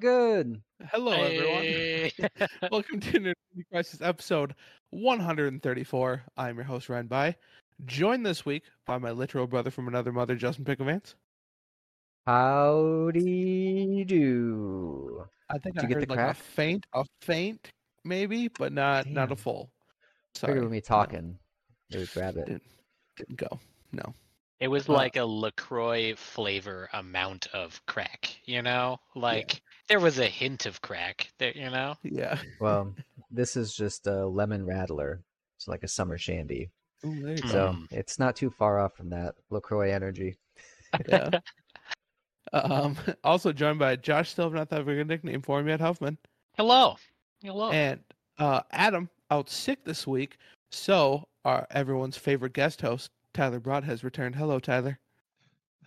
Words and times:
Good. 0.00 0.62
Hello, 0.90 1.12
everyone. 1.12 2.10
Welcome 2.72 3.00
to 3.00 3.18
Nerdentity 3.20 3.64
Crisis 3.70 4.00
episode 4.00 4.54
134. 4.90 6.22
I'm 6.38 6.56
your 6.56 6.64
host, 6.64 6.88
Ryan 6.88 7.06
By. 7.06 7.36
Joined 7.84 8.24
this 8.24 8.46
week 8.46 8.62
by 8.86 8.96
my 8.96 9.10
literal 9.10 9.46
brother 9.46 9.70
from 9.70 9.88
another 9.88 10.10
mother, 10.12 10.36
Justin 10.36 10.64
Picklevance. 10.64 11.14
Howdy 12.26 14.04
do. 14.06 15.26
I 15.50 15.58
think 15.58 15.74
Did 15.76 15.84
I 15.84 15.88
you 15.88 15.94
get 15.94 16.08
the 16.08 16.14
like 16.14 16.18
crack? 16.18 16.36
a 16.36 16.40
faint, 16.40 16.86
a 16.94 17.04
faint, 17.20 17.70
maybe, 18.04 18.48
but 18.48 18.72
not 18.72 19.06
not 19.06 19.24
a 19.24 19.28
Damn. 19.28 19.36
full. 19.36 19.70
Figured 20.34 20.56
Sorry, 20.56 20.60
with 20.62 20.70
me 20.70 20.78
no, 20.78 20.80
talking, 20.80 21.38
they 21.90 21.98
would 21.98 22.10
grab 22.12 22.36
it. 22.38 22.46
Didn't- 22.46 22.62
didn't 23.16 23.36
go. 23.36 23.60
No. 23.92 24.14
It 24.60 24.68
was 24.68 24.88
Uh, 24.88 24.92
like 24.94 25.16
a 25.16 25.24
LaCroix 25.24 26.14
flavor 26.16 26.88
amount 26.94 27.48
of 27.52 27.84
crack, 27.86 28.34
you 28.44 28.62
know? 28.62 28.98
Like 29.14 29.60
there 29.90 30.00
was 30.00 30.18
a 30.18 30.26
hint 30.26 30.64
of 30.66 30.80
crack 30.80 31.30
there, 31.38 31.52
you 31.52 31.68
know? 31.68 31.96
Yeah. 32.02 32.38
Well, 32.60 32.94
this 33.30 33.56
is 33.56 33.74
just 33.74 34.06
a 34.06 34.24
lemon 34.26 34.64
radler. 34.64 35.18
It's 35.58 35.68
like 35.68 35.82
a 35.82 35.88
summer 35.88 36.16
shandy. 36.16 36.70
Ooh, 37.04 37.20
there 37.22 37.34
you 37.34 37.42
go. 37.42 37.48
So 37.48 37.66
Mm. 37.72 37.92
it's 37.92 38.18
not 38.18 38.36
too 38.36 38.50
far 38.50 38.78
off 38.78 38.94
from 38.96 39.10
that 39.10 39.34
LaCroix 39.50 39.90
energy. 39.92 40.36
Yeah. 41.08 41.30
um. 42.52 42.96
Also 43.24 43.52
joined 43.52 43.78
by 43.78 43.96
Josh. 43.96 44.30
Still 44.30 44.44
have 44.46 44.54
not 44.54 44.70
that 44.70 44.86
big 44.86 44.98
a 44.98 45.04
nickname 45.04 45.42
for 45.42 45.60
him 45.60 45.68
yet, 45.68 45.80
Huffman. 45.80 46.16
Hello. 46.56 46.96
Hello. 47.42 47.70
And 47.70 48.00
uh, 48.38 48.60
Adam 48.70 49.08
out 49.30 49.50
sick 49.50 49.84
this 49.84 50.06
week, 50.06 50.36
so 50.70 51.26
our 51.44 51.66
everyone's 51.70 52.16
favorite 52.16 52.52
guest 52.52 52.80
host 52.80 53.10
Tyler 53.34 53.60
Broad 53.60 53.84
has 53.84 54.02
returned. 54.04 54.34
Hello, 54.34 54.58
Tyler. 54.58 54.98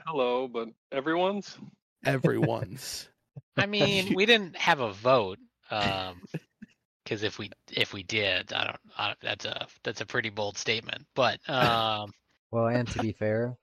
Hello, 0.05 0.47
but 0.47 0.69
everyone's 0.91 1.57
Everyone's. 2.05 3.07
I 3.57 3.65
mean, 3.65 4.13
we 4.15 4.25
didn't 4.25 4.55
have 4.57 4.79
a 4.79 4.91
vote. 4.93 5.39
Um 5.71 6.21
because 7.03 7.23
if 7.23 7.37
we 7.37 7.49
if 7.71 7.93
we 7.93 8.03
did, 8.03 8.53
I 8.53 8.63
don't, 8.65 8.79
I, 8.97 9.13
that's 9.21 9.45
a 9.45 9.67
that's 9.83 10.01
a 10.01 10.05
pretty 10.05 10.29
bold 10.29 10.57
statement. 10.57 11.05
But 11.15 11.39
um 11.49 12.11
Well, 12.51 12.67
and 12.67 12.87
to 12.89 12.99
be 12.99 13.11
fair, 13.19 13.57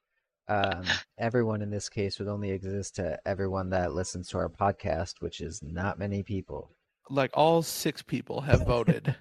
um, 0.49 0.85
everyone 1.19 1.63
in 1.63 1.71
this 1.71 1.89
case 1.89 2.19
would 2.19 2.29
only 2.29 2.51
exist 2.51 2.97
to 2.97 3.19
everyone 3.27 3.71
that 3.71 3.95
listens 3.95 4.29
to 4.31 4.39
our 4.39 4.49
podcast, 4.49 5.15
which 5.21 5.41
is 5.41 5.63
not 5.63 5.99
many 5.99 6.23
people. 6.23 6.73
like 7.09 7.31
all 7.35 7.63
six 7.63 8.03
people 8.03 8.41
have 8.43 8.67
voted. 8.67 9.15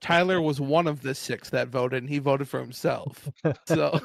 Tyler 0.00 0.40
was 0.40 0.60
one 0.60 0.86
of 0.86 1.02
the 1.02 1.14
six 1.14 1.50
that 1.50 1.68
voted, 1.68 2.02
and 2.02 2.08
he 2.10 2.18
voted 2.18 2.48
for 2.48 2.60
himself. 2.60 3.28
So 3.66 4.00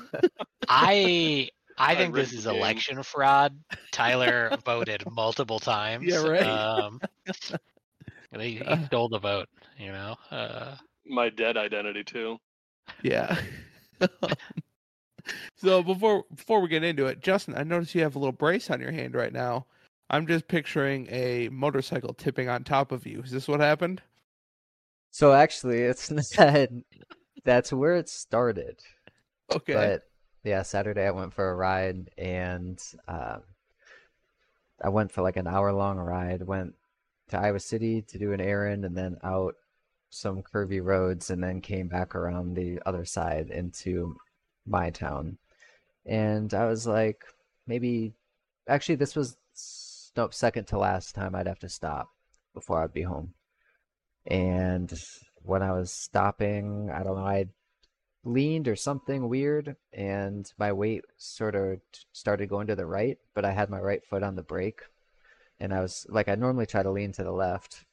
I 0.68 1.50
I 1.80 1.96
I 1.96 1.96
think 1.96 2.14
this 2.14 2.34
is 2.34 2.46
game. 2.46 2.56
election 2.56 3.04
fraud. 3.04 3.58
Tyler 3.92 4.52
voted 4.66 5.04
multiple 5.10 5.60
times. 5.60 6.06
Yeah, 6.06 6.18
right. 6.28 6.44
Um, 6.46 7.00
he, 8.40 8.56
he 8.58 8.62
Uh. 8.62 8.86
stole 8.86 9.10
the 9.10 9.20
vote. 9.20 9.48
You 9.78 9.92
know. 9.92 10.16
Uh, 10.32 10.76
my 11.06 11.30
dead 11.30 11.58
identity 11.58 12.04
too. 12.04 12.38
yeah. 13.02 13.40
so 15.56 15.84
before 15.84 16.26
before 16.34 16.60
we 16.62 16.68
get 16.68 16.84
into 16.84 17.06
it, 17.08 17.22
Justin, 17.22 17.56
I 17.56 17.64
notice 17.64 17.94
you 17.96 18.02
have 18.02 18.16
a 18.16 18.20
little 18.20 18.32
brace 18.34 18.70
on 18.70 18.82
your 18.82 18.92
hand 18.92 19.16
right 19.16 19.34
now. 19.34 19.66
I'm 20.10 20.26
just 20.28 20.48
picturing 20.48 21.08
a 21.12 21.50
motorcycle 21.50 22.14
tipping 22.14 22.50
on 22.50 22.64
top 22.64 22.92
of 22.92 23.06
you. 23.06 23.22
Is 23.22 23.32
this 23.32 23.48
what 23.48 23.60
happened? 23.60 24.02
So 25.12 25.34
actually, 25.34 25.80
it's 25.82 26.12
not. 26.12 26.70
That's 27.44 27.72
where 27.74 27.96
it 27.96 28.10
started. 28.10 28.82
Okay. 29.52 29.74
But 29.74 30.09
yeah, 30.44 30.62
Saturday 30.64 31.06
I 31.06 31.12
went 31.12 31.34
for 31.34 31.50
a 31.50 31.56
ride 31.56 32.10
and 32.18 32.82
um, 33.08 33.42
I 34.82 34.90
went 34.90 35.12
for 35.12 35.22
like 35.22 35.38
an 35.38 35.48
hour 35.48 35.72
long 35.74 35.98
ride. 35.98 36.42
Went 36.44 36.76
to 37.30 37.40
Iowa 37.40 37.60
City 37.60 38.02
to 38.04 38.18
do 38.18 38.34
an 38.34 38.42
errand 38.42 38.86
and 38.86 38.98
then 38.98 39.18
out 39.24 39.56
some 40.10 40.42
curvy 40.42 40.84
roads 40.84 41.30
and 41.30 41.44
then 41.44 41.62
came 41.62 41.88
back 41.88 42.16
around 42.16 42.56
the 42.56 42.80
other 42.86 43.06
side 43.06 43.50
into 43.50 44.16
my 44.66 44.90
town. 44.90 45.38
And 46.06 46.54
I 46.54 46.66
was 46.66 46.88
like, 46.88 47.24
maybe 47.68 48.14
actually 48.68 48.96
this 48.96 49.16
was 49.16 49.38
nope, 50.16 50.34
second 50.34 50.66
to 50.68 50.78
last 50.78 51.16
time 51.16 51.36
I'd 51.36 51.48
have 51.48 51.60
to 51.60 51.70
stop 51.70 52.10
before 52.54 52.82
I'd 52.84 52.94
be 52.94 53.04
home. 53.04 53.34
And 54.26 54.92
when 55.44 55.62
I 55.62 55.72
was 55.72 55.92
stopping, 55.92 56.90
I 56.92 57.04
don't 57.04 57.16
know, 57.16 57.26
I 57.26 57.48
leaned 58.24 58.68
or 58.68 58.76
something 58.76 59.30
weird 59.30 59.76
and 59.94 60.52
my 60.58 60.72
weight 60.72 61.04
sort 61.18 61.56
of 61.56 61.80
started 62.12 62.50
going 62.50 62.68
to 62.68 62.76
the 62.76 62.86
right 62.86 63.18
but 63.34 63.46
i 63.46 63.52
had 63.52 63.70
my 63.70 63.80
right 63.80 64.06
foot 64.06 64.24
on 64.24 64.36
the 64.36 64.44
brake 64.44 64.82
and 65.60 65.74
i 65.74 65.80
was 65.80 66.06
like 66.10 66.28
i 66.28 66.36
normally 66.36 66.66
try 66.66 66.84
to 66.84 66.92
lean 66.92 67.12
to 67.12 67.24
the 67.24 67.32
left 67.32 67.86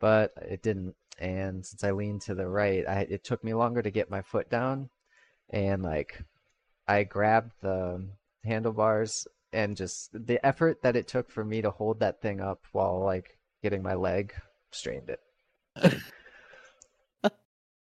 but 0.00 0.32
it 0.42 0.62
didn't 0.62 0.94
and 1.18 1.64
since 1.64 1.84
i 1.84 1.90
leaned 1.92 2.20
to 2.20 2.34
the 2.34 2.48
right 2.48 2.86
I, 2.88 3.00
it 3.02 3.22
took 3.22 3.44
me 3.44 3.54
longer 3.54 3.80
to 3.80 3.90
get 3.90 4.10
my 4.10 4.22
foot 4.22 4.50
down 4.50 4.90
and 5.50 5.82
like 5.82 6.20
i 6.88 7.04
grabbed 7.04 7.52
the 7.60 8.04
handlebars 8.44 9.28
and 9.52 9.76
just 9.76 10.10
the 10.12 10.44
effort 10.44 10.82
that 10.82 10.96
it 10.96 11.06
took 11.06 11.30
for 11.30 11.44
me 11.44 11.62
to 11.62 11.70
hold 11.70 12.00
that 12.00 12.20
thing 12.20 12.40
up 12.40 12.64
while 12.72 13.04
like 13.04 13.38
getting 13.62 13.82
my 13.82 13.94
leg 13.94 14.34
strained 14.72 15.10
it 15.10 15.20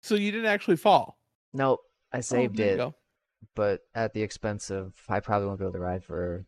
so 0.02 0.16
you 0.16 0.32
didn't 0.32 0.48
actually 0.48 0.78
fall. 0.78 1.17
Nope 1.58 1.82
i 2.14 2.18
Oh, 2.18 2.22
saved 2.22 2.56
there 2.56 2.78
you 2.78 2.84
it 2.84 2.94
but 3.56 3.82
at 3.96 4.14
the 4.14 4.22
expense 4.22 4.70
of 4.70 4.94
I 5.10 5.20
probably 5.20 5.48
won't 5.48 5.60
be 5.60 5.66
able 5.66 5.74
to 5.74 5.80
ride 5.80 6.04
for 6.04 6.46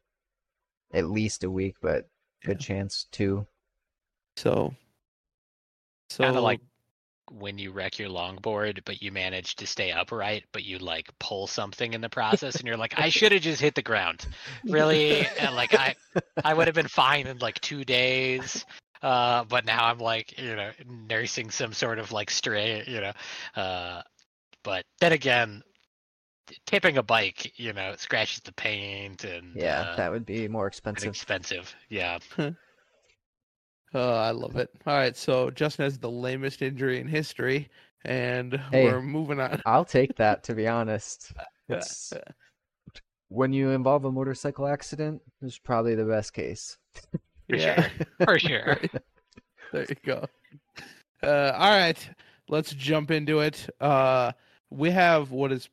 at 0.93 1.05
least 1.05 1.43
a 1.43 1.51
week, 1.51 1.75
but 1.81 2.09
good 2.43 2.59
chance 2.59 3.07
two. 3.11 3.45
So, 4.37 4.73
so 6.09 6.23
kind 6.23 6.37
of 6.37 6.43
like 6.43 6.61
when 7.31 7.57
you 7.57 7.71
wreck 7.71 7.99
your 7.99 8.09
longboard, 8.09 8.81
but 8.85 9.01
you 9.01 9.11
manage 9.11 9.55
to 9.57 9.67
stay 9.67 9.91
upright, 9.91 10.45
but 10.51 10.63
you 10.63 10.79
like 10.79 11.07
pull 11.19 11.45
something 11.45 11.93
in 11.93 12.01
the 12.01 12.09
process, 12.09 12.55
and 12.55 12.67
you're 12.67 12.77
like, 12.77 12.97
I 12.97 13.09
should 13.09 13.31
have 13.31 13.41
just 13.41 13.61
hit 13.61 13.75
the 13.75 13.81
ground, 13.81 14.25
really, 14.65 15.27
and 15.39 15.55
like 15.55 15.75
I, 15.75 15.95
I 16.43 16.53
would 16.53 16.67
have 16.67 16.75
been 16.75 16.87
fine 16.87 17.27
in 17.27 17.37
like 17.39 17.59
two 17.61 17.83
days. 17.83 18.65
Uh, 19.01 19.45
but 19.45 19.63
now 19.63 19.85
I'm 19.85 19.99
like, 19.99 20.37
you 20.37 20.57
know, 20.57 20.71
nursing 21.09 21.51
some 21.51 21.71
sort 21.71 21.99
of 21.99 22.11
like 22.11 22.29
stray, 22.29 22.83
you 22.85 22.99
know. 22.99 23.13
Uh, 23.55 24.01
but 24.63 24.85
then 24.99 25.11
again, 25.13 25.61
tipping 26.65 26.97
a 26.97 27.03
bike, 27.03 27.57
you 27.59 27.73
know, 27.73 27.91
it 27.91 27.99
scratches 27.99 28.41
the 28.41 28.53
paint 28.53 29.23
and 29.23 29.55
Yeah, 29.55 29.81
uh, 29.81 29.95
that 29.97 30.11
would 30.11 30.25
be 30.25 30.47
more 30.47 30.67
expensive. 30.67 31.09
expensive. 31.09 31.73
Yeah. 31.89 32.19
Oh, 33.93 34.13
I 34.13 34.31
love 34.31 34.55
it. 34.55 34.69
All 34.85 34.95
right, 34.95 35.17
so 35.17 35.49
Justin 35.49 35.83
has 35.85 35.97
the 35.97 36.11
lamest 36.11 36.61
injury 36.61 36.99
in 36.99 37.07
history, 37.07 37.69
and 38.05 38.53
Hey. 38.71 38.85
we're 38.85 39.01
moving 39.01 39.39
on. 39.39 39.59
I'll 39.65 39.83
take 39.85 40.15
that 40.17 40.43
to 40.45 40.53
be 40.53 40.67
honest. 40.67 41.33
It's 41.69 42.13
when 43.29 43.51
you 43.51 43.71
involve 43.71 44.05
a 44.05 44.11
motorcycle 44.11 44.67
accident, 44.67 45.21
it's 45.41 45.57
probably 45.57 45.95
the 45.95 46.05
best 46.05 46.33
case. 46.33 46.77
For 47.49 47.55
yeah, 47.55 47.89
sure. 47.89 48.05
For 48.25 48.39
sure. 48.39 48.77
There 49.73 49.85
you 49.89 49.95
go. 50.05 50.25
Uh, 51.23 51.51
all 51.55 51.71
right, 51.71 52.09
let's 52.47 52.71
jump 52.73 53.09
into 53.09 53.39
it. 53.39 53.67
Uh, 53.81 54.33
we 54.69 54.91
have 54.91 55.31
what 55.31 55.51
is? 55.51 55.69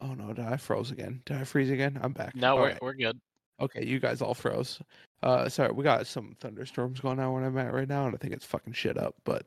Oh 0.00 0.14
no, 0.14 0.32
did 0.32 0.44
I 0.44 0.56
froze 0.56 0.90
again? 0.90 1.22
Did 1.26 1.38
I 1.38 1.44
freeze 1.44 1.70
again? 1.70 1.98
I'm 2.02 2.12
back. 2.12 2.34
No, 2.36 2.52
All 2.52 2.58
we're 2.58 2.68
right. 2.68 2.82
we're 2.82 2.94
good. 2.94 3.18
Okay, 3.60 3.84
you 3.84 3.98
guys 3.98 4.22
all 4.22 4.34
froze. 4.34 4.80
Uh, 5.22 5.48
sorry, 5.48 5.72
we 5.72 5.82
got 5.82 6.06
some 6.06 6.36
thunderstorms 6.40 7.00
going 7.00 7.18
on 7.18 7.32
where 7.32 7.44
I'm 7.44 7.58
at 7.58 7.72
right 7.72 7.88
now, 7.88 8.06
and 8.06 8.14
I 8.14 8.18
think 8.18 8.32
it's 8.32 8.44
fucking 8.44 8.74
shit 8.74 8.96
up. 8.96 9.16
But 9.24 9.46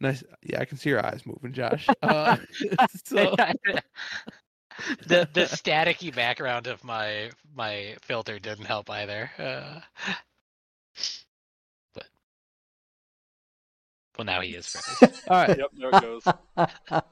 nice, 0.00 0.24
yeah, 0.42 0.60
I 0.60 0.64
can 0.64 0.76
see 0.76 0.90
your 0.90 1.04
eyes 1.04 1.24
moving, 1.24 1.52
Josh. 1.52 1.86
Uh, 2.02 2.36
so 3.04 3.36
the 5.06 5.28
the 5.32 5.44
staticky 5.44 6.12
background 6.14 6.66
of 6.66 6.82
my 6.82 7.30
my 7.54 7.96
filter 8.02 8.40
didn't 8.40 8.64
help 8.64 8.90
either. 8.90 9.30
Uh, 9.38 9.80
well, 14.18 14.24
now 14.24 14.40
he 14.40 14.50
is 14.50 14.66
frozen. 14.68 15.14
all 15.28 15.36
right, 15.46 15.58
Yep, 15.58 15.70
there 15.74 15.88
it 15.88 16.02
goes. 16.02 16.26
all 16.56 17.02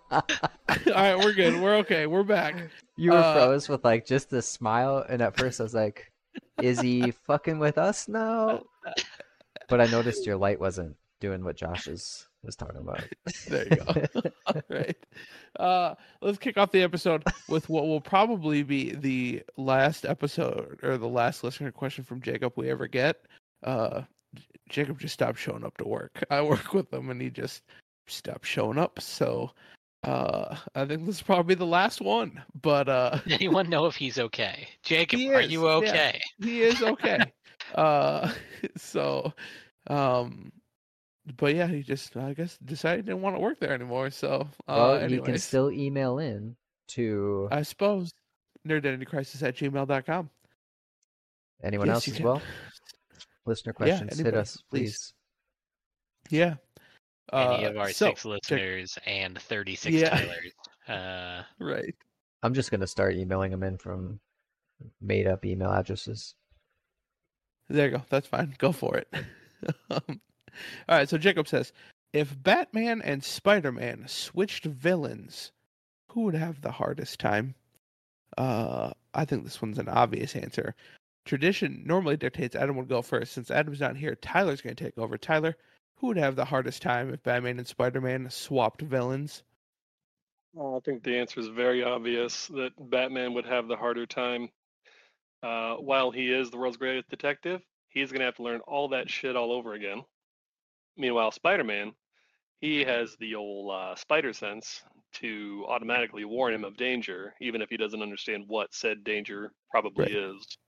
right, 0.87 1.17
we're 1.19 1.33
good. 1.33 1.61
We're 1.61 1.77
okay. 1.77 2.07
We're 2.07 2.23
back. 2.23 2.55
You 2.97 3.13
were 3.13 3.19
Uh, 3.19 3.35
froze 3.35 3.69
with 3.69 3.85
like 3.85 4.07
just 4.07 4.33
a 4.33 4.43
smile, 4.43 5.05
and 5.09 5.21
at 5.23 5.37
first 5.37 5.61
I 5.61 5.65
was 5.65 5.75
like, 5.75 6.13
"Is 6.61 6.81
he 6.81 7.11
fucking 7.27 7.59
with 7.59 7.79
us 7.79 8.09
now?" 8.09 8.63
But 9.69 9.81
I 9.81 9.87
noticed 9.87 10.27
your 10.27 10.37
light 10.37 10.61
wasn't 10.61 10.97
doing 11.21 11.45
what 11.45 11.57
Josh's 11.57 12.27
was 12.43 12.57
talking 12.57 12.81
about. 12.81 13.05
There 13.49 13.67
you 13.69 13.77
go. 13.77 14.31
All 14.47 14.63
right. 14.69 14.97
Uh, 15.59 15.95
let's 16.21 16.39
kick 16.39 16.59
off 16.59 16.73
the 16.73 16.83
episode 16.83 17.23
with 17.49 17.69
what 17.69 17.87
will 17.87 18.01
probably 18.01 18.63
be 18.65 18.95
the 18.95 19.43
last 19.57 20.05
episode 20.05 20.81
or 20.83 20.99
the 20.99 21.07
last 21.09 21.45
listener 21.45 21.71
question 21.71 22.03
from 22.03 22.21
Jacob 22.21 22.53
we 22.57 22.69
ever 22.71 22.89
get. 22.89 23.17
Uh, 23.63 24.01
J- 24.01 24.07
Jacob 24.69 24.99
just 24.99 25.14
stopped 25.14 25.38
showing 25.38 25.64
up 25.64 25.76
to 25.79 25.84
work. 25.87 26.23
I 26.31 26.43
work 26.43 26.73
with 26.75 26.93
him 26.93 27.11
and 27.11 27.20
he 27.20 27.31
just 27.31 27.62
stopped 28.06 28.46
showing 28.46 28.79
up. 28.79 29.00
So 29.00 29.50
uh, 30.05 30.56
I 30.75 30.84
think 30.87 31.06
this 31.06 31.17
is 31.17 31.23
probably 31.23 31.55
the 31.55 31.67
last 31.67 32.00
one. 32.00 32.43
But 32.61 32.88
uh, 32.88 33.19
anyone 33.31 33.69
know 33.69 33.87
if 33.87 33.96
he's 33.96 34.19
okay? 34.19 34.69
Jacob, 34.82 35.19
He 35.19 35.32
are 35.32 35.40
is, 35.40 35.52
you 35.52 35.69
yeah. 35.69 35.75
okay? 35.76 36.20
he 36.43 36.62
is 36.62 36.82
okay. 36.82 37.19
uh, 37.75 38.32
so 38.76 39.32
Um, 39.88 40.52
but 41.37 41.55
yeah, 41.55 41.67
he 41.69 41.82
just 41.82 42.17
I 42.17 42.34
guess 42.34 42.58
decided 42.64 43.05
he 43.05 43.11
didn't 43.11 43.23
want 43.23 43.37
to 43.37 43.40
work 43.40 43.61
there 43.61 43.73
anymore. 43.73 44.11
So 44.11 44.49
uh, 44.67 44.99
well, 45.00 45.11
you 45.11 45.23
can 45.23 45.38
still 45.38 45.70
email 45.70 46.19
in 46.19 46.56
to 46.88 47.49
I 47.52 47.62
suppose 47.62 48.11
nerdentitycrisis 48.67 49.43
at 49.43 49.56
gmail.com. 49.56 50.31
anyone 51.62 51.87
yes, 51.87 51.94
else 51.94 52.08
as 52.08 52.17
can. 52.17 52.25
well. 52.26 52.43
Listener 53.47 53.73
Yeah, 53.81 53.99
questions, 53.99 54.19
hit 54.19 54.35
us, 54.35 54.62
please. 54.71 55.12
please. 56.29 56.41
Yeah. 56.41 56.55
Any 57.33 57.67
Uh, 57.67 57.71
of 57.71 57.77
our 57.79 57.91
so, 57.93 58.09
six 58.09 58.25
listeners 58.25 58.99
and 59.06 59.41
36 59.41 59.94
Yeah. 59.94 60.11
Tylers. 60.11 60.53
Uh, 60.89 61.44
Right. 61.61 61.94
I'm 62.43 62.55
just 62.55 62.73
gonna 62.73 62.89
start 62.89 63.15
emailing 63.15 63.53
them 63.53 63.62
in 63.62 63.79
from 63.79 64.19
made 65.00 65.29
up 65.29 65.44
email 65.44 65.71
addresses. 65.71 66.35
There 67.69 67.87
you 67.87 67.99
go. 67.99 68.05
That's 68.11 68.27
fine. 68.27 68.56
Go 68.59 68.73
for 68.73 68.97
it. 68.97 69.09
um, 69.91 70.21
all 70.89 70.97
right. 70.99 71.09
So 71.09 71.19
Jacob 71.19 71.47
says, 71.47 71.73
if 72.12 72.41
Batman 72.43 73.00
and 73.03 73.23
Spider 73.23 73.71
Man 73.71 74.09
switched 74.09 74.65
villains, 74.65 75.53
who 76.09 76.23
would 76.23 76.35
have 76.35 76.61
the 76.61 76.73
hardest 76.73 77.21
time? 77.21 77.55
Uh, 78.37 78.93
I 79.15 79.25
think 79.25 79.44
this 79.44 79.62
one's 79.62 79.79
an 79.79 79.89
obvious 79.89 80.35
answer. 80.35 80.75
Tradition 81.25 81.83
normally 81.87 82.17
dictates 82.17 82.57
Adam 82.57 82.77
would 82.77 82.89
go 82.89 83.03
first. 83.03 83.33
Since 83.33 83.51
Adam's 83.51 83.81
not 83.81 83.97
here, 83.97 84.17
Tyler's 84.17 84.61
going 84.61 84.75
to 84.77 84.85
take 84.85 84.99
over. 84.99 85.17
Tyler, 85.17 85.57
who 85.97 86.09
would 86.09 86.17
have 86.17 86.35
the 86.37 86.45
hardest 86.45 86.83
time 86.83 87.13
if 87.13 87.23
Batman 87.23 87.59
and 87.59 87.67
Spider 87.67 88.01
Man 88.01 88.29
swapped 88.31 88.83
villains? 88.83 89.43
Uh, 90.57 90.77
I 90.77 90.81
think 90.81 91.03
the 91.03 91.17
answer 91.17 91.41
is 91.41 91.49
very 91.49 91.83
obvious 91.83 92.49
that 92.49 92.73
Batman 92.91 93.35
would 93.35 93.47
have 93.47 93.69
the 93.69 93.77
harder 93.77 94.07
time. 94.07 94.51
Uh, 95.43 95.77
while 95.77 96.11
he 96.11 96.33
is 96.33 96.51
the 96.51 96.59
world's 96.59 96.77
greatest 96.77 97.09
detective, 97.09 97.63
he's 97.89 98.11
going 98.13 98.21
to 98.21 98.27
have 98.27 98.37
to 98.37 98.43
learn 98.43 98.61
all 98.61 98.89
that 98.89 99.09
shit 99.11 99.35
all 99.37 99.51
over 99.53 99.75
again. 99.75 100.03
Meanwhile, 100.97 101.33
Spider 101.33 101.65
Man, 101.65 101.93
he 102.61 102.85
has 102.85 103.17
the 103.17 103.35
old 103.35 103.73
uh, 103.73 103.95
spider 103.97 104.33
sense 104.33 104.83
to 105.15 105.65
automatically 105.69 106.25
warn 106.25 106.55
him 106.55 106.65
of 106.65 106.77
danger, 106.77 107.35
even 107.41 107.61
if 107.63 107.69
he 107.71 107.77
doesn't 107.77 108.03
understand 108.03 108.45
what 108.47 108.73
said 108.75 109.05
danger 109.05 109.53
probably 109.71 110.05
Right. 110.05 110.13
is. 110.15 110.59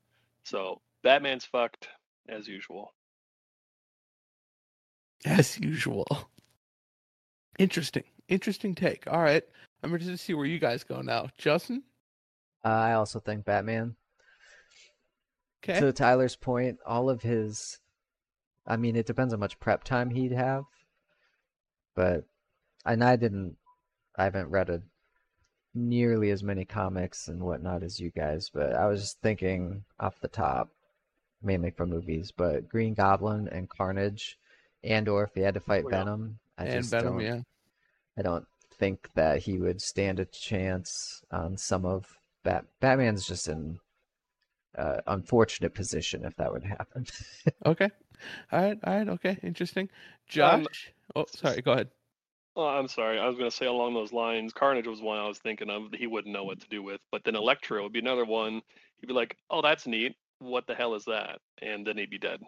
So, 0.45 0.81
Batman's 1.03 1.45
fucked 1.45 1.89
as 2.29 2.47
usual. 2.47 2.95
As 5.25 5.59
usual. 5.59 6.07
Interesting. 7.59 8.05
Interesting 8.29 8.75
take. 8.75 9.05
All 9.07 9.23
right. 9.23 9.43
I'm 9.83 9.91
interested 9.91 10.19
to 10.19 10.23
see 10.23 10.35
where 10.35 10.47
you 10.47 10.59
guys 10.59 10.85
go 10.85 11.01
now. 11.01 11.29
Justin? 11.39 11.83
Uh, 12.65 12.69
I 12.69 12.93
also 12.95 13.21
think 13.21 13.45
Batman. 13.45 13.97
Okay. 15.63 15.81
To 15.81 15.93
Tyler's 15.93 16.37
point, 16.37 16.79
all 16.87 17.09
of 17.09 17.23
his, 17.23 17.79
I 18.67 18.77
mean, 18.77 18.97
it 18.97 19.07
depends 19.07 19.33
on 19.33 19.39
how 19.39 19.45
much 19.45 19.59
prep 19.61 19.83
time 19.83 20.11
he'd 20.11 20.33
have, 20.33 20.65
but, 21.97 22.25
and 22.85 23.03
I 23.03 23.17
didn't, 23.17 23.57
I 24.17 24.25
haven't 24.25 24.51
read 24.51 24.69
a, 24.69 24.83
nearly 25.75 26.31
as 26.31 26.43
many 26.43 26.65
comics 26.65 27.29
and 27.29 27.43
whatnot 27.43 27.83
as 27.83 27.99
you 27.99 28.11
guys, 28.11 28.51
but 28.53 28.75
I 28.75 28.87
was 28.87 29.01
just 29.01 29.21
thinking 29.21 29.85
off 29.99 30.21
the 30.21 30.29
top, 30.29 30.69
mainly 31.43 31.71
from 31.71 31.91
movies, 31.91 32.33
but 32.37 32.69
Green 32.69 32.95
Goblin 32.95 33.49
and 33.49 33.69
Carnage, 33.69 34.39
and 34.83 35.09
or 35.09 35.25
if 35.25 35.35
he 35.35 35.41
had 35.41 35.55
to 35.55 35.61
fight 35.61 35.85
Oh, 35.87 35.91
yeah. 35.91 35.99
Venom, 35.99 36.39
I 36.59 36.65
and 36.65 36.83
just 36.83 36.91
Venom, 36.91 37.19
don't, 37.19 37.21
yeah. 37.21 37.41
I 38.19 38.23
don't 38.23 38.47
think 38.79 39.09
that 39.15 39.39
he 39.39 39.59
would 39.59 39.81
stand 39.81 40.21
a 40.21 40.25
chance 40.25 41.23
on 41.31 41.57
some 41.57 41.85
of 41.85 42.07
Bat. 42.45 42.67
Batman's 42.81 43.27
just 43.27 43.49
in 43.49 43.79
uh, 44.77 45.01
unfortunate 45.07 45.75
position 45.75 46.25
if 46.25 46.37
that 46.37 46.53
would 46.53 46.65
happen. 46.65 47.07
Okay. 47.67 47.91
All 48.53 48.61
right. 48.63 48.79
All 48.85 48.95
right. 48.97 49.09
Okay. 49.09 49.39
Interesting. 49.43 49.89
Josh? 50.29 50.61
Um, 50.65 50.67
oh, 51.17 51.27
sorry. 51.35 51.63
Go 51.63 51.73
ahead. 51.73 51.89
Oh, 52.57 52.67
I'm 52.67 52.87
sorry. 52.89 53.19
I 53.19 53.27
was 53.27 53.37
going 53.37 53.51
to 53.51 53.57
say 53.57 53.67
along 53.67 53.95
those 53.95 54.13
lines, 54.13 54.53
Carnage 54.53 54.87
was 54.87 55.01
one 55.03 55.19
I 55.19 55.27
was 55.27 55.39
thinking 55.39 55.71
of 55.71 55.91
that 55.91 55.99
he 55.99 56.07
wouldn't 56.07 56.33
know 56.33 56.45
what 56.45 56.61
to 56.61 56.69
do 56.69 56.83
with. 56.83 57.01
But 57.11 57.23
then 57.25 57.35
Electro 57.35 57.83
would 57.83 57.93
be 57.93 57.99
another 57.99 58.25
one. 58.25 58.63
He'd 59.01 59.09
be 59.09 59.13
like, 59.13 59.37
"Oh, 59.51 59.61
that's 59.61 59.87
neat. 59.89 60.15
What 60.39 60.67
the 60.69 60.75
hell 60.75 60.95
is 60.95 61.05
that?" 61.07 61.39
And 61.63 61.85
then 61.87 61.97
he'd 61.99 62.11
be 62.11 62.19
dead. 62.19 62.41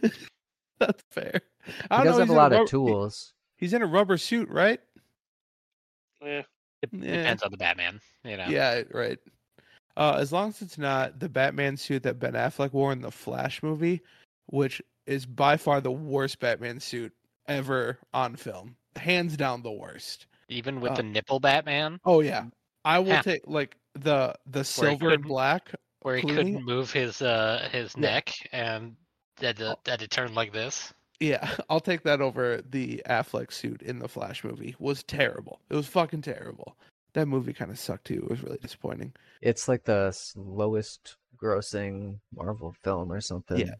That's 0.78 1.02
fair. 1.10 1.40
I 1.90 1.98
he 1.98 2.04
don't 2.04 2.06
does 2.06 2.14
know, 2.14 2.20
have 2.20 2.28
a 2.30 2.32
in 2.32 2.36
lot 2.38 2.50
rubber- 2.52 2.62
of 2.64 2.70
tools. 2.70 3.34
He's 3.58 3.74
in 3.74 3.82
a 3.82 3.86
rubber 3.86 4.16
suit, 4.16 4.48
right? 4.48 4.80
Eh, 6.24 6.42
Dep- 6.82 6.90
Yeah. 6.92 7.16
Depends 7.16 7.42
on 7.42 7.50
the 7.50 7.58
Batman, 7.58 8.00
you 8.24 8.38
know. 8.38 8.46
Yeah, 8.48 8.82
right. 8.92 9.18
Uh, 9.98 10.16
as 10.18 10.32
long 10.32 10.48
as 10.48 10.62
it's 10.62 10.78
not 10.78 11.18
the 11.20 11.28
Batman 11.28 11.76
suit 11.76 12.02
that 12.04 12.18
Ben 12.18 12.32
Affleck 12.32 12.72
wore 12.72 12.92
in 12.92 13.02
the 13.02 13.10
Flash 13.10 13.62
movie, 13.62 14.00
which 14.46 14.80
is 15.06 15.26
by 15.26 15.58
far 15.58 15.82
the 15.82 15.90
worst 15.90 16.38
Batman 16.40 16.80
suit 16.80 17.12
ever 17.46 17.98
on 18.14 18.36
film, 18.36 18.76
hands 18.96 19.36
down 19.36 19.62
the 19.62 19.70
worst. 19.72 20.26
Even 20.48 20.80
with 20.80 20.92
Uh, 20.92 20.96
the 20.96 21.02
nipple 21.04 21.38
Batman, 21.40 22.00
Oh 22.04 22.20
yeah, 22.20 22.46
I 22.84 22.98
will 22.98 23.08
Yeah. 23.08 23.22
take 23.22 23.42
like 23.46 23.76
the 23.94 24.34
the 24.46 24.64
silver 24.64 25.10
and 25.10 25.22
black. 25.24 25.70
where 26.02 26.16
he 26.16 26.22
clearly- 26.22 26.52
couldn't 26.52 26.64
move 26.64 26.90
his 26.92 27.20
uh 27.22 27.68
his 27.70 27.94
Yeah. 27.94 28.00
neck 28.00 28.32
and 28.52 28.96
had 29.40 29.56
to, 29.58 29.76
had 29.86 30.00
to 30.00 30.08
turn 30.08 30.34
like 30.34 30.52
this. 30.52 30.92
Yeah, 31.20 31.38
I'll 31.70 31.80
take 31.80 32.02
that 32.04 32.20
over 32.22 32.62
the 32.62 33.02
Affleck 33.06 33.52
suit 33.52 33.82
in 33.82 33.98
the 33.98 34.08
Flash 34.08 34.42
movie. 34.42 34.74
Was 34.78 35.02
terrible. 35.02 35.60
It 35.68 35.74
was 35.76 35.86
fucking 35.86 36.22
terrible. 36.22 36.76
That 37.12 37.26
movie 37.26 37.52
kind 37.52 37.70
of 37.70 37.78
sucked 37.78 38.06
too. 38.06 38.22
It 38.24 38.30
was 38.30 38.42
really 38.42 38.58
disappointing. 38.58 39.12
It's 39.42 39.68
like 39.68 39.84
the 39.84 40.16
lowest 40.36 41.16
grossing 41.36 42.18
Marvel 42.34 42.72
film 42.82 43.12
or 43.12 43.20
something. 43.20 43.58
Yeah, 43.58 43.74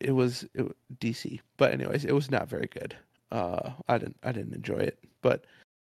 it 0.00 0.12
was 0.12 0.44
it, 0.54 0.62
wa- 0.62 0.72
DC, 0.98 1.40
but 1.58 1.72
anyways, 1.72 2.04
it 2.06 2.12
was 2.14 2.30
not 2.30 2.48
very 2.48 2.66
good. 2.66 2.96
Uh, 3.30 3.70
I 3.88 3.98
didn't 3.98 4.16
I 4.22 4.32
didn't 4.32 4.54
enjoy 4.54 4.78
it. 4.78 4.98
But 5.22 5.44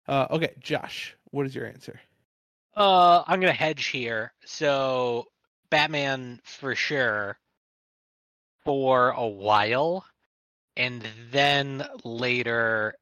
uh, 0.08 0.28
okay, 0.32 0.54
Josh, 0.60 1.16
what 1.32 1.46
is 1.46 1.56
your 1.56 1.66
answer? 1.66 2.00
Uh, 2.76 3.24
I'm 3.26 3.40
gonna 3.40 3.54
hedge 3.54 3.88
here. 3.88 4.34
So 4.46 5.28
Batman 5.70 6.40
for 6.44 6.76
sure 6.76 7.38
for 8.64 9.10
a 9.12 9.28
while, 9.28 10.06
and 10.78 11.08
then 11.32 11.86
later 12.04 12.96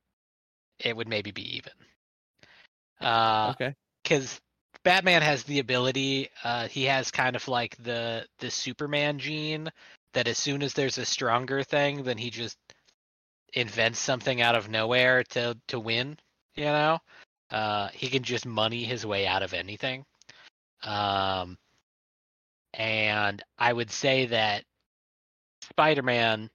it 0.79 0.95
would 0.95 1.07
maybe 1.07 1.31
be 1.31 1.57
even. 1.57 1.73
Uh, 3.01 3.51
okay, 3.55 3.75
because 4.03 4.39
Batman 4.83 5.21
has 5.21 5.43
the 5.43 5.59
ability. 5.59 6.29
Uh, 6.43 6.67
he 6.67 6.85
has 6.85 7.11
kind 7.11 7.35
of 7.35 7.47
like 7.47 7.75
the 7.83 8.25
the 8.39 8.49
Superman 8.49 9.19
gene 9.19 9.69
that 10.13 10.27
as 10.27 10.37
soon 10.37 10.63
as 10.63 10.73
there's 10.73 10.97
a 10.97 11.05
stronger 11.05 11.63
thing, 11.63 12.03
then 12.03 12.17
he 12.17 12.29
just 12.29 12.57
invents 13.53 13.99
something 13.99 14.41
out 14.41 14.55
of 14.55 14.69
nowhere 14.69 15.23
to 15.23 15.57
to 15.67 15.79
win. 15.79 16.17
You 16.55 16.65
know, 16.65 16.99
uh, 17.51 17.89
he 17.93 18.07
can 18.07 18.23
just 18.23 18.45
money 18.45 18.83
his 18.83 19.05
way 19.05 19.27
out 19.27 19.43
of 19.43 19.53
anything. 19.53 20.05
Um, 20.83 21.57
and 22.73 23.41
I 23.57 23.73
would 23.73 23.91
say 23.91 24.27
that 24.27 24.63
Spider-Man 25.69 26.49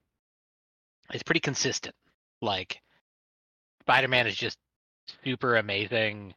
is 1.13 1.23
pretty 1.23 1.41
consistent. 1.41 1.95
Like 2.41 2.81
Spider-Man 3.83 4.27
is 4.27 4.37
just 4.37 4.59
super 5.25 5.57
amazing 5.57 6.35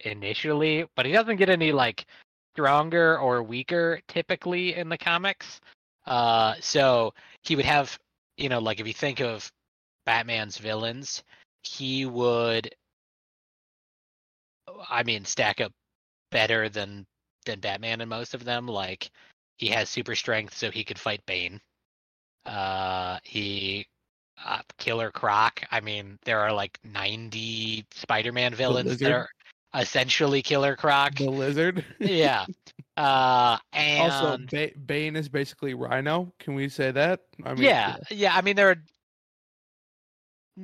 initially, 0.00 0.86
but 0.96 1.06
he 1.06 1.12
doesn't 1.12 1.36
get 1.36 1.48
any 1.48 1.72
like 1.72 2.06
stronger 2.54 3.18
or 3.18 3.42
weaker 3.42 4.00
typically 4.08 4.74
in 4.74 4.88
the 4.88 4.98
comics. 4.98 5.60
Uh, 6.06 6.54
so 6.60 7.12
he 7.42 7.56
would 7.56 7.64
have, 7.64 7.96
you 8.36 8.48
know, 8.48 8.58
like 8.58 8.80
if 8.80 8.86
you 8.86 8.94
think 8.94 9.20
of 9.20 9.50
Batman's 10.06 10.58
villains, 10.58 11.22
he 11.62 12.06
would, 12.06 12.74
I 14.88 15.02
mean, 15.02 15.24
stack 15.24 15.60
up 15.60 15.72
better 16.30 16.68
than 16.68 17.06
than 17.46 17.60
Batman 17.60 18.00
in 18.00 18.08
most 18.08 18.34
of 18.34 18.44
them. 18.44 18.66
Like 18.66 19.10
he 19.56 19.68
has 19.68 19.88
super 19.88 20.14
strength, 20.14 20.56
so 20.56 20.70
he 20.70 20.84
could 20.84 20.98
fight 20.98 21.24
Bane. 21.26 21.60
Uh, 22.46 23.18
he 23.24 23.86
uh, 24.44 24.60
Killer 24.78 25.10
Croc. 25.10 25.62
I 25.70 25.80
mean, 25.80 26.18
there 26.24 26.40
are 26.40 26.52
like 26.52 26.78
90 26.84 27.84
Spider-Man 27.92 28.54
villains 28.54 28.98
that 28.98 29.12
are 29.12 29.28
essentially 29.74 30.42
Killer 30.42 30.76
Croc. 30.76 31.16
the 31.16 31.30
lizard. 31.30 31.84
yeah. 32.00 32.46
Uh, 32.96 33.56
and 33.72 34.12
also, 34.12 34.36
ba- 34.50 34.78
Bane 34.84 35.16
is 35.16 35.26
basically 35.26 35.72
Rhino. 35.72 36.30
Can 36.38 36.54
we 36.54 36.68
say 36.68 36.90
that? 36.90 37.22
I 37.44 37.54
mean, 37.54 37.62
yeah, 37.62 37.96
yeah. 38.10 38.36
I 38.36 38.42
mean, 38.42 38.56
there 38.56 38.68
are 38.68 38.76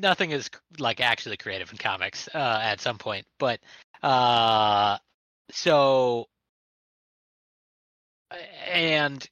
nothing 0.01 0.31
is 0.31 0.51
like 0.79 1.01
actually 1.01 1.37
creative 1.37 1.71
in 1.73 1.79
comics 1.79 2.29
uh, 2.35 2.61
at 2.63 2.81
some 2.81 2.99
point, 2.99 3.27
but 3.39 3.61
uh, 4.03 4.99
so 5.51 6.29
and 8.69 9.29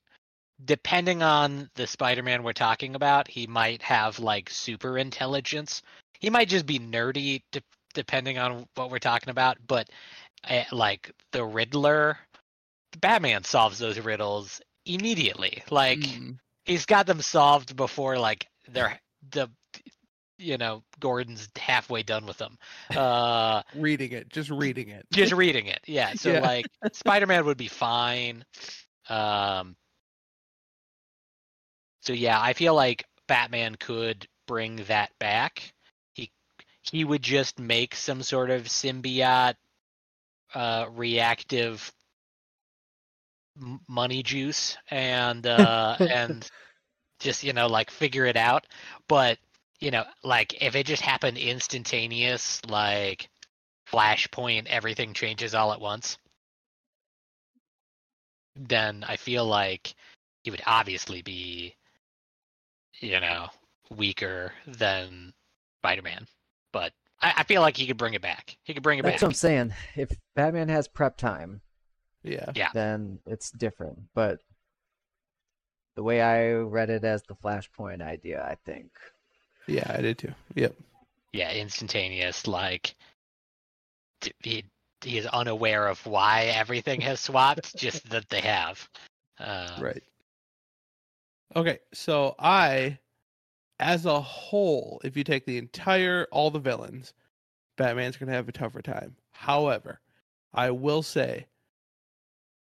depending 0.65 1.23
on 1.23 1.69
the 1.75 1.87
Spider-Man 1.87 2.43
we're 2.43 2.53
talking 2.53 2.95
about, 2.95 3.29
he 3.29 3.47
might 3.47 3.83
have 3.83 4.19
like 4.19 4.51
super 4.51 4.99
intelligence. 4.99 5.83
He 6.21 6.31
might 6.31 6.49
just 6.49 6.67
be 6.67 6.79
nerdy, 6.79 7.43
de- 7.53 7.63
depending 7.95 8.39
on 8.39 8.67
what 8.75 8.91
we're 8.91 8.99
talking 8.99 9.31
about. 9.31 9.59
But 9.67 9.91
uh, 10.49 10.65
like 10.73 11.11
the 11.33 11.45
Riddler, 11.45 12.19
Batman 13.01 13.45
solves 13.45 13.79
those 13.79 13.99
riddles 13.99 14.61
immediately. 14.87 15.63
Like 15.71 16.01
Mm, 16.01 16.39
he's 16.65 16.87
got 16.87 17.07
them 17.07 17.21
solved 17.21 17.77
before 17.77 18.19
like 18.19 18.47
they're 18.69 18.99
the 19.31 19.51
you 20.45 20.59
know 20.59 20.85
Gordon's 21.01 21.49
halfway 21.57 22.03
done 22.03 22.27
with 22.27 22.39
them. 22.39 22.59
Uh, 22.95 23.63
reading 23.73 24.13
it, 24.13 24.29
just 24.31 24.51
reading 24.51 24.89
it. 24.89 25.07
just 25.13 25.33
reading 25.33 25.67
it. 25.67 25.81
Yeah. 25.87 26.15
So 26.15 26.35
Yeah. 26.35 26.41
like 26.41 26.69
Spider-Man 26.93 27.45
would 27.47 27.59
be 27.59 27.69
fine. 27.69 28.45
Um 29.09 29.77
So 32.03 32.13
yeah, 32.13 32.41
I 32.41 32.53
feel 32.55 32.75
like 32.75 33.07
Batman 33.27 33.77
could 33.77 34.29
bring 34.47 34.77
that 34.85 35.11
back. 35.19 35.75
He 36.15 36.31
he 36.83 37.05
would 37.05 37.23
just 37.23 37.59
make 37.59 37.95
some 37.95 38.23
sort 38.23 38.51
of 38.51 38.65
symbiote 38.65 39.57
uh 40.55 40.87
reactive 40.93 41.93
m- 43.61 43.81
money 43.89 44.23
juice 44.23 44.77
and 44.91 45.47
uh 45.47 45.99
and 46.09 46.49
just 47.21 47.45
you 47.45 47.53
know 47.53 47.67
like 47.67 47.91
figure 47.91 48.27
it 48.27 48.37
out 48.37 48.67
but 49.09 49.39
you 49.85 49.91
know 49.91 50.05
like 50.23 50.63
if 50.63 50.75
it 50.75 50.87
just 50.87 51.03
happened 51.03 51.37
instantaneous 51.37 52.61
like 52.69 53.29
flashpoint 53.93 54.67
everything 54.67 55.13
changes 55.13 55.55
all 55.55 55.73
at 55.73 55.81
once 55.81 56.17
then 58.57 59.05
i 59.07 59.17
feel 59.17 59.45
like 59.45 59.95
he 60.43 60.51
would 60.51 60.63
obviously 60.67 61.21
be 61.21 61.75
you 63.01 63.21
know 63.21 63.47
weaker 63.95 64.53
than 64.67 65.33
spider-man 65.81 66.27
but 66.73 66.93
i, 67.21 67.35
I 67.39 67.43
feel 67.45 67.61
like 67.61 67.77
he 67.77 67.87
could 67.87 67.99
bring 67.99 68.15
it 68.15 68.23
back 68.23 68.57
he 68.63 68.73
could 68.73 68.83
bring 68.83 68.99
it 68.99 69.03
That's 69.03 69.17
back 69.17 69.23
what 69.23 69.29
I'm 69.29 69.35
saying. 69.35 69.75
If 69.97 70.17
Batman 70.35 70.69
has 70.71 70.89
prep 70.89 71.17
time, 71.19 71.61
Yeah. 72.23 72.51
Yeah. 72.55 72.71
then 72.73 73.19
it's 73.27 73.51
different. 73.51 73.99
But 74.15 74.41
the 75.95 76.03
way 76.03 76.23
I 76.23 76.53
read 76.55 76.89
it 76.91 77.05
as 77.05 77.23
the 77.23 77.35
Flashpoint 77.35 78.01
idea, 78.03 78.43
I 78.43 78.57
think 78.65 78.91
Yeah, 79.67 79.91
I 79.93 80.01
did 80.01 80.19
too. 80.19 80.35
Yep. 80.55 80.75
yeah 81.33 81.53
instantaneous 81.53 82.47
like 82.47 82.95
he 84.41 84.65
he 85.03 85.19
is 85.19 85.27
unaware 85.27 85.87
of 85.87 86.05
why 86.07 86.45
everything 86.45 87.01
has 87.01 87.21
swapped 87.21 87.77
just 87.77 88.09
that 88.11 88.29
they 88.29 88.41
have 88.41 88.89
uh 89.39 89.79
Right. 89.81 90.03
Okay, 91.57 91.79
so 91.93 92.35
I, 92.39 92.99
as 93.79 94.07
a 94.07 94.21
whole, 94.21 95.01
if 95.05 95.17
you 95.17 95.23
take 95.23 95.47
the 95.47 95.59
entire 95.59 96.27
all 96.33 96.51
the 96.51 96.59
villains, 96.59 97.13
Batman's 97.77 98.17
gonna 98.17 98.33
have 98.33 98.49
a 98.49 98.53
tougher 98.53 98.83
time. 98.83 99.17
However, 99.31 100.01
I 100.53 100.71
will 100.71 101.03
say 101.03 101.47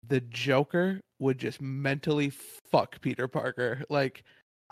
the 0.07 0.21
Joker 0.21 1.01
would 1.19 1.39
just 1.39 1.63
mentally 1.63 2.31
fuck 2.31 3.01
Peter 3.01 3.27
Parker. 3.27 3.85
Like 3.89 4.25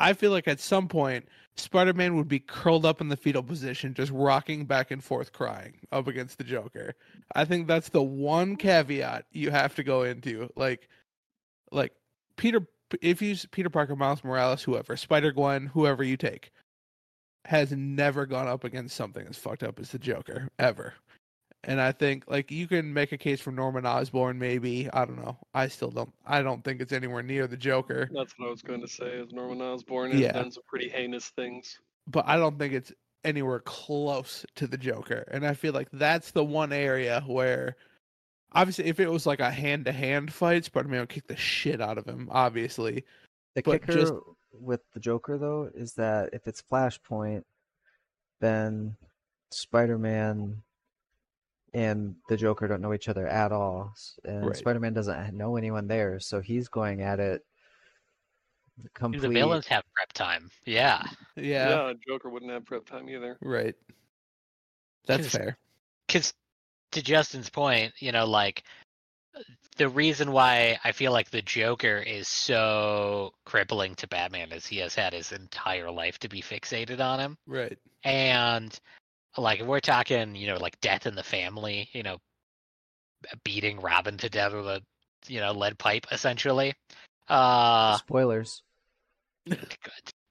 I 0.03 0.15
feel 0.15 0.33
like 0.33 0.49
at 0.49 0.59
some 0.61 0.89
point 0.89 1.29
Spider-Man 1.57 2.17
would 2.17 2.29
be 2.29 2.41
curled 2.41 2.85
up 2.85 3.01
in 3.01 3.09
the 3.09 3.17
fetal 3.17 3.43
position, 3.43 3.95
just 3.95 4.11
rocking 4.11 4.67
back 4.67 4.91
and 4.91 5.03
forth 5.03 5.33
crying 5.33 5.75
up 5.93 6.09
against 6.09 6.39
the 6.39 6.45
Joker. 6.45 6.95
I 7.35 7.45
think 7.45 7.69
that's 7.69 7.89
the 7.89 8.03
one 8.03 8.57
caveat 8.57 9.27
you 9.31 9.51
have 9.51 9.75
to 9.77 9.85
go 9.85 10.03
into. 10.03 10.51
Like 10.57 10.89
like 11.71 11.93
Peter 12.37 12.67
if 13.01 13.23
you 13.23 13.37
Peter 13.53 13.71
Parker, 13.71 13.95
Miles 13.95 14.25
Morales, 14.25 14.63
whoever, 14.63 14.97
Spider 14.97 15.31
Gwen, 15.31 15.67
whoever 15.67 16.03
you 16.03 16.17
take, 16.17 16.51
has 17.45 17.71
never 17.73 18.27
gone 18.27 18.49
up 18.49 18.65
against 18.65 18.97
something 18.97 19.27
as 19.29 19.39
fucked 19.39 19.63
up 19.63 19.79
as 19.79 19.91
the 19.91 19.99
Joker 19.99 20.49
ever. 20.59 20.95
And 21.65 21.81
I 21.81 21.93
think 21.93 22.25
like 22.27 22.51
you 22.51 22.67
can 22.67 22.93
make 22.93 23.13
a 23.13 23.17
case 23.19 23.41
for 23.41 23.53
Norman 23.53 23.87
Osborn, 23.87 24.39
maybe. 24.39 24.91
I 24.93 25.05
don't 25.05 25.17
know. 25.23 25.37
I 25.55 25.69
still 25.69 25.91
don't. 25.91 26.13
I 26.27 26.43
don't 26.43 26.65
think 26.65 26.81
it's 26.81 26.93
anywhere 26.93 27.23
near 27.23 27.47
the 27.47 27.57
Joker, 27.57 28.11
That's 28.13 28.33
what 28.37 28.49
I 28.49 28.51
was 28.51 28.63
going 28.63 28.81
to 28.81 28.89
say. 28.89 29.07
Is 29.07 29.33
Norman 29.33 29.61
Osborn 29.63 30.11
has 30.11 30.21
Yeah. 30.21 30.33
done 30.33 30.51
some 30.51 30.65
pretty 30.67 30.89
heinous 30.89 31.29
things. 31.31 31.79
but 32.09 32.25
I 32.27 32.37
don't 32.37 32.59
think 32.59 32.73
it's 32.75 32.93
anywhere 33.25 33.61
close 33.61 34.45
to 34.57 34.67
the 34.67 34.77
Joker. 34.77 35.25
And 35.31 35.47
I 35.47 35.55
feel 35.55 35.73
like 35.73 35.89
that's 35.93 36.33
the 36.33 36.43
one 36.45 36.73
area 36.73 37.23
where, 37.29 37.77
obviously, 38.51 38.87
if 38.87 38.99
it 38.99 39.09
was 39.09 39.25
like 39.25 39.39
a 39.39 39.49
hand 39.53 39.85
to 39.85 39.93
hand 39.93 40.33
fight, 40.33 40.65
Spider 40.65 40.89
Man 40.89 40.99
would 41.01 41.09
kick 41.11 41.29
the 41.29 41.37
shit 41.37 41.81
out 41.81 41.97
of 41.97 42.05
him. 42.07 42.29
Obviously, 42.33 43.05
the 43.55 43.63
But 43.63 43.83
kicker 43.83 43.93
just- 43.93 44.15
with 44.53 44.81
the 44.95 45.01
Joker 45.01 45.39
though 45.39 45.71
is 45.75 45.95
that 45.95 46.31
if 46.35 46.49
it's 46.49 46.61
Flashpoint, 46.61 47.45
then 48.41 48.97
Spider-Man 49.53 50.63
and 51.75 52.15
the 52.29 52.37
Joker 52.37 52.69
don't 52.69 52.81
know 52.83 52.93
each 52.95 53.09
other 53.09 53.27
at 53.27 53.53
all, 53.53 53.95
and 54.25 54.47
Right. 54.47 54.57
Spider-Man 54.57 54.93
doesn't 54.95 55.35
know 55.37 55.57
anyone 55.57 55.87
there, 55.89 56.21
so 56.21 56.41
he's 56.41 56.69
going 56.69 57.03
at 57.03 57.21
it 57.21 57.43
the 59.11 59.29
villains 59.29 59.67
have 59.67 59.85
prep 59.95 60.13
time 60.15 60.51
yeah 60.65 61.03
yeah. 61.37 61.69
Yeah, 61.89 61.93
Joker 62.09 62.31
wouldn't 62.31 62.51
have 62.51 62.65
prep 62.65 62.87
time 62.87 63.09
either. 63.11 63.37
Right. 63.43 63.75
That's 65.07 65.25
'Cause- 65.25 65.33
fair. 65.33 65.59
because 66.07 66.33
to 66.93 67.03
Justin's 67.03 67.51
point, 67.51 67.93
you 67.99 68.13
know, 68.13 68.27
like 68.27 68.63
the 69.77 69.89
reason 69.89 70.33
why 70.33 70.79
I 70.85 70.93
feel 70.93 71.13
like 71.13 71.31
the 71.31 71.43
Joker 71.43 71.97
is 71.99 72.29
so 72.29 73.33
crippling 73.45 73.95
to 73.97 74.07
Batman 74.09 74.53
is 74.53 74.67
he 74.67 74.79
has 74.79 74.95
had 74.95 75.13
his 75.13 75.33
entire 75.33 75.91
life 75.91 76.19
to 76.21 76.29
be 76.29 76.41
fixated 76.43 77.01
on 77.01 77.19
him. 77.21 77.37
Right. 77.47 77.79
And 78.05 78.79
like 79.37 79.61
if 79.61 79.67
we're 79.67 79.81
talking, 79.81 80.35
you 80.35 80.49
know, 80.49 80.57
like 80.57 80.79
death 80.81 81.07
in 81.07 81.15
the 81.15 81.23
family, 81.23 81.89
you 81.93 82.03
know, 82.03 82.19
beating 83.45 83.81
Robin 83.81 84.17
to 84.19 84.29
death 84.29 84.53
with 84.53 84.67
a 84.67 84.83
you 85.29 85.41
know, 85.41 85.53
lead 85.53 85.79
pipe 85.79 86.07
essentially. 86.11 86.75
Uh 87.29 87.97
Spoilers. 87.97 88.63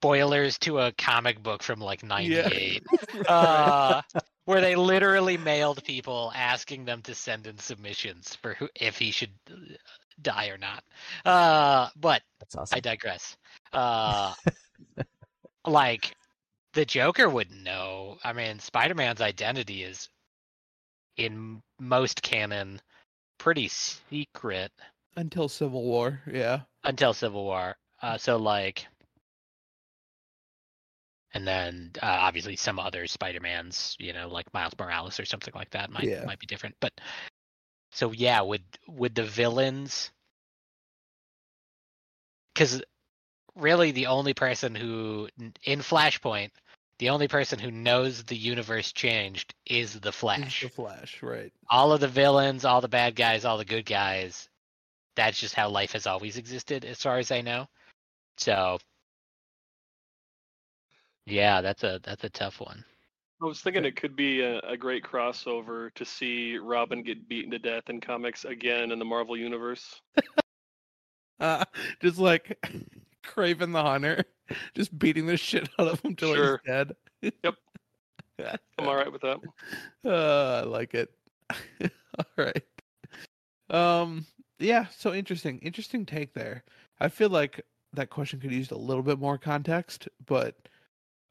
spoilers 0.02 0.58
to 0.60 0.80
a 0.80 0.92
comic 0.94 1.42
book 1.42 1.64
from 1.64 1.80
like 1.80 2.04
Yeah. 2.04 2.50
98. 2.50 2.84
uh, 3.28 4.02
where 4.46 4.62
they 4.62 4.76
literally 4.76 5.38
mailed 5.38 5.84
people 5.84 6.32
asking 6.36 6.86
them 6.86 7.02
to 7.04 7.14
send 7.14 7.48
in 7.48 7.58
submissions 7.58 8.36
for 8.36 8.56
who 8.56 8.68
if 8.76 8.98
he 8.98 9.12
should 9.12 9.32
uh, 9.50 9.56
die 10.22 10.50
or 10.50 10.58
not. 10.58 10.84
Uh, 11.26 11.90
but 11.96 12.22
That's 12.40 12.56
awesome. 12.56 12.78
I 12.78 12.80
digress. 12.80 13.38
Uh, 13.72 14.34
like 15.66 16.16
the 16.74 16.86
Joker 16.86 17.30
wouldn't 17.30 17.64
know. 17.64 18.18
I 18.24 18.34
mean, 18.34 18.60
Spider-Man's 18.60 19.22
identity 19.22 19.84
is 19.84 20.10
in 21.18 21.62
most 21.80 22.22
canon 22.22 22.82
pretty 23.38 23.68
secret 23.68 24.72
Until 25.16 25.50
Civil 25.50 25.84
War. 25.84 26.22
Yeah. 26.32 26.62
until 26.84 27.14
Civil 27.14 27.44
War. 27.44 27.76
Uh, 28.02 28.18
so 28.18 28.38
like, 28.38 28.88
and 31.34 31.48
then 31.48 31.92
uh, 32.02 32.06
obviously 32.06 32.56
some 32.56 32.80
other 32.80 33.08
Spider-Mans, 33.08 33.96
you 34.00 34.14
know, 34.14 34.28
like 34.28 34.54
Miles 34.54 34.74
Morales 34.80 35.20
or 35.20 35.26
something 35.26 35.54
like 35.56 35.70
that 35.72 35.92
might 35.92 36.08
Yeah. 36.08 36.26
might 36.26 36.40
be 36.40 36.48
different. 36.48 36.76
But 36.80 36.94
so 37.92 38.12
yeah, 38.12 38.42
would 38.42 38.64
would 38.88 39.16
the 39.16 39.24
villains? 39.24 40.12
Because 42.54 42.82
really, 43.56 43.92
the 43.92 44.08
only 44.08 44.34
person 44.34 44.76
who 44.76 45.30
in 45.64 45.80
Flashpoint, 45.80 46.52
the 47.02 47.10
only 47.10 47.28
person 47.28 47.58
who 47.58 47.72
knows 47.72 48.24
the 48.26 48.38
universe 48.38 48.92
changed 48.92 49.56
is 49.66 50.00
the 50.00 50.10
Is 50.10 50.16
Flash 50.16 50.62
The 50.62 50.70
Flash. 50.70 51.24
Right. 51.24 51.52
all 51.68 51.94
of 51.94 52.00
the 52.00 52.08
villains, 52.08 52.64
all 52.64 52.80
the 52.80 52.88
bad 52.88 53.16
guys, 53.16 53.44
all 53.44 53.58
the 53.58 53.66
good 53.66 53.88
guys. 53.88 54.48
That's 55.16 55.40
just 55.40 55.56
how 55.56 55.70
life 55.70 55.94
has 55.94 56.06
always 56.06 56.38
existed, 56.38 56.86
as 56.86 57.02
far 57.02 57.18
as 57.18 57.32
I 57.32 57.42
know. 57.42 57.68
So, 58.38 58.78
yeah, 61.26 61.62
that's 61.62 61.84
a 61.84 62.00
that's 62.04 62.24
a 62.24 62.30
tough 62.30 62.60
one. 62.62 62.86
I 63.42 63.48
was 63.48 63.62
thinking 63.62 63.84
it 63.84 63.96
could 63.96 64.16
be 64.16 64.42
a, 64.42 64.60
a 64.60 64.78
great 64.78 65.04
crossover 65.04 65.92
to 65.96 66.06
see 66.06 66.60
Robin 66.60 67.02
get 67.02 67.28
beaten 67.28 67.50
to 67.50 67.58
death 67.58 67.90
in 67.90 68.00
comics 68.00 68.46
again 68.46 68.92
in 68.92 69.00
the 69.00 69.06
Marvel 69.06 69.36
universe. 69.36 70.02
Uh, 71.40 71.66
just 72.04 72.20
like 72.20 72.56
Kraven 73.24 73.72
the 73.74 73.82
Hunter, 73.82 74.24
just 74.76 74.98
beating 74.98 75.26
the 75.26 75.38
shit 75.38 75.70
out 75.80 75.88
of 75.88 76.00
him 76.02 76.16
till 76.16 76.34
Sure. 76.36 76.62
he's 76.64 76.72
dead. 76.74 76.96
Yep. 77.44 77.56
I'm 78.80 78.88
all 78.88 78.96
right 78.96 79.12
with 79.12 79.22
that. 79.22 79.38
Uh, 80.06 80.62
I 80.62 80.68
like 80.68 80.94
it. 80.96 81.12
All 82.18 82.26
right. 82.38 82.64
Um. 83.70 84.26
Yeah. 84.60 84.86
So 84.98 85.14
interesting. 85.14 85.60
Interesting 85.60 86.06
take 86.06 86.34
there. 86.34 86.64
I 87.00 87.08
feel 87.10 87.30
like 87.30 87.62
that 87.94 88.10
question 88.10 88.40
could 88.40 88.52
use 88.52 88.72
a 88.72 88.78
little 88.78 89.04
bit 89.04 89.20
more 89.20 89.38
context, 89.38 90.08
but 90.26 90.56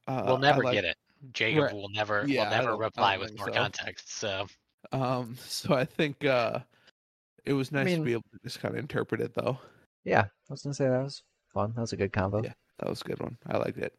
uh, 0.06 0.22
we'll 0.26 0.38
never 0.38 0.62
like- 0.62 0.74
get 0.74 0.84
it. 0.84 0.96
Jacob 1.34 1.64
Right. 1.64 1.74
will 1.74 1.90
never 1.90 2.24
Yeah, 2.26 2.44
will 2.44 2.50
never 2.56 2.76
reply 2.76 3.18
with 3.18 3.36
more 3.36 3.48
so. 3.48 3.52
context. 3.54 4.12
So, 4.16 4.46
Um. 4.92 5.36
So 5.44 5.74
I 5.74 5.84
think 5.84 6.24
uh, 6.24 6.60
it 7.44 7.52
was 7.52 7.72
nice 7.72 7.86
to 7.88 7.92
mean- 7.96 8.04
be 8.04 8.12
able 8.12 8.24
to 8.32 8.38
just 8.42 8.60
kind 8.60 8.74
of 8.74 8.78
interpret 8.78 9.20
it, 9.20 9.34
though. 9.34 9.58
Yeah, 10.04 10.22
I 10.22 10.28
was 10.52 10.62
gonna 10.62 10.74
say 10.74 10.88
that 10.88 11.02
was 11.02 11.22
fun. 11.52 11.72
That 11.74 11.82
was 11.82 11.92
a 11.92 11.96
good 11.96 12.12
combo. 12.12 12.42
Yeah. 12.42 12.52
That 12.78 12.88
was 12.88 13.00
a 13.02 13.04
good 13.04 13.20
one. 13.20 13.36
I 13.46 13.58
liked 13.58 13.78
it. 13.78 13.94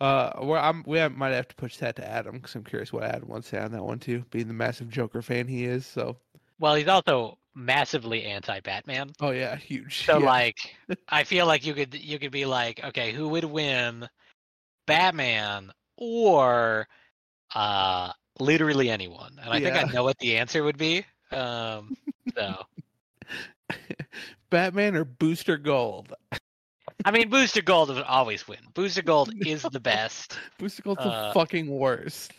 Uh, 0.00 0.32
well, 0.42 0.62
I'm 0.62 0.82
we 0.86 1.06
might 1.08 1.32
have 1.32 1.48
to 1.48 1.54
push 1.54 1.76
that 1.78 1.96
to 1.96 2.08
Adam 2.08 2.36
because 2.36 2.54
I'm 2.54 2.64
curious 2.64 2.92
what 2.92 3.04
Adam 3.04 3.28
wants 3.28 3.48
to 3.50 3.56
say 3.56 3.62
on 3.62 3.72
that 3.72 3.84
one 3.84 3.98
too, 3.98 4.24
being 4.30 4.48
the 4.48 4.54
massive 4.54 4.90
Joker 4.90 5.22
fan 5.22 5.46
he 5.46 5.64
is. 5.64 5.86
So, 5.86 6.16
well, 6.58 6.74
he's 6.74 6.88
also 6.88 7.38
massively 7.54 8.24
anti-Batman. 8.24 9.12
oh 9.20 9.30
yeah, 9.30 9.54
huge. 9.56 10.04
So, 10.04 10.18
yeah. 10.18 10.26
like, 10.26 10.76
I 11.08 11.24
feel 11.24 11.46
like 11.46 11.64
you 11.64 11.74
could 11.74 11.94
you 11.94 12.18
could 12.18 12.32
be 12.32 12.44
like, 12.44 12.82
okay, 12.82 13.12
who 13.12 13.28
would 13.28 13.44
win 13.44 14.08
Batman 14.86 15.70
or 15.96 16.88
uh, 17.54 18.12
literally 18.40 18.90
anyone. 18.90 19.38
And 19.42 19.52
I 19.52 19.60
think 19.60 19.76
I 19.76 19.84
know 19.92 20.04
what 20.04 20.18
the 20.18 20.36
answer 20.36 20.64
would 20.64 20.78
be. 20.78 21.04
Um, 21.30 21.96
so, 22.36 22.62
Batman 24.50 24.96
or 24.96 25.04
Booster 25.04 25.56
Gold? 25.56 26.12
I 27.04 27.10
mean, 27.10 27.28
Booster 27.28 27.62
Gold 27.62 27.88
would 27.90 28.02
always 28.04 28.46
win. 28.48 28.58
Booster 28.74 29.02
Gold 29.02 29.32
is 29.46 29.62
the 29.62 29.80
best. 29.80 30.38
Booster 30.58 30.82
Gold's 30.82 31.00
Uh, 31.02 31.28
the 31.28 31.34
fucking 31.34 31.68
worst. 31.68 32.32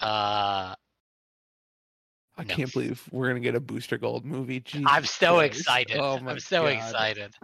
Uh, 0.00 0.74
I 2.38 2.44
no. 2.44 2.54
can't 2.54 2.70
believe 2.72 3.02
we're 3.12 3.28
gonna 3.28 3.40
get 3.40 3.54
a 3.54 3.60
Booster 3.60 3.96
Gold 3.96 4.24
movie. 4.26 4.62
I'm 4.84 5.04
so 5.06 5.36
Christ. 5.36 5.60
excited. 5.60 5.96
Oh 5.98 6.18
I'm 6.26 6.38
so 6.40 6.62
God. 6.64 6.72
excited. 6.72 7.34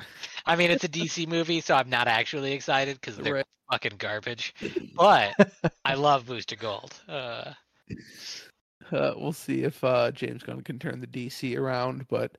I 0.44 0.56
mean, 0.56 0.70
it's 0.70 0.84
a 0.84 0.88
DC 0.88 1.26
movie, 1.28 1.60
so 1.62 1.74
I'm 1.74 1.88
not 1.88 2.08
actually 2.08 2.52
excited 2.52 3.00
because 3.00 3.16
they're 3.16 3.34
Right. 3.34 3.46
fucking 3.70 3.96
garbage. 3.98 4.54
But 4.94 5.32
I 5.86 5.94
love 5.94 6.26
Booster 6.26 6.56
Gold. 6.56 6.92
Uh, 7.08 7.54
Uh, 8.90 9.14
we'll 9.16 9.32
see 9.32 9.62
if 9.62 9.82
uh, 9.82 10.10
James 10.10 10.42
Gunn 10.42 10.60
can 10.60 10.78
turn 10.78 11.00
the 11.00 11.06
DC 11.06 11.56
around, 11.56 12.06
but 12.08 12.36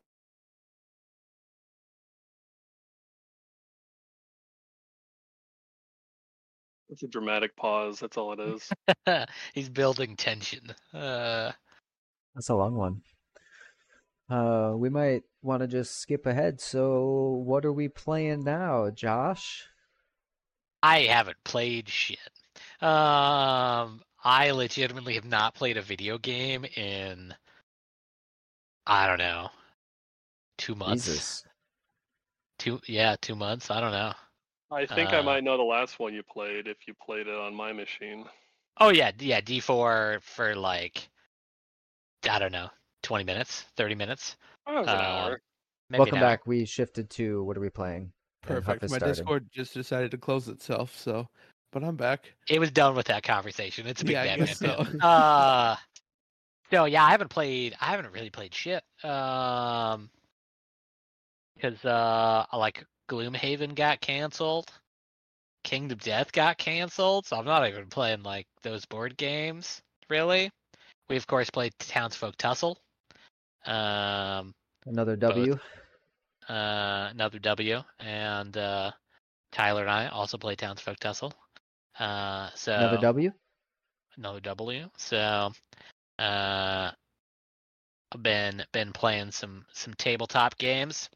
It's 6.94 7.02
a 7.02 7.08
dramatic 7.08 7.56
pause. 7.56 8.00
That's 8.00 8.18
all 8.18 8.34
it 8.34 8.40
is. 8.40 8.72
he's 9.56 9.68
building 9.68 10.16
tension. 10.16 10.62
Uh, 10.94 11.52
That's 12.36 12.50
a 12.50 12.56
long 12.56 12.76
one. 12.76 13.02
Uh, 14.30 14.74
we 14.76 14.90
might 14.90 15.24
want 15.42 15.62
to 15.62 15.68
just 15.68 15.98
skip 16.00 16.28
ahead. 16.28 16.62
So, 16.62 17.42
what 17.46 17.66
are 17.66 17.74
we 17.74 17.88
playing 17.88 18.44
now, 18.44 18.92
Josh? 18.92 19.66
I 20.84 21.00
haven't 21.02 21.38
played 21.44 21.90
shit. 21.90 22.20
Um, 22.80 24.02
I 24.24 24.52
legitimately 24.54 25.16
have 25.16 25.26
not 25.26 25.56
played 25.56 25.78
a 25.78 25.82
video 25.82 26.20
game 26.20 26.64
in 26.64 27.34
I 28.86 29.08
don't 29.08 29.18
know 29.18 29.50
two 30.60 30.76
months. 30.76 31.06
Jesus. 31.06 31.44
Two 32.60 32.80
yeah, 32.88 33.16
two 33.20 33.36
months. 33.36 33.72
I 33.72 33.82
don't 33.82 33.94
know. 33.94 34.14
I 34.74 34.86
think 34.86 35.13
I 35.13 35.20
Uh, 35.20 35.24
might 35.24 35.44
know 35.44 35.58
the 35.58 35.63
last 35.63 36.00
one 36.00 36.13
you 36.13 36.24
played 36.24 36.68
if 36.68 36.77
you 36.88 36.94
played 37.06 37.27
it 37.27 37.36
on 37.36 37.53
my 37.53 37.72
machine. 37.74 38.25
Oh 38.80 38.89
yeah, 38.89 39.12
yeah, 39.20 39.39
D 39.42 39.60
four 39.60 40.20
for 40.22 40.56
like 40.56 41.10
I 42.30 42.39
don't 42.39 42.51
know, 42.51 42.70
twenty 43.01 43.24
minutes, 43.24 43.65
thirty 43.77 43.96
minutes. 43.96 44.36
Oh, 44.65 44.77
it 44.77 44.82
was 44.82 44.88
an 44.94 45.00
Uh, 45.00 45.03
hour. 45.03 45.42
Maybe 45.89 46.00
Welcome 46.00 46.18
an 46.20 46.24
hour. 46.24 46.30
back. 46.32 46.48
We 46.48 46.65
shifted 46.65 47.10
to 47.12 47.44
what 47.44 47.58
are 47.58 47.62
we 47.62 47.70
playing? 47.70 48.12
And 48.48 48.65
perfect. 48.65 48.84
is 48.84 48.92
My 48.92 48.98
starting. 48.98 49.25
Discord 49.25 49.48
just 49.51 49.74
decided 49.74 50.12
to 50.12 50.18
close 50.18 50.48
itself, 50.50 50.96
so 50.98 51.27
but 51.72 51.84
I'm 51.84 51.96
back. 51.96 52.34
It 52.50 52.60
was 52.60 52.72
done 52.72 52.96
with 52.96 53.08
that 53.08 53.24
conversation. 53.24 53.88
It's 53.88 54.01
a 54.01 54.06
big 54.06 54.15
Yeah, 54.15 54.22
I 54.24 54.27
Batman 54.27 54.48
guess 54.48 54.58
fan. 54.60 54.75
so. 54.75 54.86
Uh 55.01 55.75
so 56.72 56.86
yeah, 56.86 57.03
I 57.06 57.12
haven't 57.12 57.30
played 57.30 57.75
I 57.80 57.86
haven't 57.92 58.12
really 58.12 58.30
played 58.30 58.53
shit. 58.56 58.84
Um 59.03 60.10
because 61.56 61.84
uh 61.86 62.46
I 62.51 62.58
like 62.58 62.84
Gloomhaven 63.13 63.75
got 63.75 64.01
canceled. 64.01 64.72
Kingdom 65.63 66.00
Death 66.00 66.32
got 66.32 66.58
canceled, 66.58 67.27
so 67.27 67.38
I'm 67.38 67.46
not 67.46 67.67
even 67.67 67.86
playing 67.86 68.24
like 68.24 68.48
those 68.63 68.86
board 68.86 69.15
games, 69.17 69.82
really. 70.10 70.50
We 71.10 71.17
of 71.17 71.27
course 71.27 71.50
played 71.51 71.74
Townsfolk 71.77 72.36
Tussle. 72.38 72.79
Um 73.65 74.53
Another 74.86 75.15
W. 75.15 75.58
uh, 76.50 77.08
another 77.12 77.39
W, 77.39 77.82
and 78.00 78.58
uh, 78.58 78.91
Tyler 79.51 79.82
and 79.82 79.91
I 79.91 80.08
also 80.08 80.38
play 80.38 80.55
Townsfolk 80.55 80.98
Tussle. 81.00 81.34
Uh, 81.98 82.50
so 82.55 82.74
Another 82.74 82.98
W. 82.98 83.32
another 84.17 84.39
W. 84.41 84.89
So 84.98 85.51
uh, 86.20 86.92
I've 88.11 88.24
been 88.24 88.66
been 88.74 88.92
playing 88.92 89.31
some 89.31 89.66
some 89.72 89.94
tabletop 89.94 90.57
games. 90.57 91.09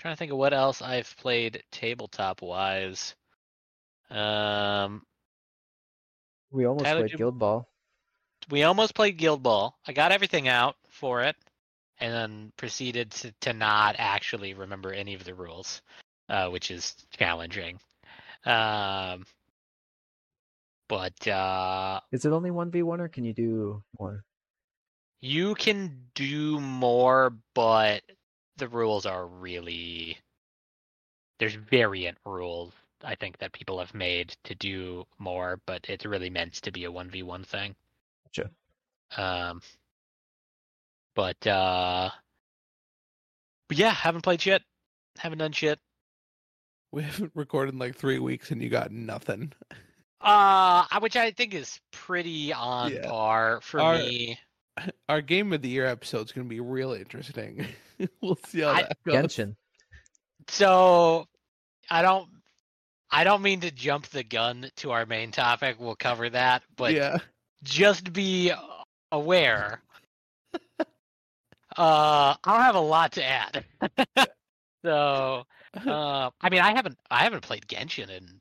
Trying 0.00 0.14
to 0.14 0.18
think 0.18 0.32
of 0.32 0.38
what 0.38 0.54
else 0.54 0.80
I've 0.82 1.14
played 1.18 1.62
tabletop 1.70 2.42
wise. 2.42 3.14
Um, 4.10 5.02
We 6.50 6.64
almost 6.64 6.86
Tyler, 6.86 7.06
played 7.06 7.18
Guild 7.18 7.38
Ball. 7.38 7.68
we 8.50 8.62
almost 8.64 8.94
played 8.94 9.18
Guild 9.18 9.42
Ball. 9.42 9.76
I 9.86 9.92
got 9.92 10.10
everything 10.10 10.48
out 10.48 10.76
for 10.88 11.22
it, 11.22 11.36
and 12.00 12.12
then 12.12 12.52
proceeded 12.56 13.10
to, 13.12 13.32
to 13.42 13.52
not 13.52 13.96
actually 13.98 14.54
remember 14.54 14.92
any 14.92 15.14
of 15.14 15.24
the 15.24 15.34
rules, 15.34 15.82
uh, 16.28 16.48
which 16.48 16.70
is 16.70 16.96
challenging. 17.16 17.78
Um, 18.46 19.26
but 20.88 21.28
uh, 21.28 22.00
Is 22.10 22.24
it 22.24 22.32
only 22.32 22.50
one 22.50 22.70
v 22.70 22.82
one 22.82 23.00
or 23.00 23.08
can 23.08 23.24
you 23.24 23.34
do 23.34 23.82
more? 23.98 24.24
you 25.20 25.54
can 25.54 26.06
do 26.14 26.58
more, 26.58 27.34
but 27.54 28.02
the 28.60 28.68
rules 28.68 29.04
are 29.06 29.26
really 29.26 30.16
there's 31.40 31.54
variant 31.54 32.18
rules. 32.24 32.72
I 33.02 33.14
think 33.14 33.38
that 33.38 33.52
people 33.52 33.78
have 33.78 33.94
made 33.94 34.36
to 34.44 34.54
do 34.54 35.06
more, 35.18 35.58
but 35.66 35.86
it's 35.88 36.04
really 36.04 36.28
meant 36.30 36.52
to 36.54 36.70
be 36.70 36.84
a 36.84 36.92
one 36.92 37.08
v 37.10 37.22
one 37.22 37.42
thing. 37.44 37.74
Sure. 38.32 38.50
Um, 39.16 39.62
but 41.16 41.44
uh, 41.46 42.10
but 43.68 43.78
yeah, 43.78 43.90
haven't 43.90 44.20
played 44.22 44.40
shit. 44.42 44.62
Haven't 45.18 45.38
done 45.38 45.52
shit. 45.52 45.78
We 46.92 47.04
haven't 47.04 47.30
recorded 47.36 47.74
in 47.74 47.78
like 47.78 47.94
three 47.94 48.18
weeks, 48.18 48.50
and 48.50 48.60
you 48.60 48.68
got 48.68 48.90
nothing. 48.90 49.52
Uh, 50.20 50.84
which 50.98 51.14
I 51.14 51.30
think 51.30 51.54
is 51.54 51.78
pretty 51.92 52.52
on 52.52 52.92
Yeah. 52.92 53.08
par 53.08 53.60
for 53.62 53.80
Our- 53.80 53.98
me. 53.98 54.40
Our 55.08 55.20
game 55.20 55.52
of 55.52 55.62
the 55.62 55.68
year 55.68 55.86
episode 55.86 56.26
is 56.26 56.32
gonna 56.32 56.48
be 56.48 56.58
really 56.58 56.98
interesting. 56.98 57.64
we'll 58.22 58.38
see 58.46 58.60
how 58.60 58.70
I- 58.70 58.82
that 58.82 58.98
goes. 59.04 59.14
Genshin. 59.14 59.56
So 60.48 61.26
I 61.90 62.02
don't. 62.02 62.28
I 63.10 63.24
don't 63.24 63.42
mean 63.42 63.60
to 63.60 63.70
jump 63.72 64.06
the 64.08 64.22
gun 64.22 64.70
to 64.76 64.92
our 64.92 65.04
main 65.04 65.32
topic. 65.32 65.76
We'll 65.80 65.96
cover 65.96 66.30
that, 66.30 66.62
but 66.76 66.92
yeah, 66.92 67.18
just 67.64 68.12
be 68.12 68.52
aware. 69.10 69.82
uh, 71.76 72.34
I 72.34 72.36
don't 72.44 72.62
have 72.62 72.74
a 72.76 72.80
lot 72.80 73.12
to 73.12 73.24
add. 73.24 73.64
so, 74.84 75.44
uh, 75.86 76.30
I 76.40 76.50
mean, 76.50 76.60
I 76.60 76.72
haven't 76.74 76.98
I 77.10 77.24
haven't 77.24 77.42
played 77.42 77.66
Genshin 77.66 78.10
in 78.10 78.40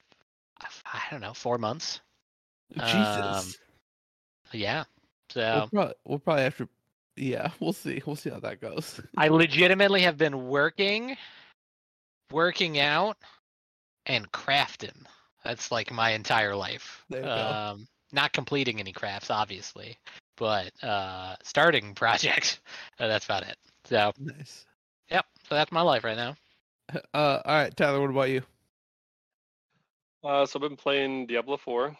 I 0.85 1.01
don't 1.11 1.21
know 1.21 1.33
four 1.33 1.57
months. 1.57 2.01
Jesus. 2.73 2.87
um, 2.91 3.53
Yeah, 4.53 4.83
so 5.31 5.41
we'll, 5.41 5.67
probably, 5.69 5.93
we'll 6.05 6.19
probably 6.19 6.43
have 6.43 6.57
to. 6.57 6.69
Yeah, 7.19 7.51
we'll 7.59 7.73
see. 7.73 8.01
We'll 8.05 8.15
see 8.15 8.29
how 8.29 8.39
that 8.39 8.61
goes. 8.61 8.99
I 9.17 9.27
legitimately 9.27 10.01
have 10.01 10.17
been 10.17 10.47
working, 10.47 11.17
working 12.31 12.79
out, 12.79 13.17
and 14.05 14.31
crafting. 14.31 14.95
That's 15.43 15.71
like 15.71 15.91
my 15.91 16.11
entire 16.11 16.55
life. 16.55 17.03
There 17.09 17.19
you 17.21 17.25
go. 17.25 17.31
um, 17.31 17.87
not 18.11 18.33
completing 18.33 18.79
any 18.79 18.91
crafts, 18.91 19.29
obviously, 19.29 19.97
but 20.37 20.71
uh, 20.83 21.35
starting 21.43 21.93
projects. 21.95 22.59
Uh, 22.99 23.07
that's 23.07 23.25
about 23.25 23.43
it. 23.43 23.57
So, 23.85 24.11
nice. 24.19 24.65
yep. 25.11 25.25
So 25.47 25.55
that's 25.55 25.71
my 25.71 25.81
life 25.81 26.03
right 26.03 26.17
now. 26.17 26.35
Uh, 27.13 27.39
all 27.45 27.55
right, 27.55 27.75
Tyler. 27.75 28.01
What 28.01 28.09
about 28.09 28.29
you? 28.29 28.41
Uh, 30.23 30.45
so 30.45 30.57
I've 30.59 30.67
been 30.67 30.75
playing 30.77 31.27
Diablo 31.27 31.57
4. 31.57 31.95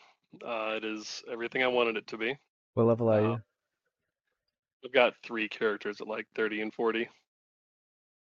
Uh, 0.45 0.73
it 0.77 0.83
is 0.83 1.23
everything 1.31 1.63
I 1.63 1.67
wanted 1.67 1.95
it 1.97 2.05
to 2.07 2.17
be. 2.17 2.37
What 2.73 2.85
level 2.87 3.09
are 3.09 3.19
Uh, 3.19 3.21
you? 3.33 3.41
I've 4.83 4.93
got 4.93 5.13
three 5.23 5.49
characters 5.49 6.01
at 6.01 6.07
like 6.07 6.27
30 6.35 6.61
and 6.61 6.73
40. 6.73 7.09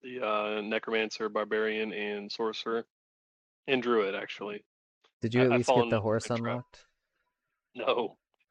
The 0.02 0.26
uh, 0.26 0.62
Necromancer, 0.62 1.30
Barbarian, 1.30 1.94
and 1.94 2.32
Sorcerer. 2.32 2.86
And 3.68 3.84
Druid, 3.84 4.16
actually. 4.16 4.64
Did 5.22 5.34
you 5.34 5.42
at 5.42 5.52
I've 5.52 5.58
least 5.58 5.70
get 5.70 5.90
the 5.90 6.02
horse 6.02 6.30
unlocked? 6.30 6.86
No, 7.76 7.86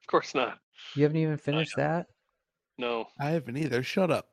of 0.01 0.07
course 0.07 0.35
not. 0.35 0.59
You 0.95 1.03
haven't 1.03 1.19
even 1.19 1.39
finished 1.39 1.75
that? 1.77 2.07
No. 2.77 3.09
I 3.21 3.31
haven't 3.31 3.57
either. 3.57 3.83
Shut 3.83 4.11
up. 4.11 4.29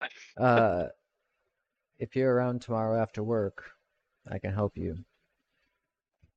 Uh, 0.38 0.86
if 1.98 2.16
you're 2.16 2.34
around 2.34 2.62
tomorrow 2.62 2.98
after 2.98 3.22
work, 3.22 3.72
I 4.30 4.38
can 4.38 4.54
help 4.54 4.78
you. 4.78 5.04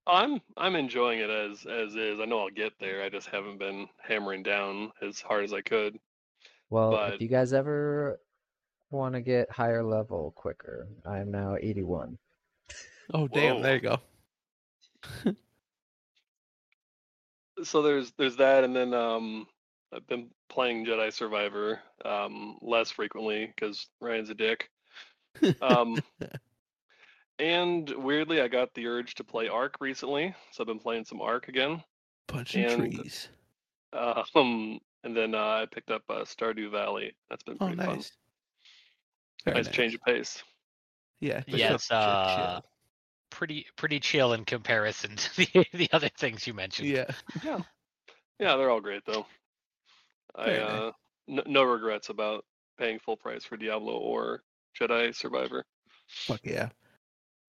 I'm 0.06 0.42
I'm 0.58 0.76
enjoying 0.76 1.20
it 1.20 1.30
as 1.30 1.66
as 1.66 1.96
is. 1.96 2.20
I 2.20 2.26
know 2.26 2.40
I'll 2.40 2.50
get 2.50 2.74
there. 2.80 3.02
I 3.02 3.08
just 3.10 3.30
haven't 3.30 3.60
been 3.60 3.88
hammering 4.02 4.44
down 4.44 4.92
as 5.02 5.22
hard 5.22 5.46
as 5.46 5.54
I 5.54 5.62
could. 5.62 5.98
Well, 6.74 6.90
But- 6.90 7.14
if 7.14 7.22
you 7.22 7.28
guys 7.28 7.54
ever 7.54 8.20
want 8.90 9.14
to 9.14 9.22
get 9.22 9.52
higher 9.52 9.84
level 9.84 10.32
quicker, 10.36 10.88
I 11.06 11.20
am 11.20 11.30
now 11.30 11.56
81. 11.56 12.18
Oh, 13.14 13.28
damn. 13.28 13.58
Whoa. 13.58 13.62
There 13.62 13.76
you 13.76 13.82
go. 13.82 14.02
So 17.64 17.82
there's 17.84 18.12
there's 18.18 18.36
that, 18.38 18.64
and 18.64 18.76
then 18.76 18.94
um, 18.94 19.48
I've 19.94 20.06
been 20.08 20.30
playing 20.50 20.86
Jedi 20.86 21.14
Survivor 21.14 21.80
um, 22.04 22.58
less 22.62 22.90
frequently 22.92 23.46
because 23.56 23.88
Ryan's 24.02 24.32
a 24.32 24.34
dick. 24.34 24.70
Um, 25.62 25.98
And 27.40 27.90
weirdly, 27.98 28.42
I 28.42 28.48
got 28.48 28.74
the 28.74 28.88
urge 28.88 29.16
to 29.16 29.24
play 29.24 29.48
Ark 29.48 29.76
recently, 29.80 30.36
so 30.52 30.64
I've 30.64 30.68
been 30.68 30.80
playing 30.80 31.06
some 31.06 31.22
Ark 31.22 31.48
again. 31.48 31.84
Punching 32.28 32.66
And- 32.66 32.94
trees. 32.94 33.30
Uh, 33.94 34.24
um, 34.36 34.80
and 35.04 35.16
then 35.16 35.36
uh, 35.36 35.38
I 35.38 35.66
picked 35.72 35.92
up 35.92 36.04
uh, 36.10 36.24
Stardew 36.24 36.72
Valley. 36.72 37.16
That's 37.30 37.44
been 37.44 37.58
Oh, 37.60 37.68
pretty 37.68 37.82
fun. 37.82 37.96
nice. 37.96 38.12
Very 39.46 39.58
Nice 39.58 39.68
change 39.70 39.94
of 39.96 40.02
pace. 40.04 40.42
Yeah. 41.20 41.42
but 41.48 41.60
Yeah, 41.60 41.74
it's 41.74 41.92
uh, 41.92 42.62
pretty 43.30 43.66
pretty 43.76 44.00
chill 44.00 44.34
in 44.34 44.46
comparison 44.46 45.16
to 45.16 45.38
the 45.38 45.66
the 45.74 45.90
other 45.92 46.10
things 46.18 46.48
you 46.48 46.54
mentioned. 46.54 46.88
Yeah. 46.90 47.06
Yeah, 47.44 47.60
Yeah, 48.40 48.56
they're 48.56 48.70
all 48.70 48.82
great 48.82 49.04
though. 49.06 49.26
I 50.36 50.46
Very 50.46 50.60
nice. 50.60 50.70
uh, 50.72 50.92
n- 51.30 51.44
no 51.48 51.64
regrets 51.64 52.10
about 52.10 52.46
paying 52.80 53.00
full 53.00 53.18
price 53.18 53.44
for 53.44 53.58
Diablo 53.58 53.98
or 53.98 54.44
Jedi 54.80 55.14
Survivor. 55.16 55.66
Fuck 56.08 56.42
yeah. 56.44 56.70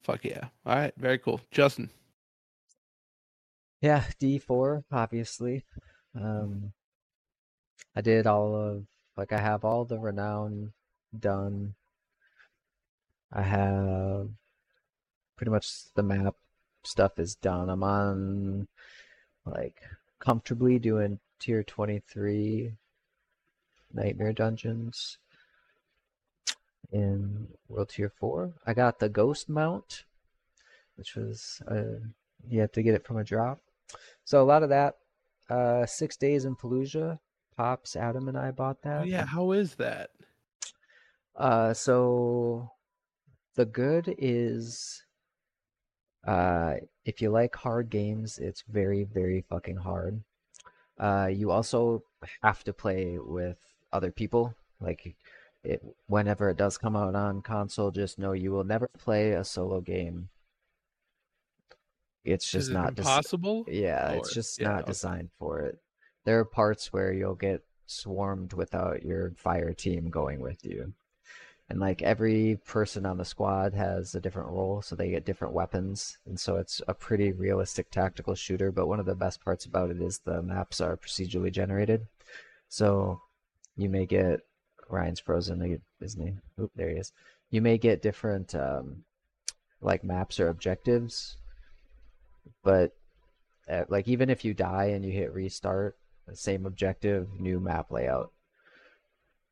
Fuck 0.02 0.24
yeah. 0.24 0.48
All 0.66 0.74
right. 0.76 0.92
Very 0.98 1.18
cool. 1.18 1.40
Justin. 1.50 1.88
Yeah, 3.80 4.04
D4, 4.20 4.84
obviously. 4.92 5.64
Um, 6.14 6.72
I 7.96 8.00
did 8.00 8.26
all 8.26 8.54
of, 8.54 8.84
like, 9.16 9.32
I 9.32 9.38
have 9.38 9.64
all 9.64 9.84
the 9.84 9.98
renown 9.98 10.72
done. 11.18 11.74
I 13.32 13.42
have 13.42 14.28
pretty 15.36 15.50
much 15.50 15.92
the 15.94 16.02
map 16.02 16.34
stuff 16.84 17.18
is 17.18 17.34
done. 17.36 17.68
I'm 17.68 17.82
on, 17.82 18.68
like, 19.46 19.82
comfortably 20.18 20.78
doing 20.78 21.20
tier 21.38 21.62
23 21.62 22.72
Nightmare 23.92 24.32
Dungeons 24.32 25.18
in 26.90 27.48
World 27.68 27.90
Tier 27.90 28.10
4. 28.18 28.54
I 28.66 28.74
got 28.74 28.98
the 28.98 29.08
Ghost 29.08 29.48
Mount, 29.48 30.04
which 30.96 31.14
was, 31.14 31.62
uh, 31.68 32.00
you 32.48 32.60
have 32.60 32.72
to 32.72 32.82
get 32.82 32.94
it 32.94 33.06
from 33.06 33.18
a 33.18 33.24
drop. 33.24 33.60
So 34.24 34.42
a 34.42 34.44
lot 34.44 34.62
of 34.62 34.68
that. 34.70 34.96
Uh, 35.48 35.84
six 35.86 36.16
days 36.16 36.44
in 36.44 36.56
Fallujah. 36.56 37.18
Pops, 37.56 37.96
Adam, 37.96 38.28
and 38.28 38.36
I 38.36 38.50
bought 38.50 38.78
Oh, 38.84 38.88
that. 38.90 39.06
yeah. 39.08 39.26
How 39.26 39.52
is 39.52 39.74
that? 39.76 40.10
Uh, 41.36 41.74
so 41.74 42.70
the 43.54 43.64
good 43.64 44.14
is, 44.18 45.04
uh, 46.26 46.74
if 47.04 47.20
you 47.20 47.30
like 47.30 47.54
hard 47.56 47.90
games, 47.90 48.38
it's 48.38 48.62
very, 48.68 49.04
very 49.04 49.44
fucking 49.48 49.76
hard. 49.76 50.22
Uh, 50.98 51.28
you 51.32 51.50
also 51.50 52.02
have 52.42 52.62
to 52.64 52.72
play 52.72 53.18
with 53.18 53.58
other 53.92 54.10
people. 54.12 54.54
Like, 54.80 55.16
it, 55.64 55.82
whenever 56.06 56.50
it 56.50 56.56
does 56.56 56.78
come 56.78 56.94
out 56.94 57.14
on 57.14 57.42
console, 57.42 57.90
just 57.90 58.18
know 58.18 58.32
you 58.32 58.52
will 58.52 58.64
never 58.64 58.88
play 58.98 59.32
a 59.32 59.44
solo 59.44 59.80
game. 59.80 60.28
It's 62.24 62.44
just 62.50 62.64
is 62.64 62.68
it 62.70 62.74
not 62.74 62.88
impossible? 62.98 63.64
yeah, 63.68 64.12
Or- 64.12 64.16
it's 64.18 64.32
just 64.32 64.58
yeah, 64.60 64.68
not 64.68 64.82
okay. 64.82 64.92
designed 64.92 65.30
for 65.38 65.60
it. 65.60 65.78
There 66.24 66.38
are 66.38 66.44
parts 66.44 66.92
where 66.92 67.12
you'll 67.12 67.34
get 67.34 67.62
swarmed 67.86 68.52
without 68.52 69.02
your 69.02 69.32
fire 69.36 69.72
team 69.72 70.10
going 70.10 70.40
with 70.40 70.64
you. 70.64 70.94
And 71.68 71.80
like 71.80 72.02
every 72.02 72.58
person 72.66 73.06
on 73.06 73.16
the 73.16 73.24
squad 73.24 73.72
has 73.74 74.14
a 74.14 74.20
different 74.20 74.50
role, 74.50 74.82
so 74.82 74.94
they 74.94 75.10
get 75.10 75.24
different 75.24 75.54
weapons. 75.54 76.18
And 76.26 76.38
so 76.38 76.56
it's 76.56 76.82
a 76.86 76.94
pretty 76.94 77.32
realistic 77.32 77.90
tactical 77.90 78.34
shooter, 78.34 78.70
but 78.70 78.86
one 78.86 79.00
of 79.00 79.06
the 79.06 79.14
best 79.14 79.42
parts 79.42 79.64
about 79.64 79.90
it 79.90 80.00
is 80.00 80.18
the 80.18 80.42
maps 80.42 80.80
are 80.80 80.96
procedurally 80.96 81.50
generated. 81.50 82.06
So 82.68 83.20
you 83.76 83.88
may 83.88 84.04
get 84.04 84.40
Ryan's 84.88 85.20
frozen, 85.20 85.80
his 86.00 86.16
name. 86.16 86.42
Oop, 86.60 86.70
there 86.76 86.90
he 86.90 86.96
is. 86.96 87.12
You 87.50 87.62
may 87.62 87.78
get 87.78 88.02
different 88.02 88.54
um, 88.54 89.04
like 89.80 90.04
maps 90.04 90.38
or 90.38 90.48
objectives, 90.48 91.38
but 92.62 92.92
uh, 93.68 93.84
like 93.88 94.06
even 94.06 94.28
if 94.28 94.44
you 94.44 94.52
die 94.52 94.86
and 94.86 95.04
you 95.04 95.12
hit 95.12 95.32
restart, 95.32 95.96
same 96.32 96.66
objective, 96.66 97.28
new 97.38 97.60
map 97.60 97.90
layout. 97.90 98.32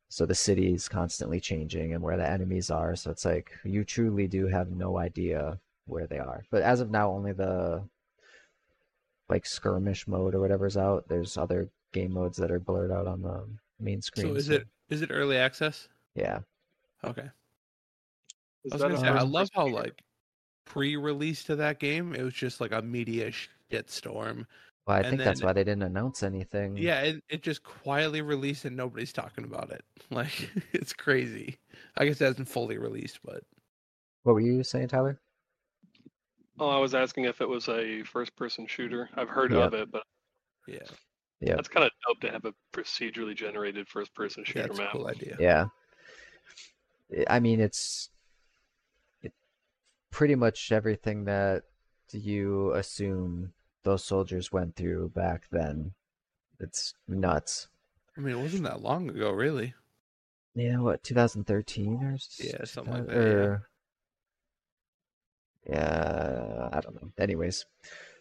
So 0.09 0.25
the 0.25 0.35
city 0.35 0.73
is 0.73 0.87
constantly 0.87 1.39
changing 1.39 1.93
and 1.93 2.03
where 2.03 2.17
the 2.17 2.29
enemies 2.29 2.69
are. 2.69 2.95
So 2.95 3.09
it's 3.09 3.25
like 3.25 3.51
you 3.63 3.83
truly 3.83 4.27
do 4.27 4.47
have 4.47 4.69
no 4.71 4.97
idea 4.97 5.59
where 5.85 6.07
they 6.07 6.19
are. 6.19 6.43
But 6.51 6.61
as 6.61 6.81
of 6.81 6.91
now, 6.91 7.11
only 7.11 7.33
the 7.33 7.83
like 9.29 9.45
skirmish 9.45 10.07
mode 10.07 10.35
or 10.35 10.39
whatever's 10.39 10.77
out. 10.77 11.07
There's 11.07 11.37
other 11.37 11.69
game 11.91 12.13
modes 12.13 12.37
that 12.37 12.51
are 12.51 12.59
blurred 12.59 12.91
out 12.91 13.07
on 13.07 13.21
the 13.21 13.45
main 13.79 14.01
screen. 14.01 14.27
So 14.27 14.35
is 14.35 14.49
it 14.49 14.67
is 14.89 15.01
it 15.01 15.09
early 15.11 15.37
access? 15.37 15.87
Yeah. 16.15 16.39
Okay. 17.03 17.29
Is 18.65 18.71
I 18.71 18.75
was 18.75 18.81
gonna 18.83 18.99
say 18.99 19.07
I 19.07 19.23
love 19.23 19.49
how 19.53 19.67
like 19.67 20.03
pre-release 20.65 21.43
to 21.45 21.55
that 21.57 21.79
game, 21.79 22.13
it 22.13 22.23
was 22.23 22.33
just 22.33 22.61
like 22.61 22.71
a 22.71 22.81
media 22.81 23.31
shitstorm. 23.71 24.45
Well, 24.85 24.97
I 24.97 25.03
And 25.03 25.09
think 25.09 25.23
that's 25.23 25.41
why 25.41 25.53
they 25.53 25.63
didn't 25.63 25.83
announce 25.83 26.23
anything. 26.23 26.77
Yeah, 26.77 27.01
it, 27.01 27.23
it 27.29 27.41
just 27.41 27.63
quietly 27.63 28.21
released 28.21 28.65
and 28.65 28.75
nobody's 28.75 29.13
talking 29.13 29.45
about 29.45 29.71
it. 29.71 29.83
Like 30.11 30.49
it's 30.73 30.93
crazy. 30.93 31.57
I 31.97 32.05
guess 32.05 32.21
it 32.21 32.25
hasn't 32.25 32.47
fully 32.49 32.77
released, 32.77 33.19
but 33.23 33.43
What 34.23 34.33
were 34.33 34.41
you 34.41 34.63
saying, 34.63 34.89
Tyler? 34.89 35.21
Oh, 36.59 36.69
I 36.69 36.77
was 36.79 36.93
asking 36.95 37.25
if 37.25 37.41
it 37.41 37.47
was 37.49 37.67
a 37.69 38.03
first-person 38.03 38.67
shooter. 38.67 39.09
I've 39.15 39.29
heard 39.29 39.51
Yeah. 39.51 39.65
of 39.67 39.73
it, 39.73 39.91
but 39.91 40.03
yeah, 40.67 40.87
Yeah. 41.39 41.55
that's 41.55 41.67
kind 41.67 41.85
of 41.85 41.91
dope 42.07 42.21
to 42.21 42.31
have 42.31 42.45
a 42.45 42.53
procedurally 42.73 43.35
generated 43.35 43.87
first-person 43.89 44.45
yeah 44.55 44.65
shooter 44.65 44.65
it's 44.67 44.79
a 44.79 44.83
map. 44.83 44.91
cool 44.91 45.07
idea. 45.07 45.39
Yeah. 45.39 45.65
I- 47.11 47.25
I 47.35 47.39
mean, 47.39 47.59
it's 47.59 48.09
it, 49.21 49.33
pretty 50.11 50.35
much 50.35 50.71
everything 50.71 51.25
that 51.25 51.63
you 52.11 52.73
assume 52.73 53.53
those 53.83 54.03
soldiers 54.03 54.51
went 54.51 54.75
through 54.75 55.09
back 55.09 55.45
then. 55.51 55.93
It's 56.59 56.93
nuts. 57.07 57.67
I 58.17 58.21
mean, 58.21 58.35
it 58.35 58.41
wasn't 58.41 58.63
that 58.63 58.81
long 58.81 59.09
ago, 59.09 59.31
really. 59.31 59.73
Yeah, 60.55 60.77
what, 60.79 61.03
2013 61.03 61.95
or 62.03 62.17
Yeah, 62.39 62.63
something 62.65 62.93
like 62.93 63.07
2000 63.07 63.07
that, 63.07 63.61
yeah. 65.65 65.73
yeah, 65.75 66.69
I 66.71 66.79
don't 66.79 67.01
know. 67.01 67.11
Anyways, 67.17 67.65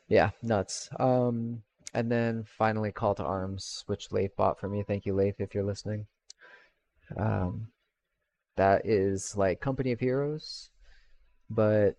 yeah, 0.08 0.30
nuts. 0.42 0.88
Um, 0.98 1.62
and 1.94 2.10
then 2.10 2.44
finally, 2.44 2.90
Call 2.90 3.14
to 3.16 3.24
Arms, 3.24 3.84
which 3.86 4.12
Leif 4.12 4.34
bought 4.36 4.58
for 4.58 4.68
me. 4.68 4.82
Thank 4.82 5.04
you, 5.04 5.14
Leif, 5.14 5.34
if 5.40 5.54
you're 5.54 5.62
listening. 5.64 6.06
Um, 7.16 7.68
that 8.56 8.86
is 8.86 9.36
like 9.36 9.60
Company 9.60 9.92
of 9.92 10.00
Heroes, 10.00 10.70
but 11.50 11.96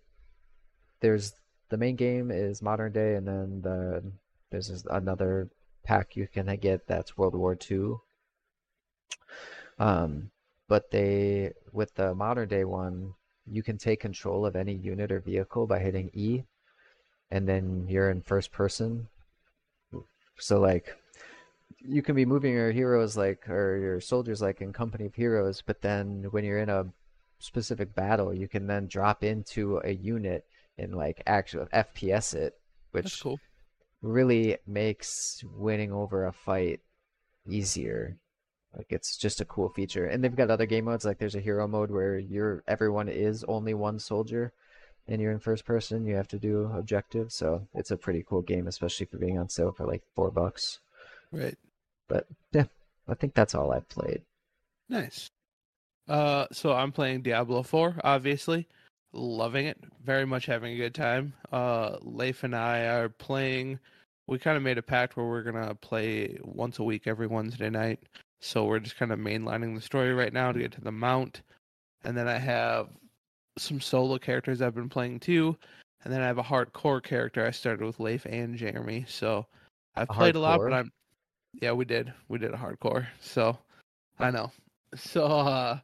there's 1.00 1.32
the 1.68 1.76
main 1.76 1.96
game 1.96 2.30
is 2.30 2.62
modern 2.62 2.92
day, 2.92 3.14
and 3.14 3.26
then 3.26 3.62
the 3.62 4.02
there's 4.50 4.84
another 4.90 5.48
pack 5.84 6.16
you 6.16 6.26
can 6.26 6.54
get 6.56 6.86
that's 6.86 7.16
World 7.18 7.34
War 7.34 7.56
II. 7.70 7.96
Um, 9.78 10.30
but 10.68 10.90
they 10.90 11.52
with 11.72 11.94
the 11.94 12.14
modern 12.14 12.48
day 12.48 12.64
one, 12.64 13.14
you 13.46 13.62
can 13.62 13.78
take 13.78 14.00
control 14.00 14.46
of 14.46 14.56
any 14.56 14.74
unit 14.74 15.12
or 15.12 15.20
vehicle 15.20 15.66
by 15.66 15.78
hitting 15.78 16.10
E, 16.14 16.44
and 17.30 17.48
then 17.48 17.86
you're 17.88 18.10
in 18.10 18.22
first 18.22 18.52
person. 18.52 19.08
So 20.38 20.60
like 20.60 20.96
you 21.80 22.02
can 22.02 22.14
be 22.16 22.24
moving 22.24 22.54
your 22.54 22.72
heroes 22.72 23.16
like 23.16 23.48
or 23.48 23.76
your 23.78 24.00
soldiers 24.00 24.40
like 24.40 24.60
in 24.60 24.72
company 24.72 25.06
of 25.06 25.14
heroes, 25.14 25.62
but 25.64 25.82
then 25.82 26.28
when 26.30 26.44
you're 26.44 26.58
in 26.58 26.70
a 26.70 26.86
specific 27.38 27.94
battle, 27.94 28.32
you 28.32 28.48
can 28.48 28.66
then 28.66 28.86
drop 28.86 29.22
into 29.22 29.80
a 29.84 29.92
unit 29.92 30.46
and 30.78 30.94
like 30.94 31.22
actual 31.26 31.66
FPS 31.66 32.34
it, 32.34 32.54
which 32.92 33.20
cool. 33.22 33.38
really 34.02 34.58
makes 34.66 35.42
winning 35.56 35.92
over 35.92 36.26
a 36.26 36.32
fight 36.32 36.80
easier. 37.48 38.16
Like 38.76 38.86
it's 38.90 39.16
just 39.16 39.40
a 39.40 39.44
cool 39.44 39.68
feature. 39.68 40.06
And 40.06 40.22
they've 40.22 40.34
got 40.34 40.50
other 40.50 40.66
game 40.66 40.86
modes 40.86 41.04
like 41.04 41.18
there's 41.18 41.36
a 41.36 41.40
hero 41.40 41.68
mode 41.68 41.90
where 41.90 42.18
you're 42.18 42.62
everyone 42.66 43.08
is 43.08 43.44
only 43.44 43.74
one 43.74 43.98
soldier 43.98 44.52
and 45.06 45.20
you're 45.20 45.32
in 45.32 45.38
first 45.38 45.64
person, 45.64 46.06
you 46.06 46.14
have 46.16 46.28
to 46.28 46.38
do 46.38 46.70
objectives. 46.74 47.34
So 47.34 47.66
it's 47.74 47.90
a 47.90 47.96
pretty 47.96 48.24
cool 48.26 48.42
game, 48.42 48.66
especially 48.66 49.06
for 49.06 49.18
being 49.18 49.38
on 49.38 49.48
sale 49.48 49.72
for 49.72 49.86
like 49.86 50.02
four 50.14 50.30
bucks. 50.30 50.80
Right. 51.30 51.58
But 52.08 52.26
yeah, 52.52 52.64
I 53.08 53.14
think 53.14 53.34
that's 53.34 53.54
all 53.54 53.72
I've 53.72 53.88
played. 53.88 54.22
Nice. 54.88 55.30
Uh, 56.08 56.46
so 56.52 56.72
I'm 56.72 56.92
playing 56.92 57.22
Diablo 57.22 57.62
4, 57.62 58.00
obviously. 58.04 58.68
Loving 59.16 59.66
it. 59.66 59.78
Very 60.04 60.26
much 60.26 60.46
having 60.46 60.74
a 60.74 60.76
good 60.76 60.94
time. 60.94 61.32
Uh, 61.52 61.98
Leif 62.02 62.42
and 62.42 62.54
I 62.54 62.80
are 62.86 63.08
playing. 63.08 63.78
We 64.26 64.38
kind 64.38 64.56
of 64.56 64.62
made 64.62 64.76
a 64.76 64.82
pact 64.82 65.16
where 65.16 65.26
we're 65.26 65.44
gonna 65.44 65.74
play 65.76 66.36
once 66.42 66.80
a 66.80 66.82
week, 66.82 67.06
every 67.06 67.28
Wednesday 67.28 67.70
night. 67.70 68.00
So 68.40 68.64
we're 68.64 68.80
just 68.80 68.96
kind 68.96 69.12
of 69.12 69.20
mainlining 69.20 69.74
the 69.74 69.80
story 69.80 70.12
right 70.12 70.32
now 70.32 70.50
to 70.50 70.58
get 70.58 70.72
to 70.72 70.80
the 70.80 70.90
mount, 70.90 71.42
and 72.02 72.16
then 72.16 72.26
I 72.26 72.38
have 72.38 72.88
some 73.56 73.80
solo 73.80 74.18
characters 74.18 74.60
I've 74.60 74.74
been 74.74 74.88
playing 74.88 75.20
too, 75.20 75.56
and 76.02 76.12
then 76.12 76.20
I 76.20 76.26
have 76.26 76.38
a 76.38 76.42
hardcore 76.42 77.02
character 77.02 77.46
I 77.46 77.52
started 77.52 77.84
with 77.86 78.00
Leif 78.00 78.26
and 78.26 78.56
Jeremy. 78.56 79.04
So 79.08 79.46
I've 79.94 80.08
played 80.08 80.34
a 80.34 80.40
lot, 80.40 80.58
but? 80.58 80.72
I'm 80.72 80.90
yeah, 81.62 81.72
we 81.72 81.84
did. 81.84 82.12
We 82.28 82.38
did 82.38 82.52
a 82.52 82.56
hardcore. 82.56 83.06
So 83.20 83.56
I 84.18 84.30
know. 84.30 84.50
So 84.96 85.24
uh 85.24 85.78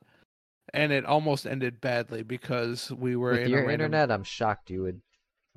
and 0.74 0.92
it 0.92 1.04
almost 1.04 1.46
ended 1.46 1.80
badly 1.80 2.22
because 2.22 2.90
we 2.92 3.16
were 3.16 3.33
With 3.33 3.42
in 3.42 3.50
your 3.50 3.61
a 3.61 3.66
random... 3.66 3.87
internet, 3.87 4.11
I'm 4.11 4.24
shocked 4.24 4.70
you 4.70 4.83
would 4.83 5.00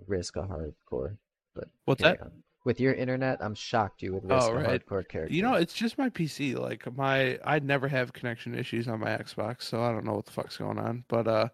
risk 0.08 0.36
a 0.36 0.42
hardcore. 0.42 1.18
But 1.56 1.70
What's 1.86 2.02
that? 2.02 2.22
on. 2.22 2.32
With 2.66 2.80
your 2.80 2.94
internet, 2.94 3.40
I'm 3.42 3.56
shocked 3.56 4.02
you 4.02 4.14
would 4.14 4.24
risk 4.24 4.48
Oh, 4.48 4.56
a 4.58 4.64
hardcore 4.64 5.08
character. 5.08 5.34
You 5.34 5.42
know, 5.42 5.56
it's 5.56 5.74
just 5.74 5.98
my 5.98 6.10
PC. 6.10 6.58
Like 6.58 6.86
my, 6.96 7.38
I 7.44 7.60
never 7.60 7.88
have 7.90 8.14
connection 8.14 8.56
issues 8.56 8.88
on 8.88 9.02
my 9.02 9.10
Xbox, 9.10 9.64
so 9.64 9.84
I 9.84 9.92
don't 9.92 10.06
know 10.06 10.14
what 10.14 10.26
the 10.26 10.32
fuck's 10.32 10.58
going 10.58 10.80
on. 10.80 11.04
But 11.10 11.28
uh, 11.28 11.50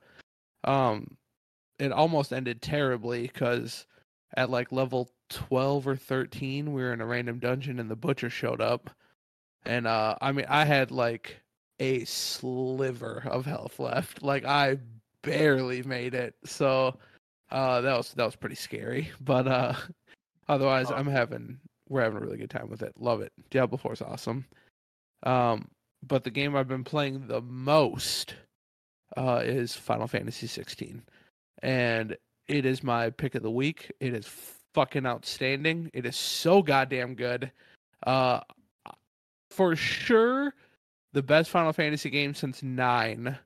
um, 0.63 1.17
it 1.79 1.91
almost 1.91 2.31
ended 2.31 2.61
terribly 2.61 3.23
because 3.23 3.87
at 4.37 4.51
like 4.51 4.71
level 4.71 5.09
twelve 5.29 5.87
or 5.87 5.95
thirteen, 5.95 6.73
we 6.73 6.83
were 6.83 6.93
in 6.93 7.01
a 7.01 7.05
random 7.07 7.39
dungeon 7.39 7.79
and 7.79 7.89
the 7.89 7.95
butcher 7.95 8.29
showed 8.29 8.61
up, 8.61 8.91
and 9.65 9.87
uh, 9.87 10.15
I 10.21 10.31
mean, 10.31 10.45
I 10.47 10.65
had 10.65 10.91
like 10.91 11.41
a 11.79 12.03
sliver 12.05 13.23
of 13.29 13.45
health 13.45 13.79
left. 13.79 14.21
Like 14.23 14.45
I 14.45 14.77
barely 15.23 15.83
made 15.83 16.13
it. 16.13 16.35
So, 16.45 16.97
uh, 17.51 17.81
that 17.81 17.97
was 17.97 18.13
that 18.13 18.25
was 18.25 18.35
pretty 18.35 18.55
scary. 18.55 19.09
But 19.21 19.47
uh, 19.47 19.73
otherwise, 20.47 20.87
Oh. 20.91 20.95
I'm 20.95 21.07
having 21.07 21.59
we're 21.89 22.01
having 22.03 22.17
a 22.17 22.21
really 22.21 22.37
good 22.37 22.49
time 22.51 22.69
with 22.69 22.83
it. 22.83 22.93
Love 22.99 23.21
it. 23.21 23.33
Diablo 23.49 23.77
4 23.77 23.93
is 23.93 24.01
awesome. 24.01 24.45
Um, 25.23 25.67
but 26.07 26.23
the 26.23 26.29
game 26.29 26.55
I've 26.55 26.67
been 26.67 26.83
playing 26.83 27.27
the 27.27 27.41
most 27.41 28.35
uh, 29.17 29.41
is 29.43 29.75
Final 29.75 30.07
Fantasy 30.07 30.45
16, 30.47 31.01
and 31.63 32.15
it 32.47 32.65
is 32.65 32.83
my 32.83 33.09
pick 33.09 33.33
of 33.35 33.41
the 33.41 33.49
week. 33.51 33.91
It 33.99 34.13
is 34.13 34.29
fucking 34.75 35.05
outstanding. 35.07 35.89
It 35.93 36.05
is 36.05 36.15
so 36.15 36.61
goddamn 36.61 37.15
good. 37.15 37.51
Uh, 38.05 38.41
for 39.49 39.75
sure, 39.75 40.53
the 41.13 41.23
best 41.23 41.49
Final 41.49 41.73
Fantasy 41.73 42.09
game 42.09 42.33
since 42.33 42.63
nine. 42.63 43.37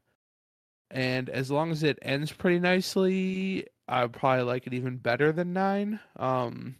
And 0.91 1.29
as 1.29 1.49
long 1.49 1.71
as 1.71 1.83
it 1.83 1.97
ends 2.01 2.31
pretty 2.31 2.59
nicely, 2.59 3.65
I 3.87 4.05
probably 4.07 4.43
like 4.43 4.67
it 4.67 4.73
even 4.73 4.97
better 4.97 5.31
than 5.31 5.53
nine. 5.53 5.99
Um, 6.17 6.75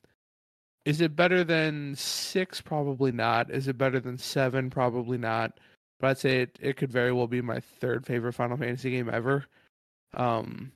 is 0.86 1.02
it 1.02 1.15
better 1.15 1.43
than 1.43 1.96
six? 1.96 2.62
Probably 2.62 3.12
not. 3.12 3.50
Is 3.50 3.67
it 3.67 3.78
better 3.78 4.00
than 4.00 4.17
seven? 4.17 4.69
Probably 4.69 5.17
not. 5.17 5.60
But 6.00 6.10
I'd 6.10 6.17
say 6.17 6.41
it, 6.41 6.60
it 6.62 6.78
could 6.78 6.91
very 6.91 7.12
well 7.12 7.28
be 7.28 7.41
my 7.41 7.60
third 7.60 8.06
favorite 8.06 8.34
Final 8.34 8.58
Fantasy 8.58 8.91
game 8.91 9.10
ever. 9.10 9.46
Um, 10.13 10.74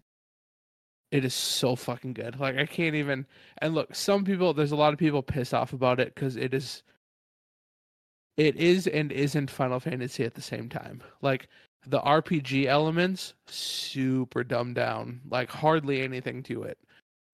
it 1.12 1.26
is 1.26 1.34
so 1.34 1.76
fucking 1.76 2.14
good. 2.14 2.40
Like 2.40 2.58
I 2.58 2.66
can't 2.66 2.96
even. 2.96 3.26
And 3.60 3.76
look, 3.76 3.94
some 3.94 4.24
people, 4.24 4.54
there's 4.54 4.72
a 4.72 4.78
lot 4.78 4.94
of 4.94 5.00
people 5.00 5.22
pissed 5.22 5.54
off 5.54 5.74
about 5.74 6.00
it 6.00 6.16
because 6.16 6.38
it 6.38 6.54
is. 6.54 6.84
It 8.38 8.56
is 8.56 8.88
and 8.88 9.12
isn't 9.12 9.50
Final 9.50 9.80
Fantasy 9.80 10.24
at 10.24 10.36
the 10.36 10.42
same 10.42 10.70
time. 10.70 11.02
Like 11.22 11.50
the 11.88 12.00
RPG 12.00 12.66
elements, 12.66 13.34
super 13.48 14.44
dumbed 14.44 14.76
down. 14.76 15.22
Like 15.30 15.50
hardly 15.50 16.02
anything 16.02 16.44
to 16.44 16.64
it. 16.64 16.78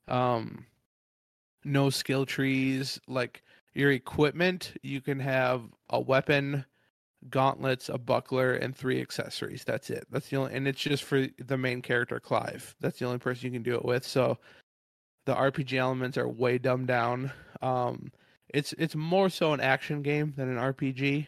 Um, 0.07 0.65
no 1.65 1.89
skill 1.89 2.25
trees. 2.25 2.99
Like 3.07 3.43
your 3.73 3.91
equipment, 3.91 4.73
you 4.81 5.01
can 5.01 5.19
have 5.19 5.63
a 5.89 5.99
weapon, 5.99 6.65
gauntlets, 7.29 7.89
a 7.89 7.97
buckler, 7.97 8.53
and 8.53 8.75
three 8.75 9.01
accessories. 9.01 9.63
That's 9.65 9.89
it. 9.89 10.05
That's 10.09 10.29
the 10.29 10.37
only, 10.37 10.53
and 10.53 10.67
it's 10.67 10.81
just 10.81 11.03
for 11.03 11.27
the 11.37 11.57
main 11.57 11.81
character, 11.81 12.19
Clive. 12.19 12.75
That's 12.79 12.99
the 12.99 13.05
only 13.05 13.19
person 13.19 13.45
you 13.45 13.51
can 13.51 13.63
do 13.63 13.75
it 13.75 13.83
with. 13.83 14.05
So 14.05 14.37
the 15.25 15.35
RPG 15.35 15.73
elements 15.77 16.17
are 16.17 16.27
way 16.27 16.57
dumbed 16.57 16.87
down. 16.87 17.31
Um, 17.61 18.11
it's 18.53 18.73
it's 18.73 18.95
more 18.95 19.29
so 19.29 19.53
an 19.53 19.59
action 19.59 20.01
game 20.01 20.33
than 20.37 20.49
an 20.49 20.57
RPG. 20.57 21.27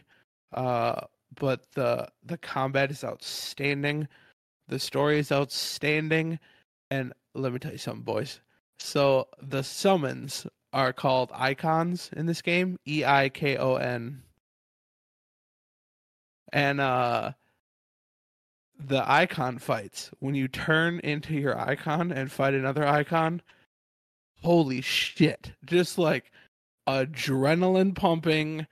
Uh, 0.52 1.00
but 1.38 1.70
the 1.72 2.08
the 2.24 2.38
combat 2.38 2.90
is 2.90 3.04
outstanding. 3.04 4.08
The 4.68 4.78
story 4.78 5.18
is 5.18 5.30
outstanding, 5.32 6.38
and 6.90 7.12
let 7.34 7.52
me 7.52 7.58
tell 7.58 7.72
you 7.72 7.78
something, 7.78 8.02
boys. 8.02 8.40
So 8.78 9.28
the 9.42 9.62
summons 9.62 10.46
are 10.72 10.92
called 10.92 11.30
Eikons 11.34 12.10
in 12.16 12.26
this 12.26 12.42
game, 12.42 12.78
E 12.86 13.04
I 13.04 13.28
K 13.28 13.56
O 13.56 13.76
N. 13.76 14.22
And 16.52 16.80
uh 16.80 17.32
the 18.78 19.10
Eikon 19.10 19.58
fights, 19.58 20.10
when 20.20 20.34
you 20.34 20.48
turn 20.48 21.00
into 21.00 21.34
your 21.34 21.58
Eikon 21.58 22.12
and 22.12 22.30
fight 22.30 22.54
another 22.54 22.86
Eikon, 22.86 23.40
holy 24.42 24.80
shit. 24.80 25.52
Just 25.64 25.98
like 25.98 26.30
adrenaline 26.88 27.94
pumping 27.94 28.66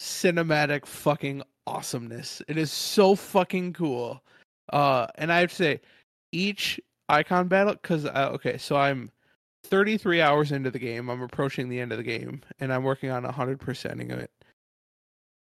cinematic 0.00 0.86
fucking 0.86 1.42
awesomeness. 1.66 2.42
It 2.48 2.58
is 2.58 2.70
so 2.72 3.14
fucking 3.14 3.72
cool. 3.74 4.22
Uh 4.72 5.06
and 5.16 5.32
I 5.32 5.40
have 5.40 5.50
to 5.50 5.56
say 5.56 5.80
each 6.32 6.80
Eikon 7.08 7.48
battle 7.48 7.76
cuz 7.76 8.06
uh, 8.06 8.30
okay, 8.32 8.58
so 8.58 8.76
I'm 8.76 9.10
33 9.64 10.20
hours 10.20 10.52
into 10.52 10.70
the 10.70 10.78
game. 10.78 11.08
I'm 11.08 11.22
approaching 11.22 11.68
the 11.68 11.80
end 11.80 11.92
of 11.92 11.98
the 11.98 12.04
game, 12.04 12.42
and 12.60 12.72
I'm 12.72 12.84
working 12.84 13.10
on 13.10 13.24
100%ing 13.24 14.12
of 14.12 14.18
it. 14.18 14.30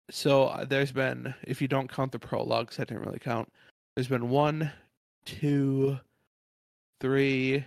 So 0.09 0.45
uh, 0.45 0.65
there's 0.65 0.91
been, 0.91 1.33
if 1.43 1.61
you 1.61 1.67
don't 1.67 1.91
count 1.91 2.11
the 2.11 2.19
prologues, 2.19 2.79
I 2.79 2.83
didn't 2.85 3.05
really 3.05 3.19
count. 3.19 3.51
There's 3.95 4.07
been 4.07 4.29
one, 4.29 4.71
two, 5.25 5.99
three, 7.01 7.65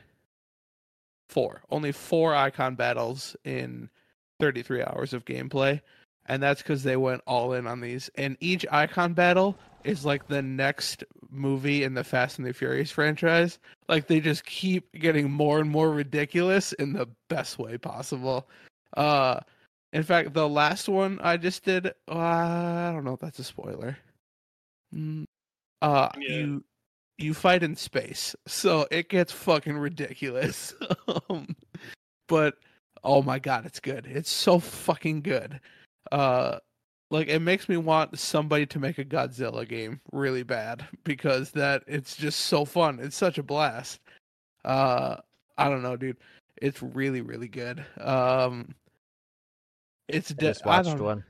four. 1.28 1.62
Only 1.70 1.92
four 1.92 2.34
Eikon 2.34 2.74
battles 2.74 3.36
in 3.44 3.88
33 4.40 4.82
hours 4.82 5.12
of 5.12 5.24
gameplay, 5.24 5.80
and 6.26 6.42
that's 6.42 6.62
because 6.62 6.82
they 6.82 6.96
went 6.96 7.22
all 7.26 7.52
in 7.52 7.66
on 7.66 7.80
these. 7.80 8.10
And 8.16 8.36
each 8.40 8.66
Eikon 8.70 9.12
battle 9.14 9.56
is 9.84 10.04
like 10.04 10.26
the 10.28 10.42
next 10.42 11.04
movie 11.30 11.84
in 11.84 11.94
the 11.94 12.04
Fast 12.04 12.38
and 12.38 12.46
the 12.46 12.52
Furious 12.52 12.90
franchise. 12.90 13.58
Like 13.88 14.06
they 14.06 14.20
just 14.20 14.44
keep 14.44 14.92
getting 14.92 15.30
more 15.30 15.60
and 15.60 15.70
more 15.70 15.90
ridiculous 15.90 16.72
in 16.74 16.92
the 16.92 17.08
best 17.28 17.58
way 17.58 17.78
possible. 17.78 18.48
Uh 18.96 19.40
in 19.92 20.02
fact, 20.04 20.34
the 20.34 20.48
last 20.48 20.88
one 20.88 21.18
I 21.20 21.36
just 21.36 21.64
did, 21.64 21.88
uh, 22.08 22.16
I 22.16 22.92
don't 22.92 23.04
know 23.04 23.14
if 23.14 23.20
that's 23.20 23.40
a 23.40 23.44
spoiler. 23.44 23.96
Mm, 24.94 25.24
Uh 25.82 26.08
Yeah. 26.18 26.36
you 26.36 26.64
you 27.18 27.34
fight 27.34 27.62
in 27.62 27.76
space. 27.76 28.34
So 28.46 28.86
it 28.90 29.08
gets 29.08 29.32
fucking 29.32 29.76
ridiculous. 29.76 30.74
um, 31.28 31.54
but 32.28 32.54
oh 33.04 33.22
my 33.22 33.38
god, 33.38 33.66
it's 33.66 33.80
good. 33.80 34.06
It's 34.06 34.30
so 34.30 34.58
fucking 34.58 35.22
good. 35.22 35.60
Uh 36.12 36.58
like 37.10 37.28
it 37.28 37.40
makes 37.40 37.68
me 37.68 37.76
want 37.76 38.18
somebody 38.18 38.66
to 38.66 38.78
make 38.78 38.98
a 38.98 39.04
Godzilla 39.04 39.66
game 39.68 40.00
really 40.12 40.42
bad 40.42 40.86
because 41.04 41.50
that 41.52 41.82
it's 41.86 42.16
just 42.16 42.42
so 42.42 42.64
fun. 42.64 42.98
It's 43.00 43.16
such 43.16 43.38
a 43.38 43.42
blast. 43.42 44.00
Uh 44.64 45.16
I 45.58 45.68
don't 45.68 45.82
know, 45.82 45.96
dude. 45.96 46.16
It's 46.60 46.82
really 46.82 47.20
really 47.20 47.48
good. 47.48 47.84
Um 48.00 48.74
it's 50.08 50.30
I 50.30 50.34
de- 50.34 50.40
just 50.46 50.66
I 50.66 50.68
watched 50.68 50.88
don't 50.88 51.02
one. 51.02 51.24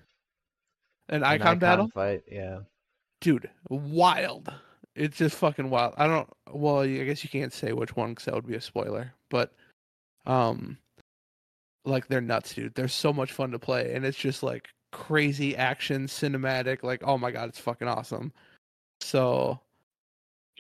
an 1.08 1.16
An 1.16 1.24
Eikon 1.24 1.58
battle, 1.58 1.88
fight. 1.88 2.22
Yeah. 2.30 2.60
dude. 3.20 3.50
Wild. 3.68 4.52
It's 4.96 5.16
just 5.18 5.36
fucking 5.36 5.70
wild. 5.70 5.94
I 5.98 6.06
don't. 6.08 6.28
Well, 6.50 6.80
I 6.80 7.04
guess 7.04 7.22
you 7.22 7.30
can't 7.30 7.52
say 7.52 7.72
which 7.72 7.94
one 7.94 8.10
because 8.10 8.24
that 8.24 8.34
would 8.34 8.46
be 8.46 8.56
a 8.56 8.60
spoiler. 8.60 9.12
But, 9.28 9.52
um, 10.26 10.78
like 11.84 12.08
they're 12.08 12.20
nuts, 12.20 12.54
dude. 12.54 12.74
They're 12.74 12.88
so 12.88 13.12
much 13.12 13.32
fun 13.32 13.50
to 13.52 13.58
play, 13.58 13.92
and 13.94 14.04
it's 14.04 14.18
just 14.18 14.42
like 14.42 14.68
crazy 14.92 15.56
action, 15.56 16.06
cinematic. 16.06 16.82
Like, 16.82 17.02
oh 17.04 17.16
my 17.18 17.30
god, 17.30 17.48
it's 17.50 17.58
fucking 17.60 17.88
awesome. 17.88 18.32
So, 19.00 19.60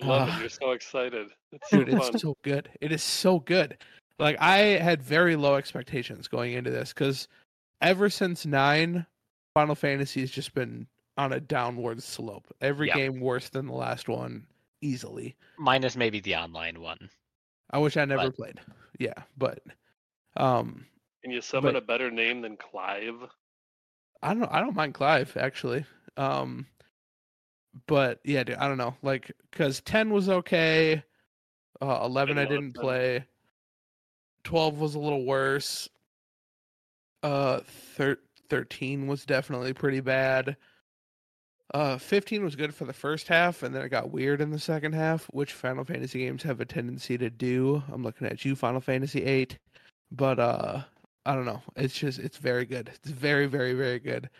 Love 0.02 0.28
Ah. 0.30 0.36
it. 0.38 0.40
You're 0.40 0.48
so 0.48 0.70
excited. 0.70 1.28
It's 1.52 1.68
so 1.68 1.76
dude, 1.84 1.90
fun. 1.98 1.98
it's 2.14 2.22
so 2.22 2.36
good. 2.42 2.70
It 2.80 2.90
is 2.92 3.02
so 3.02 3.40
good. 3.40 3.76
Like 4.18 4.36
I 4.40 4.58
had 4.78 5.02
very 5.02 5.36
low 5.36 5.56
expectations 5.56 6.26
going 6.28 6.52
into 6.54 6.70
this 6.70 6.90
because 6.94 7.28
ever 7.82 8.08
since 8.08 8.46
nine, 8.46 9.04
Final 9.54 9.74
Fantasy 9.74 10.20
has 10.20 10.30
just 10.30 10.54
been 10.54 10.86
on 11.18 11.32
a 11.34 11.40
downward 11.40 12.02
slope. 12.02 12.46
Every 12.62 12.88
Yeah. 12.88 12.96
game 12.96 13.20
worse 13.20 13.50
than 13.50 13.66
the 13.66 13.74
last 13.74 14.08
one, 14.08 14.46
easily. 14.80 15.36
Minus 15.58 15.96
maybe 15.96 16.20
the 16.20 16.36
online 16.36 16.80
one. 16.80 17.10
I 17.70 17.78
wish 17.78 17.96
I 17.98 18.04
never 18.06 18.28
But- 18.28 18.36
played. 18.36 18.60
Yeah, 18.98 19.22
but 19.36 19.62
um, 20.36 20.86
Can 21.22 21.30
you 21.32 21.40
summon 21.40 21.74
but- 21.74 21.82
a 21.82 21.86
better 21.86 22.10
name 22.10 22.40
than 22.42 22.56
Clive? 22.56 23.16
I 24.22 24.34
don't. 24.34 24.52
I 24.52 24.60
don't 24.60 24.76
mind 24.76 24.94
Clive 24.94 25.34
actually. 25.36 25.84
Um, 26.16 26.66
but 27.86 28.20
yeah, 28.24 28.44
dude, 28.44 28.56
I 28.56 28.68
don't 28.68 28.76
know. 28.78 28.94
Like, 29.02 29.32
cause 29.52 29.80
ten 29.80 30.10
was 30.10 30.28
okay. 30.28 31.02
Uh, 31.80 32.00
Eleven 32.04 32.36
I 32.36 32.44
didn't 32.44 32.72
10. 32.74 32.82
play. 32.82 33.24
Twelve 34.44 34.78
was 34.78 34.94
a 34.94 34.98
little 34.98 35.24
worse. 35.24 35.88
Uh, 37.22 37.60
thir- 37.96 38.20
thirteen 38.50 39.06
was 39.06 39.24
definitely 39.24 39.72
pretty 39.72 40.00
bad. 40.00 40.56
Uh, 41.72 41.96
fifteen 41.96 42.42
was 42.44 42.56
good 42.56 42.74
for 42.74 42.84
the 42.84 42.92
first 42.92 43.28
half, 43.28 43.62
and 43.62 43.74
then 43.74 43.82
it 43.82 43.88
got 43.88 44.10
weird 44.10 44.40
in 44.42 44.50
the 44.50 44.58
second 44.58 44.92
half, 44.94 45.24
which 45.26 45.52
Final 45.54 45.84
Fantasy 45.84 46.18
games 46.18 46.42
have 46.42 46.60
a 46.60 46.64
tendency 46.66 47.16
to 47.16 47.30
do. 47.30 47.82
I'm 47.92 48.02
looking 48.02 48.26
at 48.26 48.44
you, 48.44 48.54
Final 48.56 48.80
Fantasy 48.80 49.22
eight, 49.24 49.58
but 50.10 50.38
uh, 50.38 50.82
I 51.26 51.34
don't 51.34 51.44
know. 51.44 51.62
It's 51.76 51.94
just 51.94 52.18
it's 52.18 52.38
very 52.38 52.64
good. 52.64 52.88
It's 52.88 53.10
very 53.10 53.46
very 53.46 53.74
very 53.74 53.98
good. 53.98 54.30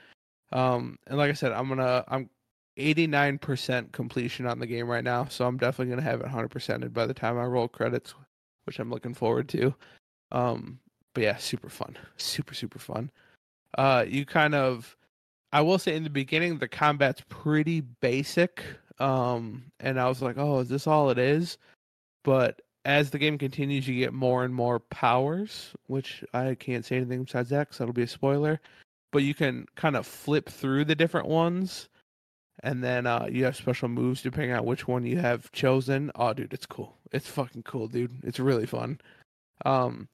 Um, 0.52 0.98
and 1.06 1.18
like 1.18 1.30
I 1.30 1.34
said, 1.34 1.52
I'm 1.52 1.68
gonna 1.68 2.04
I'm 2.08 2.30
89% 2.78 3.92
completion 3.92 4.46
on 4.46 4.58
the 4.58 4.66
game 4.66 4.88
right 4.88 5.04
now, 5.04 5.26
so 5.26 5.46
I'm 5.46 5.58
definitely 5.58 5.90
gonna 5.90 6.08
have 6.08 6.20
it 6.20 6.26
100%ed 6.26 6.94
by 6.94 7.06
the 7.06 7.14
time 7.14 7.38
I 7.38 7.44
roll 7.44 7.68
credits, 7.68 8.14
which 8.64 8.78
I'm 8.78 8.90
looking 8.90 9.14
forward 9.14 9.48
to. 9.50 9.74
Um, 10.32 10.78
but 11.14 11.24
yeah, 11.24 11.36
super 11.36 11.68
fun, 11.68 11.96
super 12.16 12.54
super 12.54 12.78
fun. 12.78 13.10
Uh, 13.76 14.04
you 14.06 14.24
kind 14.24 14.54
of, 14.54 14.96
I 15.52 15.60
will 15.60 15.78
say 15.78 15.94
in 15.94 16.04
the 16.04 16.10
beginning 16.10 16.58
the 16.58 16.68
combat's 16.68 17.22
pretty 17.28 17.82
basic. 17.82 18.64
Um, 18.98 19.64
and 19.80 19.98
I 19.98 20.08
was 20.08 20.20
like, 20.20 20.36
oh, 20.38 20.58
is 20.58 20.68
this 20.68 20.86
all 20.86 21.10
it 21.10 21.18
is? 21.18 21.56
But 22.22 22.60
as 22.84 23.10
the 23.10 23.18
game 23.18 23.38
continues, 23.38 23.86
you 23.86 23.98
get 23.98 24.12
more 24.12 24.44
and 24.44 24.54
more 24.54 24.78
powers, 24.80 25.74
which 25.86 26.24
I 26.32 26.54
can't 26.54 26.84
say 26.84 26.96
anything 26.96 27.24
besides 27.24 27.50
that 27.50 27.68
because 27.68 27.78
that'll 27.78 27.92
be 27.92 28.02
a 28.02 28.06
spoiler. 28.06 28.60
But 29.12 29.22
you 29.22 29.34
can 29.34 29.66
kind 29.74 29.96
of 29.96 30.06
flip 30.06 30.48
through 30.48 30.84
the 30.86 30.94
different 30.94 31.26
ones, 31.26 31.88
and 32.62 32.82
then 32.82 33.06
uh, 33.06 33.26
you 33.30 33.44
have 33.44 33.56
special 33.56 33.88
moves 33.88 34.22
depending 34.22 34.52
on 34.52 34.64
which 34.64 34.86
one 34.88 35.04
you 35.04 35.18
have 35.18 35.50
chosen. 35.52 36.10
Oh, 36.14 36.32
dude, 36.32 36.54
it's 36.54 36.66
cool. 36.66 36.96
It's 37.12 37.28
fucking 37.28 37.64
cool, 37.64 37.88
dude. 37.88 38.12
It's 38.22 38.38
really 38.38 38.66
fun. 38.66 39.00
Um, 39.64 40.08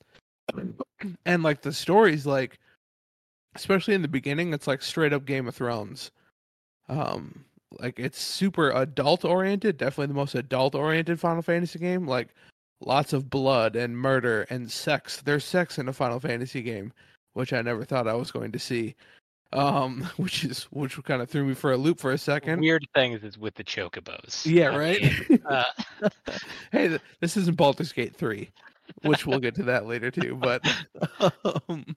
and 1.27 1.43
like 1.43 1.63
the 1.63 1.73
stories, 1.73 2.27
like 2.27 2.59
especially 3.55 3.95
in 3.95 4.03
the 4.03 4.09
beginning, 4.09 4.53
it's 4.53 4.67
like 4.67 4.83
straight 4.83 5.13
up 5.13 5.25
Game 5.25 5.47
of 5.47 5.55
Thrones. 5.55 6.11
Um, 6.89 7.45
like 7.81 7.99
it's 7.99 8.21
super 8.21 8.71
adult 8.71 9.25
oriented, 9.25 9.77
definitely 9.77 10.07
the 10.09 10.15
most 10.15 10.35
adult 10.35 10.75
oriented 10.75 11.21
Final 11.21 11.43
Fantasy 11.43 11.79
game. 11.79 12.07
Like 12.07 12.29
lots 12.81 13.13
of 13.13 13.31
blood 13.31 13.77
and 13.77 13.97
murder 13.97 14.43
and 14.51 14.71
sex. 14.71 15.23
There's 15.25 15.45
sex 15.45 15.79
in 15.79 15.89
a 15.89 15.93
Final 15.93 16.21
Fantasy 16.21 16.63
game, 16.63 16.93
which 17.33 17.53
I 17.53 17.63
never 17.63 17.85
thought 17.85 18.09
I 18.09 18.15
was 18.15 18.31
going 18.31 18.53
to 18.53 18.59
see. 18.59 18.95
Um, 19.53 20.03
which 20.17 20.45
is 20.45 20.65
which 20.65 21.03
kind 21.05 21.23
of 21.23 21.31
threw 21.31 21.45
me 21.45 21.55
for 21.55 21.73
a 21.73 21.77
loop 21.77 22.01
for 22.01 22.13
a 22.13 22.19
second. 22.19 22.61
Weird 22.61 22.87
things 22.95 23.23
is 23.23 23.39
with 23.39 23.55
the 23.55 23.65
chocobos. 23.65 24.45
Yeah, 24.45 24.71
I 24.71 24.77
right. 24.77 25.03
mean, 25.03 25.43
uh, 25.47 25.65
hey, 26.73 26.99
this 27.21 27.37
isn't 27.37 27.57
Baldur's 27.57 27.93
Gate 27.93 28.15
three, 28.17 28.51
which 29.03 29.27
we'll 29.27 29.39
get 29.39 29.55
to 29.57 29.63
that 29.65 29.87
later 29.87 30.11
too. 30.11 30.35
But, 30.35 30.67
um, 31.69 31.97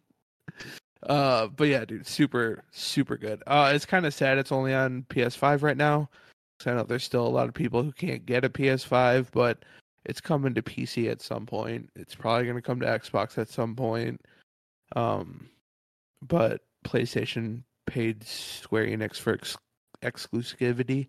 uh, 1.03 1.47
but 1.47 1.67
yeah, 1.67 1.85
dude, 1.85 2.05
super 2.05 2.63
super 2.71 3.17
good. 3.17 3.41
Uh, 3.47 3.71
it's 3.73 3.85
kind 3.85 4.05
of 4.05 4.13
sad 4.13 4.37
it's 4.37 4.51
only 4.51 4.73
on 4.73 5.05
PS5 5.09 5.63
right 5.63 5.77
now. 5.77 6.09
I 6.65 6.73
know 6.73 6.83
there's 6.83 7.05
still 7.05 7.25
a 7.25 7.29
lot 7.29 7.47
of 7.47 7.53
people 7.53 7.83
who 7.83 7.93
can't 7.93 8.25
get 8.25 8.43
a 8.43 8.49
PS5, 8.49 9.27
but 9.31 9.63
it's 10.05 10.21
coming 10.21 10.53
to 10.55 10.61
PC 10.61 11.09
at 11.11 11.21
some 11.21 11.45
point. 11.45 11.89
It's 11.95 12.15
probably 12.15 12.45
going 12.45 12.55
to 12.55 12.61
come 12.61 12.79
to 12.81 12.85
Xbox 12.85 13.37
at 13.37 13.49
some 13.49 13.75
point. 13.75 14.21
Um, 14.95 15.49
but 16.21 16.61
PlayStation 16.85 17.63
paid 17.85 18.23
Square 18.23 18.87
Enix 18.87 19.17
for 19.17 19.33
ex- 19.33 19.57
exclusivity 20.01 21.07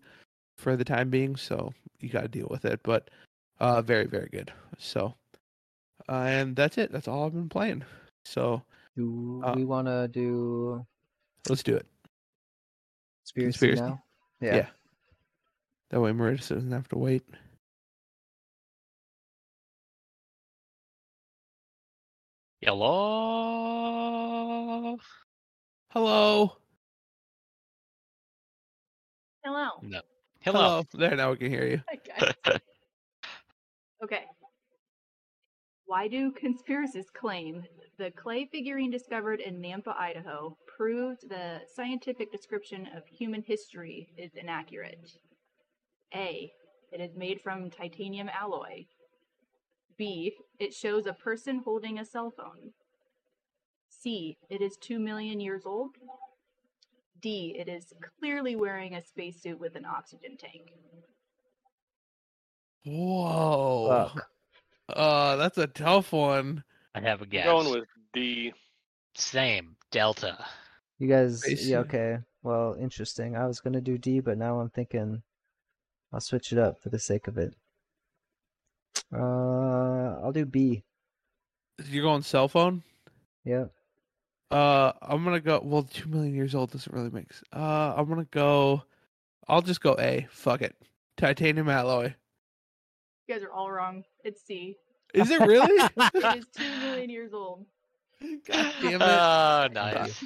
for 0.57 0.75
the 0.75 0.83
time 0.85 1.09
being, 1.09 1.35
so 1.35 1.73
you 1.99 2.09
got 2.09 2.21
to 2.21 2.27
deal 2.27 2.47
with 2.49 2.65
it. 2.65 2.81
But 2.83 3.09
uh, 3.59 3.81
very 3.81 4.05
very 4.05 4.29
good. 4.31 4.51
So, 4.77 5.15
uh, 6.09 6.13
and 6.27 6.55
that's 6.55 6.77
it. 6.77 6.91
That's 6.91 7.07
all 7.07 7.25
I've 7.25 7.33
been 7.33 7.49
playing. 7.49 7.83
So 8.25 8.61
Do 8.95 9.41
Uh, 9.43 9.53
we 9.55 9.63
want 9.65 9.87
to 9.87 10.07
do 10.09 10.85
let's 11.49 11.63
do 11.63 11.75
it. 11.75 11.85
conspiracy, 13.25 13.57
Conspiracy? 13.59 13.81
now? 13.81 14.03
Yeah. 14.41 14.67
That 15.89 16.01
way 16.01 16.11
Marissa 16.11 16.55
doesn't 16.55 16.71
have 16.71 16.87
to 16.89 16.97
wait. 16.97 17.23
Hello. 22.63 22.95
Hello. 25.89 26.55
Hello. 29.43 29.69
No. 29.81 30.01
Hello. 30.41 30.83
There, 30.93 31.15
now 31.15 31.31
we 31.31 31.37
can 31.37 31.49
hear 31.49 31.65
you. 31.65 31.81
Hi, 32.19 32.59
okay. 34.03 34.25
Why 35.85 36.07
do 36.07 36.31
conspiracists 36.31 37.11
claim 37.11 37.63
the 37.97 38.11
clay 38.11 38.45
figurine 38.45 38.91
discovered 38.91 39.39
in 39.39 39.59
Nampa, 39.59 39.97
Idaho, 39.97 40.55
proved 40.67 41.27
the 41.29 41.61
scientific 41.73 42.31
description 42.31 42.87
of 42.95 43.07
human 43.07 43.41
history 43.41 44.13
is 44.17 44.35
inaccurate? 44.35 45.17
A. 46.13 46.53
It 46.91 47.01
is 47.01 47.15
made 47.15 47.41
from 47.41 47.71
titanium 47.71 48.29
alloy. 48.29 48.85
B. 50.01 50.33
It 50.57 50.73
shows 50.73 51.05
a 51.05 51.13
person 51.13 51.61
holding 51.63 51.99
a 51.99 52.05
cell 52.05 52.33
phone. 52.35 52.71
C. 53.87 54.35
It 54.49 54.59
is 54.59 54.75
2 54.77 54.97
million 54.97 55.39
years 55.39 55.61
old. 55.63 55.91
D. 57.21 57.55
It 57.55 57.69
is 57.69 57.93
clearly 58.19 58.55
wearing 58.55 58.95
a 58.95 59.05
spacesuit 59.05 59.59
with 59.59 59.75
an 59.75 59.85
oxygen 59.85 60.37
tank. 60.37 60.73
Whoa. 62.83 64.09
Fuck. 64.11 64.27
Uh, 64.89 65.35
that's 65.35 65.59
a 65.59 65.67
tough 65.67 66.11
one. 66.13 66.63
I 66.95 67.01
have 67.01 67.21
a 67.21 67.25
I'm 67.25 67.29
guess. 67.29 67.45
Going 67.45 67.69
with 67.69 67.87
D. 68.11 68.53
Same. 69.13 69.75
Delta. 69.91 70.43
You 70.97 71.09
guys, 71.09 71.43
Space 71.43 71.67
yeah, 71.67 71.77
okay. 71.79 72.17
Well, 72.41 72.75
interesting. 72.79 73.35
I 73.35 73.45
was 73.45 73.59
gonna 73.59 73.81
do 73.81 73.99
D, 73.99 74.19
but 74.19 74.39
now 74.39 74.61
I'm 74.61 74.71
thinking 74.71 75.21
I'll 76.11 76.21
switch 76.21 76.51
it 76.51 76.57
up 76.57 76.81
for 76.81 76.89
the 76.89 76.97
sake 76.97 77.27
of 77.27 77.37
it. 77.37 77.53
Uh, 79.13 80.19
I'll 80.23 80.31
do 80.31 80.45
B. 80.45 80.83
You're 81.85 82.03
going 82.03 82.21
cell 82.21 82.47
phone? 82.47 82.83
Yeah. 83.43 83.65
Uh, 84.51 84.91
I'm 85.01 85.23
gonna 85.23 85.39
go. 85.39 85.61
Well, 85.63 85.83
two 85.83 86.09
million 86.09 86.35
years 86.35 86.53
old 86.55 86.71
doesn't 86.71 86.93
really 86.93 87.09
make. 87.09 87.27
s- 87.31 87.43
Uh, 87.53 87.93
I'm 87.95 88.07
gonna 88.09 88.25
go. 88.31 88.83
I'll 89.47 89.61
just 89.61 89.81
go 89.81 89.95
A. 89.99 90.27
Fuck 90.29 90.61
it. 90.61 90.75
Titanium 91.17 91.69
alloy. 91.69 92.13
You 93.27 93.33
guys 93.35 93.43
are 93.43 93.51
all 93.51 93.71
wrong. 93.71 94.03
It's 94.23 94.41
C. 94.43 94.77
Is 95.13 95.29
it 95.31 95.39
really? 95.41 95.89
It 96.13 96.37
is 96.37 96.45
2 96.57 96.63
million 96.81 97.09
years 97.09 97.33
old. 97.33 97.65
God 98.21 98.73
damn 98.81 99.01
it. 99.01 99.01
Oh, 99.01 99.67
nice. 99.71 100.21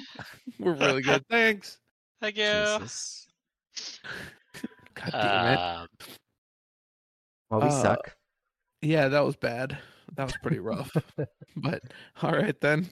We're 0.58 0.74
really 0.74 1.02
good. 1.02 1.24
Thanks. 1.30 1.78
Thank 2.20 2.36
you. 2.36 2.42
Jesus. 2.78 3.28
God 4.94 5.10
damn 5.12 5.46
it. 5.46 5.58
Um, 5.58 5.88
Well, 7.50 7.60
we 7.60 7.68
Uh, 7.68 7.70
suck. 7.82 8.16
Yeah, 8.82 9.08
that 9.08 9.24
was 9.24 9.36
bad. 9.36 9.78
That 10.14 10.24
was 10.24 10.36
pretty 10.42 10.58
rough. 10.58 10.94
but 11.56 11.82
all 12.22 12.32
right 12.32 12.58
then. 12.60 12.88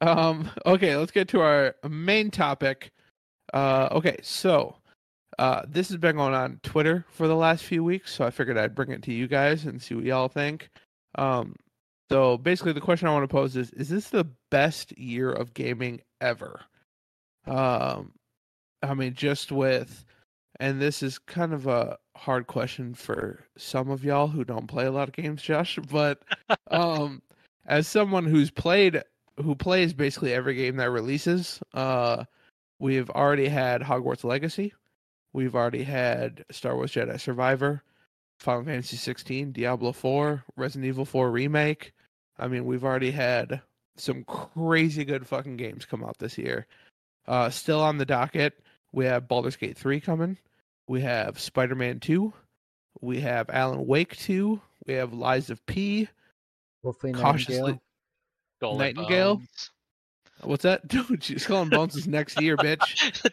Um 0.00 0.50
okay, 0.64 0.96
let's 0.96 1.12
get 1.12 1.28
to 1.28 1.40
our 1.40 1.74
main 1.88 2.30
topic. 2.30 2.92
Uh 3.52 3.88
okay, 3.92 4.18
so 4.22 4.76
uh 5.38 5.62
this 5.68 5.88
has 5.88 5.96
been 5.98 6.16
going 6.16 6.34
on 6.34 6.60
Twitter 6.62 7.04
for 7.10 7.26
the 7.28 7.36
last 7.36 7.64
few 7.64 7.82
weeks, 7.84 8.14
so 8.14 8.24
I 8.24 8.30
figured 8.30 8.58
I'd 8.58 8.74
bring 8.74 8.90
it 8.90 9.02
to 9.04 9.12
you 9.12 9.26
guys 9.26 9.64
and 9.64 9.82
see 9.82 9.94
what 9.94 10.04
y'all 10.04 10.28
think. 10.28 10.70
Um 11.16 11.56
so 12.10 12.38
basically 12.38 12.72
the 12.72 12.80
question 12.80 13.08
I 13.08 13.12
want 13.12 13.24
to 13.24 13.34
pose 13.34 13.56
is 13.56 13.70
is 13.72 13.88
this 13.88 14.10
the 14.10 14.28
best 14.50 14.96
year 14.96 15.30
of 15.32 15.54
gaming 15.54 16.00
ever? 16.20 16.60
Um 17.46 18.12
I 18.82 18.94
mean 18.94 19.14
just 19.14 19.50
with 19.50 20.04
and 20.60 20.80
this 20.80 21.02
is 21.02 21.18
kind 21.18 21.52
of 21.52 21.66
a 21.66 21.98
hard 22.16 22.46
question 22.46 22.94
for 22.94 23.44
some 23.56 23.90
of 23.90 24.04
y'all 24.04 24.26
who 24.26 24.44
don't 24.44 24.66
play 24.66 24.86
a 24.86 24.90
lot 24.90 25.08
of 25.08 25.14
games, 25.14 25.42
Josh, 25.42 25.78
but 25.90 26.22
um 26.70 27.22
as 27.66 27.86
someone 27.86 28.24
who's 28.24 28.50
played 28.50 29.02
who 29.42 29.54
plays 29.54 29.92
basically 29.92 30.32
every 30.32 30.54
game 30.54 30.76
that 30.76 30.90
releases, 30.90 31.60
uh 31.74 32.24
we've 32.80 33.10
already 33.10 33.48
had 33.48 33.82
Hogwarts 33.82 34.24
Legacy, 34.24 34.74
we've 35.32 35.54
already 35.54 35.84
had 35.84 36.44
Star 36.50 36.74
Wars 36.74 36.92
Jedi 36.92 37.20
Survivor, 37.20 37.82
Final 38.40 38.64
Fantasy 38.64 38.96
16, 38.96 39.52
Diablo 39.52 39.92
4, 39.92 40.44
Resident 40.56 40.86
Evil 40.86 41.04
4 41.04 41.30
remake. 41.30 41.92
I 42.38 42.46
mean, 42.48 42.64
we've 42.66 42.84
already 42.84 43.10
had 43.10 43.60
some 43.96 44.22
crazy 44.24 45.04
good 45.04 45.26
fucking 45.26 45.56
games 45.56 45.84
come 45.84 46.04
out 46.04 46.18
this 46.18 46.36
year. 46.36 46.66
Uh 47.28 47.48
still 47.50 47.80
on 47.80 47.98
the 47.98 48.06
docket, 48.06 48.58
we 48.92 49.04
have 49.04 49.28
Baldur's 49.28 49.56
Gate 49.56 49.76
3 49.76 50.00
coming. 50.00 50.36
We 50.88 51.02
have 51.02 51.38
Spider-Man 51.38 52.00
2. 52.00 52.32
We 53.00 53.20
have 53.20 53.50
Alan 53.50 53.86
Wake 53.86 54.16
2. 54.16 54.60
We 54.86 54.94
have 54.94 55.12
Lies 55.12 55.50
of 55.50 55.64
P. 55.66 56.08
Hopefully, 56.82 57.12
cautiously- 57.12 57.78
Nightingale. 58.62 58.78
Nightingale? 58.78 59.34
Bones. 59.36 59.70
What's 60.42 60.62
that? 60.62 60.86
Dude, 60.88 61.22
she's 61.22 61.46
calling 61.46 61.68
Bones 61.68 61.94
is 61.96 62.08
next 62.08 62.40
year, 62.40 62.56
bitch. 62.56 62.80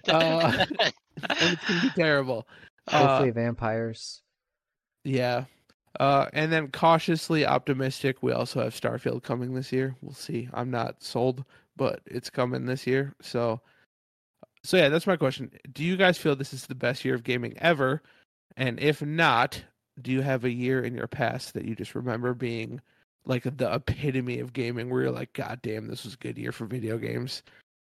Uh, 0.13 0.65
And 1.29 1.53
it's 1.53 1.65
gonna 1.65 1.81
be 1.81 1.89
terrible. 1.91 2.45
Uh, 2.89 3.07
Hopefully, 3.07 3.31
vampires. 3.31 4.21
yeah. 5.05 5.45
Uh, 5.97 6.27
and 6.33 6.51
then 6.51 6.67
cautiously 6.71 7.45
optimistic, 7.45 8.21
we 8.21 8.33
also 8.33 8.61
have 8.61 8.73
Starfield 8.75 9.23
coming 9.23 9.53
this 9.53 9.71
year. 9.71 9.95
We'll 10.01 10.13
see. 10.13 10.49
I'm 10.53 10.69
not 10.69 11.01
sold, 11.01 11.45
but 11.77 12.01
it's 12.05 12.29
coming 12.29 12.65
this 12.65 12.85
year. 12.85 13.15
So, 13.21 13.61
so 14.65 14.77
yeah, 14.77 14.89
that's 14.89 15.07
my 15.07 15.15
question. 15.17 15.51
Do 15.71 15.83
you 15.83 15.97
guys 15.97 16.17
feel 16.17 16.35
this 16.35 16.53
is 16.53 16.67
the 16.67 16.75
best 16.75 17.05
year 17.05 17.15
of 17.15 17.23
gaming 17.23 17.55
ever? 17.59 18.01
And 18.57 18.79
if 18.79 19.01
not, 19.01 19.63
do 20.01 20.11
you 20.11 20.21
have 20.21 20.43
a 20.43 20.51
year 20.51 20.81
in 20.83 20.95
your 20.95 21.07
past 21.07 21.53
that 21.53 21.65
you 21.65 21.75
just 21.75 21.95
remember 21.95 22.33
being 22.33 22.81
like 23.25 23.43
the 23.43 23.73
epitome 23.73 24.39
of 24.39 24.53
gaming, 24.53 24.89
where 24.89 25.03
you're 25.03 25.11
like, 25.11 25.33
God 25.33 25.59
damn, 25.61 25.87
this 25.87 26.03
was 26.03 26.15
a 26.15 26.17
good 26.17 26.37
year 26.37 26.51
for 26.51 26.65
video 26.65 26.97
games? 26.97 27.43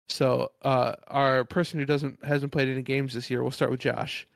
So, 0.09 0.51
uh, 0.61 0.95
our 1.07 1.43
person 1.45 1.79
who 1.79 1.85
doesn't 1.85 2.23
hasn't 2.23 2.51
played 2.51 2.69
any 2.69 2.83
games 2.83 3.13
this 3.13 3.29
year, 3.29 3.41
we'll 3.41 3.51
start 3.51 3.71
with 3.71 3.79
Josh. 3.79 4.27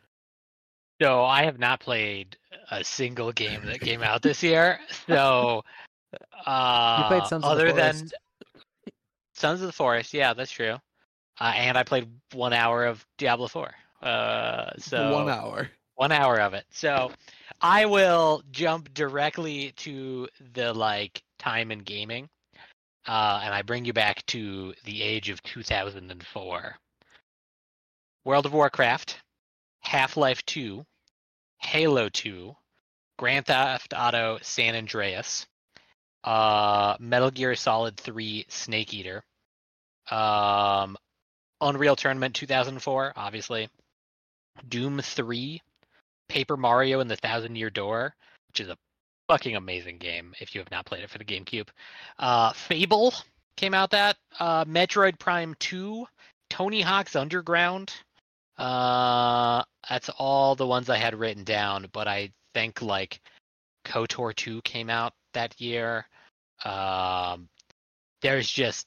So 1.02 1.24
I 1.24 1.44
have 1.44 1.60
not 1.60 1.80
played 1.80 2.38
a 2.72 2.84
single 2.84 3.32
game 3.32 3.66
that 3.66 3.80
came 3.80 4.04
out 4.04 4.22
this 4.22 4.44
year. 4.44 4.80
So 5.08 5.64
uh 6.46 6.98
You 7.00 7.18
played 7.18 7.28
Sons 7.28 7.46
of 7.46 7.58
the 7.58 7.64
other 7.64 7.74
than 7.74 8.10
Sons 9.34 9.62
of 9.62 9.68
the 9.68 9.74
Forest, 9.74 10.14
yeah, 10.14 10.34
that's 10.34 10.52
true. 10.52 10.78
Uh, 11.40 11.54
and 11.56 11.78
I 11.78 11.84
played 11.84 12.10
one 12.34 12.54
hour 12.54 12.86
of 12.86 13.06
Diablo 13.18 13.48
4. 13.48 13.72
Uh 14.02 14.72
so 14.78 15.14
one 15.14 15.30
hour. 15.30 15.70
one 15.96 16.12
hour 16.12 16.40
of 16.40 16.54
it. 16.54 16.66
So 16.72 17.12
I 17.62 17.86
will 17.86 18.44
jump 18.52 18.94
directly 18.94 19.74
to 19.78 20.28
the 20.54 20.74
like 20.74 21.22
time 21.38 21.72
in 21.72 21.80
gaming. 21.80 22.30
Uh, 23.08 23.42
and 23.44 23.54
I 23.54 23.64
bring 23.64 23.86
you 23.86 23.94
back 23.94 24.26
to 24.28 24.74
the 24.84 25.02
age 25.02 25.30
of 25.30 25.42
2004. 25.44 26.76
World 28.26 28.46
of 28.46 28.54
Warcraft, 28.54 29.20
Half 29.80 30.16
Life 30.16 30.46
2, 30.46 30.86
Halo 31.58 32.10
2, 32.10 32.56
Grand 33.18 33.46
Theft 33.48 33.94
Auto 33.98 34.38
San 34.42 34.76
Andreas, 34.76 35.48
uh, 36.24 36.98
Metal 37.00 37.32
Gear 37.32 37.56
Solid 37.56 37.98
3 37.98 38.46
Snake 38.50 38.94
Eater, 38.94 39.24
um, 40.12 40.96
Unreal 41.62 41.96
Tournament 41.96 42.36
2004, 42.36 43.14
obviously, 43.16 43.70
Doom 44.68 45.02
3, 45.02 45.62
Paper 46.28 46.58
Mario 46.58 47.00
and 47.00 47.10
the 47.10 47.16
Thousand 47.16 47.56
Year 47.56 47.70
Door, 47.70 48.16
which 48.48 48.62
is 48.62 48.70
a 48.70 48.78
fucking 49.28 49.56
amazing 49.56 49.98
game 49.98 50.34
if 50.40 50.56
you 50.56 50.62
have 50.62 50.72
not 50.72 50.86
played 50.86 51.04
it 51.04 51.10
for 51.10 51.18
the 51.18 51.26
GameCube. 51.26 51.70
Uh, 52.18 52.52
Fable 52.54 53.14
came 53.56 53.74
out 53.74 53.92
that. 53.92 54.18
Uh, 54.40 54.66
Metroid 54.66 55.20
Prime 55.20 55.56
2, 55.60 56.06
Tony 56.50 56.82
Hawk's 56.82 57.16
Underground. 57.16 57.94
Uh, 58.58 59.64
that's 59.90 60.10
all 60.18 60.56
the 60.56 60.68
ones 60.68 60.90
I 60.90 60.98
had 60.98 61.16
written 61.16 61.44
down, 61.44 61.88
but 61.94 62.08
I 62.08 62.32
think 62.54 62.82
like 62.82 63.22
KOTOR 63.86 64.36
2 64.36 64.62
came 64.64 64.90
out 64.90 65.14
that 65.34 65.60
year. 65.62 66.06
Um, 66.66 67.48
there's 68.22 68.50
just 68.50 68.86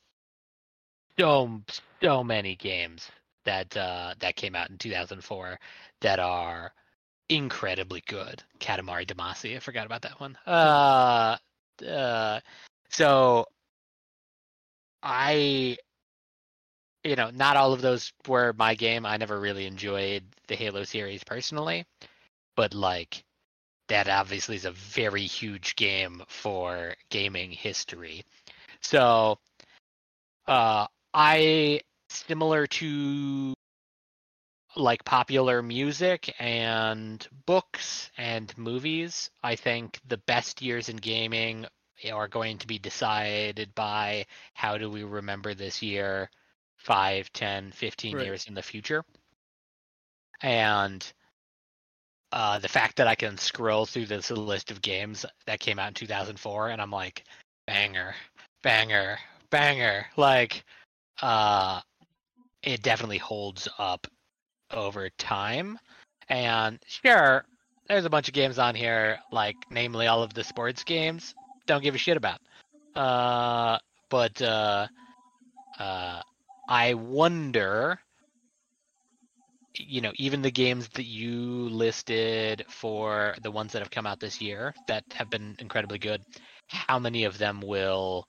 so 1.18 1.60
so 2.02 2.24
many 2.24 2.56
games 2.56 3.10
that 3.44 3.76
uh, 3.76 4.14
that 4.20 4.36
came 4.36 4.54
out 4.54 4.70
in 4.70 4.78
2004 4.78 5.58
that 6.00 6.18
are 6.18 6.72
incredibly 7.28 8.02
good. 8.06 8.42
Katamari 8.60 9.06
Damacy, 9.06 9.56
I 9.56 9.58
forgot 9.58 9.86
about 9.86 10.02
that 10.02 10.20
one. 10.20 10.36
Uh, 10.46 11.36
uh, 11.86 12.40
so 12.90 13.46
I, 15.02 15.76
you 17.04 17.16
know, 17.16 17.30
not 17.30 17.56
all 17.56 17.72
of 17.72 17.80
those 17.80 18.12
were 18.28 18.52
my 18.52 18.74
game. 18.74 19.04
I 19.06 19.16
never 19.16 19.40
really 19.40 19.66
enjoyed 19.66 20.24
the 20.46 20.56
Halo 20.56 20.84
series 20.84 21.24
personally, 21.24 21.84
but 22.56 22.74
like 22.74 23.24
that 23.88 24.08
obviously 24.08 24.56
is 24.56 24.64
a 24.64 24.72
very 24.72 25.22
huge 25.22 25.74
game 25.76 26.22
for 26.28 26.94
gaming 27.10 27.50
history. 27.50 28.24
So, 28.80 29.38
uh, 30.46 30.86
I 31.14 31.80
similar 32.08 32.66
to 32.66 33.54
like 34.76 35.04
popular 35.04 35.62
music 35.62 36.34
and 36.38 37.26
books 37.46 38.10
and 38.16 38.56
movies, 38.56 39.30
I 39.42 39.56
think 39.56 40.00
the 40.06 40.16
best 40.18 40.62
years 40.62 40.88
in 40.88 40.96
gaming 40.96 41.66
are 42.12 42.28
going 42.28 42.58
to 42.58 42.66
be 42.66 42.78
decided 42.78 43.74
by 43.74 44.26
how 44.54 44.78
do 44.78 44.90
we 44.90 45.04
remember 45.04 45.54
this 45.54 45.82
year 45.82 46.30
5, 46.78 47.32
10, 47.32 47.70
15 47.72 48.16
Right. 48.16 48.24
years 48.24 48.46
in 48.48 48.54
the 48.54 48.62
future. 48.62 49.04
And 50.40 51.12
uh, 52.32 52.58
the 52.58 52.68
fact 52.68 52.96
that 52.96 53.06
I 53.06 53.14
can 53.14 53.36
scroll 53.38 53.86
through 53.86 54.06
this 54.06 54.30
list 54.30 54.70
of 54.70 54.82
games 54.82 55.24
that 55.46 55.60
came 55.60 55.78
out 55.78 55.88
in 55.88 55.94
2004 55.94 56.70
and 56.70 56.80
I'm 56.80 56.90
like, 56.90 57.24
banger, 57.66 58.14
banger, 58.62 59.18
banger. 59.50 60.06
Like, 60.16 60.64
uh, 61.20 61.80
it 62.62 62.82
definitely 62.82 63.18
holds 63.18 63.68
up 63.78 64.06
over 64.70 65.10
time. 65.10 65.78
And 66.28 66.78
sure, 66.86 67.44
there's 67.88 68.04
a 68.04 68.10
bunch 68.10 68.28
of 68.28 68.34
games 68.34 68.58
on 68.58 68.74
here, 68.74 69.18
like 69.30 69.56
namely 69.70 70.06
all 70.06 70.22
of 70.22 70.34
the 70.34 70.44
sports 70.44 70.84
games, 70.84 71.34
don't 71.66 71.82
give 71.82 71.94
a 71.94 71.98
shit 71.98 72.16
about. 72.16 72.38
Uh, 72.94 73.78
but 74.08 74.40
uh, 74.40 74.86
uh, 75.78 76.20
I 76.68 76.94
wonder, 76.94 77.98
you 79.76 80.00
know, 80.00 80.12
even 80.16 80.42
the 80.42 80.50
games 80.50 80.88
that 80.94 81.06
you 81.06 81.68
listed 81.70 82.64
for 82.68 83.34
the 83.42 83.50
ones 83.50 83.72
that 83.72 83.80
have 83.80 83.90
come 83.90 84.06
out 84.06 84.20
this 84.20 84.40
year 84.40 84.74
that 84.86 85.04
have 85.12 85.30
been 85.30 85.56
incredibly 85.58 85.98
good, 85.98 86.22
how 86.68 86.98
many 86.98 87.24
of 87.24 87.38
them 87.38 87.60
will 87.60 88.26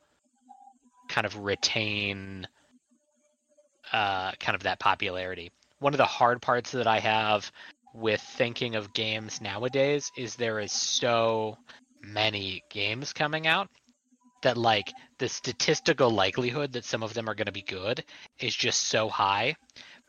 kind 1.09 1.25
of 1.25 1.38
retain 1.38 2.47
uh, 3.93 4.31
kind 4.39 4.55
of 4.55 4.63
that 4.63 4.79
popularity? 4.79 5.51
One 5.79 5.93
of 5.93 5.97
the 5.97 6.05
hard 6.05 6.41
parts 6.41 6.71
that 6.71 6.87
I 6.87 6.99
have 6.99 7.51
with 7.93 8.21
thinking 8.21 8.75
of 8.75 8.93
games 8.93 9.39
nowadays 9.41 10.11
is 10.17 10.35
there 10.35 10.59
is 10.59 10.71
so 10.71 11.57
many 12.03 12.63
games 12.69 13.13
coming 13.13 13.47
out 13.47 13.67
that 14.41 14.57
like 14.57 14.93
the 15.19 15.29
statistical 15.29 16.09
likelihood 16.09 16.73
that 16.73 16.85
some 16.85 17.03
of 17.03 17.13
them 17.13 17.29
are 17.29 17.35
going 17.35 17.45
to 17.45 17.51
be 17.51 17.61
good 17.61 18.03
is 18.39 18.55
just 18.55 18.87
so 18.87 19.07
high 19.07 19.55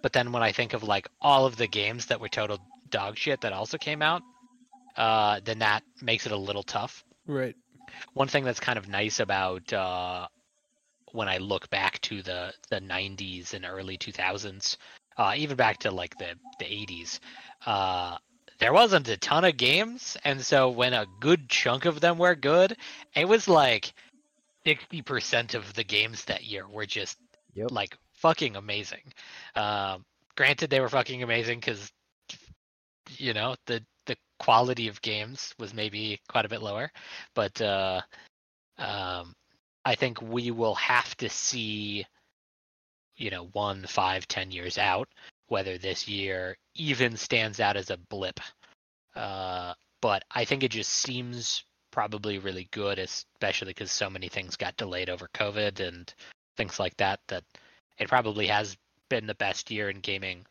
but 0.03 0.13
then 0.13 0.33
when 0.33 0.43
i 0.43 0.51
think 0.51 0.73
of 0.73 0.83
like 0.83 1.07
all 1.21 1.47
of 1.47 1.57
the 1.57 1.69
games 1.69 2.07
that 2.07 2.21
were 2.21 2.29
total 2.29 2.59
dog 2.91 3.17
shit 3.17 3.41
that 3.43 3.53
also 3.53 3.79
came 3.79 4.03
out 4.03 4.23
uh 4.97 5.39
then 5.45 5.61
that 5.61 5.83
makes 6.03 6.27
it 6.27 6.33
a 6.33 6.37
little 6.37 6.65
tough 6.65 7.05
Right. 7.27 7.55
one 8.15 8.29
thing 8.29 8.45
that's 8.45 8.61
kind 8.61 8.79
of 8.79 8.89
nice 8.89 9.21
about 9.21 9.73
uh, 9.73 10.27
when 11.15 11.29
I 11.29 11.39
look 11.39 11.71
back 11.71 12.01
to 12.03 12.23
the 12.23 12.53
the 12.71 12.81
90s 12.81 13.55
and 13.55 13.65
early 13.65 13.97
2000s, 13.97 14.77
uh, 15.17 15.33
even 15.37 15.57
back 15.57 15.79
to 15.79 15.91
like 15.91 16.17
the 16.19 16.35
the 16.59 16.65
80s, 16.65 17.21
uh, 17.67 18.19
there 18.59 18.73
wasn't 18.73 19.09
a 19.09 19.17
ton 19.17 19.45
of 19.45 19.57
games, 19.57 20.17
and 20.25 20.41
so 20.45 20.71
when 20.71 20.93
a 20.93 21.07
good 21.21 21.49
chunk 21.49 21.85
of 21.85 22.01
them 22.01 22.19
were 22.19 22.35
good, 22.35 22.77
it 23.15 23.29
was 23.29 23.49
like 23.49 23.93
60% 24.67 25.55
of 25.55 25.73
the 25.75 25.85
games 25.85 26.25
that 26.25 26.45
year 26.45 26.67
were 26.69 26.87
just 26.87 27.17
Yep. 27.55 27.71
like 27.71 27.97
fucking 28.15 28.57
amazing. 28.57 29.13
Um, 29.55 30.05
granted, 30.37 30.71
they 30.71 30.81
were 30.81 30.89
fucking 30.89 31.23
amazing 31.23 31.61
because 31.61 31.93
you 33.19 33.35
know 33.35 33.55
the 33.67 33.85
the 34.07 34.17
quality 34.41 34.89
of 34.89 35.01
games 35.03 35.55
was 35.59 35.73
maybe 35.73 36.21
quite 36.29 36.45
a 36.45 36.49
bit 36.49 36.63
lower, 36.63 36.91
but 37.35 37.61
uh, 37.63 38.01
um, 38.79 39.35
I 39.85 39.95
think 39.95 40.21
we 40.23 40.51
will 40.51 40.75
have 40.77 41.17
to 41.19 41.29
see, 41.29 42.07
you 43.17 43.31
know, 43.31 43.47
one, 43.53 43.85
five, 43.87 44.27
ten 44.29 44.51
years 44.51 44.79
out 44.79 45.09
whether 45.49 45.79
this 45.79 46.09
year 46.09 46.57
even 46.75 47.17
stands 47.17 47.61
out 47.61 47.77
as 47.77 47.91
a 47.91 47.97
blip. 47.97 48.41
Uh, 49.15 49.75
but 50.01 50.25
I 50.31 50.45
think 50.45 50.63
it 50.63 50.71
just 50.71 50.91
seems 50.91 51.65
probably 51.91 52.39
really 52.39 52.69
good, 52.73 52.99
especially 52.99 53.69
because 53.69 53.93
so 53.93 54.11
many 54.11 54.29
things 54.29 54.57
got 54.57 54.77
delayed 54.77 55.11
over 55.11 55.29
COVID 55.35 55.87
and 55.87 56.13
things 56.57 56.81
like 56.81 56.97
that. 56.97 57.21
That 57.29 57.45
it 57.99 58.09
probably 58.09 58.47
has 58.49 58.77
been 59.09 59.27
the 59.27 59.35
best 59.35 59.71
year 59.71 59.91
in 59.91 60.01
gaming 60.01 60.45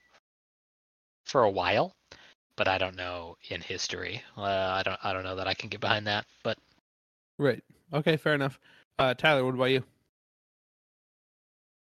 for 1.25 1.43
a 1.43 1.49
while, 1.49 1.93
but 2.55 2.67
I 2.67 2.77
don't 2.77 2.95
know 2.95 3.35
in 3.49 3.61
history. 3.61 4.23
Uh, 4.37 4.41
I 4.43 4.83
don't. 4.83 4.99
I 5.03 5.13
don't 5.13 5.23
know 5.23 5.35
that 5.35 5.47
I 5.47 5.53
can 5.53 5.69
get 5.69 5.81
behind 5.81 6.07
that. 6.07 6.25
But 6.43 6.57
Right. 7.37 7.63
Okay, 7.91 8.15
fair 8.15 8.35
enough. 8.35 8.59
Uh, 8.99 9.13
Tyler, 9.13 9.43
what 9.43 9.55
about 9.55 9.65
you? 9.65 9.83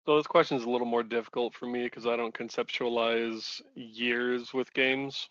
So 0.06 0.16
this 0.16 0.26
question 0.26 0.56
is 0.56 0.64
a 0.64 0.70
little 0.70 0.86
more 0.86 1.02
difficult 1.02 1.54
for 1.54 1.66
me 1.66 1.84
because 1.84 2.06
I 2.06 2.16
don't 2.16 2.34
conceptualize 2.34 3.60
years 3.74 4.54
with 4.54 4.72
games. 4.72 5.28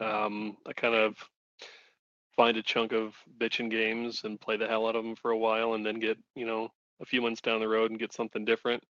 Um, 0.00 0.56
I 0.66 0.72
kind 0.72 0.94
of 0.94 1.16
find 2.36 2.56
a 2.56 2.62
chunk 2.62 2.92
of 2.92 3.14
bitchin' 3.40 3.70
games 3.70 4.22
and 4.24 4.40
play 4.40 4.56
the 4.56 4.68
hell 4.68 4.86
out 4.86 4.94
of 4.94 5.04
them 5.04 5.16
for 5.16 5.30
a 5.30 5.38
while, 5.38 5.74
and 5.74 5.84
then 5.84 5.98
get 5.98 6.18
you 6.34 6.46
know 6.46 6.68
a 7.00 7.06
few 7.06 7.22
months 7.22 7.40
down 7.40 7.60
the 7.60 7.68
road 7.68 7.90
and 7.90 8.00
get 8.00 8.12
something 8.12 8.44
different. 8.44 8.82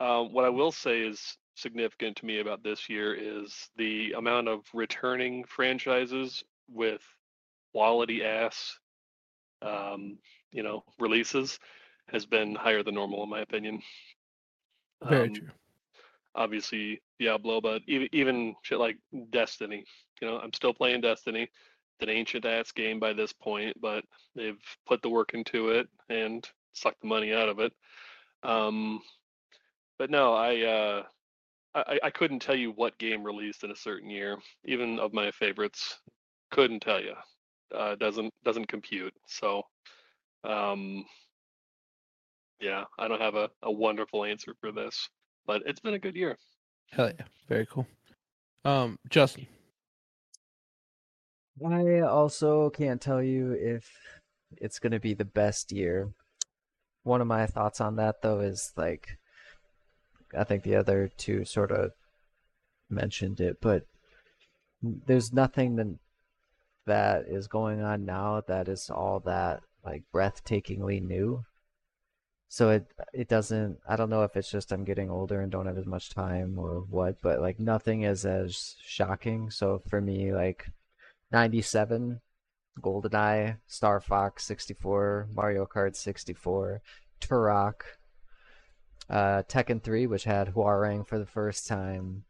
Um, 0.00 0.32
what 0.32 0.44
I 0.44 0.48
will 0.48 0.72
say 0.72 1.00
is 1.00 1.36
significant 1.54 2.16
to 2.18 2.26
me 2.26 2.40
about 2.40 2.62
this 2.62 2.88
year 2.88 3.14
is 3.14 3.70
the 3.76 4.12
amount 4.12 4.48
of 4.48 4.62
returning 4.74 5.44
franchises 5.44 6.44
with 6.70 7.02
quality 7.72 8.24
ass, 8.24 8.78
um, 9.62 10.18
you 10.52 10.62
know, 10.62 10.84
releases 10.98 11.58
has 12.08 12.26
been 12.26 12.54
higher 12.54 12.82
than 12.82 12.94
normal 12.94 13.22
in 13.24 13.30
my 13.30 13.40
opinion. 13.40 13.82
Very 15.02 15.28
Um, 15.28 15.34
true. 15.34 15.48
obviously 16.34 17.00
Diablo, 17.18 17.60
but 17.60 17.82
even 17.86 18.08
even 18.12 18.54
shit 18.62 18.78
like 18.78 18.98
Destiny. 19.30 19.84
You 20.20 20.28
know, 20.28 20.38
I'm 20.38 20.52
still 20.52 20.74
playing 20.74 21.00
Destiny. 21.00 21.42
It's 21.42 22.02
an 22.02 22.10
ancient 22.10 22.44
ass 22.44 22.72
game 22.72 23.00
by 23.00 23.12
this 23.12 23.32
point, 23.32 23.80
but 23.80 24.04
they've 24.34 24.60
put 24.86 25.02
the 25.02 25.10
work 25.10 25.32
into 25.34 25.70
it 25.70 25.88
and 26.10 26.48
sucked 26.72 27.00
the 27.00 27.08
money 27.08 27.32
out 27.32 27.48
of 27.48 27.58
it. 27.58 27.72
Um, 28.42 29.00
but 29.98 30.10
no, 30.10 30.34
I 30.34 30.60
uh, 30.62 31.02
I, 31.74 31.98
I 32.04 32.10
couldn't 32.10 32.40
tell 32.40 32.56
you 32.56 32.72
what 32.72 32.98
game 32.98 33.24
released 33.24 33.64
in 33.64 33.70
a 33.70 33.76
certain 33.76 34.10
year, 34.10 34.38
even 34.64 34.98
of 34.98 35.12
my 35.12 35.30
favorites. 35.30 35.98
Couldn't 36.50 36.80
tell 36.80 37.00
you. 37.00 37.14
Uh, 37.74 37.94
doesn't 37.96 38.32
doesn't 38.44 38.68
compute. 38.68 39.12
So, 39.26 39.62
um, 40.44 41.04
yeah, 42.60 42.84
I 42.98 43.08
don't 43.08 43.20
have 43.20 43.34
a, 43.34 43.50
a 43.62 43.72
wonderful 43.72 44.24
answer 44.24 44.54
for 44.60 44.72
this, 44.72 45.08
but 45.46 45.62
it's 45.66 45.80
been 45.80 45.94
a 45.94 45.98
good 45.98 46.14
year. 46.14 46.36
Hell 46.90 47.10
yeah, 47.18 47.24
very 47.48 47.66
cool. 47.66 47.86
Um, 48.64 48.98
Justin, 49.10 49.46
I 51.64 52.00
also 52.00 52.70
can't 52.70 53.00
tell 53.00 53.22
you 53.22 53.52
if 53.52 53.90
it's 54.58 54.78
going 54.78 54.92
to 54.92 55.00
be 55.00 55.14
the 55.14 55.24
best 55.24 55.72
year. 55.72 56.10
One 57.02 57.20
of 57.20 57.26
my 57.26 57.46
thoughts 57.46 57.80
on 57.80 57.96
that, 57.96 58.22
though, 58.22 58.40
is 58.40 58.72
like, 58.76 59.18
I 60.36 60.44
think 60.44 60.62
the 60.62 60.76
other 60.76 61.10
two 61.16 61.44
sort 61.44 61.70
of 61.70 61.92
mentioned 62.90 63.40
it, 63.40 63.58
but 63.60 63.84
there's 64.82 65.32
nothing 65.32 65.76
that, 65.76 65.98
that 66.86 67.26
is 67.28 67.48
going 67.48 67.82
on 67.82 68.04
now 68.04 68.42
that 68.46 68.68
is 68.68 68.90
all 68.90 69.20
that 69.20 69.62
like 69.84 70.02
breathtakingly 70.14 71.02
new. 71.02 71.44
So 72.48 72.70
it 72.70 72.86
it 73.12 73.28
doesn't 73.28 73.78
I 73.88 73.96
don't 73.96 74.10
know 74.10 74.22
if 74.22 74.36
it's 74.36 74.50
just 74.50 74.72
I'm 74.72 74.84
getting 74.84 75.10
older 75.10 75.40
and 75.40 75.50
don't 75.50 75.66
have 75.66 75.78
as 75.78 75.86
much 75.86 76.14
time 76.14 76.58
or 76.58 76.84
what, 76.88 77.16
but 77.22 77.40
like 77.40 77.58
nothing 77.58 78.02
is 78.02 78.24
as 78.24 78.76
shocking. 78.84 79.50
So 79.50 79.82
for 79.88 80.00
me, 80.00 80.32
like 80.32 80.66
97, 81.32 82.20
GoldenEye, 82.80 83.58
Star 83.66 84.00
Fox 84.00 84.44
64, 84.44 85.28
Mario 85.34 85.66
Kart 85.66 85.96
64, 85.96 86.82
Turok, 87.20 87.80
uh, 89.10 89.42
Tekken 89.48 89.82
3, 89.82 90.06
which 90.06 90.24
had 90.24 90.54
Hwoarang 90.54 91.06
for 91.06 91.18
the 91.18 91.26
first 91.26 91.66
time, 91.66 92.24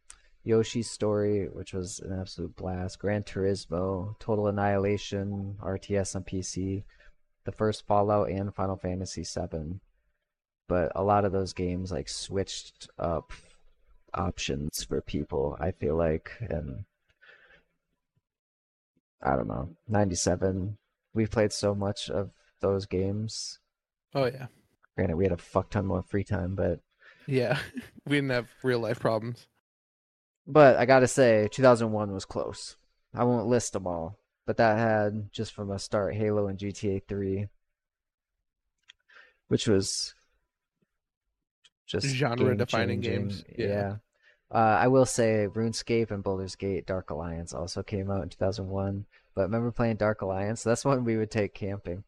Yoshi's 0.46 0.88
Story, 0.88 1.48
which 1.48 1.74
was 1.74 1.98
an 1.98 2.16
absolute 2.18 2.54
blast, 2.54 3.00
Gran 3.00 3.24
Turismo, 3.24 4.16
Total 4.20 4.46
Annihilation, 4.46 5.56
RTS 5.60 6.14
on 6.14 6.22
PC, 6.22 6.84
the 7.44 7.50
first 7.50 7.84
Fallout, 7.84 8.30
and 8.30 8.54
Final 8.54 8.76
Fantasy 8.76 9.24
7. 9.24 9.80
But 10.68 10.92
a 10.94 11.02
lot 11.02 11.24
of 11.24 11.32
those 11.32 11.52
games 11.52 11.90
like 11.90 12.08
switched 12.08 12.88
up 12.96 13.32
options 14.14 14.84
for 14.84 15.00
people, 15.00 15.56
I 15.58 15.72
feel 15.72 15.96
like, 15.96 16.30
and 16.40 16.84
I 19.20 19.34
don't 19.34 19.48
know, 19.48 19.70
97. 19.88 20.78
We've 21.12 21.30
played 21.30 21.52
so 21.52 21.74
much 21.74 22.08
of 22.08 22.30
those 22.60 22.86
games. 22.86 23.58
oh 24.14 24.26
yeah, 24.26 24.46
Granted, 24.94 25.16
we 25.16 25.24
had 25.24 25.32
a 25.32 25.36
fuck 25.36 25.70
ton 25.70 25.86
more 25.86 26.04
free 26.04 26.24
time, 26.24 26.54
but 26.54 26.78
yeah, 27.26 27.58
we 28.06 28.18
didn't 28.18 28.30
have 28.30 28.48
real 28.62 28.78
life 28.78 29.00
problems. 29.00 29.48
But 30.46 30.76
I 30.76 30.86
gotta 30.86 31.08
say, 31.08 31.48
2001 31.50 32.12
was 32.12 32.24
close. 32.24 32.76
I 33.14 33.24
won't 33.24 33.46
list 33.46 33.72
them 33.72 33.86
all, 33.86 34.18
but 34.46 34.56
that 34.58 34.78
had 34.78 35.32
just 35.32 35.52
from 35.52 35.70
a 35.70 35.78
start 35.78 36.14
Halo 36.14 36.48
and 36.48 36.58
GTA 36.58 37.02
3, 37.08 37.48
which 39.48 39.66
was 39.66 40.14
just 41.86 42.06
Genre-defining 42.06 43.00
games, 43.00 43.44
yeah. 43.56 43.66
Yeah. 43.66 43.96
Uh, 44.50 44.78
I 44.80 44.88
will 44.88 45.06
say 45.06 45.48
RuneScape 45.52 46.10
and 46.10 46.22
Baldur's 46.22 46.54
Gate 46.54 46.86
Dark 46.86 47.10
Alliance 47.10 47.52
also 47.52 47.82
came 47.82 48.10
out 48.10 48.22
in 48.22 48.28
2001. 48.28 49.06
But 49.34 49.42
remember 49.42 49.70
playing 49.70 49.96
Dark 49.96 50.22
Alliance? 50.22 50.62
That's 50.62 50.84
when 50.84 51.04
we 51.04 51.16
would 51.16 51.30
take 51.30 51.52
camping. 51.52 52.04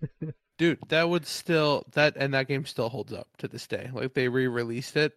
Dude, 0.58 0.78
that 0.88 1.08
would 1.08 1.26
still 1.26 1.84
that 1.92 2.16
and 2.16 2.34
that 2.34 2.48
game 2.48 2.64
still 2.66 2.88
holds 2.88 3.12
up 3.12 3.28
to 3.38 3.48
this 3.48 3.66
day. 3.66 3.90
Like 3.92 4.14
they 4.14 4.28
re-released 4.28 4.96
it, 4.96 5.12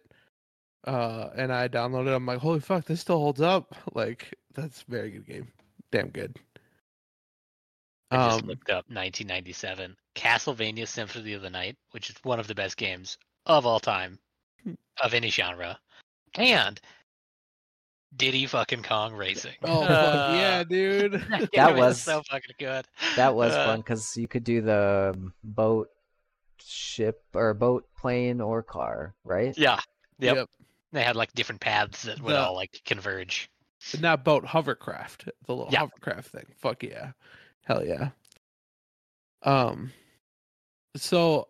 uh, 0.86 1.30
and 1.36 1.52
I 1.52 1.68
downloaded. 1.68 2.08
it. 2.08 2.14
I'm 2.14 2.26
like, 2.26 2.38
holy 2.38 2.60
fuck, 2.60 2.84
this 2.86 3.00
still 3.00 3.18
holds 3.18 3.40
up. 3.40 3.74
Like 3.94 4.34
that's 4.54 4.82
a 4.86 4.90
very 4.90 5.10
good 5.10 5.26
game. 5.26 5.48
Damn 5.90 6.08
good. 6.08 6.38
I 8.10 8.28
just 8.28 8.42
Um, 8.42 8.48
looked 8.48 8.68
up 8.70 8.84
1997 8.88 9.96
Castlevania 10.14 10.86
Symphony 10.86 11.32
of 11.32 11.42
the 11.42 11.50
Night, 11.50 11.76
which 11.92 12.10
is 12.10 12.16
one 12.22 12.38
of 12.40 12.46
the 12.46 12.54
best 12.54 12.76
games 12.76 13.16
of 13.46 13.64
all 13.66 13.80
time 13.80 14.18
Hmm. 14.64 14.74
of 15.02 15.14
any 15.14 15.28
genre, 15.30 15.78
and 16.34 16.80
Diddy 18.14 18.44
fucking 18.46 18.82
Kong 18.82 19.14
Racing. 19.14 19.54
Oh 19.62 19.80
fuck 19.86 20.34
yeah, 20.34 20.62
dude. 20.68 21.12
That, 21.30 21.50
That 21.54 21.68
game 21.68 21.76
was- 21.78 22.00
so 22.02 22.22
fucking 22.30 22.54
good. 22.58 22.86
That 23.16 23.34
was 23.34 23.52
Uh, 23.54 23.64
fun 23.64 23.80
because 23.80 24.16
you 24.16 24.28
could 24.28 24.44
do 24.44 24.60
the 24.60 25.12
um, 25.14 25.32
boat, 25.42 25.88
ship, 26.62 27.22
or 27.34 27.54
boat, 27.54 27.88
plane, 27.96 28.40
or 28.42 28.62
car, 28.62 29.14
right? 29.24 29.56
Yeah. 29.56 29.80
Yep. 30.18 30.48
They 30.92 31.02
had 31.02 31.16
like 31.16 31.32
different 31.32 31.60
paths 31.60 32.02
that 32.02 32.20
would 32.20 32.32
The- 32.32 32.38
all 32.40 32.54
like 32.54 32.80
converge. 32.84 33.48
And 33.92 34.02
Not 34.02 34.24
boat 34.24 34.44
hovercraft. 34.44 35.24
The 35.46 35.54
little 35.54 35.72
Yeah. 35.72 35.80
hovercraft 35.80 36.28
thing. 36.30 36.46
Fuck 36.56 36.82
yeah. 36.84 37.12
Hell 37.64 37.84
yeah. 37.84 38.10
Um 39.42 39.92
so 40.96 41.48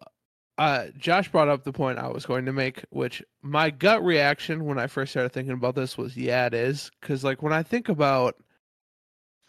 uh 0.59 0.87
Josh 0.97 1.29
brought 1.31 1.49
up 1.49 1.65
the 1.65 1.73
point 1.73 1.99
I 1.99 2.09
was 2.09 2.25
going 2.27 2.45
to 2.47 2.53
make, 2.53 2.85
which 2.91 3.23
my 3.43 3.71
gut 3.71 4.03
reaction 4.05 4.65
when 4.65 4.79
I 4.79 4.87
first 4.87 5.13
started 5.13 5.33
thinking 5.33 5.55
about 5.55 5.75
this 5.75 5.99
was 5.99 6.17
yeah 6.17 6.47
it 6.47 6.55
is. 6.55 6.91
Cause 7.03 7.25
like 7.25 7.43
when 7.43 7.53
I 7.53 7.63
think 7.63 7.89
about 7.89 8.37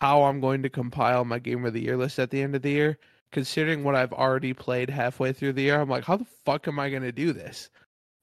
how 0.02 0.24
I'm 0.24 0.42
going 0.42 0.62
to 0.64 0.70
compile 0.70 1.24
my 1.24 1.40
game 1.40 1.64
of 1.66 1.74
the 1.74 1.82
year 1.82 1.96
list 1.96 2.20
at 2.20 2.30
the 2.30 2.42
end 2.42 2.56
of 2.56 2.62
the 2.62 2.72
year, 2.72 2.98
considering 3.32 3.84
what 3.86 3.96
I've 3.96 4.12
already 4.12 4.54
played 4.54 4.90
halfway 4.90 5.32
through 5.32 5.54
the 5.54 5.62
year, 5.62 5.80
I'm 5.80 5.90
like, 5.90 6.04
how 6.04 6.18
the 6.18 6.26
fuck 6.26 6.68
am 6.68 6.80
I 6.80 6.90
gonna 6.90 7.12
do 7.14 7.32
this? 7.32 7.70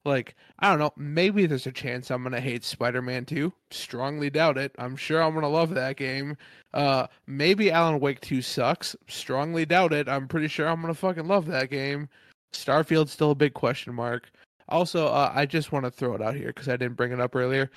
Like, 0.03 0.35
I 0.59 0.69
don't 0.69 0.79
know. 0.79 0.93
Maybe 0.97 1.45
there's 1.45 1.67
a 1.67 1.71
chance 1.71 2.09
I'm 2.09 2.23
gonna 2.23 2.39
hate 2.41 2.63
Spider-Man 2.63 3.25
2. 3.25 3.53
Strongly 3.69 4.29
doubt 4.31 4.57
it. 4.57 4.73
I'm 4.79 4.95
sure 4.95 5.21
I'm 5.21 5.33
gonna 5.33 5.47
love 5.49 5.73
that 5.75 5.95
game. 5.97 6.37
Uh, 6.73 7.07
maybe 7.27 7.69
Alan 7.71 7.99
Wake 7.99 8.19
2 8.21 8.41
sucks. 8.41 8.95
Strongly 9.07 9.65
doubt 9.65 9.93
it. 9.93 10.09
I'm 10.09 10.27
pretty 10.27 10.47
sure 10.47 10.67
I'm 10.67 10.81
gonna 10.81 10.93
fucking 10.95 11.27
love 11.27 11.45
that 11.47 11.69
game. 11.69 12.09
Starfield's 12.53 13.11
still 13.11 13.31
a 13.31 13.35
big 13.35 13.53
question 13.53 13.93
mark. 13.93 14.29
Also, 14.69 15.07
uh, 15.07 15.31
I 15.35 15.45
just 15.45 15.71
want 15.71 15.85
to 15.85 15.91
throw 15.91 16.15
it 16.15 16.21
out 16.21 16.35
here 16.35 16.47
because 16.47 16.67
I 16.69 16.77
didn't 16.77 16.95
bring 16.97 17.11
it 17.11 17.19
up 17.21 17.35
earlier. 17.35 17.69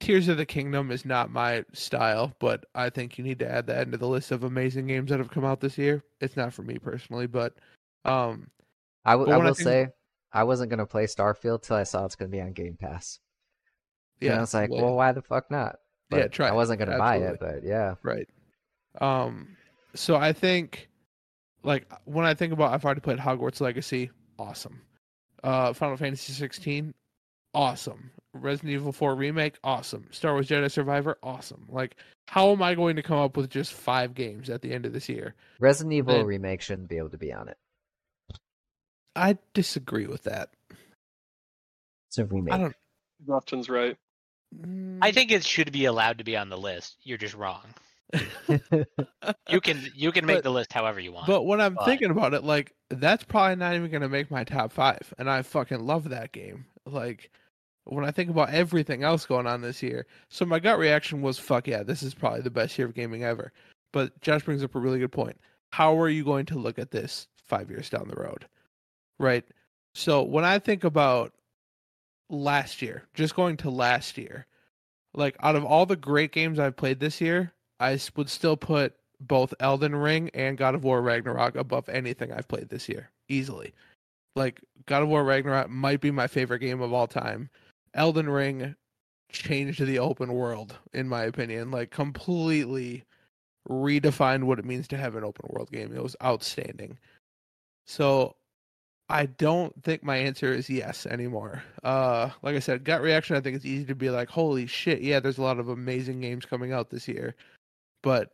Tears 0.00 0.28
of 0.28 0.36
the 0.36 0.44
Kingdom 0.44 0.90
is 0.90 1.04
not 1.04 1.30
my 1.30 1.64
style, 1.72 2.34
but 2.40 2.64
I 2.74 2.90
think 2.90 3.16
you 3.16 3.24
need 3.24 3.38
to 3.38 3.50
add 3.50 3.66
that 3.68 3.86
into 3.86 3.96
the 3.96 4.08
list 4.08 4.32
of 4.32 4.44
amazing 4.44 4.86
games 4.88 5.10
that 5.10 5.18
have 5.20 5.30
come 5.30 5.44
out 5.44 5.60
this 5.60 5.78
year. 5.78 6.02
It's 6.20 6.36
not 6.36 6.52
for 6.52 6.62
me 6.62 6.78
personally, 6.78 7.26
but 7.26 7.54
um, 8.04 8.50
I, 9.04 9.12
w- 9.12 9.26
But 9.28 9.34
I 9.34 9.38
when 9.38 9.46
I 9.46 9.50
will 9.50 9.54
think- 9.54 9.64
say, 9.68 9.88
I 10.34 10.44
wasn't 10.44 10.68
gonna 10.70 10.84
play 10.84 11.04
Starfield 11.04 11.62
till 11.62 11.76
I 11.76 11.84
saw 11.84 12.04
it's 12.04 12.16
gonna 12.16 12.28
be 12.28 12.40
on 12.40 12.52
Game 12.52 12.76
Pass. 12.78 13.20
Yeah, 14.20 14.32
and 14.32 14.38
I 14.38 14.40
was 14.42 14.52
like, 14.54 14.70
well, 14.70 14.82
well, 14.82 14.94
why 14.96 15.12
the 15.12 15.22
fuck 15.22 15.50
not? 15.50 15.76
Yeah, 16.10 16.26
try 16.28 16.48
I 16.48 16.52
wasn't 16.52 16.80
gonna 16.80 16.98
buy 16.98 17.16
it, 17.18 17.38
but 17.40 17.62
yeah. 17.62 17.94
Right. 18.02 18.28
Um 19.00 19.56
so 19.94 20.16
I 20.16 20.32
think 20.32 20.88
like 21.62 21.90
when 22.04 22.26
I 22.26 22.34
think 22.34 22.52
about 22.52 22.72
I've 22.72 22.84
already 22.84 23.00
played 23.00 23.18
Hogwarts 23.18 23.60
Legacy, 23.60 24.10
awesome. 24.38 24.82
Uh 25.42 25.72
Final 25.72 25.96
Fantasy 25.96 26.32
16, 26.32 26.92
awesome. 27.54 28.10
Resident 28.32 28.72
Evil 28.72 28.92
4 28.92 29.14
remake, 29.14 29.56
awesome. 29.62 30.08
Star 30.10 30.32
Wars 30.32 30.48
Jedi 30.48 30.70
Survivor, 30.70 31.16
awesome. 31.22 31.66
Like 31.68 31.96
how 32.26 32.50
am 32.50 32.62
I 32.62 32.74
going 32.74 32.96
to 32.96 33.02
come 33.02 33.18
up 33.18 33.36
with 33.36 33.50
just 33.50 33.72
5 33.74 34.14
games 34.14 34.48
at 34.50 34.62
the 34.62 34.72
end 34.72 34.86
of 34.86 34.92
this 34.92 35.08
year? 35.08 35.34
Resident 35.60 35.92
Evil 35.92 36.14
Then- 36.14 36.26
remake 36.26 36.60
shouldn't 36.60 36.88
be 36.88 36.96
able 36.98 37.10
to 37.10 37.18
be 37.18 37.32
on 37.32 37.48
it. 37.48 37.56
I 39.16 39.38
disagree 39.52 40.06
with 40.06 40.24
that. 40.24 40.50
It's 42.08 42.18
a 42.18 42.24
remake. 42.24 42.54
I 42.54 42.58
don't 42.58 42.74
Justin's 43.26 43.68
right. 43.68 43.96
I 44.52 44.56
Mm, 44.66 45.14
think 45.14 45.32
it 45.32 45.44
should 45.44 45.72
be 45.72 45.84
allowed 45.86 46.18
to 46.18 46.24
be 46.24 46.36
on 46.36 46.48
the 46.48 46.56
list. 46.56 46.96
You're 47.02 47.18
just 47.18 47.34
wrong. 47.34 47.62
You 49.48 49.60
can 49.60 49.80
you 49.94 50.12
can 50.12 50.26
make 50.26 50.36
But- 50.38 50.44
the 50.44 50.50
list 50.50 50.72
however 50.72 51.00
you 51.00 51.12
want. 51.12 51.26
But 51.26 51.42
when 51.42 51.60
I'm 51.60 51.74
but- 51.74 51.86
thinking 51.86 52.10
about 52.10 52.34
it, 52.34 52.44
like 52.44 52.72
that's 52.90 53.24
probably 53.24 53.56
not 53.56 53.74
even 53.74 53.90
gonna 53.90 54.08
make 54.08 54.30
my 54.30 54.44
top 54.44 54.72
five, 54.72 55.12
and 55.18 55.28
I 55.30 55.42
fucking 55.42 55.80
love 55.84 56.10
that 56.10 56.32
game. 56.32 56.66
Like 56.86 57.30
when 57.84 58.04
I 58.04 58.10
think 58.10 58.30
about 58.30 58.50
everything 58.50 59.02
else 59.02 59.26
going 59.26 59.46
on 59.46 59.60
this 59.62 59.82
year, 59.82 60.06
so 60.28 60.44
my 60.44 60.58
gut 60.60 60.78
reaction 60.78 61.22
was, 61.22 61.38
"Fuck 61.38 61.66
yeah, 61.66 61.82
this 61.82 62.02
is 62.02 62.14
probably 62.14 62.42
the 62.42 62.50
best 62.50 62.76
year 62.78 62.86
of 62.86 62.94
gaming 62.94 63.24
ever." 63.24 63.52
But 63.92 64.20
Josh 64.20 64.42
brings 64.44 64.62
up 64.62 64.74
a 64.74 64.78
really 64.80 64.98
good 64.98 65.12
point. 65.12 65.40
How 65.70 65.98
are 65.98 66.08
you 66.08 66.24
going 66.24 66.46
to 66.46 66.58
look 66.58 66.78
at 66.78 66.90
this 66.90 67.26
five 67.42 67.70
years 67.70 67.88
down 67.90 68.08
the 68.08 68.16
road, 68.20 68.46
right? 69.18 69.44
So 69.94 70.22
when 70.22 70.44
I 70.44 70.58
think 70.58 70.84
about 70.84 71.32
last 72.30 72.82
year, 72.82 73.04
just 73.14 73.34
going 73.34 73.56
to 73.58 73.70
last 73.70 74.18
year, 74.18 74.46
like 75.14 75.36
out 75.40 75.56
of 75.56 75.64
all 75.64 75.86
the 75.86 75.96
great 75.96 76.32
games 76.32 76.58
I've 76.58 76.76
played 76.76 77.00
this 77.00 77.20
year, 77.20 77.52
I 77.80 77.98
would 78.16 78.28
still 78.28 78.56
put 78.56 78.94
both 79.20 79.54
Elden 79.60 79.94
Ring 79.94 80.30
and 80.34 80.58
God 80.58 80.74
of 80.74 80.84
War 80.84 81.00
Ragnarok 81.00 81.56
above 81.56 81.88
anything 81.88 82.32
I've 82.32 82.48
played 82.48 82.68
this 82.68 82.88
year, 82.88 83.10
easily. 83.28 83.72
Like 84.34 84.60
God 84.86 85.02
of 85.02 85.08
War 85.08 85.24
Ragnarok 85.24 85.70
might 85.70 86.00
be 86.00 86.10
my 86.10 86.26
favorite 86.26 86.58
game 86.58 86.80
of 86.80 86.92
all 86.92 87.06
time. 87.06 87.48
Elden 87.94 88.28
Ring 88.28 88.74
changed 89.30 89.84
the 89.84 89.98
open 89.98 90.32
world 90.32 90.76
in 90.92 91.08
my 91.08 91.22
opinion, 91.24 91.70
like 91.70 91.90
completely 91.90 93.04
redefined 93.68 94.44
what 94.44 94.58
it 94.58 94.64
means 94.64 94.88
to 94.88 94.96
have 94.96 95.14
an 95.14 95.24
open 95.24 95.46
world 95.50 95.70
game. 95.70 95.94
It 95.94 96.02
was 96.02 96.16
outstanding. 96.22 96.98
So 97.86 98.36
I 99.08 99.26
don't 99.26 99.82
think 99.84 100.02
my 100.02 100.16
answer 100.16 100.50
is 100.52 100.70
yes 100.70 101.04
anymore. 101.06 101.62
Uh, 101.82 102.30
like 102.42 102.56
I 102.56 102.60
said, 102.60 102.84
gut 102.84 103.02
reaction. 103.02 103.36
I 103.36 103.40
think 103.40 103.56
it's 103.56 103.64
easy 103.66 103.84
to 103.86 103.94
be 103.94 104.08
like, 104.10 104.28
"Holy 104.30 104.66
shit, 104.66 105.02
yeah!" 105.02 105.20
There's 105.20 105.38
a 105.38 105.42
lot 105.42 105.58
of 105.58 105.68
amazing 105.68 106.20
games 106.20 106.46
coming 106.46 106.72
out 106.72 106.88
this 106.90 107.06
year, 107.06 107.34
but 108.02 108.32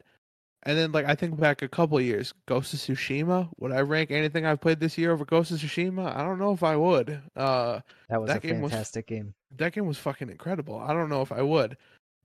and 0.62 0.79
then 0.79 0.93
like 0.93 1.07
I 1.07 1.14
think 1.16 1.39
back 1.41 1.62
a 1.62 1.68
couple 1.68 1.99
of 1.99 2.05
years, 2.05 2.33
Ghost 2.47 2.73
of 2.75 2.79
Tsushima. 2.81 3.49
Would 3.59 3.73
I 3.73 3.81
rank 3.81 4.11
anything 4.12 4.47
I've 4.47 4.61
played 4.61 4.79
this 4.79 4.97
year 4.97 5.11
over 5.11 5.25
Ghost 5.25 5.51
of 5.51 5.59
Tsushima? 5.59 6.14
I 6.14 6.23
don't 6.23 6.39
know 6.39 6.53
if 6.53 6.62
I 6.62 6.77
would. 6.77 7.21
Uh, 7.35 7.81
That 8.09 8.21
was 8.21 8.29
That 8.29 8.37
a 8.45 8.47
game 8.47 8.61
was- 8.61 8.71
fantastic 8.71 9.07
game. 9.09 9.35
that 9.57 9.73
game 9.73 9.87
was 9.87 9.99
fucking 9.99 10.31
incredible. 10.31 10.79
I 10.79 10.93
don't 10.93 11.09
know 11.09 11.23
if 11.23 11.33
I 11.33 11.43
would. 11.43 11.77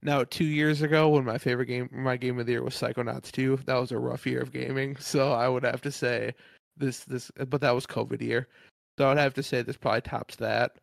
Now, 0.03 0.23
two 0.23 0.45
years 0.45 0.83
ago, 0.83 1.09
when 1.09 1.23
my 1.23 1.39
favorite 1.39 1.65
game, 1.65 1.89
my 1.91 2.15
game 2.15 2.37
of 2.37 2.45
the 2.45 2.51
year 2.51 2.61
was 2.61 2.75
Psychonauts 2.75 3.31
2, 3.31 3.61
that 3.65 3.75
was 3.79 3.91
a 3.91 3.97
rough 3.97 4.27
year 4.27 4.41
of 4.41 4.51
gaming. 4.51 4.95
So 4.99 5.31
I 5.31 5.47
would 5.49 5.63
have 5.63 5.81
to 5.81 5.91
say 5.91 6.35
this, 6.77 7.03
this, 7.05 7.31
but 7.49 7.61
that 7.61 7.75
was 7.75 7.85
COVID 7.85 8.21
year. 8.21 8.47
So 8.97 9.05
I 9.05 9.09
would 9.09 9.17
have 9.17 9.33
to 9.35 9.43
say 9.43 9.61
this 9.61 9.77
probably 9.77 10.01
tops 10.01 10.35
that. 10.37 10.77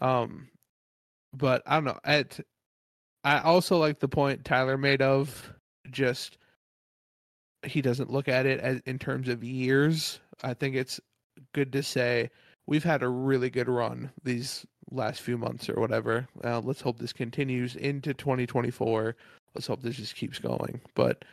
Um, 0.00 0.48
but 1.32 1.62
I 1.66 1.74
don't 1.74 1.84
know. 1.84 1.98
At, 2.04 2.40
I 3.24 3.40
also 3.40 3.78
like 3.78 3.98
the 3.98 4.08
point 4.08 4.44
Tyler 4.44 4.78
made 4.78 5.02
of 5.02 5.52
just 5.90 6.38
he 7.64 7.82
doesn't 7.82 8.12
look 8.12 8.28
at 8.28 8.46
it 8.46 8.60
as 8.60 8.80
in 8.86 8.98
terms 8.98 9.28
of 9.28 9.42
years. 9.42 10.20
I 10.42 10.54
think 10.54 10.76
it's 10.76 11.00
good 11.52 11.72
to 11.72 11.82
say 11.82 12.30
we've 12.66 12.84
had 12.84 13.02
a 13.02 13.08
really 13.08 13.50
good 13.50 13.68
run 13.68 14.10
these 14.22 14.64
last 14.90 15.20
few 15.22 15.36
months 15.36 15.68
or 15.68 15.80
whatever. 15.80 16.28
Uh, 16.44 16.60
let's 16.60 16.80
hope 16.80 16.98
this 16.98 17.12
continues 17.12 17.76
into 17.76 18.14
2024. 18.14 19.16
Let's 19.54 19.66
hope 19.66 19.82
this 19.82 19.96
just 19.96 20.14
keeps 20.14 20.38
going. 20.38 20.80
But 20.94 21.24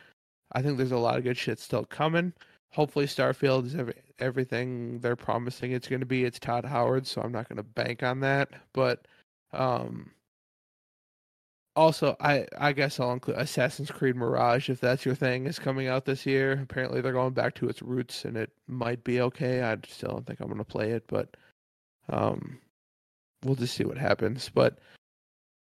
I 0.52 0.62
think 0.62 0.76
there's 0.76 0.92
a 0.92 0.98
lot 0.98 1.18
of 1.18 1.24
good 1.24 1.36
shit 1.36 1.58
still 1.58 1.84
coming. 1.84 2.32
Hopefully, 2.74 3.06
Starfield 3.06 3.66
is 3.66 3.76
every, 3.76 3.94
everything 4.18 4.98
they're 4.98 5.14
promising 5.14 5.70
it's 5.70 5.86
going 5.86 6.00
to 6.00 6.06
be. 6.06 6.24
It's 6.24 6.40
Todd 6.40 6.64
Howard, 6.64 7.06
so 7.06 7.22
I'm 7.22 7.30
not 7.30 7.48
going 7.48 7.58
to 7.58 7.62
bank 7.62 8.02
on 8.02 8.18
that. 8.20 8.50
But 8.72 9.06
um, 9.52 10.10
also, 11.76 12.16
I 12.20 12.46
I 12.58 12.72
guess 12.72 12.98
I'll 12.98 13.12
include 13.12 13.38
Assassin's 13.38 13.92
Creed 13.92 14.16
Mirage 14.16 14.70
if 14.70 14.80
that's 14.80 15.04
your 15.04 15.14
thing 15.14 15.46
is 15.46 15.58
coming 15.60 15.86
out 15.86 16.04
this 16.04 16.26
year. 16.26 16.60
Apparently, 16.62 17.00
they're 17.00 17.12
going 17.12 17.32
back 17.32 17.54
to 17.56 17.68
its 17.68 17.80
roots, 17.80 18.24
and 18.24 18.36
it 18.36 18.50
might 18.66 19.04
be 19.04 19.20
okay. 19.20 19.62
I 19.62 19.76
still 19.88 20.10
don't 20.10 20.26
think 20.26 20.40
I'm 20.40 20.48
going 20.48 20.58
to 20.58 20.64
play 20.64 20.90
it, 20.90 21.04
but 21.06 21.36
um, 22.08 22.58
we'll 23.44 23.54
just 23.54 23.74
see 23.74 23.84
what 23.84 23.98
happens. 23.98 24.50
But 24.52 24.78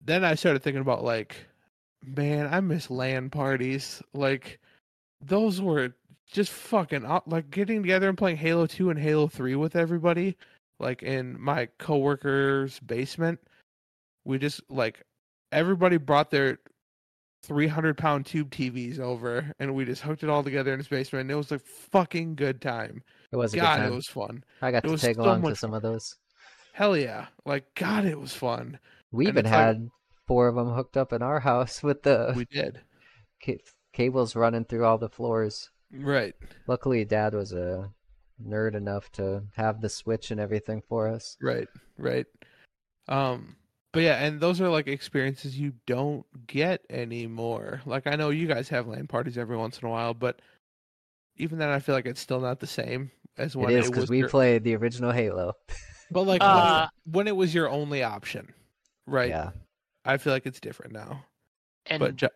then 0.02 0.24
I 0.24 0.36
started 0.36 0.64
thinking 0.64 0.82
about 0.82 1.04
like, 1.04 1.36
man, 2.06 2.48
I 2.54 2.62
miss 2.62 2.90
LAN 2.90 3.30
parties. 3.30 4.02
Like, 4.14 4.60
those 5.22 5.62
were 5.62 5.94
just 6.32 6.52
fucking 6.52 7.06
like 7.28 7.50
getting 7.52 7.82
together 7.82 8.10
and 8.10 8.18
playing 8.18 8.38
Halo 8.38 8.66
2 8.68 8.90
and 8.90 9.00
Halo 9.00 9.28
3 9.28 9.56
with 9.56 9.76
everybody, 9.76 10.36
like 10.80 11.04
in 11.04 11.40
my 11.40 11.68
coworker's 11.80 12.80
basement. 12.80 13.40
We 14.24 14.38
just 14.40 14.62
like 14.70 15.04
everybody 15.52 15.98
brought 15.98 16.32
their 16.32 16.58
300 17.44 17.96
pound 17.98 18.26
tube 18.26 18.50
TVs 18.50 19.00
over 19.00 19.52
and 19.60 19.76
we 19.76 19.86
just 19.86 20.02
hooked 20.02 20.24
it 20.24 20.30
all 20.30 20.44
together 20.44 20.74
in 20.74 20.80
his 20.80 20.88
basement 20.88 21.22
and 21.22 21.32
it 21.32 21.36
was 21.36 21.52
a 21.52 21.60
fucking 21.60 22.36
good 22.36 22.60
time. 22.60 23.04
It 23.32 23.36
was 23.36 23.54
a 23.54 23.58
God, 23.58 23.82
good 23.82 23.92
it 23.92 23.96
was 23.96 24.08
fun. 24.08 24.44
I 24.62 24.72
got 24.72 24.84
it 24.84 24.88
to 24.90 24.98
tag 24.98 25.16
so 25.18 25.22
along 25.22 25.44
to 25.44 25.56
some 25.56 25.74
of 25.74 25.84
those. 25.84 26.16
Hell 26.74 26.98
yeah. 26.98 27.28
Like, 27.46 27.66
God, 27.76 28.06
it 28.06 28.20
was 28.20 28.34
fun. 28.34 28.80
We 29.12 29.26
And 29.26 29.34
even 29.36 29.46
it's 29.46 29.52
like- 29.54 29.62
had 29.62 29.90
four 30.28 30.48
of 30.48 30.56
them 30.56 30.70
hooked 30.74 30.98
up 30.98 31.14
in 31.14 31.22
our 31.22 31.40
house 31.40 31.84
with 31.84 32.02
the 32.02 32.34
We 32.36 32.46
did. 32.46 32.82
ca- 33.46 33.62
cables 33.94 34.36
running 34.36 34.66
through 34.66 34.84
all 34.86 34.98
the 34.98 35.08
floors. 35.10 35.70
Right. 35.92 36.34
Luckily, 36.68 37.06
Dad 37.06 37.34
was 37.34 37.54
a 37.54 37.90
nerd 38.46 38.76
enough 38.76 39.12
to 39.14 39.44
have 39.56 39.82
the 39.82 39.90
switch 39.90 40.32
and 40.32 40.40
everything 40.40 40.82
for 40.88 41.08
us. 41.08 41.38
Right. 41.42 41.68
Right. 41.98 42.26
Um, 43.08 43.56
but 43.94 44.02
yeah, 44.04 44.24
and 44.26 44.42
those 44.42 44.60
are 44.60 44.68
like 44.70 44.88
experiences 44.88 45.58
you 45.58 45.74
don't 45.86 46.26
get 46.48 46.82
anymore. 46.90 47.82
Like 47.86 48.08
I 48.08 48.16
know 48.16 48.30
you 48.30 48.48
guys 48.48 48.68
have 48.70 48.88
LAN 48.88 49.08
parties 49.08 49.38
every 49.38 49.56
once 49.56 49.80
in 49.80 49.88
a 49.88 49.92
while, 49.92 50.14
but 50.14 50.42
even 51.38 51.60
then 51.60 51.70
I 51.70 51.80
feel 51.80 51.96
like 51.96 52.06
it's 52.06 52.20
still 52.20 52.42
not 52.42 52.60
the 52.60 52.68
same 52.68 53.12
as 53.38 53.56
when 53.56 53.70
it 53.72 53.80
is 53.80 53.90
because 53.90 54.10
we 54.10 54.20
your- 54.20 54.30
played 54.30 54.64
the 54.64 54.76
original 54.76 55.12
Halo. 55.12 55.54
but 56.12 56.24
like 56.24 56.42
Uh, 56.44 56.88
when, 57.06 57.14
when 57.14 57.28
it 57.28 57.36
was 57.36 57.54
your 57.54 57.70
only 57.70 58.04
option. 58.04 58.54
Right. 59.06 59.30
Yeah. 59.30 59.52
I 60.04 60.18
feel 60.18 60.34
like 60.34 60.46
it's 60.46 60.60
different 60.60 60.92
now. 60.94 61.24
And 61.88 62.00
But 62.00 62.16
Jo- 62.16 62.30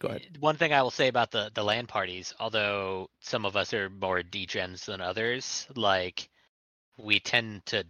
go 0.00 0.08
ahead. 0.08 0.22
Eh, 0.22 0.38
one 0.40 0.56
thing 0.56 0.72
I 0.72 0.82
will 0.82 0.90
say 0.90 1.08
about 1.08 1.30
the 1.30 1.50
the 1.54 1.62
LAN 1.64 1.86
parties, 1.86 2.34
although 2.40 3.10
some 3.20 3.44
of 3.46 3.56
us 3.56 3.72
are 3.74 3.90
more 3.90 4.22
degens 4.22 4.84
than 4.84 5.00
others, 5.00 5.66
like 5.76 6.28
we 6.98 7.20
tend 7.20 7.64
to 7.66 7.84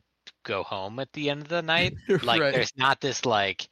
go 0.45 0.63
home 0.63 0.99
at 1.01 1.13
the 1.13 1.31
end 1.31 1.43
of 1.43 1.49
the 1.49 1.63
night. 1.63 1.95
Like 2.23 2.43
Right. 2.43 2.53
there's 2.53 2.77
not 2.77 3.01
this 3.01 3.25
like 3.27 3.69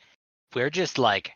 we're 0.54 0.70
just 0.70 0.98
like 0.98 1.32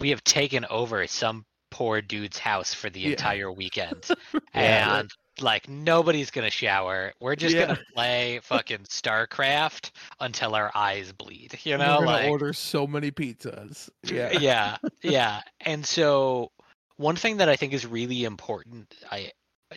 we 0.00 0.10
have 0.10 0.24
taken 0.24 0.64
over 0.66 1.06
some 1.06 1.44
poor 1.70 2.00
dude's 2.02 2.38
house 2.38 2.74
for 2.74 2.90
the 2.90 3.00
Yeah. 3.00 3.10
entire 3.10 3.52
weekend. 3.52 4.12
Yeah. 4.54 5.00
and 5.00 5.10
like 5.40 5.68
nobody's 5.68 6.30
gonna 6.30 6.50
shower. 6.50 7.12
We're 7.20 7.36
just 7.36 7.54
Yeah. 7.54 7.66
gonna 7.66 7.80
play 7.94 8.40
fucking 8.42 8.84
StarCraft 8.84 9.90
until 10.20 10.54
our 10.54 10.70
eyes 10.74 11.12
bleed. 11.12 11.58
You 11.64 11.72
We're 11.72 11.78
know, 11.78 11.94
gonna 12.00 12.06
like 12.06 12.30
order 12.30 12.52
so 12.52 12.86
many 12.86 13.10
pizzas. 13.10 13.88
Yeah. 14.04 14.30
yeah, 14.38 14.76
yeah. 15.02 15.40
And 15.60 15.84
so 15.84 16.50
one 16.96 17.16
thing 17.16 17.38
that 17.38 17.48
I 17.48 17.56
think 17.56 17.72
is 17.72 17.86
really 17.86 18.24
important 18.24 18.94
I 19.10 19.32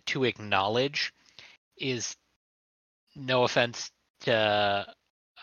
to 0.08 0.26
acknowledge 0.26 1.12
is 1.78 2.16
no 3.16 3.44
offense 3.44 3.90
to 4.22 4.86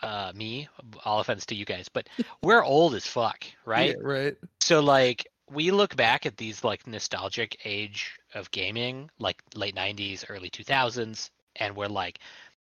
uh 0.01 0.31
me, 0.35 0.67
all 1.03 1.19
offense 1.19 1.45
to 1.47 1.55
you 1.55 1.65
guys, 1.65 1.89
but 1.89 2.07
we're 2.41 2.63
old 2.63 2.95
as 2.95 3.05
fuck, 3.05 3.43
right? 3.65 3.95
Yeah, 3.97 4.07
right. 4.07 4.35
So 4.61 4.79
like 4.81 5.27
we 5.51 5.71
look 5.71 5.95
back 5.95 6.25
at 6.25 6.37
these 6.37 6.63
like 6.63 6.87
nostalgic 6.87 7.57
age 7.65 8.17
of 8.33 8.51
gaming, 8.51 9.09
like 9.19 9.41
late 9.53 9.75
90s, 9.75 10.25
early 10.29 10.49
2000s, 10.49 11.29
and 11.57 11.75
we're 11.75 11.87
like 11.87 12.19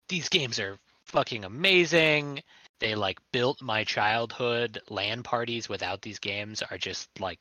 these 0.09 0.29
games 0.29 0.59
are 0.61 0.79
fucking 1.05 1.45
amazing. 1.45 2.43
They 2.81 2.95
like 2.95 3.18
built 3.33 3.62
my 3.62 3.85
childhood. 3.85 4.81
LAN 4.91 5.22
parties 5.22 5.68
without 5.68 6.03
these 6.03 6.18
games 6.18 6.62
are 6.62 6.79
just 6.79 7.09
like 7.18 7.39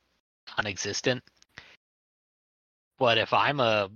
non-existent. 0.57 1.23
But 2.97 3.17
if 3.17 3.33
I'm 3.33 3.59
a 3.59 3.89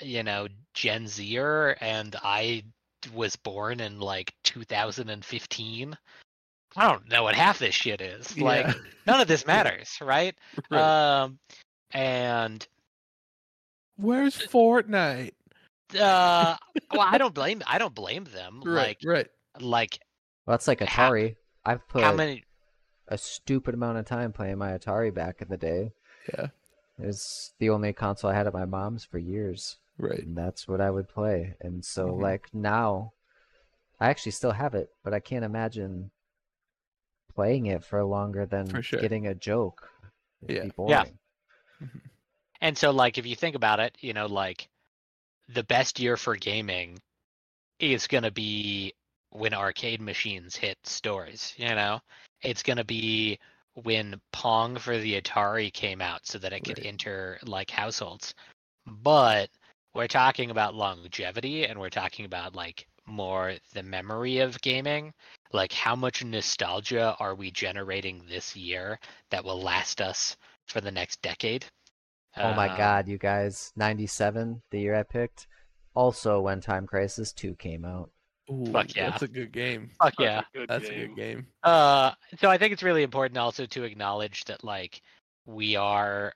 you 0.00 0.22
know 0.24 0.48
Gen 0.74 1.06
Zer 1.06 1.76
and 1.80 2.16
I 2.22 2.64
was 3.14 3.36
born 3.36 3.78
in 3.80 4.00
like 4.00 4.34
2015, 4.42 5.96
I 6.76 6.88
don't 6.90 7.08
know 7.10 7.22
what 7.22 7.34
half 7.34 7.58
this 7.58 7.74
shit 7.74 8.00
is. 8.00 8.36
Like 8.38 8.66
Yeah. 8.66 8.74
none 9.06 9.20
of 9.20 9.28
this 9.28 9.46
matters, 9.54 9.98
right? 10.00 10.34
Right. 10.70 11.22
Um, 11.22 11.38
and 11.92 12.66
Where's 13.96 14.36
Fortnite? 14.36 15.32
uh, 15.98 16.56
well, 16.90 17.00
I 17.00 17.16
don't 17.18 17.34
blame 17.34 17.62
I 17.66 17.78
don't 17.78 17.94
blame 17.94 18.24
them. 18.24 18.60
Right. 18.64 18.74
Like 18.74 18.98
right. 19.04 19.26
like 19.60 19.98
Well, 20.46 20.52
that's 20.54 20.68
like 20.68 20.80
How- 20.80 21.10
Atari. 21.10 21.36
I've 21.64 21.86
put 21.88 22.02
how 22.04 22.12
many? 22.12 22.44
a 23.08 23.16
stupid 23.18 23.74
amount 23.74 23.98
of 23.98 24.04
time 24.04 24.32
playing 24.32 24.58
my 24.58 24.70
Atari 24.76 25.12
back 25.14 25.40
in 25.42 25.48
the 25.48 25.56
day. 25.56 25.92
Yeah. 26.32 26.46
It 26.98 27.06
was 27.06 27.52
the 27.58 27.70
only 27.70 27.92
console 27.92 28.30
I 28.30 28.34
had 28.34 28.46
at 28.46 28.52
my 28.54 28.64
mom's 28.64 29.04
for 29.04 29.18
years. 29.18 29.76
Right. 29.98 30.18
And 30.20 30.36
that's 30.36 30.66
what 30.68 30.80
I 30.80 30.90
would 30.90 31.08
play. 31.08 31.54
And 31.60 31.84
so, 31.84 32.08
Mhm. 32.08 32.20
like, 32.22 32.52
now, 32.54 33.12
I 34.00 34.08
actually 34.10 34.32
still 34.32 34.52
have 34.52 34.74
it, 34.74 34.90
but 35.02 35.14
I 35.14 35.20
can't 35.20 35.44
imagine 35.44 36.10
playing 37.36 37.66
it 37.66 37.84
for 37.84 38.02
longer 38.02 38.46
than 38.46 38.66
For 38.66 38.82
sure. 38.82 39.00
getting 39.00 39.28
a 39.28 39.34
joke. 39.34 39.88
It'd 40.42 40.56
Yeah. 40.56 40.62
be 40.62 40.72
Yeah. 40.88 41.04
And 42.62 42.76
so 42.76 42.90
like 42.90 43.18
if 43.18 43.26
you 43.26 43.36
think 43.36 43.54
about 43.54 43.78
it, 43.80 43.96
you 44.00 44.14
know, 44.14 44.26
like 44.26 44.68
the 45.48 45.62
best 45.64 46.00
year 46.00 46.16
for 46.16 46.34
gaming 46.36 46.98
is 47.78 48.06
gonna 48.06 48.30
be 48.30 48.94
when 49.30 49.52
arcade 49.52 50.00
machines 50.00 50.56
hit 50.56 50.78
stores. 50.84 51.54
You 51.58 51.74
know, 51.74 52.00
it's 52.42 52.62
gonna 52.62 52.84
be 52.84 53.38
when 53.74 54.20
Pong 54.32 54.78
for 54.78 54.96
the 54.98 55.20
Atari 55.20 55.70
came 55.72 56.00
out, 56.00 56.26
so 56.26 56.38
that 56.38 56.54
it 56.54 56.64
could 56.64 56.78
Right. 56.78 56.86
enter 56.86 57.38
like 57.44 57.70
households. 57.70 58.34
But 58.86 59.50
we're 59.94 60.08
talking 60.08 60.50
about 60.50 60.74
longevity, 60.74 61.66
and 61.66 61.78
we're 61.78 61.90
talking 61.90 62.24
about 62.24 62.56
like 62.56 62.88
more 63.06 63.56
the 63.74 63.82
memory 63.82 64.38
of 64.38 64.60
gaming. 64.62 65.12
Like 65.52 65.72
how 65.72 65.96
much 65.96 66.24
nostalgia 66.24 67.16
are 67.20 67.34
we 67.34 67.50
generating 67.50 68.26
this 68.26 68.56
year 68.56 68.98
that 69.30 69.44
will 69.44 69.60
last 69.62 70.00
us 70.00 70.36
for 70.66 70.80
the 70.80 70.90
next 70.92 71.22
decade? 71.22 71.66
Oh 72.38 72.54
my 72.54 72.68
Um, 72.68 72.76
god, 72.76 73.08
you 73.08 73.18
guys. 73.18 73.72
97, 73.76 74.62
the 74.70 74.80
year 74.80 74.94
I 74.94 75.02
picked. 75.02 75.46
Also, 75.94 76.40
when 76.40 76.60
Time 76.60 76.86
Crisis 76.86 77.32
2 77.32 77.56
came 77.56 77.84
out. 77.84 78.10
Ooh, 78.50 78.72
Fuck 78.72 78.94
yeah. 78.94 79.10
That's 79.10 79.22
a 79.22 79.28
good 79.28 79.52
game. 79.52 79.90
Fuck 79.98 80.14
That's 80.18 80.18
yeah. 80.18 80.42
a 80.54 80.58
good 80.58 80.68
That's 80.68 80.88
a 80.88 80.94
game. 80.94 81.06
good 81.08 81.16
game. 81.16 81.46
Uh, 81.62 82.12
so 82.40 82.48
I 82.50 82.58
think 82.58 82.72
it's 82.72 82.82
really 82.82 83.02
important 83.02 83.38
also 83.38 83.66
to 83.66 83.84
acknowledge 83.84 84.44
that 84.44 84.64
like 84.64 85.00
we 85.46 85.76
are 85.76 86.32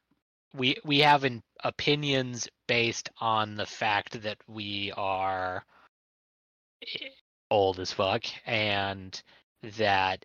we 0.54 0.76
we 0.84 0.98
have 1.00 1.24
an 1.24 1.42
opinions 1.64 2.48
based 2.66 3.10
on 3.20 3.54
the 3.56 3.66
fact 3.66 4.22
that 4.22 4.38
we 4.48 4.92
are 4.96 5.64
old 7.50 7.80
as 7.80 7.92
fuck, 7.92 8.24
and 8.46 9.20
that 9.76 10.24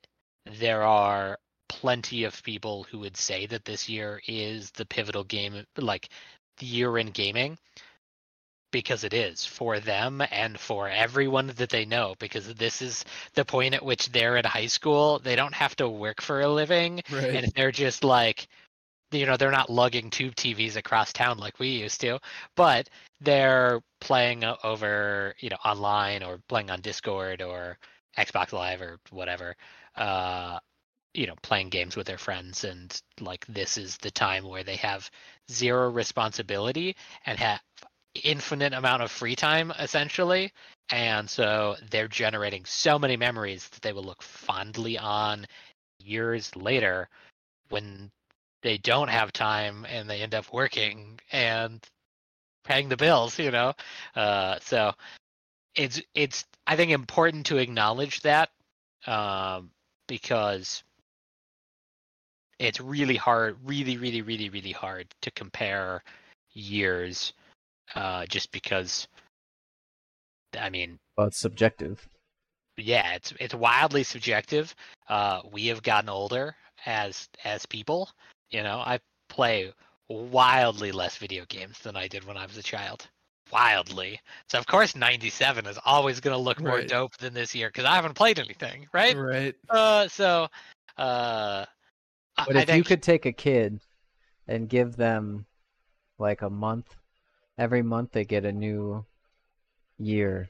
there 0.60 0.84
are 0.84 1.40
plenty 1.70 2.24
of 2.24 2.44
people 2.44 2.84
who 2.84 3.00
would 3.00 3.18
say 3.18 3.46
that 3.48 3.66
this 3.66 3.90
year 3.90 4.22
is 4.28 4.72
the 4.72 4.86
pivotal 4.86 5.24
game, 5.24 5.66
like 5.78 6.10
the 6.58 6.66
year 6.66 6.98
in 6.98 7.08
gaming, 7.12 7.58
because 8.72 9.04
it 9.04 9.14
is 9.14 9.46
for 9.46 9.80
them 9.80 10.22
and 10.32 10.60
for 10.60 10.90
everyone 10.90 11.48
that 11.48 11.70
they 11.70 11.86
know. 11.86 12.16
Because 12.20 12.54
this 12.56 12.82
is 12.82 13.06
the 13.34 13.46
point 13.46 13.74
at 13.74 13.84
which 13.86 14.10
they're 14.12 14.38
in 14.38 14.46
high 14.46 14.68
school; 14.68 15.20
they 15.20 15.36
don't 15.36 15.54
have 15.56 15.76
to 15.78 15.90
work 15.90 16.22
for 16.22 16.42
a 16.42 16.48
living, 16.48 17.02
Right. 17.10 17.36
and 17.36 17.52
they're 17.56 17.72
just 17.72 18.04
like 18.04 18.48
you 19.12 19.26
know 19.26 19.38
they're 19.38 19.52
not 19.52 19.70
lugging 19.70 20.10
tube 20.10 20.36
TVs 20.36 20.76
across 20.76 21.14
town 21.14 21.38
like 21.38 21.60
we 21.60 21.70
used 21.70 22.02
to, 22.02 22.20
but 22.56 22.90
they're 23.22 23.82
playing 24.02 24.44
over 24.64 25.34
you 25.40 25.50
know 25.50 25.58
online 25.66 26.24
or 26.24 26.40
playing 26.48 26.70
on 26.72 26.82
Discord 26.82 27.42
or 27.42 27.78
Xbox 28.18 28.54
Live 28.54 28.82
or 28.82 29.00
whatever. 29.12 29.56
Uh, 29.96 30.60
you 31.14 31.28
know, 31.28 31.36
playing 31.42 31.70
games 31.70 31.96
with 31.96 32.08
their 32.08 32.18
friends, 32.18 32.66
and 32.66 33.02
like 33.22 33.46
this 33.48 33.78
is 33.78 33.98
the 33.98 34.12
time 34.12 34.46
where 34.48 34.64
they 34.64 34.76
have 34.76 35.10
zero 35.50 35.90
responsibility 35.90 36.96
and 37.26 37.40
have 37.40 37.62
infinite 38.24 38.74
amount 38.74 39.02
of 39.02 39.12
free 39.12 39.36
time 39.36 39.72
essentially 39.80 40.52
and 40.92 41.30
so 41.30 41.76
they're 41.90 42.08
generating 42.08 42.64
so 42.66 42.98
many 42.98 43.18
memories 43.18 43.68
that 43.70 43.82
they 43.82 43.92
will 43.92 44.04
look 44.04 44.22
fondly 44.22 44.98
on 44.98 45.46
years 46.00 46.56
later 46.56 47.10
when 47.70 48.10
they 48.62 48.78
don't 48.78 49.10
have 49.10 49.34
time 49.34 49.86
and 49.90 50.10
they 50.10 50.22
end 50.22 50.34
up 50.34 50.52
working 50.54 51.20
and 51.32 51.86
paying 52.66 52.90
the 52.90 52.98
bills 52.98 53.40
you 53.40 53.52
know? 53.52 53.74
Uh, 54.16 54.58
so 54.62 54.92
it's 55.76 56.02
it's 56.14 56.46
i 56.68 56.76
think 56.76 56.92
important 56.92 57.46
to 57.46 57.58
acknowledge 57.58 58.22
that 58.22 58.50
um, 59.08 59.70
because 60.08 60.84
it's 62.60 62.80
really 62.80 63.16
hard 63.16 63.58
really 63.66 63.98
really 63.98 64.22
really 64.22 64.50
really 64.50 64.72
hard 64.72 65.08
to 65.22 65.30
compare 65.32 66.02
years 66.54 67.34
uh, 67.96 68.26
just 68.28 68.52
because 68.52 69.08
i 70.60 70.70
mean 70.70 70.98
Well, 71.18 71.28
it's 71.28 71.40
subjective. 71.40 72.08
yeah 72.78 73.14
it's 73.14 73.34
it's 73.40 73.54
wildly 73.54 74.04
subjective. 74.04 74.74
Uh 75.10 75.42
we 75.52 75.68
have 75.68 75.84
gotten 75.84 76.10
older 76.10 76.56
as 76.86 77.30
as 77.44 77.66
people 77.66 78.10
you 78.50 78.64
know? 78.64 78.78
I 78.78 79.00
play 79.28 79.74
wildly 80.10 80.92
less 80.92 81.18
video 81.18 81.46
games 81.50 81.80
than 81.80 81.96
i 81.96 82.08
did 82.08 82.24
when 82.26 82.38
i 82.38 82.46
was 82.46 82.58
a 82.58 82.64
child 82.64 83.08
wildly 83.52 84.20
so 84.48 84.58
of 84.58 84.66
course 84.68 84.96
97 84.96 85.66
is 85.66 85.80
always 85.86 86.20
going 86.20 86.36
to 86.36 86.42
look 86.42 86.60
more 86.62 86.78
Right. 86.78 86.88
dope 86.88 87.16
than 87.18 87.34
this 87.34 87.54
year 87.56 87.70
because 87.70 87.86
i 87.86 87.96
haven't 87.96 88.14
played 88.16 88.40
anything 88.40 88.88
right 88.94 89.16
Right. 89.16 89.56
uh 89.70 90.08
so 90.08 90.48
uh 90.98 91.66
But 92.46 92.56
I 92.56 92.62
if 92.62 92.70
you 92.70 92.74
think- 92.76 92.88
could 92.88 93.04
take 93.04 93.26
a 93.26 93.32
kid 93.32 93.80
and 94.48 94.70
give 94.70 94.96
them 94.96 95.46
like 96.20 96.42
a 96.44 96.50
month, 96.50 96.96
every 97.58 97.82
month 97.82 98.12
they 98.12 98.26
get 98.26 98.46
a 98.46 98.52
new 98.52 99.06
year 99.98 100.50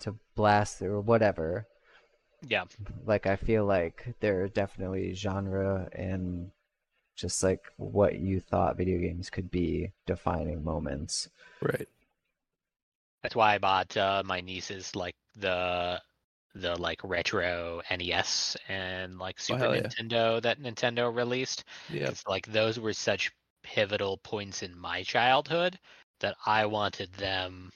to 0.00 0.14
blast 0.34 0.80
or 0.82 1.00
whatever. 1.00 1.66
yeah 2.48 2.64
Like 3.04 3.26
I 3.26 3.36
feel 3.36 3.64
like 3.64 4.14
there 4.20 4.42
are 4.42 4.48
definitely 4.48 5.12
genre 5.14 5.88
and 5.92 6.50
just 7.22 7.42
like 7.44 7.72
what 7.78 8.18
you 8.20 8.40
thought 8.40 8.76
video 8.78 8.98
games 9.00 9.30
could 9.30 9.50
be 9.50 9.92
defining 10.06 10.64
moments. 10.64 11.30
Right. 11.60 11.88
That's 13.22 13.36
why 13.36 13.54
I 13.54 13.58
bought 13.58 13.96
uh, 13.96 14.22
my 14.24 14.40
nieces 14.40 14.94
like 14.96 15.14
the 15.36 16.00
the 16.54 16.76
like 16.78 17.00
retro 17.04 17.80
NES 17.90 18.56
and 18.68 19.18
like 19.18 19.40
Super 19.40 19.56
hell 19.58 19.76
yeah. 19.76 19.90
Nintendo 19.90 20.42
that 20.42 20.58
Nintendo 20.60 21.14
released. 21.14 21.64
Yeah. 21.88 22.12
'Cause, 22.12 22.22
like 22.26 22.46
those 22.46 22.78
were 22.80 22.92
such 22.92 23.30
pivotal 23.62 24.18
points 24.18 24.62
in 24.62 24.76
my 24.78 25.02
childhood 25.04 25.78
that 26.20 26.36
I 26.46 26.66
wanted 26.66 27.12
them 27.14 27.70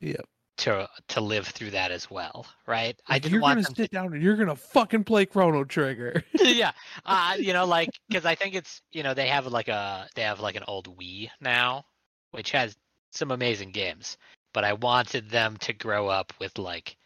Yep. 0.00 0.28
To 0.58 0.88
to 1.08 1.20
live 1.20 1.46
through 1.46 1.70
that 1.70 1.90
as 1.90 2.10
well, 2.10 2.46
right? 2.66 3.00
I 3.06 3.18
didn't 3.18 3.32
you're 3.32 3.40
want 3.40 3.56
gonna 3.56 3.62
them 3.64 3.74
to 3.74 3.82
sit 3.82 3.90
down 3.90 4.12
and 4.12 4.22
you're 4.22 4.36
gonna 4.36 4.56
fucking 4.56 5.04
play 5.04 5.26
Chrono 5.26 5.64
Trigger. 5.64 6.22
yeah 6.40 6.72
uh 7.06 7.34
you 7.38 7.52
know 7.52 7.64
like 7.64 7.90
because 8.08 8.24
i 8.24 8.34
think 8.34 8.54
it's 8.54 8.82
you 8.92 9.02
know 9.02 9.14
they 9.14 9.28
have 9.28 9.46
like 9.46 9.68
a 9.68 10.08
they 10.14 10.22
have 10.22 10.40
like 10.40 10.56
an 10.56 10.64
old 10.68 10.96
wii 10.98 11.28
now 11.40 11.84
which 12.30 12.50
has 12.50 12.76
some 13.12 13.30
amazing 13.30 13.70
games 13.70 14.16
but 14.52 14.64
i 14.64 14.72
wanted 14.74 15.28
them 15.30 15.56
to 15.58 15.72
grow 15.72 16.08
up 16.08 16.32
with 16.38 16.56
like 16.58 16.96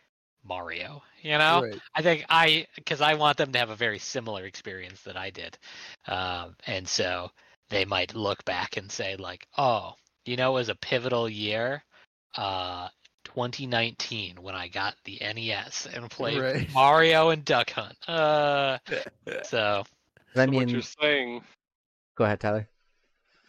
mario 0.44 1.02
you 1.22 1.38
know 1.38 1.62
Right. 1.62 1.80
i 1.94 2.02
think 2.02 2.24
i 2.28 2.66
because 2.74 3.00
i 3.00 3.14
want 3.14 3.36
them 3.36 3.52
to 3.52 3.58
have 3.58 3.70
a 3.70 3.76
very 3.76 3.98
similar 3.98 4.44
experience 4.44 5.02
that 5.02 5.16
i 5.16 5.30
did 5.30 5.56
um 6.06 6.56
and 6.66 6.86
so 6.86 7.30
they 7.70 7.84
might 7.84 8.14
look 8.14 8.44
back 8.44 8.76
and 8.76 8.90
say 8.90 9.16
like 9.16 9.46
oh 9.56 9.92
you 10.24 10.36
know 10.36 10.50
it 10.50 10.54
was 10.54 10.68
a 10.68 10.74
pivotal 10.74 11.28
year 11.28 11.82
uh 12.36 12.88
2019 13.34 14.36
when 14.42 14.54
i 14.54 14.68
got 14.68 14.94
the 15.04 15.18
nes 15.34 15.86
and 15.94 16.10
played 16.10 16.40
Right. 16.40 16.68
mario 16.74 17.30
and 17.30 17.44
duck 17.44 17.70
hunt 17.70 17.96
uh 18.08 18.78
so 19.44 19.84
I 20.34 20.46
So 20.46 20.52
what 20.52 20.70
you're 20.70 20.82
saying, 20.82 21.42
go 22.14 22.24
ahead, 22.24 22.40
Tyler. 22.40 22.66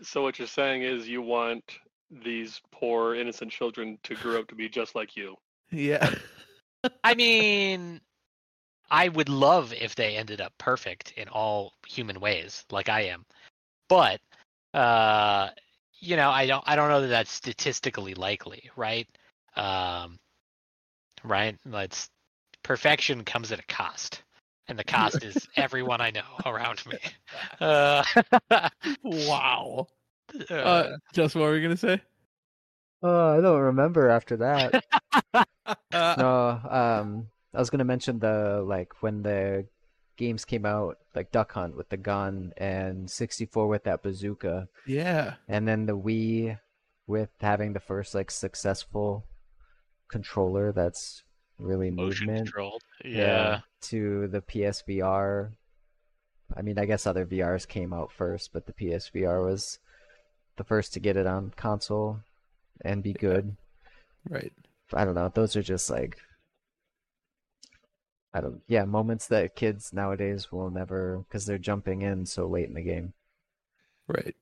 so 0.02 0.22
what 0.22 0.38
you're 0.38 0.48
saying 0.48 0.82
is 0.84 1.08
you 1.08 1.22
want 1.22 1.64
these 2.26 2.62
poor 2.72 3.16
innocent 3.16 3.52
children 3.52 3.98
to 4.04 4.16
grow 4.16 4.40
up 4.42 4.48
to 4.50 4.56
be 4.56 4.68
just 4.68 4.96
like 4.96 5.16
you. 5.16 5.36
Yeah. 5.72 6.14
I 7.06 7.16
mean, 7.16 8.02
I 8.92 9.08
would 9.08 9.30
love 9.30 9.74
if 9.74 9.96
they 9.96 10.18
ended 10.18 10.42
up 10.42 10.52
perfect 10.58 11.14
in 11.16 11.30
all 11.30 11.72
human 11.88 12.20
ways, 12.20 12.66
like 12.70 12.90
I 12.90 13.04
am. 13.04 13.26
But, 13.88 14.20
uh, 14.74 15.50
you 16.00 16.18
know, 16.18 16.30
I 16.32 16.46
don't, 16.48 16.64
I 16.68 16.76
don't 16.76 16.90
know 16.90 17.02
that 17.02 17.08
that's 17.08 17.32
statistically 17.32 18.14
likely, 18.14 18.70
right? 18.76 19.08
Um, 19.56 20.18
right? 21.24 21.58
That's 21.66 22.10
perfection 22.64 23.24
comes 23.24 23.52
at 23.52 23.60
a 23.60 23.66
cost, 23.68 24.24
and 24.68 24.78
the 24.80 24.84
cost 24.84 25.24
is 25.24 25.48
everyone 25.56 26.02
I 26.02 26.12
know 26.12 26.24
around 26.46 26.86
me. 26.86 26.98
Uh, 27.60 28.04
wow. 29.04 29.88
uh, 30.50 30.54
Uh, 30.54 30.98
just 31.14 31.36
what 31.36 31.44
were 31.44 31.56
you 31.56 31.62
gonna 31.64 31.78
say? 31.78 32.02
Oh, 33.02 33.38
I 33.38 33.42
don't 33.42 33.60
remember 33.62 34.10
after 34.10 34.38
that. 34.38 34.84
Uh, 35.94 36.16
no, 36.18 36.50
um, 36.70 37.28
I 37.54 37.60
was 37.60 37.70
gonna 37.70 37.86
mention 37.86 38.20
the 38.20 38.64
like 38.68 39.02
when 39.02 39.22
the 39.24 39.66
games 40.18 40.44
came 40.44 40.66
out, 40.66 40.98
like 41.16 41.32
Duck 41.32 41.54
Hunt 41.54 41.78
with 41.78 41.88
the 41.90 41.98
gun 41.98 42.52
and 42.58 43.10
64 43.10 43.68
with 43.68 43.84
that 43.86 44.04
bazooka, 44.04 44.68
yeah. 44.88 45.36
and 45.48 45.68
then 45.68 45.86
the 45.86 45.98
Wii 45.98 46.60
with 47.08 47.30
having 47.40 47.74
the 47.74 47.80
first 47.80 48.14
like 48.14 48.30
successful 48.32 49.26
controller 50.14 50.72
that's 50.72 51.24
really 51.60 51.92
motion 51.92 52.28
movement. 52.28 52.46
controlled. 52.48 52.84
Yeah. 53.04 53.60
To 53.90 54.28
the 54.28 54.42
PSVR. 54.42 55.52
I 56.56 56.62
mean, 56.62 56.78
I 56.80 56.86
guess 56.86 57.06
other 57.08 57.26
VRs 57.26 57.68
came 57.68 57.92
out 57.94 58.12
first, 58.12 58.54
but 58.54 58.66
the 58.68 58.74
PSVR 58.74 59.44
was 59.44 59.80
the 60.56 60.64
first 60.64 60.94
to 60.94 61.00
get 61.00 61.18
it 61.18 61.26
on 61.26 61.52
console 61.56 62.20
and 62.86 63.02
be 63.04 63.14
good. 63.14 63.56
Right. 64.30 64.54
I 64.94 65.04
don't 65.04 65.16
know. 65.16 65.30
Those 65.34 65.56
are 65.56 65.64
just 65.64 65.90
like 65.90 66.18
I 68.34 68.42
don't 68.42 68.62
yeah, 68.68 68.86
moments 68.86 69.28
that 69.28 69.56
kids 69.56 69.94
nowadays 69.94 70.52
will 70.52 70.70
never 70.72 71.24
because 71.28 71.46
they're 71.46 71.58
jumping 71.58 72.02
in 72.02 72.26
so 72.26 72.48
late 72.48 72.68
in 72.68 72.74
the 72.74 72.82
game. 72.82 73.14
Right. 74.08 74.36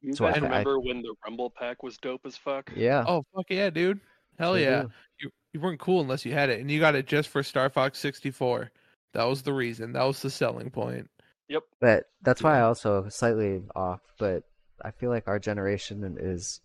You 0.00 0.10
That's 0.10 0.20
why 0.20 0.32
guys 0.32 0.42
I- 0.42 0.46
I- 0.46 0.48
remember 0.48 0.80
when 0.80 1.02
the 1.02 1.14
Rumble 1.24 1.50
Pack 1.50 1.82
was 1.82 1.96
dope 1.98 2.22
as 2.26 2.36
fuck? 2.36 2.70
Yeah. 2.76 3.04
Oh 3.06 3.24
fuck 3.34 3.46
yeah, 3.48 3.70
dude. 3.70 4.00
Hell 4.38 4.54
sure 4.54 4.62
yeah. 4.62 4.82
do. 4.82 4.90
You 5.20 5.30
you 5.52 5.60
weren't 5.60 5.80
cool 5.80 6.00
unless 6.00 6.24
you 6.24 6.32
had 6.32 6.50
it, 6.50 6.60
and 6.60 6.70
you 6.70 6.80
got 6.80 6.94
it 6.94 7.06
just 7.06 7.28
for 7.28 7.42
Star 7.42 7.70
Fox 7.70 7.98
64. 7.98 8.70
That 9.12 9.24
was 9.24 9.42
the 9.42 9.52
reason. 9.52 9.92
That 9.92 10.04
was 10.04 10.20
the 10.20 10.30
selling 10.30 10.70
point. 10.70 11.08
Yep. 11.48 11.62
But 11.80 12.04
that's 12.22 12.42
why 12.42 12.58
I 12.58 12.62
also 12.62 13.08
slightly 13.08 13.62
off, 13.76 14.00
but 14.18 14.44
I 14.82 14.90
feel 14.90 15.10
like 15.10 15.28
our 15.28 15.38
generation 15.38 16.16
is 16.18 16.60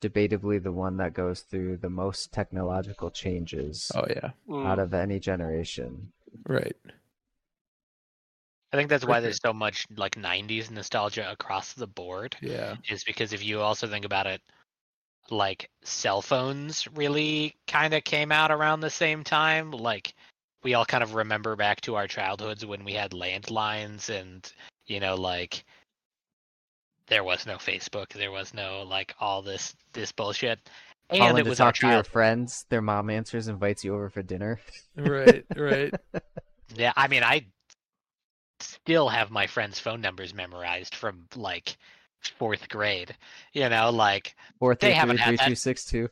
debatably 0.00 0.62
the 0.62 0.72
one 0.72 0.96
that 0.98 1.14
goes 1.14 1.40
through 1.40 1.76
the 1.78 1.90
most 1.90 2.32
technological 2.32 3.10
changes 3.10 3.90
Oh 3.94 4.06
yeah. 4.08 4.30
Mm. 4.48 4.66
out 4.66 4.78
of 4.78 4.94
any 4.94 5.18
generation. 5.18 6.12
Right. 6.46 6.76
I 8.72 8.76
think 8.76 8.88
that's 8.88 9.04
why 9.04 9.18
there's 9.18 9.40
so 9.42 9.52
much 9.52 9.86
like 9.96 10.14
90s 10.14 10.70
nostalgia 10.70 11.30
across 11.30 11.72
the 11.72 11.88
board. 11.88 12.36
Yeah. 12.40 12.76
is 12.88 13.02
because 13.02 13.32
if 13.32 13.44
you 13.44 13.60
also 13.60 13.88
think 13.88 14.04
about 14.04 14.26
it, 14.28 14.40
like 15.30 15.70
cell 15.82 16.22
phones 16.22 16.88
really 16.94 17.54
kind 17.66 17.94
of 17.94 18.04
came 18.04 18.32
out 18.32 18.50
around 18.50 18.80
the 18.80 18.90
same 18.90 19.24
time. 19.24 19.70
Like 19.70 20.14
we 20.62 20.74
all 20.74 20.84
kind 20.84 21.02
of 21.02 21.14
remember 21.14 21.56
back 21.56 21.80
to 21.82 21.96
our 21.96 22.06
childhoods 22.06 22.66
when 22.66 22.84
we 22.84 22.92
had 22.92 23.12
landlines 23.12 24.08
and, 24.10 24.50
you 24.86 25.00
know, 25.00 25.14
like 25.14 25.64
there 27.06 27.24
was 27.24 27.46
no 27.46 27.56
Facebook, 27.56 28.08
there 28.12 28.30
was 28.32 28.54
no 28.54 28.82
like 28.82 29.14
all 29.20 29.42
this 29.42 29.74
this 29.92 30.12
bullshit. 30.12 30.58
and 31.10 31.18
Calling 31.18 31.38
it 31.38 31.44
to 31.44 31.48
was 31.50 31.60
our 31.60 31.72
talk 31.72 31.80
to 31.80 31.88
your 31.88 32.04
friends. 32.04 32.66
Their 32.68 32.82
mom 32.82 33.10
answers, 33.10 33.48
invites 33.48 33.84
you 33.84 33.94
over 33.94 34.08
for 34.10 34.22
dinner. 34.22 34.60
Right, 34.96 35.44
right. 35.56 35.94
Yeah, 36.76 36.92
I 36.96 37.08
mean, 37.08 37.24
I 37.24 37.46
still 38.60 39.08
have 39.08 39.30
my 39.30 39.48
friends' 39.48 39.80
phone 39.80 40.00
numbers 40.00 40.32
memorized 40.34 40.94
from 40.94 41.26
like 41.34 41.76
fourth 42.38 42.68
grade. 42.68 43.16
You 43.52 43.68
know, 43.68 43.90
like 43.90 44.34
Four 44.58 44.74
They 44.74 44.88
three 44.88 44.94
haven't 44.94 45.16
three 45.16 45.22
had 45.22 45.28
three 45.30 45.36
that. 45.38 45.48
two 45.48 45.54
six 45.54 45.84
two. 45.84 46.08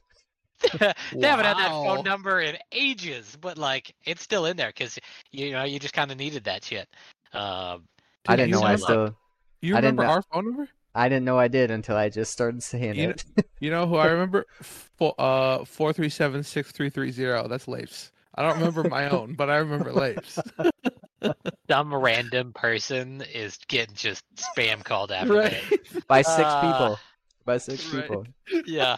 they 0.79 1.27
haven't 1.29 1.45
had 1.45 1.57
that 1.59 1.71
phone 1.71 2.05
number 2.05 2.41
in 2.41 2.57
ages, 2.73 3.37
but 3.41 3.59
like 3.59 3.95
it's 4.05 4.23
still 4.23 4.47
in 4.47 4.57
there 4.57 4.69
because 4.69 4.99
you 5.31 5.53
know 5.53 5.65
you 5.65 5.79
just 5.79 5.95
kind 5.95 6.11
of 6.11 6.19
needed 6.19 6.45
that 6.45 6.65
shit. 6.65 6.89
Um, 7.33 7.85
I 8.27 8.37
didn't 8.37 8.51
know 8.53 8.61
I 8.63 8.73
remember- 8.73 8.79
still. 8.85 9.17
You 9.61 9.77
I 9.77 9.81
didn't 9.81 9.97
remember 9.97 10.03
know- 10.05 10.11
our 10.11 10.23
phone 10.33 10.45
number? 10.47 10.69
I 10.95 11.09
didn't 11.09 11.27
know 11.27 11.39
I 11.39 11.47
did 11.49 11.71
until 11.71 11.97
I 11.97 12.09
just 12.09 12.33
started 12.33 12.61
saying 12.63 12.97
You 12.97 13.11
it. 13.11 13.25
You 13.61 13.71
know 13.71 13.87
who 13.87 13.97
I 13.97 14.07
remember? 14.13 14.47
Four, 14.63 15.15
uh, 15.19 15.65
four 15.65 15.93
three 15.93 16.09
seven 16.09 16.43
six 16.43 16.73
three 16.73 16.91
three 16.91 17.13
zero. 17.13 17.47
That's 17.47 17.69
Leif's. 17.69 18.11
I 18.39 18.43
don't 18.43 18.59
remember 18.59 18.85
my 18.85 19.09
own, 19.09 19.35
but 19.35 19.51
I 19.51 19.57
remember 19.57 19.93
Leif's. 19.93 20.39
some 21.69 21.93
random 21.93 22.53
person 22.53 23.21
is 23.35 23.59
getting 23.67 23.97
just 23.97 24.23
spam 24.37 24.85
called 24.85 25.11
after 25.11 25.35
right. 25.35 25.57
me. 25.73 25.79
By 26.07 26.23
six 26.23 26.39
Uh, 26.49 26.61
people. 26.61 26.99
By 27.45 27.59
six 27.59 27.93
right. 27.93 28.03
people. 28.03 28.27
Yeah. 28.65 28.97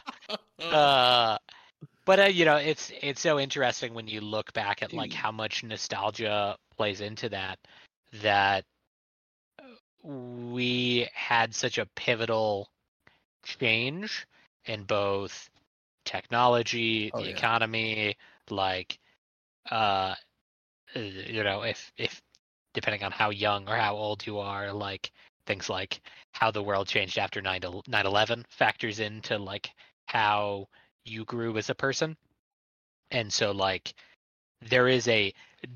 uh, 0.61 1.39
but 2.05 2.21
uh, 2.21 2.25
you 2.25 2.45
know, 2.45 2.57
it's 2.57 2.93
it's 3.01 3.23
so 3.23 3.41
interesting 3.41 3.95
when 3.95 4.07
you 4.09 4.21
look 4.21 4.53
back 4.53 4.83
at 4.83 4.93
like 4.93 5.15
how 5.15 5.33
much 5.33 5.65
nostalgia 5.65 6.55
plays 6.77 7.01
into 7.01 7.31
that. 7.31 7.59
That 8.21 8.65
we 10.03 11.09
had 11.15 11.55
such 11.55 11.79
a 11.79 11.87
pivotal 11.97 12.69
change 13.45 14.27
in 14.67 14.85
both 14.85 15.49
technology, 16.05 17.11
Oh, 17.15 17.21
the 17.21 17.31
yeah. 17.31 17.37
economy, 17.37 18.17
like 18.51 18.99
uh 19.71 20.15
you 20.95 21.45
know, 21.45 21.63
if 21.63 21.93
if 21.97 22.21
depending 22.75 23.03
on 23.03 23.13
how 23.13 23.31
young 23.31 23.69
or 23.69 23.77
how 23.77 23.95
old 23.95 24.27
you 24.27 24.39
are, 24.39 24.73
like 24.73 25.11
things 25.47 25.69
like 25.69 26.01
how 26.33 26.51
the 26.51 26.63
world 26.63 26.89
changed 26.89 27.19
after 27.19 27.41
9 27.41 27.63
11 27.93 28.47
factors 28.51 29.01
into 29.01 29.39
like 29.39 29.71
how 30.07 30.69
you 31.05 31.25
grew 31.25 31.57
as 31.57 31.71
a 31.71 31.75
person. 31.75 32.17
And 33.11 33.33
so 33.33 33.51
like 33.53 33.95
there 34.69 34.89
is 34.89 35.09
a 35.09 35.33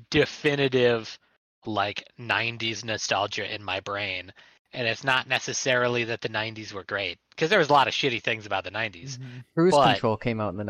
definitive 0.09 1.17
like 1.65 2.07
90s 2.19 2.83
nostalgia 2.83 3.53
in 3.53 3.63
my 3.63 3.79
brain 3.79 4.31
and 4.73 4.87
it's 4.87 5.03
not 5.03 5.27
necessarily 5.27 6.03
that 6.03 6.21
the 6.21 6.29
90s 6.29 6.73
were 6.73 6.83
great 6.83 7.17
because 7.31 7.49
there 7.49 7.59
was 7.59 7.69
a 7.69 7.73
lot 7.73 7.87
of 7.87 7.93
shitty 7.93 8.21
things 8.21 8.45
about 8.45 8.63
the 8.63 8.71
90s. 8.71 9.17
Mhm. 9.17 9.43
Cruise 9.55 9.71
But- 9.73 9.93
Control 9.93 10.17
came 10.17 10.39
out 10.39 10.49
in 10.49 10.57
the 10.57 10.63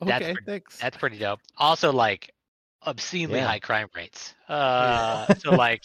nineties. 0.00 0.08
That's 0.08 0.22
Okay, 0.24 0.32
pretty- 0.34 0.46
thanks. 0.46 0.78
That's 0.78 0.96
pretty 0.96 1.18
dope. 1.18 1.40
Also 1.56 1.92
like 1.92 2.32
obscenely 2.86 3.38
Yeah. 3.38 3.46
high 3.46 3.58
crime 3.58 3.88
rates. 3.94 4.34
Uh 4.48 5.32
so 5.34 5.50
like 5.50 5.82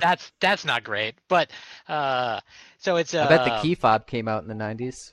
that's 0.00 0.32
that's 0.40 0.64
not 0.64 0.84
great. 0.84 1.14
But 1.28 1.50
uh 1.88 2.40
so 2.78 2.96
it's 2.96 3.14
uh 3.14 3.24
I 3.24 3.28
bet 3.28 3.44
the 3.44 3.58
key 3.62 3.74
fob 3.74 4.06
came 4.06 4.28
out 4.28 4.42
in 4.42 4.48
the 4.48 4.54
nineties. 4.54 5.12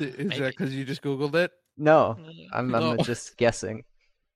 Is 0.00 0.16
maybe. 0.18 0.38
that 0.40 0.50
because 0.56 0.74
you 0.74 0.84
just 0.84 1.02
googled 1.02 1.34
it? 1.36 1.52
No, 1.76 2.16
I'm 2.52 2.74
I'm 2.74 2.96
No. 2.96 2.96
just 3.02 3.36
guessing. 3.36 3.84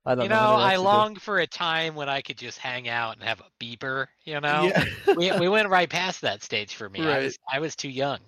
I 0.07 0.15
don't 0.15 0.25
You 0.25 0.29
know. 0.29 0.37
know, 0.37 0.57
I 0.57 0.71
has 0.73 0.79
to 0.79 0.83
do. 0.83 0.85
longed 0.85 1.23
for 1.23 1.39
a 1.41 1.47
time 1.47 1.95
when 1.95 2.09
I 2.11 2.21
could 2.21 2.37
just 2.39 2.59
hang 2.59 2.89
out 2.89 3.17
and 3.17 3.23
have 3.27 3.41
a 3.41 3.45
beeper. 3.63 4.07
You 4.25 4.41
know, 4.41 4.71
Yeah. 4.75 5.15
we 5.17 5.33
we 5.41 5.49
went 5.49 5.69
right 5.69 5.89
past 5.89 6.21
that 6.23 6.43
stage 6.43 6.75
for 6.75 6.89
me. 6.89 7.01
I 7.01 7.07
Right. 7.09 7.23
was 7.25 7.39
I 7.53 7.59
was 7.59 7.75
too 7.75 7.89
young. 7.89 8.21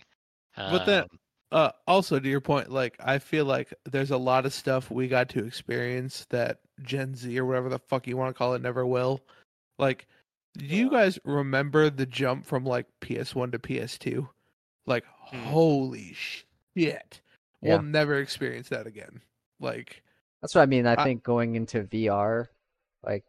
But 0.56 0.84
then- 0.86 1.02
Um, 1.02 1.08
uh 1.52 1.70
also 1.86 2.18
to 2.18 2.28
your 2.28 2.40
point 2.40 2.70
like 2.70 2.96
i 3.00 3.18
feel 3.18 3.44
like 3.44 3.72
there's 3.84 4.10
a 4.10 4.16
lot 4.16 4.44
of 4.46 4.52
stuff 4.52 4.90
we 4.90 5.06
got 5.06 5.28
to 5.28 5.44
experience 5.44 6.26
that 6.30 6.58
gen 6.82 7.14
z 7.14 7.38
or 7.38 7.44
whatever 7.44 7.68
the 7.68 7.78
fuck 7.78 8.06
you 8.06 8.16
want 8.16 8.34
to 8.34 8.36
call 8.36 8.54
it 8.54 8.62
never 8.62 8.84
will 8.84 9.20
like 9.78 10.06
do 10.58 10.64
you 10.64 10.90
guys 10.90 11.18
remember 11.24 11.88
the 11.90 12.06
jump 12.06 12.44
from 12.44 12.64
like 12.64 12.86
ps1 13.00 13.52
to 13.52 13.58
ps2 13.58 14.28
like 14.86 15.04
Hmm. 15.28 15.38
holy 15.44 16.12
shit 16.14 16.50
Yeah. 16.76 17.00
we'll 17.60 17.82
never 17.82 18.16
experience 18.20 18.68
that 18.70 18.86
again 18.86 19.20
like 19.60 20.02
That's 20.40 20.54
what 20.54 20.62
I 20.62 20.66
mean. 20.66 20.86
I 20.86 20.92
I- 20.94 21.02
think 21.04 21.22
going 21.24 21.56
into 21.56 21.82
VR, 21.84 22.46
like 23.02 23.24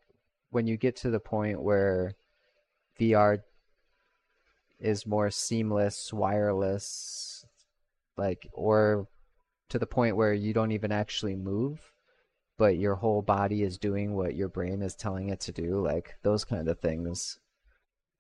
when 0.52 0.68
you 0.68 0.78
get 0.78 0.96
to 0.98 1.10
the 1.10 1.20
point 1.20 1.60
where 1.62 2.14
VR 3.00 3.40
is 4.80 5.08
more 5.08 5.32
seamless, 5.32 6.14
wireless, 6.14 7.27
like, 8.18 8.48
or 8.54 9.08
to 9.70 9.80
the 9.80 9.86
point 9.88 10.16
where 10.16 10.34
you 10.34 10.54
don't 10.54 10.72
even 10.72 10.92
actually 10.92 11.36
move, 11.36 11.92
but 12.58 12.78
your 12.78 12.96
whole 12.96 13.22
body 13.22 13.64
is 13.64 13.78
doing 13.78 14.14
what 14.16 14.36
your 14.36 14.50
brain 14.50 14.82
is 14.82 14.96
telling 14.96 15.30
it 15.30 15.40
to 15.42 15.52
do, 15.52 15.80
like 15.82 16.16
those 16.24 16.44
kind 16.44 16.68
of 16.68 16.80
things. 16.80 17.40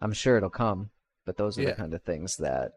I'm 0.02 0.14
sure 0.14 0.38
it'll 0.38 0.50
come, 0.50 0.91
but 1.26 1.38
those 1.38 1.58
are 1.58 1.64
Yeah. 1.64 1.70
the 1.72 1.76
kind 1.76 1.93
of 1.93 2.04
things 2.04 2.38
that 2.38 2.74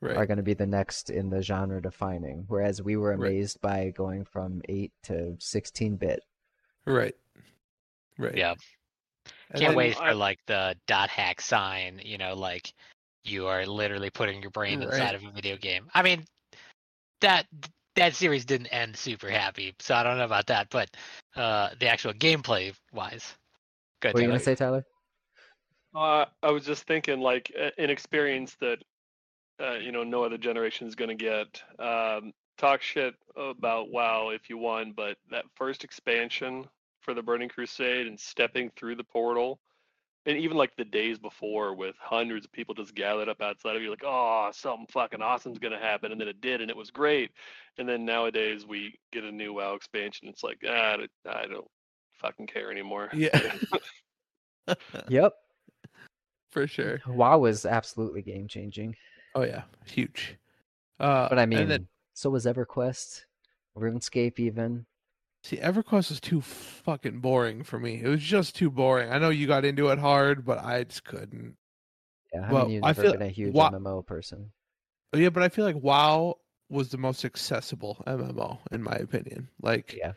right 0.00 0.16
are 0.16 0.26
going 0.26 0.36
to 0.38 0.42
be 0.42 0.54
the 0.54 0.66
next 0.66 1.10
in 1.10 1.28
the 1.30 1.42
genre 1.42 1.80
defining. 1.82 2.44
Whereas 2.48 2.80
we 2.80 2.96
were 2.96 3.10
Right. 3.16 3.18
amazed 3.32 3.60
by 3.60 3.90
going 3.90 4.24
from 4.24 4.62
8 4.68 4.92
to 5.04 5.36
16 5.40 5.96
bit. 5.96 6.22
right 6.86 7.16
right 8.18 8.36
yeah, 8.36 8.54
And 9.50 9.60
can't 9.60 9.70
then- 9.70 9.74
wait 9.76 9.96
for 9.96 10.14
like 10.14 10.38
the 10.46 10.76
dot 10.86 11.10
hack 11.10 11.40
sign. 11.40 12.00
You 12.02 12.16
know, 12.16 12.34
like 12.34 12.72
you 13.28 13.46
are 13.46 13.66
literally 13.66 14.10
putting 14.10 14.42
your 14.42 14.50
brain 14.50 14.80
Right. 14.80 14.92
inside 14.92 15.14
of 15.14 15.24
a 15.24 15.30
video 15.30 15.56
game. 15.56 15.88
I 15.94 16.02
mean, 16.02 16.24
that 17.20 17.46
that 17.96 18.14
series 18.14 18.44
didn't 18.44 18.68
end 18.68 18.96
super 18.96 19.28
happy, 19.30 19.74
so 19.80 19.94
I 19.94 20.02
don't 20.02 20.18
know 20.18 20.24
about 20.24 20.46
that. 20.46 20.68
But 20.70 20.90
uh 21.34 21.70
the 21.80 21.88
actual 21.88 22.12
gameplay 22.12 22.74
wise, 22.92 23.34
good. 24.00 24.14
What 24.14 24.20
are 24.20 24.22
you 24.22 24.28
Taylor. 24.28 24.30
going 24.32 24.38
to 24.38 24.44
say, 24.44 24.54
Tyler? 24.54 24.86
Uh, 25.94 26.26
I 26.42 26.50
was 26.50 26.66
just 26.66 26.86
thinking, 26.86 27.20
like, 27.20 27.50
an 27.78 27.88
experience 27.88 28.54
that, 28.60 28.78
uh, 29.58 29.76
you 29.76 29.92
know, 29.92 30.04
no 30.04 30.22
other 30.24 30.36
generation 30.36 30.86
is 30.86 30.94
going 30.94 31.08
to 31.08 31.14
get. 31.14 31.62
Um, 31.78 32.34
talk 32.58 32.82
shit 32.82 33.14
about 33.36 33.90
WoW 33.90 34.28
if 34.30 34.50
you 34.50 34.58
want, 34.58 34.94
but 34.94 35.16
that 35.30 35.44
first 35.54 35.84
expansion 35.84 36.66
for 37.00 37.14
the 37.14 37.22
Burning 37.22 37.48
Crusade 37.48 38.06
and 38.06 38.18
stepping 38.20 38.70
through 38.76 38.96
the 38.96 39.04
portal, 39.04 39.58
and 40.26 40.36
even 40.36 40.56
like 40.56 40.76
the 40.76 40.84
days 40.84 41.18
before 41.18 41.74
with 41.74 41.94
hundreds 42.00 42.44
of 42.44 42.52
people 42.52 42.74
just 42.74 42.94
gathered 42.94 43.28
up 43.28 43.40
outside 43.40 43.76
of 43.76 43.82
you, 43.82 43.90
like, 43.90 44.02
oh, 44.04 44.50
something 44.52 44.86
fucking 44.90 45.22
awesome's 45.22 45.58
going 45.58 45.72
to 45.72 45.78
happen. 45.78 46.12
And 46.12 46.20
then 46.20 46.28
it 46.28 46.40
did, 46.40 46.60
and 46.60 46.70
it 46.70 46.76
was 46.76 46.90
great. 46.90 47.30
And 47.78 47.88
then 47.88 48.04
nowadays 48.04 48.66
we 48.66 48.98
get 49.12 49.24
a 49.24 49.30
new 49.32 49.54
WoW 49.54 49.74
expansion. 49.74 50.28
It's 50.28 50.42
like, 50.42 50.58
ah, 50.68 50.96
I 51.28 51.46
don't 51.46 51.68
fucking 52.20 52.46
care 52.48 52.70
anymore. 52.70 53.08
yeah 53.14 53.54
Yep. 55.08 55.32
for 56.50 56.66
sure 56.66 57.00
WoW 57.06 57.38
was 57.38 57.64
absolutely 57.66 58.22
game 58.22 58.48
changing. 58.48 58.96
oh 59.34 59.42
yeah 59.44 59.62
huge 59.84 60.36
uh 60.98 61.28
But 61.28 61.38
I 61.38 61.46
mean, 61.46 61.68
then- 61.68 61.88
so 62.14 62.30
was 62.30 62.46
EverQuest, 62.46 63.24
RuneScape, 63.76 64.38
even. 64.38 64.86
See, 65.46 65.58
EverQuest 65.58 66.10
was 66.10 66.20
too 66.20 66.40
fucking 66.40 67.20
boring 67.20 67.62
for 67.62 67.78
me. 67.78 68.02
It 68.02 68.08
was 68.08 68.20
just 68.20 68.56
too 68.56 68.68
boring. 68.68 69.12
I 69.12 69.18
know 69.20 69.28
you 69.30 69.46
got 69.46 69.64
into 69.64 69.88
it 69.90 69.98
hard, 70.00 70.44
but 70.44 70.58
I 70.58 70.82
just 70.82 71.04
couldn't. 71.04 71.54
Yeah, 72.34 72.48
I 72.48 72.52
Well, 72.52 72.64
mean, 72.64 72.74
you've 72.74 72.84
I 72.84 72.88
never 72.88 73.02
feel- 73.02 73.12
been 73.12 73.22
a 73.22 73.28
huge 73.28 73.54
Wa- 73.54 73.70
MMO 73.70 74.02
person. 74.04 74.50
Oh, 75.12 75.18
yeah, 75.18 75.28
but 75.28 75.44
I 75.44 75.48
feel 75.48 75.64
like 75.64 75.76
WoW 75.76 76.38
was 76.68 76.88
the 76.88 76.98
most 76.98 77.24
accessible 77.24 78.02
MMO 78.08 78.58
in 78.72 78.82
my 78.82 78.96
opinion. 78.96 79.48
Like, 79.62 79.92
Yeah. 79.92 80.14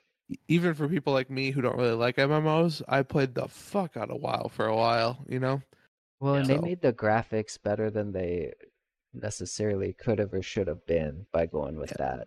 even 0.48 0.74
for 0.74 0.90
people 0.90 1.14
like 1.14 1.30
me 1.30 1.52
who 1.52 1.62
don't 1.62 1.78
really 1.78 1.92
like 1.94 2.18
MMOs, 2.18 2.82
I 2.88 3.04
played 3.04 3.36
the 3.36 3.48
fuck 3.48 3.96
out 3.98 4.10
of 4.10 4.20
WoW 4.22 4.48
for 4.52 4.66
a 4.66 4.76
while. 4.76 5.24
You 5.30 5.40
know? 5.40 5.62
Well, 6.20 6.34
and 6.36 6.50
Yeah. 6.50 6.56
they 6.56 6.62
made 6.62 6.82
the 6.82 6.92
graphics 6.92 7.62
better 7.62 7.92
than 7.92 8.14
they 8.14 8.54
necessarily 9.14 9.94
could 9.94 10.18
have 10.18 10.34
or 10.34 10.42
should 10.42 10.68
have 10.68 10.88
been 10.88 11.28
by 11.32 11.46
going 11.46 11.76
with 11.76 11.92
that, 11.92 12.00
car- 12.00 12.26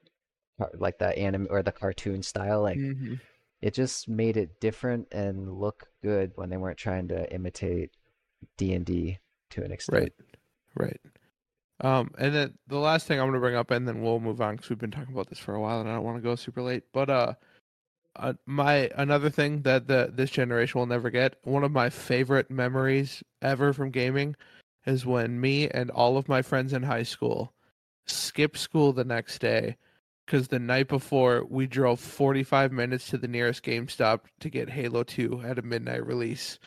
like 0.75 0.99
the 0.99 1.17
anime 1.19 1.47
or 1.51 1.63
the 1.63 1.73
cartoon 1.73 2.23
style. 2.23 2.63
Like 2.63 2.79
Mhm. 2.79 3.21
it 3.61 3.75
just 3.75 4.09
made 4.09 4.37
it 4.37 4.61
different 4.61 5.09
and 5.13 5.53
look 5.53 5.89
good 6.03 6.33
when 6.35 6.51
they 6.51 6.57
weren't 6.57 6.79
trying 6.79 7.09
to 7.09 7.33
imitate 7.33 7.91
D 8.57 8.75
and 8.75 8.85
D 8.85 9.19
to 9.51 9.63
an 9.63 9.73
extent. 9.73 10.03
Right. 10.03 10.13
Right. 10.75 11.01
Um, 11.81 12.13
and 12.19 12.35
then 12.35 12.59
the 12.69 12.79
last 12.79 13.07
thing 13.07 13.19
I'm 13.19 13.27
going 13.27 13.35
to 13.35 13.41
bring 13.41 13.57
up, 13.57 13.71
and 13.71 13.87
then 13.87 14.03
we'll 14.03 14.21
move 14.21 14.41
on 14.41 14.55
because 14.55 14.71
we've 14.71 14.79
been 14.79 14.91
talking 14.91 15.13
about 15.13 15.29
this 15.29 15.39
for 15.39 15.55
a 15.55 15.61
while, 15.61 15.81
and 15.81 15.89
I 15.89 15.95
don't 15.95 16.05
want 16.05 16.17
to 16.17 16.23
go 16.23 16.37
super 16.37 16.63
late. 16.63 16.85
But 16.93 17.11
uh, 17.11 17.35
uh, 18.17 18.35
my 18.47 18.91
another 18.97 19.31
thing 19.31 19.63
that 19.63 19.89
the 19.89 20.11
this 20.15 20.31
generation 20.31 20.79
will 20.79 20.87
never 20.87 21.11
get. 21.11 21.37
One 21.43 21.65
of 21.65 21.73
my 21.73 21.91
favorite 21.91 22.51
memories 22.51 23.23
ever 23.41 23.73
from 23.73 23.91
gaming 23.91 24.37
is 24.87 25.07
when 25.07 25.41
me 25.41 25.69
and 25.69 25.91
all 25.91 26.17
of 26.17 26.29
my 26.29 26.43
friends 26.43 26.73
in 26.73 26.83
high 26.83 27.03
school 27.05 27.53
skipped 28.07 28.59
school 28.59 28.93
the 28.93 29.05
next 29.05 29.39
day 29.41 29.77
because 30.33 30.49
the 30.49 30.59
night 30.59 30.89
before 30.89 31.45
we 31.51 31.67
drove 31.67 32.01
45 32.01 32.73
minutes 32.73 33.11
to 33.11 33.19
the 33.19 33.29
nearest 33.29 33.63
GameStop 33.63 34.21
to 34.41 34.49
get 34.49 34.71
Halo 34.71 35.03
2 35.03 35.43
at 35.45 35.59
a 35.59 35.63
midnight 35.63 36.07
release. 36.07 36.59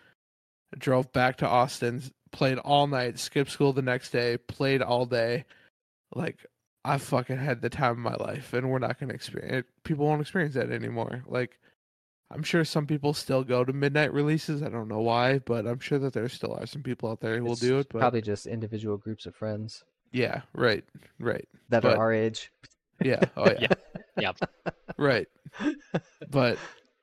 Drove 0.78 1.12
back 1.12 1.38
to 1.38 1.48
Austin, 1.48 2.04
played 2.32 2.60
all 2.60 2.86
night, 2.86 3.18
skipped 3.18 3.50
school 3.50 3.74
the 3.74 3.82
next 3.82 4.12
day, 4.12 4.38
played 4.38 4.84
all 4.84 5.08
day. 5.08 5.46
Like 6.14 6.46
I 6.84 7.00
fucking 7.00 7.40
had 7.40 7.64
the 7.64 7.72
time 7.72 7.94
of 7.94 7.98
my 7.98 8.14
life, 8.14 8.54
and 8.54 8.70
we're 8.70 8.78
not 8.78 9.00
gonna 9.00 9.16
experience. 9.16 9.66
People 9.84 10.06
won't 10.06 10.22
experience 10.22 10.54
that 10.54 10.70
anymore. 10.70 11.24
Like, 11.26 11.58
I'm 12.30 12.44
sure 12.44 12.66
some 12.66 12.86
people 12.86 13.16
still 13.16 13.44
go 13.44 13.64
to 13.64 13.74
midnight 13.74 14.14
releases. 14.14 14.62
I 14.62 14.70
don't 14.70 14.90
know 14.90 15.02
why, 15.02 15.40
but 15.40 15.66
I'm 15.66 15.80
sure 15.80 15.98
that 15.98 16.14
there 16.14 16.30
still 16.30 16.54
are 16.54 16.68
some 16.68 16.84
people 16.84 17.10
out 17.10 17.20
there 17.20 17.40
who 17.40 17.46
will 17.46 17.56
do 17.56 17.80
it. 17.80 17.88
But 17.90 17.98
Probably 18.02 18.22
just 18.22 18.46
individual 18.46 18.98
groups 18.98 19.26
of 19.26 19.36
friends 19.36 19.84
yeah, 20.16 20.42
right, 20.54 20.84
right, 21.20 21.48
that 21.70 21.84
But- 21.84 21.98
are 21.98 22.04
our 22.04 22.14
age. 22.14 22.52
Yeah, 23.06 23.24
oh 23.38 23.52
yeah, 23.60 23.68
Yep. 24.18 24.38
right. 24.98 25.28
But 26.30 26.58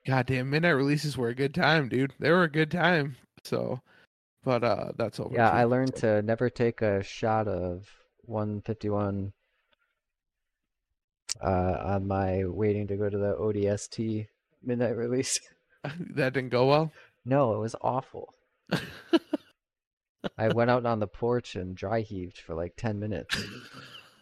goddamn, 0.06 0.50
midnight 0.50 0.70
releases 0.70 1.16
were 1.16 1.28
a 1.28 1.34
good 1.34 1.54
time, 1.54 1.88
dude. 1.88 2.12
They 2.18 2.30
were 2.30 2.44
a 2.44 2.50
good 2.50 2.70
time. 2.70 3.16
So, 3.44 3.80
but 4.44 4.64
uh, 4.64 4.92
that's 4.96 5.20
over. 5.20 5.34
Yeah, 5.34 5.50
too, 5.50 5.56
I 5.56 5.64
learned 5.64 5.96
so. 5.96 6.20
to 6.20 6.22
never 6.22 6.50
take 6.50 6.82
a 6.82 7.02
shot 7.02 7.48
of 7.48 7.88
151 8.24 9.32
uh, 11.40 11.76
on 11.84 12.06
my 12.06 12.44
waiting 12.46 12.86
to 12.88 12.96
go 12.96 13.08
to 13.08 13.18
the 13.18 13.34
ODST 13.34 14.26
midnight 14.62 14.96
release. 14.96 15.40
that 16.14 16.32
didn't 16.34 16.50
go 16.50 16.66
well. 16.66 16.92
No, 17.24 17.54
it 17.54 17.58
was 17.58 17.76
awful. 17.80 18.34
I 20.38 20.48
went 20.48 20.70
out 20.70 20.86
on 20.86 21.00
the 21.00 21.06
porch 21.06 21.56
and 21.56 21.76
dry 21.76 22.00
heaved 22.00 22.38
for 22.38 22.54
like 22.54 22.74
10 22.76 22.98
minutes. 22.98 23.36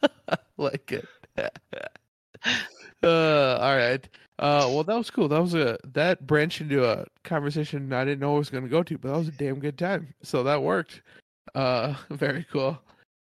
like 0.57 0.93
it. 0.93 1.07
uh, 3.03 3.59
all 3.61 3.77
right. 3.77 4.09
Uh, 4.39 4.65
well, 4.71 4.85
that 4.85 4.97
was 4.97 5.11
cool. 5.11 5.29
That 5.29 5.41
was 5.41 5.55
a 5.55 5.79
that 5.93 6.27
branched 6.27 6.63
into 6.63 6.89
a 6.89 7.07
conversation 7.25 7.93
I 7.93 8.05
didn't 8.05 8.21
know 8.21 8.35
I 8.37 8.39
was 8.39 8.51
going 8.51 8.65
to 8.65 8.71
go 8.71 8.83
to, 8.83 8.97
but 8.97 9.13
that 9.13 9.19
was 9.19 9.29
a 9.29 9.33
damn 9.33 9.61
good 9.61 9.77
time. 9.77 10.15
So 10.23 10.43
that 10.45 10.63
worked. 10.63 11.03
Uh, 11.55 11.95
very 12.11 12.47
cool. 12.51 12.81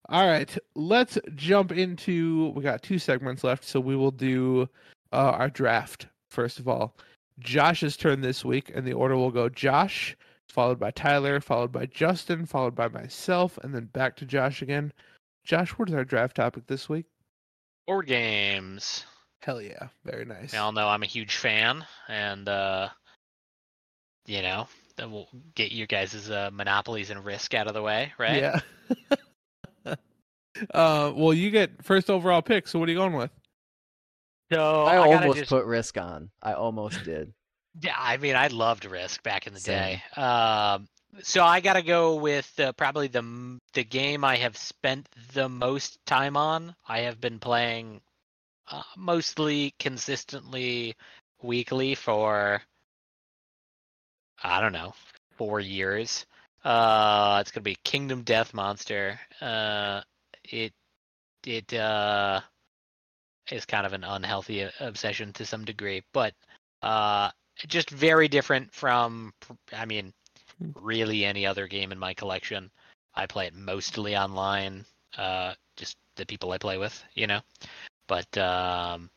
All 0.10 0.28
right, 0.28 0.58
let's 0.76 1.18
jump 1.36 1.72
into. 1.72 2.52
We 2.56 2.64
got 2.64 2.82
two 2.82 3.00
segments 3.00 3.44
left, 3.44 3.64
so 3.64 3.80
we 3.80 3.96
will 3.96 4.12
do 4.12 4.70
uh, 5.12 5.32
our 5.32 5.50
draft 5.50 6.08
first 6.30 6.60
of 6.60 6.68
all. 6.68 6.96
Josh's 7.40 7.98
turn 7.98 8.22
this 8.22 8.44
week, 8.44 8.72
and 8.74 8.86
the 8.86 8.94
order 8.94 9.16
will 9.16 9.32
go 9.32 9.48
Josh, 9.50 10.18
followed 10.50 10.80
by 10.80 10.92
Tyler, 10.92 11.40
followed 11.40 11.72
by 11.72 11.86
Justin, 11.86 12.46
followed 12.46 12.76
by 12.76 12.88
myself, 12.88 13.58
and 13.64 13.74
then 13.74 13.86
back 13.86 14.16
to 14.18 14.26
Josh 14.26 14.62
again. 14.62 14.92
Josh, 15.44 15.72
what 15.72 15.90
is 15.90 15.96
our 15.96 16.06
draft 16.06 16.36
topic 16.36 16.68
this 16.68 16.90
week? 16.90 17.06
Board 17.88 18.06
games. 18.06 19.06
Hell 19.42 19.62
yeah, 19.62 19.88
very 20.04 20.26
nice. 20.26 20.54
Y'all 20.54 20.74
know 20.74 20.88
I'm 20.88 21.04
a 21.04 21.08
huge 21.08 21.38
fan, 21.38 21.86
and 22.10 22.48
uh, 22.50 22.90
you 24.26 24.42
know, 24.42 24.68
then 24.98 25.12
we'll 25.12 25.30
get 25.56 25.72
you 25.72 25.88
guys' 25.88 26.30
uh, 26.30 26.50
monopolies 26.52 27.10
and 27.10 27.24
risk 27.24 27.54
out 27.54 27.68
of 27.68 27.74
the 27.74 27.82
way, 27.82 28.12
right? 28.18 28.42
Yeah. 28.42 28.60
uh, 30.74 31.14
well, 31.16 31.34
you 31.34 31.50
get 31.50 31.84
first 31.84 32.10
overall 32.10 32.42
pick. 32.42 32.68
So 32.68 32.78
what 32.78 32.90
are 32.90 32.92
you 32.92 32.98
going 32.98 33.14
with? 33.14 33.32
So 34.52 34.84
I, 34.84 34.96
I, 34.96 34.98
almost 34.98 35.38
just, 35.40 35.50
put 35.50 35.66
risk 35.66 35.98
on. 35.98 36.30
I 36.42 36.54
almost 36.54 37.04
did. 37.04 37.34
yeah, 37.82 37.96
I 37.98 38.18
mean, 38.18 38.36
I 38.36 38.48
loved 38.48 38.86
Risk 38.86 39.24
back 39.24 39.48
in 39.48 39.54
the 39.54 39.60
Same. 39.60 40.00
day. 40.16 40.22
Um, 40.22 40.88
so 41.24 41.44
I 41.44 41.60
gotta 41.60 41.82
go 41.82 42.16
with 42.16 42.60
uh, 42.60 42.72
probably 42.74 43.08
the 43.08 43.60
the 43.74 43.84
game 43.84 44.24
I 44.24 44.38
have 44.38 44.58
spent 44.58 45.08
the 45.34 45.50
most 45.50 46.00
time 46.06 46.38
on. 46.38 46.76
I 46.88 47.00
have 47.00 47.20
been 47.22 47.40
playing 47.40 48.02
uh, 48.70 48.84
mostly 48.96 49.74
consistently 49.80 50.96
weekly 51.42 51.96
for 51.96 52.62
I 54.44 54.62
don't 54.62 54.74
know 54.74 54.94
four 55.38 55.60
years. 55.60 56.26
Uh, 56.64 57.38
it's 57.42 57.52
gonna 57.52 57.64
be 57.64 57.78
Kingdom 57.84 58.24
Death 58.24 58.54
Monster. 58.54 59.20
Uh, 59.42 60.02
it 60.44 60.74
it 61.46 61.74
uh 61.74 62.42
is 63.52 63.66
kind 63.66 63.86
of 63.86 63.94
an 63.94 64.04
unhealthy 64.04 64.64
uh, 64.64 64.72
obsession 64.80 65.34
to 65.34 65.46
some 65.46 65.64
degree, 65.66 66.04
but 66.14 66.34
uh, 66.82 67.30
just 67.68 67.90
very 67.90 68.28
different 68.28 68.74
from 68.74 69.34
I 69.74 69.86
mean. 69.86 70.14
Really 70.82 71.26
any 71.26 71.46
other 71.46 71.68
game 71.68 71.92
in 71.92 72.00
my 72.00 72.14
collection. 72.14 72.72
I 73.16 73.26
play 73.26 73.48
it 73.48 73.56
mostly 73.56 74.16
online. 74.16 74.86
Uh, 75.18 75.54
just 75.76 75.98
the 76.16 76.26
people 76.26 76.52
I 76.52 76.58
play 76.58 76.78
with, 76.78 77.04
you 77.14 77.28
know. 77.28 77.42
But 78.08 78.38
um, 78.38 79.10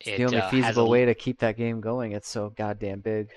It's 0.00 0.08
it 0.08 0.16
the 0.18 0.24
only 0.24 0.38
uh, 0.38 0.40
has 0.42 0.48
a 0.48 0.50
feasible 0.50 0.90
way 0.90 1.04
to 1.04 1.14
keep 1.14 1.38
that 1.40 1.56
game 1.56 1.80
going. 1.80 2.12
It's 2.12 2.28
so 2.28 2.50
goddamn 2.56 3.00
big. 3.00 3.28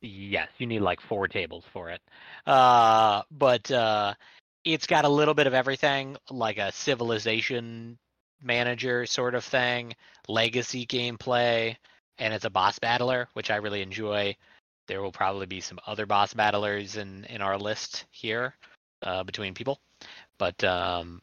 Yes, 0.00 0.48
you 0.58 0.66
need 0.66 0.80
like 0.80 1.00
four 1.00 1.26
tables 1.28 1.64
for 1.72 1.90
it. 1.90 2.00
Uh, 2.46 3.22
but 3.30 3.70
uh, 3.70 4.14
it's 4.64 4.86
got 4.86 5.04
a 5.04 5.08
little 5.08 5.34
bit 5.34 5.46
of 5.46 5.54
everything, 5.54 6.16
like 6.30 6.58
a 6.58 6.72
civilization 6.72 7.98
manager 8.42 9.06
sort 9.06 9.34
of 9.34 9.44
thing, 9.44 9.94
legacy 10.28 10.86
gameplay, 10.86 11.76
and 12.18 12.34
it's 12.34 12.44
a 12.44 12.50
boss 12.50 12.78
battler, 12.78 13.28
which 13.32 13.50
I 13.50 13.56
really 13.56 13.82
enjoy. 13.82 14.36
There 14.86 15.02
will 15.02 15.12
probably 15.12 15.46
be 15.46 15.60
some 15.60 15.80
other 15.86 16.06
boss 16.06 16.34
battlers 16.34 16.96
in 16.96 17.24
in 17.24 17.42
our 17.42 17.58
list 17.58 18.06
here 18.10 18.54
uh, 19.02 19.24
between 19.24 19.54
people, 19.54 19.80
but 20.38 20.62
um, 20.64 21.20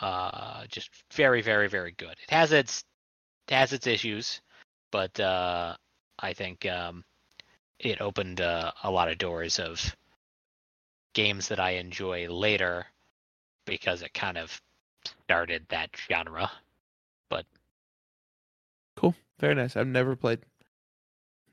uh, 0.00 0.66
just 0.68 0.90
very, 1.12 1.42
very, 1.42 1.68
very 1.68 1.92
good. 1.92 2.16
It 2.22 2.30
has 2.30 2.52
its 2.52 2.84
it 3.48 3.54
has 3.54 3.72
its 3.72 3.86
issues, 3.86 4.40
but 4.90 5.18
uh, 5.20 5.76
I 6.18 6.32
think 6.32 6.66
um, 6.66 7.04
it 7.78 8.00
opened 8.00 8.40
uh, 8.40 8.72
a 8.82 8.90
lot 8.90 9.08
of 9.10 9.18
doors 9.18 9.58
of 9.58 9.96
games 11.14 11.48
that 11.48 11.60
I 11.60 11.70
enjoy 11.72 12.28
later 12.28 12.86
because 13.64 14.02
it 14.02 14.14
kind 14.14 14.38
of 14.38 14.60
started 15.24 15.66
that 15.68 15.90
genre. 16.08 16.50
But 17.28 17.46
cool, 18.96 19.14
very 19.38 19.54
nice. 19.54 19.76
I've 19.76 19.86
never 19.86 20.16
played. 20.16 20.40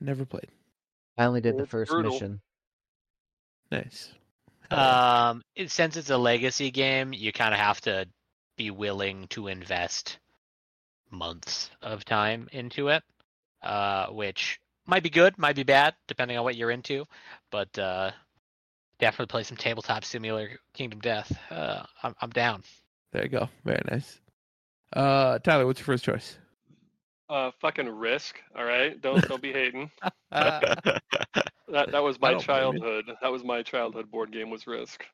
Never 0.00 0.24
played. 0.24 0.48
I 1.18 1.24
only 1.24 1.40
did 1.40 1.56
the 1.56 1.66
first 1.66 1.90
brutal. 1.90 2.12
mission. 2.12 2.40
Nice. 3.70 4.12
Um, 4.70 5.42
it, 5.54 5.70
since 5.70 5.96
it's 5.96 6.10
a 6.10 6.18
legacy 6.18 6.70
game, 6.70 7.12
you 7.12 7.32
kind 7.32 7.54
of 7.54 7.60
have 7.60 7.80
to 7.82 8.06
be 8.56 8.70
willing 8.70 9.26
to 9.28 9.48
invest 9.48 10.18
months 11.10 11.70
of 11.82 12.04
time 12.04 12.48
into 12.52 12.88
it, 12.88 13.02
uh, 13.62 14.06
which 14.06 14.60
might 14.86 15.02
be 15.02 15.10
good, 15.10 15.38
might 15.38 15.56
be 15.56 15.62
bad, 15.62 15.94
depending 16.08 16.36
on 16.36 16.44
what 16.44 16.56
you're 16.56 16.70
into. 16.70 17.06
But 17.50 17.78
uh, 17.78 18.10
definitely 18.98 19.30
play 19.30 19.42
some 19.44 19.56
tabletop 19.56 20.04
simulator 20.04 20.58
Kingdom 20.74 21.00
Death. 21.00 21.36
Uh, 21.50 21.82
I'm, 22.02 22.14
I'm 22.20 22.30
down. 22.30 22.62
There 23.12 23.22
you 23.22 23.28
go. 23.28 23.48
Very 23.64 23.82
nice. 23.90 24.20
Uh, 24.92 25.38
Tyler, 25.38 25.66
what's 25.66 25.80
your 25.80 25.86
first 25.86 26.04
choice? 26.04 26.38
Uh, 27.28 27.50
fucking 27.60 27.88
risk. 27.88 28.36
All 28.56 28.64
right, 28.64 29.00
don't 29.00 29.26
don't 29.28 29.42
be 29.42 29.52
hating. 29.52 29.90
That 31.68 31.90
that 31.90 32.02
was 32.02 32.20
my 32.20 32.30
don't 32.34 32.46
blame 32.46 32.58
you. 32.74 32.78
childhood. 32.80 33.04
That 33.20 33.32
was 33.32 33.42
my 33.42 33.62
childhood 33.62 34.08
board 34.08 34.30
game 34.30 34.50
was 34.50 34.68
Risk, 34.68 35.04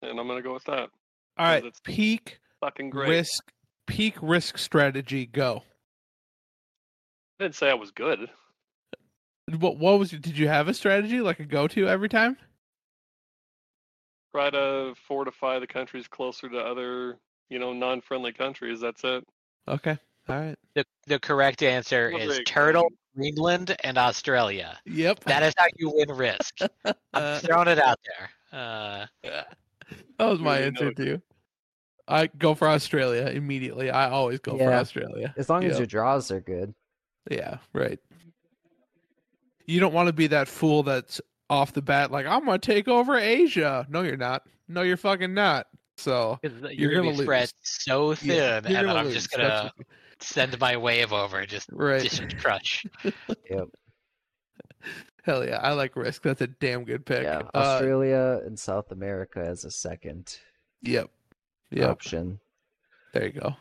and 0.00 0.18
I'm 0.20 0.28
gonna 0.28 0.40
go 0.42 0.54
with 0.54 0.62
that. 0.64 0.90
all 1.36 1.46
right, 1.46 1.64
it's 1.64 1.80
peak 1.82 2.38
Fucking 2.60 2.90
great. 2.90 3.08
risk, 3.08 3.50
peak 3.88 4.14
risk 4.22 4.58
strategy. 4.58 5.26
Go. 5.26 5.64
I 7.40 7.44
didn't 7.44 7.56
say 7.56 7.68
I 7.68 7.74
was 7.74 7.90
good. 7.90 8.30
What 9.58 9.76
what 9.78 9.98
was? 9.98 10.10
Did 10.12 10.38
you 10.38 10.46
have 10.46 10.68
a 10.68 10.74
strategy 10.74 11.20
like 11.20 11.40
a 11.40 11.44
go 11.44 11.66
to 11.66 11.88
every 11.88 12.08
time? 12.08 12.36
Try 14.32 14.50
to 14.50 14.94
fortify 15.08 15.58
the 15.58 15.66
countries 15.66 16.06
closer 16.06 16.48
to 16.48 16.58
other, 16.58 17.18
you 17.50 17.58
know, 17.58 17.72
non-friendly 17.72 18.32
countries. 18.34 18.80
That's 18.80 19.02
it. 19.02 19.24
Okay. 19.66 19.98
All 20.28 20.36
right. 20.38 20.56
The 20.74 20.84
the 21.06 21.18
correct 21.18 21.62
answer 21.62 22.10
Not 22.10 22.20
is 22.22 22.40
Turtle. 22.46 22.88
Greenland, 23.14 23.76
and 23.84 23.98
Australia. 23.98 24.78
Yep. 24.86 25.24
That 25.24 25.42
is 25.42 25.52
how 25.58 25.66
you 25.76 25.90
win 25.94 26.08
Risk. 26.16 26.54
I'm 26.86 26.94
Uh, 27.12 27.38
throwing 27.40 27.68
it 27.68 27.78
out 27.78 27.98
there. 28.06 28.58
Uh, 28.58 29.06
that 30.18 30.24
was 30.24 30.40
my 30.40 30.58
answer 30.60 30.86
note. 30.86 30.96
too. 30.96 31.20
I 32.08 32.28
go 32.28 32.54
for 32.54 32.68
Australia 32.68 33.26
immediately. 33.26 33.90
I 33.90 34.08
always 34.08 34.40
go 34.40 34.56
for 34.56 34.72
Australia. 34.72 35.34
As 35.36 35.50
long 35.50 35.62
as 35.64 35.72
Yep. 35.72 35.78
your 35.80 35.86
draws 35.86 36.30
are 36.30 36.40
good. 36.40 36.74
Yeah, 37.30 37.58
right. 37.74 38.00
You 39.66 39.78
don't 39.78 39.92
want 39.92 40.06
to 40.08 40.12
be 40.14 40.26
that 40.28 40.48
fool 40.48 40.82
that's 40.82 41.20
off 41.50 41.72
the 41.74 41.82
bat 41.82 42.10
like 42.10 42.24
I'm 42.26 42.44
gonna 42.46 42.58
take 42.58 42.88
over 42.88 43.16
Asia. 43.18 43.86
No, 43.90 44.00
you're 44.02 44.16
not. 44.16 44.42
No, 44.68 44.80
you're 44.82 44.96
fucking 44.96 45.34
not. 45.34 45.66
So 45.98 46.38
You're 46.42 46.70
you're, 46.72 46.90
gonna 46.94 47.04
gonna 47.08 47.18
be 47.18 47.22
spread 47.24 47.52
so 47.62 48.14
thin, 48.14 48.30
yeah, 48.36 48.56
and 48.56 48.66
you're 48.68 48.74
then 48.76 48.84
gonna 48.86 48.98
I'm 49.00 49.04
lose. 49.06 49.14
just 49.14 49.30
gonna 49.30 49.70
send 50.22 50.58
my 50.60 50.76
wave 50.76 51.12
over, 51.12 51.44
just 51.46 51.68
right. 51.72 52.02
just 52.02 52.38
crush. 52.38 52.86
Yep. 53.50 53.68
Hell 55.24 55.44
yeah, 55.44 55.58
I 55.58 55.72
like 55.72 55.94
Risk. 55.94 56.22
That's 56.22 56.40
a 56.40 56.48
damn 56.48 56.84
good 56.84 57.06
pick. 57.06 57.22
Yeah. 57.22 57.42
Uh, 57.54 57.58
Australia 57.58 58.40
and 58.44 58.58
South 58.58 58.90
America 58.90 59.38
as 59.38 59.64
a 59.64 59.70
second 59.70 60.36
yep. 60.82 61.10
Yep. 61.70 61.88
option. 61.88 62.40
There 63.12 63.26
you 63.26 63.40
go. 63.40 63.54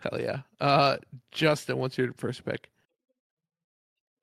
Hell 0.00 0.20
yeah. 0.20 0.40
Uh, 0.60 0.96
Justin, 1.32 1.78
what's 1.78 1.96
your 1.96 2.12
first 2.14 2.44
pick? 2.44 2.68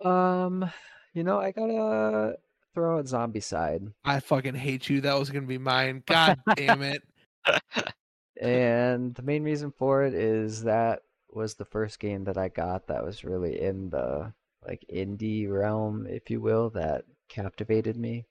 Um, 0.03 0.69
you 1.13 1.23
know, 1.23 1.39
I 1.39 1.51
gotta 1.51 2.38
throw 2.75 2.99
out 2.99 3.05
Zombicide. 3.05 3.91
I 4.05 4.19
fucking 4.19 4.55
hate 4.55 4.88
you. 4.88 5.01
That 5.01 5.17
was 5.17 5.32
gonna 5.32 5.47
be 5.47 5.57
mine. 5.57 6.03
God 6.05 6.39
damn 6.55 6.84
it. 6.84 7.01
and 8.41 9.15
the 9.15 9.23
main 9.23 9.43
reason 9.43 9.71
for 9.71 10.03
it 10.03 10.13
is 10.13 10.63
that 10.63 11.01
was 11.38 11.56
the 11.56 11.66
first 11.66 12.00
game 12.00 12.26
that 12.26 12.38
I 12.38 12.50
got 12.50 12.88
that 12.88 13.06
was 13.06 13.24
really 13.24 13.62
in 13.62 13.90
the 13.90 14.34
like 14.68 14.84
indie 14.94 15.50
realm, 15.50 16.06
if 16.10 16.30
you 16.30 16.42
will, 16.42 16.70
that 16.72 17.06
captivated 17.30 17.96
me. 17.96 18.26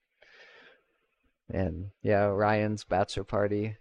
And 1.48 1.90
yeah, 2.02 2.24
Ryan's 2.24 2.84
bachelor 2.84 3.24
party. 3.24 3.76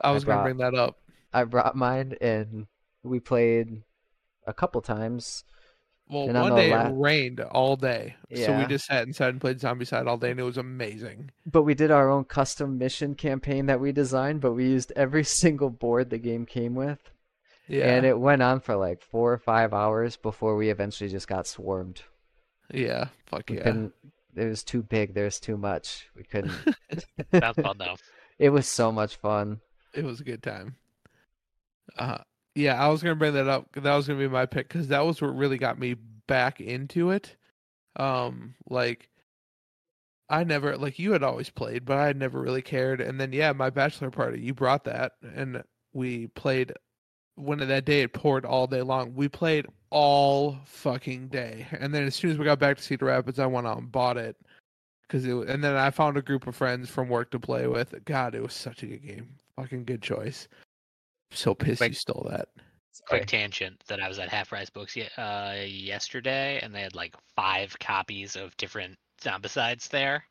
I 0.00 0.12
was 0.12 0.24
gonna 0.24 0.42
bring 0.42 0.58
that 0.58 0.74
up. 0.74 0.98
I 1.32 1.44
brought 1.44 1.74
mine 1.74 2.14
and 2.20 2.66
we 3.02 3.18
played 3.20 3.82
a 4.46 4.52
couple 4.52 4.80
times. 4.80 5.44
Well, 6.10 6.28
And 6.28 6.40
one 6.40 6.54
day 6.54 6.70
la- 6.70 6.88
it 6.88 6.94
rained 6.94 7.40
all 7.40 7.76
day, 7.76 8.16
so 8.34 8.58
we 8.58 8.64
just 8.64 8.86
sat 8.86 9.06
inside 9.06 9.28
and 9.28 9.40
played 9.42 9.58
Zombicide 9.58 10.06
all 10.06 10.16
day, 10.16 10.30
and 10.30 10.40
it 10.40 10.44
was 10.44 10.56
amazing. 10.56 11.32
But 11.44 11.64
we 11.64 11.74
did 11.74 11.90
our 11.90 12.08
own 12.08 12.24
custom 12.24 12.78
mission 12.78 13.14
campaign 13.14 13.66
that 13.66 13.78
we 13.78 13.92
designed, 13.92 14.40
but 14.40 14.54
we 14.54 14.64
used 14.64 14.90
every 14.96 15.22
single 15.42 15.68
board 15.68 16.08
the 16.08 16.16
game 16.16 16.46
came 16.46 16.74
with. 16.74 17.10
Yeah, 17.68 17.94
And 17.94 18.06
it 18.06 18.18
went 18.18 18.42
on 18.42 18.60
for 18.60 18.76
like 18.76 19.02
four 19.02 19.32
or 19.32 19.38
five 19.38 19.74
hours 19.74 20.16
before 20.16 20.56
we 20.56 20.70
eventually 20.70 21.10
just 21.10 21.28
got 21.28 21.46
swarmed. 21.46 22.02
yeah, 22.72 23.08
fuck 23.26 23.50
We 23.50 23.58
yeah. 23.58 23.88
it 24.36 24.46
was 24.46 24.64
too 24.64 24.82
big, 24.82 25.14
there's 25.14 25.38
too 25.38 25.56
much. 25.56 26.08
We 26.16 26.22
couldn't 26.24 26.52
Sounds 27.38 27.56
fun 27.60 27.76
though. 27.78 27.96
it 28.38 28.50
was 28.50 28.66
so 28.66 28.90
much 28.90 29.16
fun. 29.16 29.60
It 29.94 30.04
was 30.04 30.20
a 30.20 30.24
good 30.24 30.42
time. 30.42 30.76
Uh, 31.96 32.18
yeah, 32.54 32.82
I 32.82 32.88
was 32.88 33.02
gonna 33.02 33.16
bring 33.16 33.34
that 33.34 33.48
up. 33.48 33.68
That 33.74 33.94
was 33.94 34.06
gonna 34.06 34.18
be 34.18 34.28
my 34.28 34.46
pick 34.46 34.68
because 34.68 34.88
that 34.88 35.04
was 35.04 35.20
what 35.20 35.36
really 35.36 35.58
got 35.58 35.78
me 35.78 35.94
back 36.26 36.60
into 36.60 37.10
it. 37.10 37.36
Um, 37.96 38.54
like 38.68 39.08
I 40.28 40.44
never 40.44 40.76
like 40.76 40.98
you 40.98 41.12
had 41.12 41.22
always 41.22 41.50
played, 41.50 41.84
but 41.84 41.96
I 41.96 42.06
had 42.06 42.16
never 42.16 42.40
really 42.40 42.62
cared. 42.62 43.00
And 43.00 43.20
then 43.20 43.32
yeah, 43.32 43.52
my 43.52 43.70
bachelor 43.70 44.10
party, 44.10 44.40
you 44.40 44.54
brought 44.54 44.84
that, 44.84 45.12
and 45.22 45.62
we 45.92 46.28
played. 46.28 46.72
When 47.38 47.58
that 47.58 47.84
day 47.84 48.02
it 48.02 48.12
poured 48.12 48.44
all 48.44 48.66
day 48.66 48.82
long, 48.82 49.14
we 49.14 49.28
played 49.28 49.66
all 49.90 50.58
fucking 50.66 51.28
day. 51.28 51.66
And 51.78 51.94
then 51.94 52.02
as 52.04 52.14
soon 52.14 52.30
as 52.30 52.38
we 52.38 52.44
got 52.44 52.58
back 52.58 52.76
to 52.76 52.82
Cedar 52.82 53.06
Rapids, 53.06 53.38
I 53.38 53.46
went 53.46 53.66
out 53.66 53.78
and 53.78 53.90
bought 53.90 54.16
it 54.16 54.36
because 55.02 55.24
it. 55.24 55.32
wa- 55.32 55.42
And 55.42 55.62
then 55.62 55.76
I 55.76 55.90
found 55.90 56.16
a 56.16 56.22
group 56.22 56.46
of 56.46 56.56
friends 56.56 56.90
from 56.90 57.08
work 57.08 57.30
to 57.30 57.38
play 57.40 57.66
with. 57.66 57.94
God, 58.04 58.34
it 58.34 58.42
was 58.42 58.52
such 58.54 58.82
a 58.82 58.86
good 58.86 59.06
game. 59.06 59.28
Fucking 59.56 59.84
good 59.84 60.02
choice. 60.02 60.48
So 61.30 61.54
pissed 61.54 61.78
Quick- 61.78 61.90
you 61.92 61.96
stole 61.96 62.26
that. 62.30 62.48
Quick 63.08 63.26
tangent 63.26 63.80
that 63.86 64.00
I 64.02 64.08
was 64.08 64.18
at 64.18 64.28
Half 64.28 64.48
Price 64.48 64.68
Books 64.70 64.96
ye- 64.96 65.08
uh, 65.16 65.54
yesterday, 65.64 66.58
and 66.62 66.74
they 66.74 66.80
had 66.82 66.96
like 66.96 67.14
five 67.36 67.78
copies 67.78 68.34
of 68.34 68.56
different 68.56 68.96
Zombicides 69.22 69.88
there. 69.88 70.24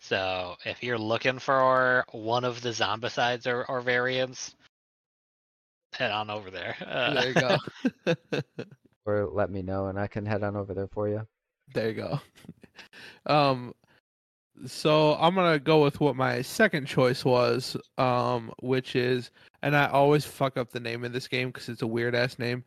So 0.00 0.56
if 0.64 0.82
you're 0.82 0.98
looking 0.98 1.38
for 1.40 2.04
one 2.12 2.44
of 2.44 2.60
the 2.62 2.68
Zombicides 2.70 3.46
or, 3.46 3.64
or 3.68 3.80
variants, 3.80 4.54
head 5.92 6.10
on 6.10 6.30
over 6.30 6.50
there. 6.50 6.76
Uh, 6.86 7.14
There 7.14 7.28
you 7.28 7.34
go. 7.34 8.14
Or 9.04 9.28
let 9.32 9.50
me 9.50 9.62
know 9.62 9.86
and 9.88 9.98
I 9.98 10.06
can 10.06 10.24
head 10.24 10.44
on 10.44 10.54
over 10.54 10.74
there 10.74 10.86
for 10.86 11.08
you. 11.08 11.26
There 11.74 11.88
you 11.88 11.94
go. 11.94 12.20
Um, 13.26 13.74
so 14.66 15.14
I'm 15.14 15.34
gonna 15.34 15.58
go 15.58 15.82
with 15.82 16.00
what 16.00 16.16
my 16.16 16.40
second 16.42 16.86
choice 16.86 17.24
was, 17.24 17.76
um, 17.98 18.52
which 18.60 18.96
is, 18.96 19.30
and 19.62 19.76
I 19.76 19.86
always 19.88 20.24
fuck 20.24 20.56
up 20.56 20.70
the 20.70 20.80
name 20.80 21.04
of 21.04 21.12
this 21.12 21.28
game 21.28 21.48
because 21.48 21.68
it's 21.68 21.82
a 21.82 21.86
weird 21.86 22.14
ass 22.14 22.38
name. 22.38 22.64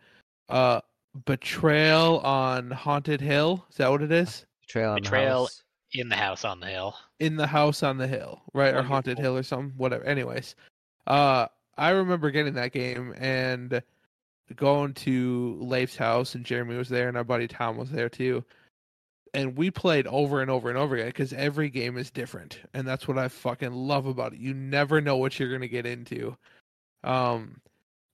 Uh, 0.49 0.81
Betrayal 1.25 2.19
on 2.19 2.69
Haunted 2.71 3.19
Hill. 3.21 3.65
Is 3.69 3.77
that 3.77 3.89
what 3.91 4.01
it 4.01 4.11
is? 4.11 4.45
Betrayal 4.61 4.91
on 4.93 5.01
Betrayal- 5.01 5.43
the 5.45 5.49
house. 5.49 5.63
in 5.93 6.09
the 6.09 6.15
house 6.15 6.45
on 6.45 6.59
the 6.59 6.67
hill. 6.67 6.95
in 7.19 7.35
the 7.35 7.47
house 7.47 7.81
on 7.83 7.97
the 7.97 8.07
hill, 8.07 8.41
right? 8.53 8.73
Or 8.75 8.83
haunted 8.83 9.17
hill 9.17 9.35
or 9.37 9.43
something, 9.43 9.73
whatever. 9.77 10.03
Anyways, 10.05 10.55
uh, 11.07 11.47
I 11.77 11.89
remember 11.89 12.31
getting 12.31 12.53
that 12.53 12.71
game 12.71 13.13
and 13.17 13.81
going 14.55 14.93
to 14.93 15.57
Leif's 15.59 15.95
house, 15.95 16.35
and 16.35 16.45
Jeremy 16.45 16.77
was 16.77 16.89
there, 16.89 17.07
and 17.07 17.17
our 17.17 17.23
buddy 17.23 17.47
Tom 17.47 17.77
was 17.77 17.89
there 17.89 18.09
too. 18.09 18.43
And 19.33 19.57
we 19.57 19.69
played 19.69 20.07
over 20.07 20.41
and 20.41 20.49
over 20.49 20.69
and 20.69 20.77
over 20.77 20.95
again 20.95 21.07
because 21.07 21.33
every 21.33 21.69
game 21.69 21.97
is 21.97 22.09
different, 22.11 22.59
and 22.73 22.87
that's 22.87 23.07
what 23.07 23.17
I 23.17 23.27
fucking 23.27 23.73
love 23.73 24.05
about 24.05 24.33
it. 24.33 24.39
You 24.39 24.53
never 24.53 25.01
know 25.01 25.17
what 25.17 25.37
you're 25.39 25.51
gonna 25.51 25.67
get 25.67 25.85
into, 25.85 26.37
um, 27.03 27.59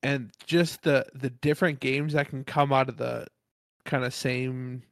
and 0.02 0.32
just 0.48 0.82
the 0.82 1.06
the 1.14 1.30
different 1.30 1.80
games 1.80 2.14
that 2.14 2.30
can 2.30 2.44
come 2.44 2.74
out 2.74 2.90
of 2.90 2.98
the 2.98 3.28
kind 3.86 4.04
of 4.04 4.14
same, 4.14 4.84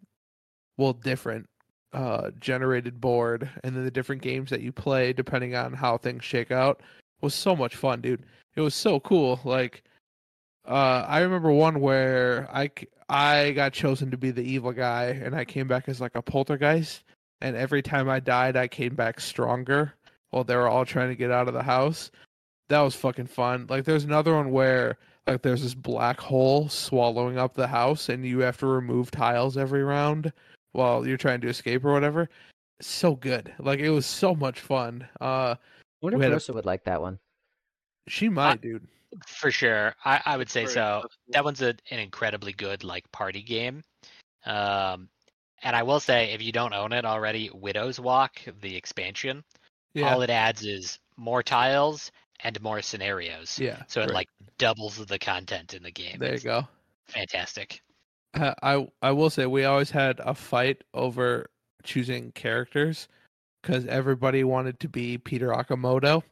well, 0.77 0.93
different 0.93 1.47
uh 1.91 2.29
generated 2.39 3.01
board 3.01 3.49
and 3.63 3.75
then 3.75 3.83
the 3.83 3.89
different 3.89 4.21
games 4.21 4.51
that 4.51 4.61
you 4.61 4.71
play 4.71 5.11
depending 5.11 5.55
on 5.55 5.73
how 5.73 5.97
things 5.97 6.23
shake 6.23 6.51
out 6.51 6.81
was 7.21 7.33
so 7.33 7.55
much 7.55 7.75
fun 7.75 8.01
dude 8.01 8.23
it 8.55 8.61
was 8.61 8.75
so 8.75 8.99
cool 8.99 9.39
like 9.43 9.83
uh 10.67 11.05
i 11.07 11.19
remember 11.19 11.51
one 11.51 11.79
where 11.79 12.47
I 12.53 12.69
I 13.11 13.53
got 13.53 13.73
chosen 13.73 14.11
to 14.11 14.17
be 14.17 14.29
the 14.29 14.43
evil 14.43 14.71
guy 14.71 15.05
and 15.05 15.35
i 15.35 15.43
came 15.43 15.67
back 15.67 15.89
as 15.89 15.99
like 15.99 16.15
a 16.15 16.21
poltergeist 16.21 17.03
and 17.41 17.55
every 17.55 17.81
time 17.81 18.07
i 18.09 18.19
died 18.19 18.55
i 18.55 18.67
came 18.67 18.95
back 18.95 19.19
stronger 19.19 19.93
while 20.29 20.43
they 20.43 20.55
were 20.55 20.69
all 20.69 20.85
trying 20.85 21.09
to 21.09 21.15
get 21.15 21.31
out 21.31 21.47
of 21.47 21.55
the 21.55 21.63
house 21.63 22.11
that 22.67 22.81
was 22.81 22.95
fucking 22.95 23.25
fun 23.25 23.65
like 23.69 23.83
there's 23.83 24.03
another 24.03 24.35
one 24.35 24.51
where 24.51 24.97
like 25.29 25.41
there's 25.43 25.61
this 25.61 25.75
black 25.75 26.19
hole 26.19 26.67
swallowing 26.69 27.37
up 27.37 27.53
the 27.53 27.67
house 27.67 28.09
and 28.09 28.25
you 28.25 28.39
have 28.39 28.57
to 28.57 28.65
remove 28.65 29.11
tiles 29.11 29.57
every 29.57 29.83
round 29.83 30.33
while 30.71 31.05
you're 31.05 31.17
trying 31.17 31.41
to 31.41 31.47
escape 31.47 31.85
or 31.85 31.93
whatever. 31.93 32.29
So 32.81 33.15
good. 33.15 33.53
Like 33.59 33.79
it 33.79 33.91
was 33.91 34.05
so 34.05 34.33
much 34.33 34.59
fun. 34.59 35.07
Uh 35.21 35.55
I 36.01 36.05
wonder 36.05 36.17
we 36.17 36.25
if 36.25 36.31
had 36.31 36.37
a- 36.37 36.39
Marissa 36.41 36.53
would 36.53 36.65
like 36.65 36.83
that 36.85 37.01
one. 37.01 37.19
she 38.07 38.29
might, 38.29 38.61
dude. 38.61 38.87
For 39.25 39.49
sure, 39.51 39.95
I, 40.05 40.21
I 40.25 40.37
would 40.37 40.49
say 40.49 40.61
Very 40.65 40.73
so. 40.73 40.95
interesting. 40.97 41.19
That 41.29 41.43
one's 41.43 41.61
a, 41.61 41.69
an 41.91 41.99
incredibly 41.99 42.53
good 42.53 42.83
like 42.83 43.11
party 43.11 43.41
game. 43.41 43.83
Um, 44.45 45.09
and 45.63 45.75
I 45.75 45.83
will 45.83 45.99
say, 45.99 46.31
if 46.31 46.41
you 46.41 46.51
don't 46.51 46.73
own 46.73 46.93
it 46.93 47.05
already, 47.05 47.49
Widow's 47.53 47.99
Walk, 47.99 48.39
the 48.61 48.75
expansion, 48.75 49.43
Yeah. 49.93 50.13
all 50.13 50.21
it 50.21 50.29
adds 50.29 50.63
is 50.63 50.99
more 51.17 51.41
tiles 51.43 52.11
and 52.41 52.61
more 52.61 52.81
scenarios. 52.81 53.57
yeah. 53.59 53.81
So 53.87 54.01
it 54.01 54.05
great. 54.07 54.15
like 54.15 54.29
doubles 54.59 55.03
the 55.05 55.19
content 55.19 55.73
in 55.73 55.83
the 55.83 55.91
game. 55.91 56.17
there 56.19 56.35
you 56.35 56.39
go. 56.39 56.67
Fantastic. 57.07 57.81
Uh, 58.35 58.53
I 58.61 58.87
I 59.01 59.11
will 59.11 59.31
say 59.31 59.47
we 59.47 59.65
always 59.65 59.89
had 59.89 60.19
a 60.19 60.35
fight 60.35 60.83
over 60.93 61.49
choosing 61.83 62.31
characters 62.33 63.07
because 63.61 63.85
everybody 63.85 64.43
wanted 64.43 64.79
to 64.79 64.89
be 64.89 65.17
Peter 65.17 65.49
Akimoto. 65.49 66.23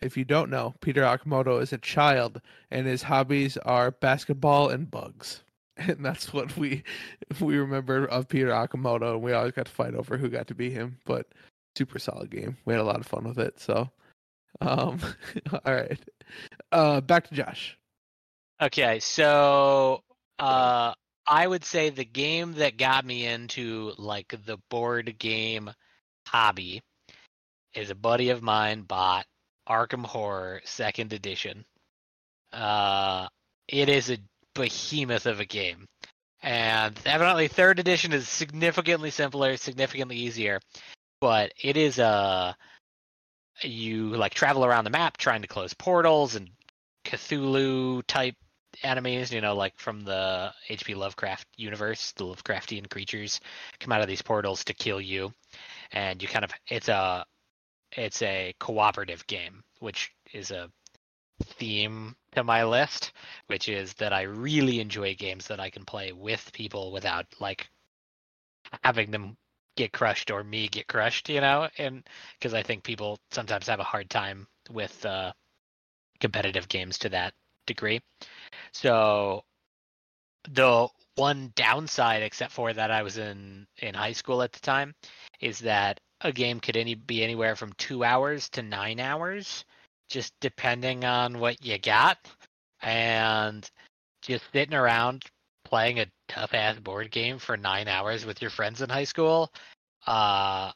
If 0.00 0.16
you 0.16 0.24
don't 0.24 0.50
know, 0.50 0.74
Peter 0.80 1.02
Akimoto 1.02 1.62
is 1.62 1.72
a 1.72 1.78
child 1.78 2.40
and 2.70 2.86
his 2.86 3.02
hobbies 3.02 3.56
are 3.58 3.92
basketball 3.92 4.70
and 4.70 4.90
bugs. 4.90 5.42
And 5.78 6.04
that's 6.04 6.34
what 6.34 6.54
we 6.58 6.84
we 7.40 7.56
remember 7.56 8.04
of 8.04 8.28
Peter 8.28 8.50
Akimoto. 8.50 9.14
And 9.14 9.22
we 9.22 9.32
always 9.32 9.52
got 9.52 9.64
to 9.64 9.72
fight 9.72 9.94
over 9.94 10.18
who 10.18 10.28
got 10.28 10.46
to 10.48 10.54
be 10.54 10.68
him. 10.68 10.98
But 11.06 11.26
super 11.76 11.98
solid 11.98 12.30
game. 12.30 12.58
We 12.66 12.74
had 12.74 12.80
a 12.80 12.84
lot 12.84 13.00
of 13.00 13.06
fun 13.06 13.24
with 13.24 13.38
it. 13.38 13.58
So, 13.58 13.88
um, 14.60 15.00
all 15.52 15.74
right. 15.74 15.98
Uh, 16.70 17.00
back 17.00 17.26
to 17.28 17.34
Josh. 17.34 17.78
Okay, 18.60 19.00
so 19.00 20.02
uh 20.38 20.92
I 21.26 21.46
would 21.46 21.64
say 21.64 21.90
the 21.90 22.04
game 22.04 22.52
that 22.54 22.76
got 22.76 23.04
me 23.04 23.26
into 23.26 23.92
like 23.96 24.34
the 24.44 24.58
board 24.68 25.18
game 25.18 25.70
hobby 26.26 26.82
is 27.74 27.90
a 27.90 27.94
buddy 27.94 28.30
of 28.30 28.42
mine 28.42 28.82
bought 28.82 29.26
Arkham 29.68 30.04
Horror 30.04 30.60
second 30.64 31.12
edition. 31.12 31.64
Uh 32.52 33.28
it 33.68 33.88
is 33.88 34.10
a 34.10 34.18
behemoth 34.54 35.26
of 35.26 35.40
a 35.40 35.46
game. 35.46 35.86
And 36.42 36.98
evidently 37.06 37.48
third 37.48 37.78
edition 37.78 38.12
is 38.12 38.28
significantly 38.28 39.10
simpler, 39.10 39.56
significantly 39.56 40.16
easier. 40.16 40.60
But 41.20 41.52
it 41.62 41.76
is 41.76 41.98
a 41.98 42.56
you 43.62 44.08
like 44.16 44.34
travel 44.34 44.64
around 44.64 44.84
the 44.84 44.90
map 44.90 45.16
trying 45.16 45.42
to 45.42 45.48
close 45.48 45.74
portals 45.74 46.34
and 46.34 46.50
Cthulhu 47.04 48.02
type 48.06 48.34
enemies, 48.82 49.32
you 49.32 49.40
know, 49.40 49.54
like 49.54 49.78
from 49.78 50.04
the 50.04 50.52
H.P. 50.68 50.94
Lovecraft 50.94 51.46
universe, 51.56 52.12
the 52.12 52.24
Lovecraftian 52.24 52.88
creatures 52.88 53.40
come 53.80 53.92
out 53.92 54.00
of 54.00 54.08
these 54.08 54.22
portals 54.22 54.64
to 54.64 54.74
kill 54.74 55.00
you, 55.00 55.32
and 55.92 56.22
you 56.22 56.28
kind 56.28 56.44
of 56.44 56.52
it's 56.68 56.88
a 56.88 57.24
it's 57.92 58.22
a 58.22 58.54
cooperative 58.58 59.26
game, 59.26 59.62
which 59.80 60.12
is 60.32 60.50
a 60.50 60.70
theme 61.42 62.16
to 62.32 62.44
my 62.44 62.64
list, 62.64 63.12
which 63.46 63.68
is 63.68 63.94
that 63.94 64.12
I 64.12 64.22
really 64.22 64.80
enjoy 64.80 65.14
games 65.14 65.46
that 65.48 65.60
I 65.60 65.70
can 65.70 65.84
play 65.84 66.12
with 66.12 66.52
people 66.52 66.92
without 66.92 67.26
like 67.40 67.68
having 68.82 69.10
them 69.10 69.36
get 69.76 69.92
crushed 69.92 70.30
or 70.30 70.44
me 70.44 70.68
get 70.68 70.86
crushed, 70.86 71.28
you 71.28 71.40
know, 71.40 71.68
and 71.78 72.06
because 72.38 72.54
I 72.54 72.62
think 72.62 72.84
people 72.84 73.18
sometimes 73.30 73.66
have 73.66 73.80
a 73.80 73.84
hard 73.84 74.10
time 74.10 74.46
with 74.70 75.04
uh, 75.04 75.32
competitive 76.20 76.68
games 76.68 76.98
to 76.98 77.08
that 77.10 77.34
degree. 77.66 78.00
So 78.72 79.44
the 80.50 80.88
one 81.16 81.52
downside, 81.54 82.22
except 82.22 82.52
for 82.52 82.72
that 82.72 82.90
I 82.90 83.02
was 83.02 83.18
in 83.18 83.66
in 83.78 83.94
high 83.94 84.12
school 84.12 84.42
at 84.42 84.52
the 84.52 84.60
time, 84.60 84.94
is 85.40 85.60
that 85.60 86.00
a 86.20 86.32
game 86.32 86.60
could 86.60 86.76
any 86.76 86.94
be 86.94 87.22
anywhere 87.22 87.56
from 87.56 87.72
two 87.74 88.04
hours 88.04 88.48
to 88.50 88.62
nine 88.62 89.00
hours 89.00 89.64
just 90.12 90.34
depending 90.40 91.04
on 91.04 91.38
what 91.38 91.64
you 91.64 91.78
got, 91.78 92.18
and 92.82 93.68
just 94.20 94.44
sitting 94.52 94.74
around 94.74 95.24
playing 95.64 96.00
a 96.00 96.06
tough 96.28 96.52
ass 96.52 96.78
board 96.78 97.10
game 97.10 97.38
for 97.38 97.56
nine 97.56 97.88
hours 97.88 98.26
with 98.26 98.42
your 98.42 98.50
friends 98.50 98.82
in 98.82 98.90
high 98.90 99.04
school, 99.04 99.50
uh, 100.06 100.70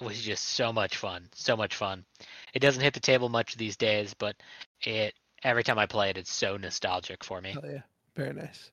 was 0.00 0.20
just 0.20 0.44
so 0.44 0.72
much 0.72 0.96
fun. 0.96 1.28
So 1.32 1.56
much 1.56 1.76
fun. 1.76 2.04
It 2.54 2.58
doesn't 2.58 2.82
hit 2.82 2.92
the 2.92 3.00
table 3.00 3.28
much 3.28 3.54
these 3.54 3.76
days, 3.76 4.14
but 4.14 4.34
it 4.80 5.14
every 5.44 5.62
time 5.62 5.78
I 5.78 5.86
play 5.86 6.10
it, 6.10 6.18
it's 6.18 6.32
so 6.32 6.56
nostalgic 6.56 7.22
for 7.22 7.40
me. 7.40 7.54
Oh 7.56 7.66
yeah, 7.66 7.82
very 8.16 8.32
nice, 8.32 8.70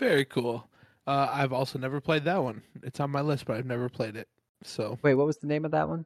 very 0.00 0.24
cool. 0.24 0.68
Uh, 1.06 1.28
I've 1.30 1.52
also 1.52 1.78
never 1.78 2.00
played 2.00 2.24
that 2.24 2.42
one. 2.42 2.62
It's 2.82 2.98
on 3.00 3.10
my 3.10 3.20
list, 3.20 3.44
but 3.46 3.56
I've 3.56 3.66
never 3.66 3.88
played 3.88 4.16
it. 4.16 4.28
So 4.64 4.98
Wait, 5.02 5.14
what 5.14 5.26
was 5.26 5.38
the 5.38 5.46
name 5.46 5.64
of 5.64 5.70
that 5.70 5.88
one? 5.88 6.04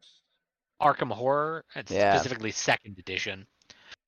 Arkham 0.83 1.11
Horror, 1.11 1.65
it's 1.75 1.91
Yeah. 1.91 2.15
specifically 2.15 2.51
second 2.51 2.99
edition. 2.99 3.47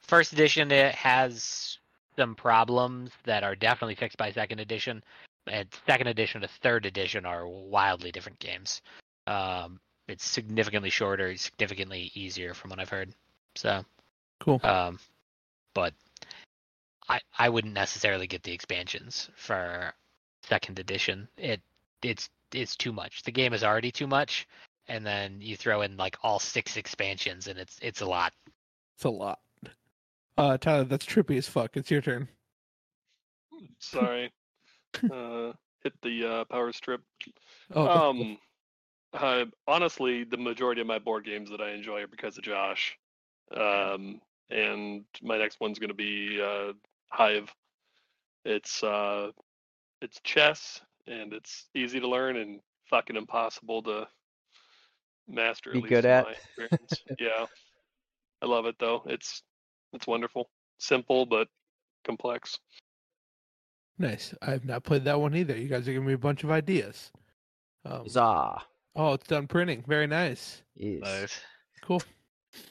First 0.01 0.33
edition 0.33 0.71
it 0.71 0.95
has 0.95 1.79
some 2.17 2.35
problems 2.35 3.11
that 3.25 3.43
are 3.43 3.57
definitely 3.57 3.95
fixed 3.95 4.19
by 4.19 4.31
second 4.33 4.59
edition. 4.61 5.03
And 5.49 5.69
second 5.87 6.09
edition 6.09 6.41
to 6.41 6.49
third 6.49 6.87
edition 6.87 7.25
are 7.25 7.47
wildly 7.47 8.11
different 8.11 8.39
games. 8.39 8.83
Um, 9.27 9.81
it's 10.09 10.25
significantly 10.29 10.91
shorter, 10.91 11.37
significantly 11.37 12.11
easier 12.15 12.55
from 12.55 12.71
what 12.71 12.79
I've 12.81 12.89
heard. 12.89 13.13
So, 13.55 13.85
cool. 14.41 14.61
um, 14.65 14.99
but 15.75 15.95
I 17.09 17.21
I 17.39 17.49
wouldn't 17.49 17.75
necessarily 17.75 18.27
get 18.27 18.43
the 18.43 18.53
expansions 18.53 19.31
for 19.37 19.93
second 20.43 20.79
edition. 20.79 21.29
It 21.37 21.61
it's 22.03 22.31
it's 22.53 22.77
too 22.77 22.93
much. 22.93 23.23
The 23.23 23.33
game 23.33 23.53
is 23.53 23.65
already 23.65 23.91
too 23.91 24.07
much, 24.07 24.47
and 24.89 25.05
then 25.05 25.41
you 25.41 25.57
throw 25.57 25.83
in 25.83 25.97
like 25.97 26.17
all 26.23 26.39
six 26.39 26.77
expansions, 26.77 27.47
and 27.49 27.59
it's 27.59 27.79
it's 27.83 28.01
a 28.01 28.07
lot. 28.07 28.33
It's 28.97 29.05
a 29.05 29.11
lot. 29.11 29.41
Uh, 30.39 30.59
Tyler, 30.59 30.85
that's 30.85 31.07
trippy 31.07 31.39
as 31.39 31.49
fuck. 31.49 31.77
It's 31.77 31.91
your 31.91 32.03
turn. 32.03 32.29
Sorry. 33.79 34.31
uh, 35.11 35.53
hit 35.83 35.95
the 36.03 36.27
uh, 36.27 36.45
power 36.45 36.73
strip. 36.73 37.01
Oh, 37.75 38.11
Um, 38.11 38.39
uh, 39.15 39.47
honestly, 39.67 40.25
the 40.25 40.37
majority 40.37 40.81
of 40.83 40.87
my 40.87 40.99
board 40.99 41.25
games 41.25 41.51
that 41.51 41.61
I 41.61 41.71
enjoy 41.71 42.03
are 42.03 42.07
because 42.07 42.37
of 42.37 42.45
Josh. 42.45 42.99
Um, 43.51 44.21
and 44.51 45.05
my 45.23 45.39
next 45.39 45.61
one's 45.61 45.79
going 45.79 45.89
to 45.89 45.95
be 45.95 46.41
uh, 46.43 46.73
Hive. 47.11 47.53
It's 48.45 48.83
uh, 48.83 49.31
it's 50.01 50.21
chess, 50.23 50.81
and 51.07 51.33
it's 51.33 51.67
easy 51.75 52.01
to 52.01 52.09
learn 52.09 52.37
and 52.37 52.61
fucking 52.89 53.17
impossible 53.17 53.83
to 53.83 54.07
master. 55.29 55.73
Be 55.73 55.79
at 55.79 55.83
least 55.83 55.91
good 55.91 56.07
at. 56.07 56.27
yeah, 57.19 57.47
I 58.43 58.47
love 58.47 58.67
it 58.67 58.77
though. 58.79 59.03
It's 59.07 59.43
it's 59.93 60.07
wonderful, 60.07 60.51
simple 60.79 61.27
but 61.27 61.49
complex. 62.05 62.59
nice. 63.99 64.35
I've 64.43 64.65
not 64.65 64.85
played 64.85 65.05
that 65.05 65.21
one 65.21 65.35
either. 65.35 65.57
You 65.57 65.69
guys 65.69 65.89
are 65.89 65.93
giving 65.93 66.07
me 66.07 66.15
a 66.15 66.19
bunch 66.19 66.45
of 66.45 66.51
ideas. 66.51 67.11
Um, 67.85 68.03
Huzzah! 68.03 68.63
oh, 68.97 69.13
it's 69.15 69.27
done 69.27 69.47
printing. 69.47 69.85
Very 69.87 70.07
nice. 70.07 70.63
Yes. 70.75 71.01
Both. 71.03 71.41
Cool. 71.83 72.03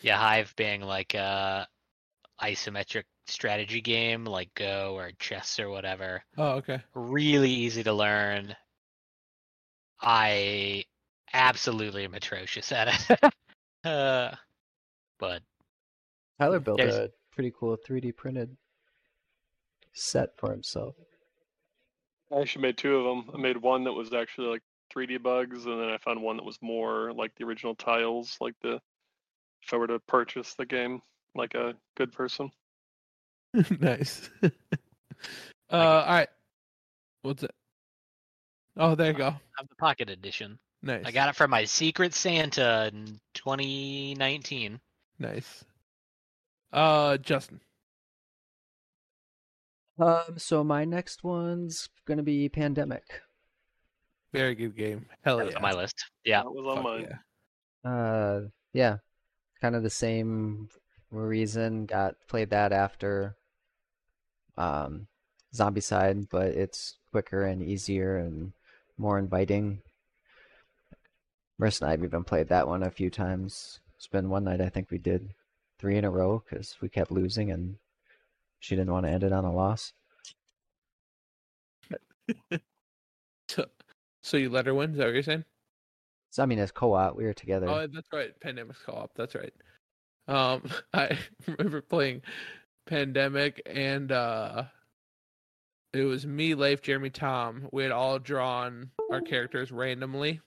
Yeah, 0.02 0.18
Hive 0.18 0.54
being 0.56 0.82
like 0.82 1.14
a 1.14 1.68
isometric 2.42 3.04
strategy 3.28 3.82
game 3.82 4.26
like 4.26 4.54
Go 4.56 4.96
or 4.96 5.12
chess 5.20 5.60
or 5.60 5.70
whatever. 5.70 6.24
Oh, 6.38 6.52
okay. 6.54 6.82
Really 6.94 7.52
easy 7.52 7.84
to 7.84 7.94
learn. 7.94 8.56
I 10.02 10.84
absolutely 11.34 12.04
am 12.04 12.14
atrocious 12.14 12.72
at 12.72 13.10
it. 13.10 13.34
uh, 13.90 14.36
but 15.20 15.42
Tyler 16.40 16.60
built 16.60 16.78
There's- 16.78 16.96
a 16.96 17.10
pretty 17.32 17.52
cool 17.58 17.78
3D 17.78 18.16
printed 18.16 18.56
set 19.94 20.30
for 20.38 20.52
himself. 20.52 20.96
I 22.32 22.42
actually 22.42 22.64
made 22.64 22.78
two 22.78 22.98
of 22.98 23.04
them. 23.04 23.36
I 23.36 23.38
made 23.38 23.58
one 23.58 23.84
that 23.84 23.94
was 23.94 24.14
actually 24.14 24.48
like 24.48 24.64
3D 24.94 25.22
bugs, 25.22 25.66
and 25.66 25.80
then 25.80 25.90
I 25.90 25.98
found 26.00 26.22
one 26.22 26.38
that 26.38 26.46
was 26.46 26.58
more 26.62 27.14
like 27.14 27.34
the 27.36 27.46
original 27.46 27.76
tiles, 27.76 28.36
like 28.42 28.56
the 28.62 28.80
if 29.62 29.74
I 29.74 29.78
were 29.78 29.88
to 29.88 30.00
purchase 30.00 30.54
the 30.56 30.66
game 30.66 31.02
like 31.36 31.54
a 31.54 31.76
good 31.96 32.12
person. 32.12 32.50
nice. 33.80 34.30
uh, 34.44 34.50
all 35.72 36.06
right. 36.06 36.30
What's 37.22 37.44
it? 37.44 37.52
Oh, 38.78 38.96
there 38.96 39.08
you 39.08 39.18
go. 39.18 39.28
I 39.28 39.40
have 39.60 39.70
the 39.70 39.76
pocket 39.78 40.10
edition. 40.10 40.60
Nice. 40.84 41.04
I 41.06 41.12
got 41.12 41.30
it 41.30 41.36
from 41.36 41.50
my 41.50 41.66
Secret 41.66 42.14
Santa 42.14 42.92
in 42.94 43.20
2019. 43.34 44.80
Nice. 45.20 45.64
Uh, 46.74 47.18
Justin. 47.18 47.62
Um, 49.98 50.38
so 50.38 50.64
my 50.64 50.84
next 50.84 51.24
one's 51.24 51.88
gonna 52.06 52.22
be 52.24 52.50
Pandemic. 52.50 53.22
Very 54.34 54.54
good 54.54 54.76
game. 54.76 55.06
Hell 55.24 55.38
That 55.38 55.46
was 55.46 55.54
yeah. 55.54 55.58
on 55.58 55.62
my 55.62 55.72
list. 55.72 55.96
Yeah. 56.26 56.44
that 56.44 56.52
was 56.52 56.66
on 56.68 56.76
Fuck 56.76 56.84
mine. 56.84 57.08
yeah. 57.86 57.90
Uh, 57.90 58.42
yeah, 58.74 58.98
kind 59.62 59.76
of 59.76 59.84
the 59.84 59.90
same 59.90 60.68
reason. 61.12 61.86
Got 61.86 62.16
played 62.28 62.50
that 62.50 62.74
after 62.74 63.38
um, 64.58 65.08
Zombicide, 65.54 66.28
but 66.30 66.48
it's 66.48 66.98
quicker 67.12 67.44
and 67.44 67.62
easier 67.62 68.18
and 68.18 68.54
more 68.98 69.18
inviting. 69.18 69.82
Marissa 71.60 71.82
and 71.82 71.88
I 71.88 71.92
have 71.92 72.04
even 72.04 72.24
played 72.24 72.50
that 72.50 72.68
one 72.68 72.84
a 72.84 72.92
few 72.92 73.10
times. 73.10 73.80
It's 73.98 74.08
been 74.08 74.30
one 74.30 74.44
night 74.44 74.62
I 74.62 74.70
think 74.70 74.92
we 74.92 74.98
did 74.98 75.34
three 75.80 75.98
in 75.98 76.06
a 76.06 76.10
row 76.10 76.44
because 76.48 76.76
we 76.82 76.90
kept 76.90 77.12
losing 77.12 77.52
and 77.52 77.78
she 78.60 78.76
didn't 78.76 78.92
want 78.92 79.06
to 79.06 79.12
end 79.12 79.24
it 79.24 79.32
on 79.34 79.46
a 79.46 79.54
loss. 79.54 79.94
So, 83.48 83.66
so 84.24 84.38
you 84.38 84.50
let 84.50 84.66
her 84.66 84.74
win? 84.74 84.92
Is 84.92 84.98
that 84.98 85.06
what 85.06 85.14
you're 85.14 85.24
saying? 85.24 85.46
So 86.32 86.44
I 86.44 86.46
mean, 86.48 86.60
as 86.60 86.72
co-op, 86.72 87.16
we 87.16 87.26
were 87.26 87.34
together. 87.34 87.70
Oh, 87.70 87.88
that's 87.88 88.12
right. 88.12 88.38
Pandemic's 88.40 88.82
co-op. 88.86 89.12
That's 89.16 89.36
right. 89.36 89.54
Um, 90.28 90.64
I 90.94 91.18
remember 91.48 91.82
playing 91.82 92.22
Pandemic, 92.86 93.62
and 93.66 94.12
uh, 94.12 94.64
it 95.94 96.04
was 96.04 96.26
me, 96.26 96.56
Leif, 96.56 96.82
Jeremy, 96.82 97.10
Tom. 97.10 97.68
We 97.72 97.84
had 97.84 97.92
all 97.92 98.20
drawn 98.20 98.92
our 99.12 99.22
characters 99.22 99.72
randomly, 99.72 100.42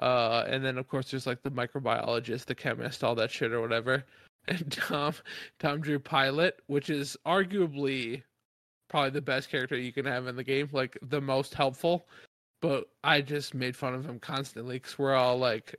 uh, 0.00 0.44
and 0.46 0.64
then 0.64 0.78
of 0.78 0.88
course 0.88 1.10
there's 1.10 1.26
like 1.26 1.42
the 1.42 1.50
microbiologist, 1.50 2.46
the 2.46 2.54
chemist, 2.54 3.04
all 3.04 3.14
that 3.16 3.30
shit 3.30 3.52
or 3.52 3.60
whatever. 3.60 4.04
And 4.46 4.70
Tom, 4.70 5.14
Tom 5.58 5.80
drew 5.80 5.98
Pilot, 5.98 6.60
which 6.66 6.90
is 6.90 7.16
arguably 7.26 8.22
probably 8.90 9.08
the 9.08 9.22
best 9.22 9.50
character 9.50 9.74
you 9.74 9.90
can 9.90 10.04
have 10.04 10.26
in 10.26 10.36
the 10.36 10.44
game, 10.44 10.68
like 10.70 10.98
the 11.00 11.22
most 11.22 11.54
helpful. 11.54 12.06
But 12.60 12.88
I 13.02 13.22
just 13.22 13.54
made 13.54 13.74
fun 13.74 13.94
of 13.94 14.04
him 14.04 14.18
constantly 14.18 14.76
because 14.76 14.98
we're 14.98 15.14
all 15.14 15.38
like 15.38 15.76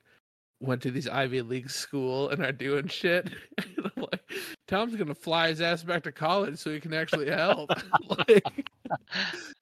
went 0.60 0.82
to 0.84 0.92
these 0.92 1.08
Ivy 1.08 1.42
League 1.42 1.70
school 1.70 2.30
and 2.30 2.44
are 2.44 2.52
doing 2.52 2.88
shit. 2.88 3.30
Like, 3.98 4.30
Tom's 4.68 4.96
gonna 4.96 5.16
fly 5.16 5.48
his 5.50 5.62
ass 5.62 5.82
back 5.82 6.04
to 6.04 6.12
college 6.12 6.58
so 6.58 6.70
he 6.70 6.82
can 6.82 6.94
actually 6.94 7.30
help. 7.30 7.70
like, 8.10 8.70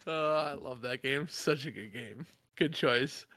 uh, 0.08 0.12
I 0.12 0.54
love 0.54 0.82
that 0.82 1.04
game. 1.04 1.28
Such 1.30 1.68
a 1.68 1.72
good 1.72 1.94
game. 1.94 2.26
Good 2.56 2.74
choice. 2.74 3.28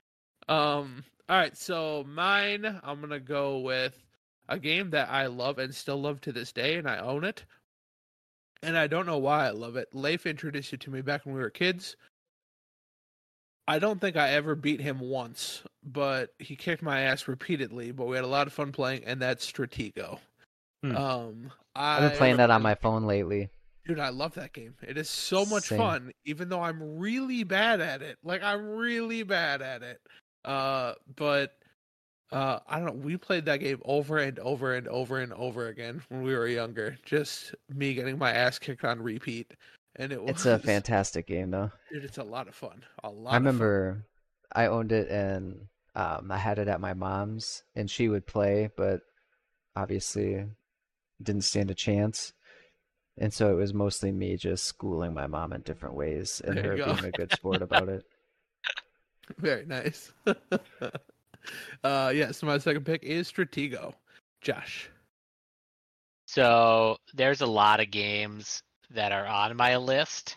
Um, 0.48 1.04
all 1.28 1.36
right, 1.36 1.54
so 1.54 2.04
mine, 2.08 2.80
I'm 2.82 3.00
gonna 3.02 3.20
go 3.20 3.58
with 3.58 4.02
a 4.48 4.58
game 4.58 4.88
that 4.90 5.10
I 5.10 5.26
love 5.26 5.58
and 5.58 5.74
still 5.74 6.00
love 6.00 6.20
to 6.22 6.32
this 6.32 6.50
day, 6.50 6.76
and 6.76 6.88
I 6.88 6.98
own 6.98 7.24
it. 7.24 7.44
And 8.62 8.76
I 8.76 8.86
don't 8.86 9.06
know 9.06 9.18
why 9.18 9.46
I 9.46 9.50
love 9.50 9.76
it. 9.76 9.88
Leif 9.92 10.24
introduced 10.24 10.72
it 10.72 10.80
to 10.80 10.90
me 10.90 11.02
back 11.02 11.26
when 11.26 11.34
we 11.34 11.40
were 11.42 11.50
kids. 11.50 11.96
I 13.68 13.78
don't 13.78 14.01
think 14.01 14.16
I 14.16 14.30
ever 14.30 14.55
beat 14.55 14.80
him 14.80 15.01
once, 15.01 15.62
but 15.84 16.30
he 16.38 16.55
kicked 16.56 16.82
my 16.82 17.01
ass 17.01 17.26
repeatedly. 17.26 17.90
But 17.93 18.06
we 18.06 18.16
had 18.16 18.24
a 18.24 18.28
lot 18.28 18.47
of 18.47 18.52
fun 18.52 18.72
playing, 18.72 19.05
and 19.05 19.20
that's 19.20 19.51
Stratego. 19.51 20.18
Hmm. 20.82 20.97
Um, 20.97 21.52
I've 21.74 22.10
been 22.10 22.18
playing 22.18 22.36
that 22.36 22.51
on 22.51 22.62
my 22.62 22.74
phone 22.74 23.05
lately. 23.05 23.51
Dude, 23.86 24.01
I 24.01 24.09
love 24.09 24.34
that 24.34 24.52
game. 24.52 24.74
It 24.82 24.98
is 24.98 25.09
so 25.09 25.44
much 25.44 25.64
Same. 25.64 25.78
fun, 25.78 26.12
even 26.24 26.48
though 26.48 26.62
I'm 26.62 26.98
really 26.98 27.44
bad 27.44 27.80
at 27.80 28.02
it. 28.02 28.18
Like 28.24 28.43
I'm 28.43 28.68
really 28.68 29.22
bad 29.22 29.62
at 29.62 29.82
it. 29.82 30.01
Uh, 30.44 30.94
but 31.14 31.52
uh, 32.32 32.59
I 32.68 32.78
don't 32.78 32.86
know. 32.86 33.05
We 33.05 33.16
played 33.16 33.44
that 33.44 33.60
game 33.60 33.80
over 33.84 34.18
and 34.18 34.38
over 34.40 34.74
and 34.74 34.88
over 34.88 35.20
and 35.20 35.32
over 35.34 35.68
again 35.68 36.02
when 36.09 36.22
we 36.22 36.34
were 36.34 36.48
younger. 36.48 36.98
Just 37.05 37.55
me 37.72 37.94
getting 37.94 38.18
my 38.18 38.32
ass 38.32 38.59
kicked 38.59 38.84
on 38.84 39.01
repeat, 39.01 39.55
and 39.98 40.12
it 40.12 40.20
was. 40.23 40.31
It's 40.31 40.47
a 40.47 40.59
fantastic 40.73 41.27
game, 41.27 41.51
though. 41.51 41.70
Dude, 41.93 42.05
it's 42.05 42.18
a 42.18 42.23
lot 42.24 42.48
of 42.48 42.55
fun. 42.55 42.85
A 43.05 43.10
lot. 43.10 43.32
I 43.32 43.36
of 43.36 43.43
fun. 43.43 43.44
remember 43.44 44.06
I 44.52 44.66
owned 44.66 44.93
it 44.93 45.09
and 45.10 45.66
um, 45.94 46.31
I 46.31 46.39
had 46.39 46.59
it 46.59 46.68
at 46.68 46.81
my 46.81 46.94
mom's, 46.94 47.62
and 47.74 47.90
she 47.90 48.09
would 48.09 48.27
play, 48.27 48.70
but 48.77 49.01
obviously 49.74 50.44
didn't 51.23 51.43
stand 51.44 51.70
a 51.70 51.74
chance. 51.74 52.32
And 53.18 53.32
so 53.32 53.51
it 53.51 53.55
was 53.55 53.73
mostly 53.73 54.12
me 54.12 54.36
just 54.36 54.64
schooling 54.64 55.14
my 55.14 55.27
mom 55.27 55.55
in 55.55 55.62
different 55.62 55.94
ways 55.94 56.43
and 56.44 56.56
There 56.56 56.73
her 56.73 56.77
go. 56.77 56.85
being 56.93 57.06
a 57.06 57.10
good 57.10 57.32
sport 57.32 57.62
about 57.62 57.89
it. 57.89 58.05
Very 59.39 59.64
nice. 59.64 60.12
uh, 61.82 62.12
yeah. 62.14 62.31
So 62.32 62.47
my 62.47 62.59
second 62.59 62.85
pick 62.85 63.02
is 63.05 63.31
Stratego. 63.32 63.94
Josh. 64.43 64.90
So 66.27 66.97
there's 67.14 67.40
a 67.40 67.47
lot 67.47 67.81
of 67.81 67.90
games 67.90 68.62
that 68.90 69.12
are 69.12 69.26
on 69.26 69.56
my 69.56 69.76
list. 69.76 70.36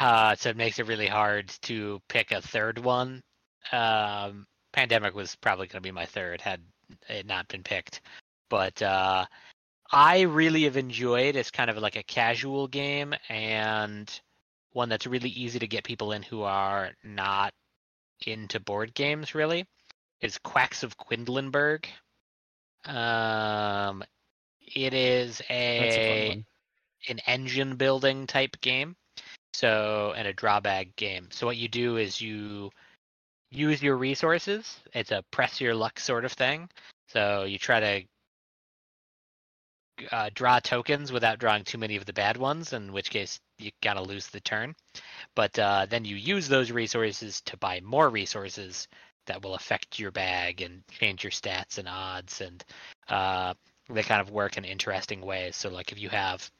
Uh, 0.00 0.34
so 0.36 0.50
it 0.50 0.56
makes 0.56 0.78
it 0.78 0.86
really 0.86 1.06
hard 1.06 1.48
to 1.62 2.00
pick 2.08 2.32
a 2.32 2.40
third 2.40 2.78
one. 2.78 3.22
Um, 3.72 4.46
Pandemic 4.72 5.14
was 5.14 5.36
probably 5.36 5.66
going 5.66 5.82
to 5.82 5.86
be 5.86 5.92
my 5.92 6.06
third 6.06 6.40
had 6.40 6.60
it 7.08 7.26
not 7.26 7.48
been 7.48 7.62
picked. 7.62 8.00
But 8.50 8.80
uh, 8.82 9.26
I 9.90 10.22
really 10.22 10.64
have 10.64 10.76
enjoyed. 10.76 11.36
It's 11.36 11.50
kind 11.50 11.70
of 11.70 11.78
like 11.78 11.96
a 11.96 12.02
casual 12.02 12.68
game 12.68 13.14
and 13.28 14.10
one 14.72 14.88
that's 14.88 15.06
really 15.06 15.30
easy 15.30 15.58
to 15.60 15.66
get 15.66 15.84
people 15.84 16.12
in 16.12 16.22
who 16.22 16.42
are 16.42 16.90
not 17.04 17.52
into 18.26 18.60
board 18.60 18.94
games. 18.94 19.34
Really, 19.34 19.66
is 20.20 20.38
Quacks 20.38 20.82
of 20.82 20.96
Quedlinburg. 20.96 21.86
Um, 22.84 24.02
it 24.60 24.92
is 24.94 25.40
a 25.48 25.88
a 25.88 26.08
fun 26.08 26.28
one. 26.28 26.44
An 27.08 27.20
engine 27.26 27.76
building 27.76 28.26
type 28.26 28.60
game. 28.60 28.96
So 29.52 30.12
and 30.16 30.26
a 30.26 30.32
drawback 30.32 30.96
game. 30.96 31.28
So 31.30 31.46
what 31.46 31.56
you 31.56 31.68
do 31.68 31.96
is 31.96 32.20
you 32.20 32.70
use 33.50 33.82
your 33.82 33.96
resources. 33.96 34.80
It's 34.92 35.12
a 35.12 35.22
press 35.30 35.60
your 35.60 35.74
luck 35.74 36.00
sort 36.00 36.24
of 36.24 36.32
thing. 36.32 36.68
So 37.08 37.44
you 37.44 37.58
try 37.58 37.80
to 37.80 38.04
uh, 40.10 40.30
draw 40.34 40.58
tokens 40.58 41.12
without 41.12 41.38
drawing 41.38 41.64
too 41.64 41.78
many 41.78 41.96
of 41.96 42.04
the 42.04 42.12
bad 42.12 42.36
ones, 42.36 42.72
in 42.72 42.92
which 42.92 43.10
case 43.10 43.38
you 43.58 43.70
gotta 43.82 44.02
lose 44.02 44.26
the 44.26 44.40
turn. 44.40 44.74
But 45.36 45.56
uh, 45.58 45.86
then 45.88 46.04
you 46.04 46.16
use 46.16 46.48
those 46.48 46.72
resources 46.72 47.40
to 47.42 47.56
buy 47.56 47.80
more 47.80 48.10
resources 48.10 48.88
that 49.26 49.42
will 49.42 49.54
affect 49.54 49.98
your 49.98 50.10
bag 50.10 50.60
and 50.60 50.82
change 50.90 51.22
your 51.24 51.30
stats 51.30 51.78
and 51.78 51.88
odds, 51.88 52.40
and 52.40 52.64
uh, 53.08 53.54
they 53.88 54.02
kind 54.02 54.20
of 54.20 54.30
work 54.30 54.56
in 54.56 54.64
interesting 54.64 55.20
ways. 55.20 55.56
So 55.56 55.68
like 55.68 55.92
if 55.92 55.98
you 56.00 56.08
have 56.08 56.50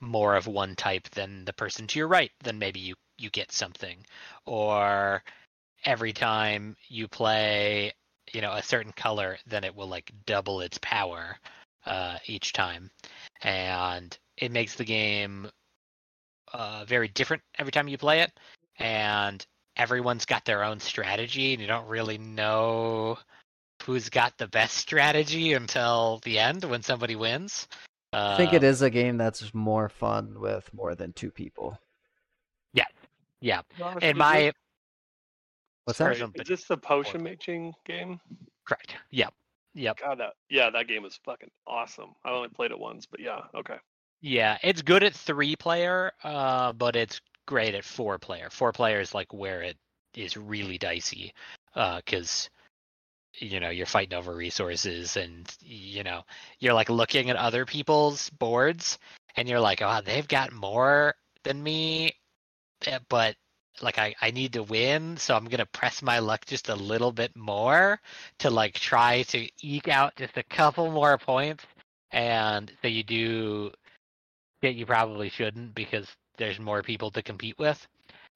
more 0.00 0.36
of 0.36 0.46
one 0.46 0.76
type 0.76 1.08
than 1.10 1.44
the 1.44 1.52
person 1.52 1.86
to 1.88 1.98
your 1.98 2.08
right, 2.08 2.30
then 2.42 2.58
maybe 2.58 2.80
you 2.80 2.94
you 3.18 3.30
get 3.30 3.50
something, 3.52 3.98
or 4.46 5.22
every 5.84 6.12
time 6.12 6.76
you 6.88 7.08
play 7.08 7.92
you 8.32 8.40
know 8.40 8.52
a 8.52 8.62
certain 8.62 8.92
color, 8.92 9.38
then 9.46 9.64
it 9.64 9.74
will 9.74 9.88
like 9.88 10.12
double 10.26 10.60
its 10.60 10.78
power 10.78 11.38
uh, 11.86 12.18
each 12.26 12.52
time, 12.52 12.90
and 13.42 14.16
it 14.36 14.52
makes 14.52 14.74
the 14.74 14.84
game 14.84 15.50
uh, 16.52 16.84
very 16.86 17.08
different 17.08 17.42
every 17.58 17.72
time 17.72 17.88
you 17.88 17.98
play 17.98 18.20
it, 18.20 18.32
and 18.78 19.44
everyone's 19.76 20.26
got 20.26 20.44
their 20.44 20.64
own 20.64 20.80
strategy, 20.80 21.52
and 21.52 21.60
you 21.62 21.68
don't 21.68 21.88
really 21.88 22.18
know 22.18 23.18
who's 23.84 24.08
got 24.10 24.36
the 24.38 24.48
best 24.48 24.76
strategy 24.76 25.54
until 25.54 26.20
the 26.24 26.38
end 26.38 26.64
when 26.64 26.82
somebody 26.82 27.16
wins. 27.16 27.66
I 28.12 28.36
think 28.36 28.52
it 28.52 28.62
Um, 28.64 28.64
a 28.82 28.90
game 28.90 29.16
that's 29.18 29.52
more 29.52 29.88
fun 29.88 30.40
with 30.40 30.72
more 30.72 30.94
than 30.94 31.12
two 31.12 31.30
people. 31.30 31.78
Yeah, 32.72 32.86
yeah. 33.40 33.62
in 34.00 34.10
is 34.10 34.16
my 34.16 34.36
it- 34.38 34.56
What's 35.84 35.98
Sorry, 35.98 36.14
that? 36.14 36.20
Jump 36.20 36.40
Is 36.40 36.46
this 36.48 36.64
the 36.64 36.76
potion 36.76 37.22
making 37.22 37.74
game? 37.86 38.20
correct. 38.66 38.94
Yep, 39.10 39.32
yep. 39.74 39.98
God, 39.98 40.18
that 40.20 40.34
yeah, 40.50 40.68
that 40.70 40.86
game 40.86 41.04
is 41.06 41.18
fucking 41.24 41.50
awesome. 41.66 42.14
I 42.24 42.30
only 42.30 42.50
played 42.50 42.70
it 42.72 42.78
once, 42.78 43.06
but 43.06 43.20
yeah, 43.20 43.40
okay. 43.54 43.76
Yeah, 44.20 44.58
it's 44.62 44.82
good 44.82 45.02
at 45.02 45.14
three 45.14 45.56
player, 45.56 46.12
uh, 46.24 46.72
but 46.72 46.96
it's 46.96 47.20
great 47.46 47.74
at 47.74 47.84
four 47.84 48.18
player. 48.18 48.50
Four 48.50 48.72
player 48.72 49.00
is 49.00 49.14
like 49.14 49.32
where 49.32 49.62
it 49.62 49.78
is 50.14 50.36
really 50.36 50.76
dicey, 50.76 51.32
because 51.74 52.50
you 53.40 53.60
know 53.60 53.70
you're 53.70 53.86
fighting 53.86 54.18
over 54.18 54.34
resources, 54.34 55.16
and 55.16 55.48
you 55.60 56.02
know 56.04 56.22
you're 56.58 56.74
like 56.74 56.90
looking 56.90 57.30
at 57.30 57.36
other 57.36 57.64
people's 57.64 58.30
boards, 58.30 58.98
and 59.36 59.48
you're 59.48 59.60
like, 59.60 59.82
oh, 59.82 60.00
they've 60.04 60.28
got 60.28 60.52
more 60.52 61.14
than 61.44 61.62
me, 61.62 62.12
eh, 62.86 62.98
but 63.08 63.36
like 63.82 63.98
I, 63.98 64.14
I 64.20 64.30
need 64.32 64.54
to 64.54 64.62
win, 64.62 65.16
so 65.16 65.36
I'm 65.36 65.46
gonna 65.46 65.66
press 65.66 66.02
my 66.02 66.18
luck 66.18 66.44
just 66.46 66.68
a 66.68 66.74
little 66.74 67.12
bit 67.12 67.34
more 67.36 68.00
to 68.40 68.50
like 68.50 68.74
try 68.74 69.22
to 69.24 69.48
eke 69.62 69.88
out 69.88 70.16
just 70.16 70.36
a 70.36 70.42
couple 70.42 70.90
more 70.90 71.18
points, 71.18 71.64
and 72.10 72.70
so 72.82 72.88
you 72.88 73.04
do 73.04 73.70
that 74.62 74.74
you 74.74 74.86
probably 74.86 75.28
shouldn't 75.28 75.74
because 75.74 76.08
there's 76.36 76.58
more 76.58 76.82
people 76.82 77.10
to 77.12 77.22
compete 77.22 77.58
with. 77.58 77.86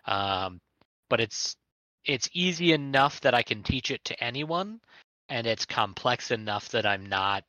Um, 0.07 0.61
but 1.09 1.21
it's 1.21 1.57
it's 2.05 2.29
easy 2.33 2.73
enough 2.73 3.21
that 3.21 3.35
I 3.35 3.43
can 3.43 3.63
teach 3.63 3.91
it 3.91 4.05
to 4.07 4.25
anyone, 4.25 4.81
and 5.33 5.47
it's 5.47 5.65
complex 5.65 6.31
enough 6.31 6.69
that 6.69 6.85
I'm 6.85 7.07
not 7.07 7.43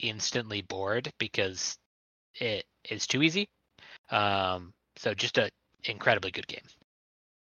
instantly 0.00 0.62
bored 0.62 1.12
because 1.18 1.78
it 2.34 2.64
is 2.90 3.06
too 3.06 3.22
easy. 3.22 3.48
Um, 4.10 4.72
so 4.96 5.14
just 5.14 5.38
a 5.38 5.48
incredibly 5.84 6.32
good 6.32 6.48
game. 6.48 6.64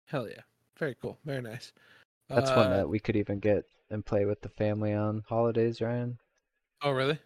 Hell 0.06 0.28
yeah. 0.28 0.42
Very 0.78 0.94
cool. 1.02 1.18
Very 1.24 1.42
nice. 1.42 1.72
That's 2.28 2.50
one 2.52 2.72
Uh, 2.72 2.76
that 2.76 2.88
we 2.88 3.00
could 3.00 3.16
even 3.16 3.40
get 3.40 3.64
and 3.90 4.06
play 4.06 4.24
with 4.24 4.40
the 4.40 4.50
family 4.50 4.94
on 4.94 5.24
holidays, 5.28 5.80
Ryan. 5.80 6.16
Oh, 6.82 6.92
really? 6.92 7.18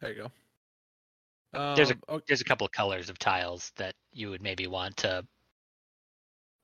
There 0.00 0.12
you 0.12 0.22
go. 0.22 1.74
There's 1.74 1.90
a- 1.90 1.94
Um, 1.94 2.00
oh, 2.08 2.20
There's 2.28 2.40
a 2.40 2.44
couple 2.44 2.66
of 2.66 2.72
colors 2.72 3.10
of 3.10 3.18
tiles 3.18 3.72
that 3.76 3.96
you 4.12 4.30
would 4.30 4.42
maybe 4.42 4.68
want 4.68 4.96
to 4.98 5.26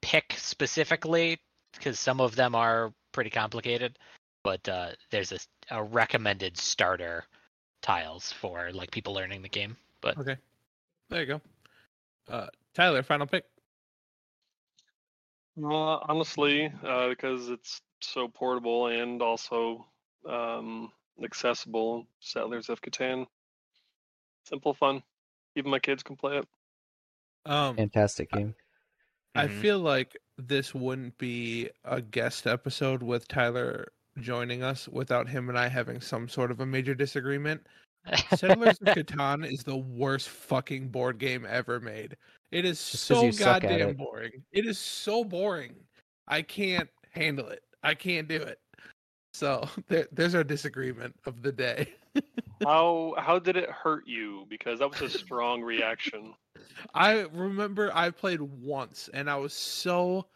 pick 0.03 0.35
specifically 0.37 1.37
because 1.73 1.99
some 1.99 2.21
of 2.21 2.37
them 2.37 2.55
are 2.55 2.95
pretty 3.11 3.31
complicated. 3.31 3.99
But 4.47 4.69
uh, 4.69 4.93
there's 5.11 5.33
a, 5.33 5.39
a 5.71 5.83
recommended 5.83 6.57
starter 6.57 7.25
tiles 7.83 8.33
for 8.33 8.71
like 8.73 8.93
people 8.93 9.13
learning 9.13 9.43
the 9.43 9.49
game. 9.49 9.77
But 10.01 10.17
okay. 10.19 10.37
There 11.11 11.21
you 11.21 11.27
go. 11.27 11.41
Uh, 12.29 12.47
Tyler, 12.75 13.03
final 13.03 13.27
pick. 13.27 13.45
Uh, 15.63 15.99
honestly, 16.09 16.73
uh, 16.85 17.09
because 17.09 17.49
it's 17.49 17.83
so 18.01 18.29
portable 18.29 18.87
and 18.89 19.23
also 19.23 19.87
um, 20.29 20.93
accessible, 21.25 22.07
Settlers 22.21 22.69
of 22.69 22.81
Catan. 22.83 23.27
Simple, 24.45 24.75
fun. 24.75 25.03
Even 25.57 25.71
my 25.71 25.81
kids 25.81 26.03
can 26.03 26.17
play 26.17 26.39
it. 26.39 26.49
Um, 27.47 27.77
Fantastic 27.77 28.31
game. 28.31 28.55
I 29.35 29.49
Mhm. 29.49 29.61
feel 29.63 29.79
like 29.81 30.17
this 30.39 30.75
wouldn't 30.75 31.19
be 31.19 31.71
a 31.85 32.01
guest 32.01 32.47
episode 32.47 33.03
with 33.03 33.29
Tyler 33.29 33.93
joining 34.21 34.63
us 34.63 34.89
without 34.89 35.29
him 35.29 35.49
and 35.49 35.59
I 35.59 35.69
having 35.69 36.01
some 36.01 36.29
sort 36.29 36.51
of 36.51 36.61
a 36.61 36.67
major 36.67 36.95
disagreement. 36.95 37.67
Settlers 38.35 38.79
of 38.81 38.87
Catan 38.95 39.51
is 39.51 39.65
the 39.65 39.77
worst 39.77 40.29
fucking 40.29 40.89
board 40.89 41.19
game 41.19 41.47
ever 41.49 41.81
made. 41.81 42.17
It 42.53 42.65
is 42.65 42.79
Just 42.79 43.09
'cause 43.09 43.19
so 43.19 43.25
you 43.27 43.33
suck 43.33 43.65
at 43.65 43.71
goddamn 43.71 43.89
it. 43.91 43.99
boring. 43.99 44.45
It 44.53 44.67
is 44.67 44.79
so 44.79 45.25
boring. 45.25 45.75
I 46.29 46.43
can't 46.43 46.89
handle 47.11 47.49
it. 47.49 47.63
I 47.83 47.95
can't 47.95 48.29
do 48.29 48.37
it. 48.37 48.61
So 49.35 49.69
there, 49.89 50.07
there's 50.13 50.35
our 50.35 50.45
disagreement 50.45 51.15
of 51.27 51.43
the 51.43 51.53
day. 51.53 51.93
How 52.65 53.15
how 53.19 53.39
did 53.39 53.57
it 53.57 53.71
hurt 53.71 54.07
you? 54.07 54.47
Because 54.49 54.79
that 54.79 54.91
was 54.91 55.03
a 55.03 55.11
strong 55.11 55.63
reaction. 55.63 56.35
I 56.95 57.21
remember 57.33 57.91
I 57.95 58.11
played 58.11 58.41
once 58.41 59.09
and 59.13 59.29
I 59.29 59.37
was 59.37 59.53
so 59.53 60.27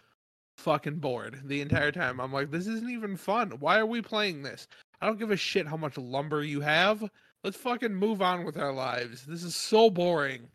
fucking 0.61 0.99
bored 0.99 1.41
the 1.45 1.61
entire 1.61 1.91
time. 1.91 2.20
I'm 2.20 2.32
like, 2.32 2.51
this 2.51 2.66
isn't 2.66 2.91
even 2.91 3.16
fun. 3.16 3.51
Why 3.59 3.78
are 3.78 3.87
we 3.87 4.03
playing 4.03 4.43
this? 4.43 4.69
I 5.01 5.07
don't 5.07 5.19
give 5.19 5.31
a 5.31 5.37
shit 5.37 5.66
how 5.66 5.77
much 5.77 5.97
lumber 5.97 6.45
you 6.45 6.61
have. 6.61 7.03
Let's 7.43 7.57
fucking 7.57 7.95
move 7.95 8.20
on 8.20 8.45
with 8.45 8.59
our 8.59 8.73
lives. 8.73 9.24
This 9.24 9.43
is 9.43 9.57
so 9.57 9.89
boring. 9.91 10.49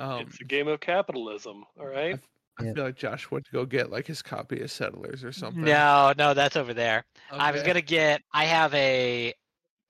Um, 0.00 0.26
it's 0.28 0.40
a 0.40 0.44
game 0.44 0.68
of 0.68 0.80
capitalism. 0.80 1.64
All 1.78 1.86
right. 1.86 2.18
I 2.58 2.64
Yeah. 2.64 2.74
feel 2.74 2.84
like 2.84 2.96
Josh 2.96 3.30
went 3.30 3.44
to 3.46 3.52
go 3.52 3.64
get 3.64 3.90
like 3.90 4.06
his 4.06 4.20
copy 4.20 4.60
of 4.60 4.70
Settlers 4.70 5.22
or 5.22 5.30
something. 5.30 5.62
no, 5.62 6.12
no, 6.18 6.34
that's 6.34 6.56
over 6.56 6.74
there. 6.74 7.04
I 7.30 7.52
was 7.52 7.62
gonna 7.62 7.80
get. 7.80 8.22
I 8.32 8.44
have 8.46 8.74
a 8.74 9.32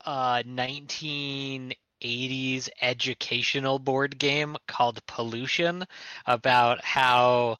uh 0.04 0.42
1980s 0.46 2.68
educational 2.82 3.78
board 3.78 4.18
game 4.18 4.54
called 4.66 5.04
Pollution 5.06 5.84
about 6.26 6.84
how 6.84 7.56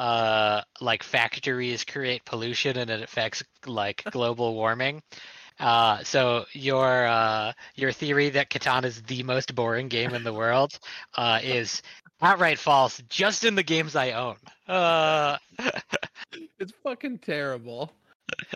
uh 0.00 0.62
like 0.80 1.02
factories 1.02 1.84
create 1.84 2.24
pollution 2.24 2.78
and 2.78 2.90
it 2.90 3.02
affects 3.02 3.42
like 3.66 4.02
global 4.10 4.54
warming. 4.54 5.02
Uh, 5.58 6.02
so 6.04 6.46
your 6.54 7.06
uh, 7.06 7.52
your 7.74 7.92
theory 7.92 8.30
that 8.30 8.48
Catan 8.48 8.84
is 8.84 9.02
the 9.02 9.22
most 9.22 9.54
boring 9.54 9.88
game 9.88 10.14
in 10.14 10.24
the 10.24 10.32
world 10.32 10.78
uh, 11.18 11.38
is 11.44 11.82
outright 12.22 12.58
false. 12.58 13.02
Just 13.10 13.44
in 13.44 13.54
the 13.54 13.62
games 13.62 13.94
I 13.94 14.12
own. 14.12 14.36
Uh, 14.66 15.36
It's 16.58 16.72
fucking 16.82 17.18
terrible. 17.18 17.90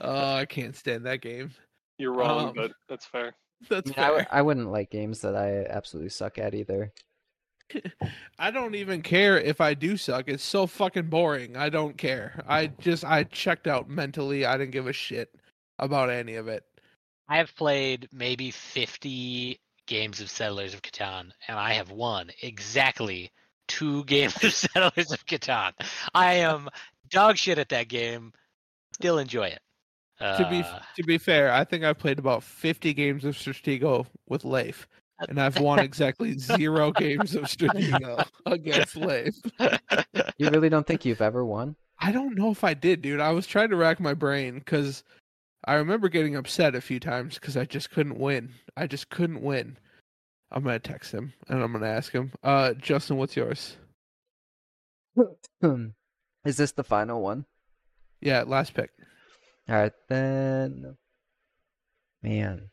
Oh, 0.01 0.35
I 0.37 0.45
can't 0.47 0.77
stand 0.77 1.05
that 1.07 1.21
game. 1.21 1.51
You're 1.99 2.13
wrong, 2.13 2.49
Um, 2.49 2.55
but 2.55 2.73
that's 2.89 3.07
fair. 3.07 3.35
That's 3.69 3.91
I, 3.93 3.95
w- 4.09 4.25
fair. 4.25 4.29
I 4.31 4.43
wouldn't 4.43 4.71
like 4.71 4.91
games 4.91 5.21
that 5.21 5.35
I 5.35 5.65
absolutely 5.69 6.11
suck 6.11 6.39
at 6.39 6.55
either. 6.55 6.93
I 8.39 8.51
don't 8.51 8.75
even 8.75 9.03
care 9.03 9.39
if 9.39 9.61
I 9.61 9.75
do 9.75 9.97
suck. 9.97 10.29
It's 10.29 10.45
so 10.45 10.67
fucking 10.67 11.09
boring. 11.09 11.57
I 11.57 11.69
don't 11.69 11.97
care. 11.97 12.43
I 12.49 12.67
just 12.67 13.05
I 13.05 13.25
checked 13.25 13.67
out 13.67 13.89
mentally. 13.89 14.45
I 14.45 14.57
didn't 14.57 14.73
give 14.73 14.87
a 14.87 14.93
shit 14.93 15.35
about 15.79 16.11
any 16.11 16.37
of 16.37 16.49
it. 16.49 16.65
I 17.29 17.39
have 17.39 17.55
played 17.57 18.09
maybe 18.13 18.51
50 18.51 19.59
games 19.87 20.21
of 20.21 20.31
Settlers 20.31 20.75
of 20.75 20.83
Catan, 20.83 21.31
and 21.49 21.59
I 21.59 21.73
have 21.75 21.91
won 21.91 22.31
exactly 22.43 23.31
two 23.67 24.05
games 24.07 24.43
of 24.45 24.53
Settlers 24.53 25.13
of 25.13 25.25
Catan. 25.27 25.73
I 26.15 26.35
am 26.35 26.69
dog 27.09 27.37
shit 27.37 27.59
at 27.59 27.71
that 27.71 27.89
game. 27.89 28.33
Still 28.95 29.19
enjoy 29.19 29.49
it. 29.49 29.61
to 30.21 30.47
be 30.49 30.61
Uh, 30.61 30.81
to 30.97 31.03
be 31.03 31.19
fair, 31.19 31.51
I 31.53 31.65
think 31.65 31.83
I've 31.85 31.99
played 31.99 32.19
about 32.19 32.43
50 32.43 32.95
games 32.95 33.25
of 33.25 33.35
Stratego 33.37 34.07
with 34.29 34.45
Leif, 34.45 34.87
and 35.29 35.41
I've 35.41 35.61
won 35.61 35.79
exactly 35.81 36.39
zero 36.39 36.93
games 36.93 37.35
of 37.35 37.45
Stratego 37.45 38.27
against 38.47 38.97
Leif. 38.97 39.35
You 40.37 40.51
really 40.51 40.69
don't 40.69 40.87
think 40.87 41.05
you've 41.05 41.23
ever 41.23 41.45
won? 41.45 41.77
I 42.01 42.11
don't 42.11 42.37
know 42.37 42.51
if 42.51 42.65
I 42.65 42.75
did, 42.75 43.03
dude. 43.03 43.21
I 43.21 43.31
was 43.31 43.47
trying 43.47 43.71
to 43.71 43.77
rack 43.77 44.01
my 44.01 44.15
brain 44.15 44.59
because 44.59 45.05
I 45.65 45.75
remember 45.75 46.09
getting 46.09 46.35
upset 46.35 46.75
a 46.75 46.81
few 46.81 46.99
times 46.99 47.35
because 47.35 47.57
I 47.57 47.65
just 47.65 47.91
couldn't 47.91 48.19
win. 48.19 48.51
I 48.77 48.87
just 48.87 49.11
couldn't 49.11 49.43
win. 49.43 49.77
I'm 50.51 50.65
gonna 50.65 50.79
text 50.79 51.13
him 51.13 51.33
and 51.49 51.63
I'm 51.63 51.73
gonna 51.73 51.87
ask 51.87 52.13
him. 52.13 52.33
Uh, 52.43 52.75
Justin, 52.75 53.17
what's 53.17 53.37
yours? 53.37 53.77
Hmm. 55.61 55.87
Is 56.45 56.57
this 56.57 56.73
the 56.73 56.85
final 56.85 57.23
one? 57.23 57.47
Yeah, 58.21 58.43
last 58.47 58.75
pick. 58.75 58.91
All 59.69 59.77
right, 59.77 59.93
then. 60.09 60.97
Man. 62.23 62.71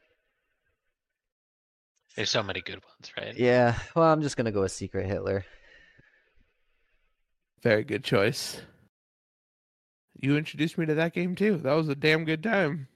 There's 2.15 2.29
so 2.29 2.43
many 2.43 2.61
good 2.61 2.81
ones, 2.83 3.11
right? 3.17 3.37
Yeah, 3.37 3.77
well, 3.95 4.11
I'm 4.11 4.21
just 4.21 4.37
gonna 4.37 4.51
go 4.51 4.61
with 4.61 4.71
Secret 4.71 5.07
Hitler. 5.07 5.45
Very 7.61 7.83
good 7.83 8.03
choice. 8.03 8.61
You 10.19 10.35
introduced 10.37 10.77
me 10.77 10.85
to 10.87 10.95
that 10.95 11.13
game 11.13 11.35
too. 11.35 11.57
That 11.57 11.73
was 11.73 11.89
a 11.89 11.95
damn 11.95 12.25
good 12.25 12.43
time. 12.43 12.87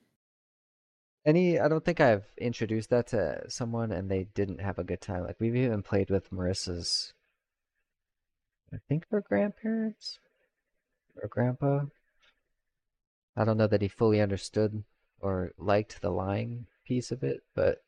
Any, 1.26 1.60
I 1.60 1.68
don't 1.68 1.84
think 1.84 2.00
I've 2.00 2.26
introduced 2.38 2.92
that 2.92 3.08
to 3.08 3.44
someone 3.48 3.92
and 3.92 4.12
they 4.12 4.26
didn't 4.36 4.62
have 4.62 4.78
a 4.78 4.84
good 4.84 5.02
time. 5.02 5.24
Like 5.24 5.38
we've 5.40 5.56
even 5.56 5.82
played 5.82 6.12
with 6.12 6.30
Marissa's, 6.30 7.14
I 8.72 8.78
think 8.88 9.06
her 9.10 9.22
grandparents 9.22 10.20
or 11.22 11.28
grandpa. 11.28 11.86
I 13.36 13.44
don't 13.44 13.58
know 13.58 13.68
that 13.68 13.82
he 13.82 13.88
fully 13.88 14.22
understood 14.22 14.84
or 15.20 15.52
liked 15.58 16.02
the 16.02 16.12
lying 16.12 16.68
piece 16.86 17.12
of 17.12 17.24
it, 17.24 17.42
but 17.56 17.80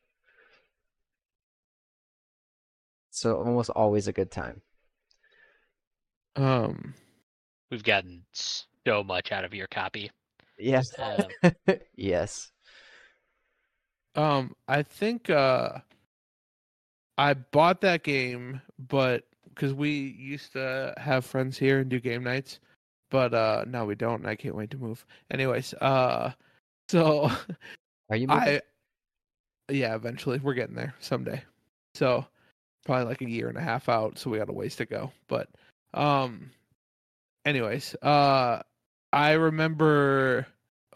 so 3.18 3.36
almost 3.36 3.70
always 3.70 4.08
a 4.08 4.12
good 4.12 4.30
time. 4.30 4.62
Um, 6.36 6.94
We've 7.70 7.82
gotten 7.82 8.24
so 8.84 9.02
much 9.04 9.32
out 9.32 9.44
of 9.44 9.52
your 9.54 9.66
copy. 9.66 10.10
Yes. 10.58 10.90
Um, 10.98 11.52
yes. 11.96 12.50
um, 14.14 14.54
I 14.66 14.82
think 14.82 15.30
uh, 15.30 15.78
I 17.16 17.34
bought 17.34 17.80
that 17.82 18.02
game, 18.04 18.60
but 18.88 19.24
because 19.48 19.74
we 19.74 19.90
used 19.90 20.52
to 20.52 20.94
have 20.96 21.24
friends 21.24 21.58
here 21.58 21.80
and 21.80 21.90
do 21.90 21.98
game 22.00 22.22
nights, 22.22 22.60
but 23.10 23.34
uh, 23.34 23.64
now 23.66 23.84
we 23.84 23.94
don't. 23.94 24.20
and 24.20 24.28
I 24.28 24.36
can't 24.36 24.54
wait 24.54 24.70
to 24.70 24.78
move. 24.78 25.04
Anyways, 25.30 25.74
uh, 25.74 26.32
so 26.88 27.30
Are 28.10 28.16
you 28.16 28.28
moving? 28.28 28.42
I, 28.48 28.60
yeah, 29.70 29.94
eventually 29.94 30.38
we're 30.38 30.54
getting 30.54 30.76
there 30.76 30.94
someday. 31.00 31.42
So 31.94 32.24
probably 32.88 33.04
like 33.04 33.20
a 33.20 33.28
year 33.28 33.50
and 33.50 33.58
a 33.58 33.62
half 33.62 33.90
out. 33.90 34.18
So 34.18 34.30
we 34.30 34.38
got 34.38 34.48
a 34.48 34.52
ways 34.52 34.74
to 34.76 34.86
go. 34.86 35.12
But 35.28 35.50
um, 35.92 36.50
anyways, 37.44 37.94
uh, 38.02 38.62
I 39.12 39.32
remember 39.32 40.46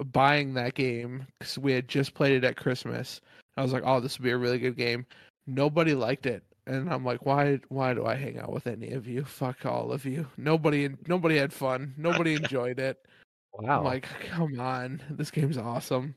buying 0.06 0.54
that 0.54 0.72
game 0.72 1.26
because 1.38 1.58
we 1.58 1.72
had 1.72 1.88
just 1.88 2.14
played 2.14 2.32
it 2.32 2.44
at 2.44 2.56
Christmas. 2.56 3.20
I 3.58 3.62
was 3.62 3.74
like, 3.74 3.82
oh, 3.84 4.00
this 4.00 4.18
would 4.18 4.24
be 4.24 4.30
a 4.30 4.38
really 4.38 4.58
good 4.58 4.76
game. 4.76 5.04
Nobody 5.46 5.92
liked 5.92 6.24
it. 6.24 6.42
And 6.66 6.90
I'm 6.90 7.04
like, 7.04 7.26
why? 7.26 7.60
Why 7.68 7.92
do 7.92 8.06
I 8.06 8.14
hang 8.14 8.38
out 8.38 8.52
with 8.52 8.66
any 8.66 8.92
of 8.92 9.06
you? 9.06 9.22
Fuck 9.24 9.66
all 9.66 9.92
of 9.92 10.06
you. 10.06 10.26
Nobody, 10.38 10.88
nobody 11.08 11.36
had 11.36 11.52
fun. 11.52 11.92
Nobody 11.98 12.34
enjoyed 12.36 12.78
it. 12.78 13.04
Wow. 13.52 13.80
I'm 13.80 13.84
like, 13.84 14.08
come 14.30 14.58
on, 14.58 15.02
this 15.10 15.30
game's 15.30 15.58
awesome. 15.58 16.14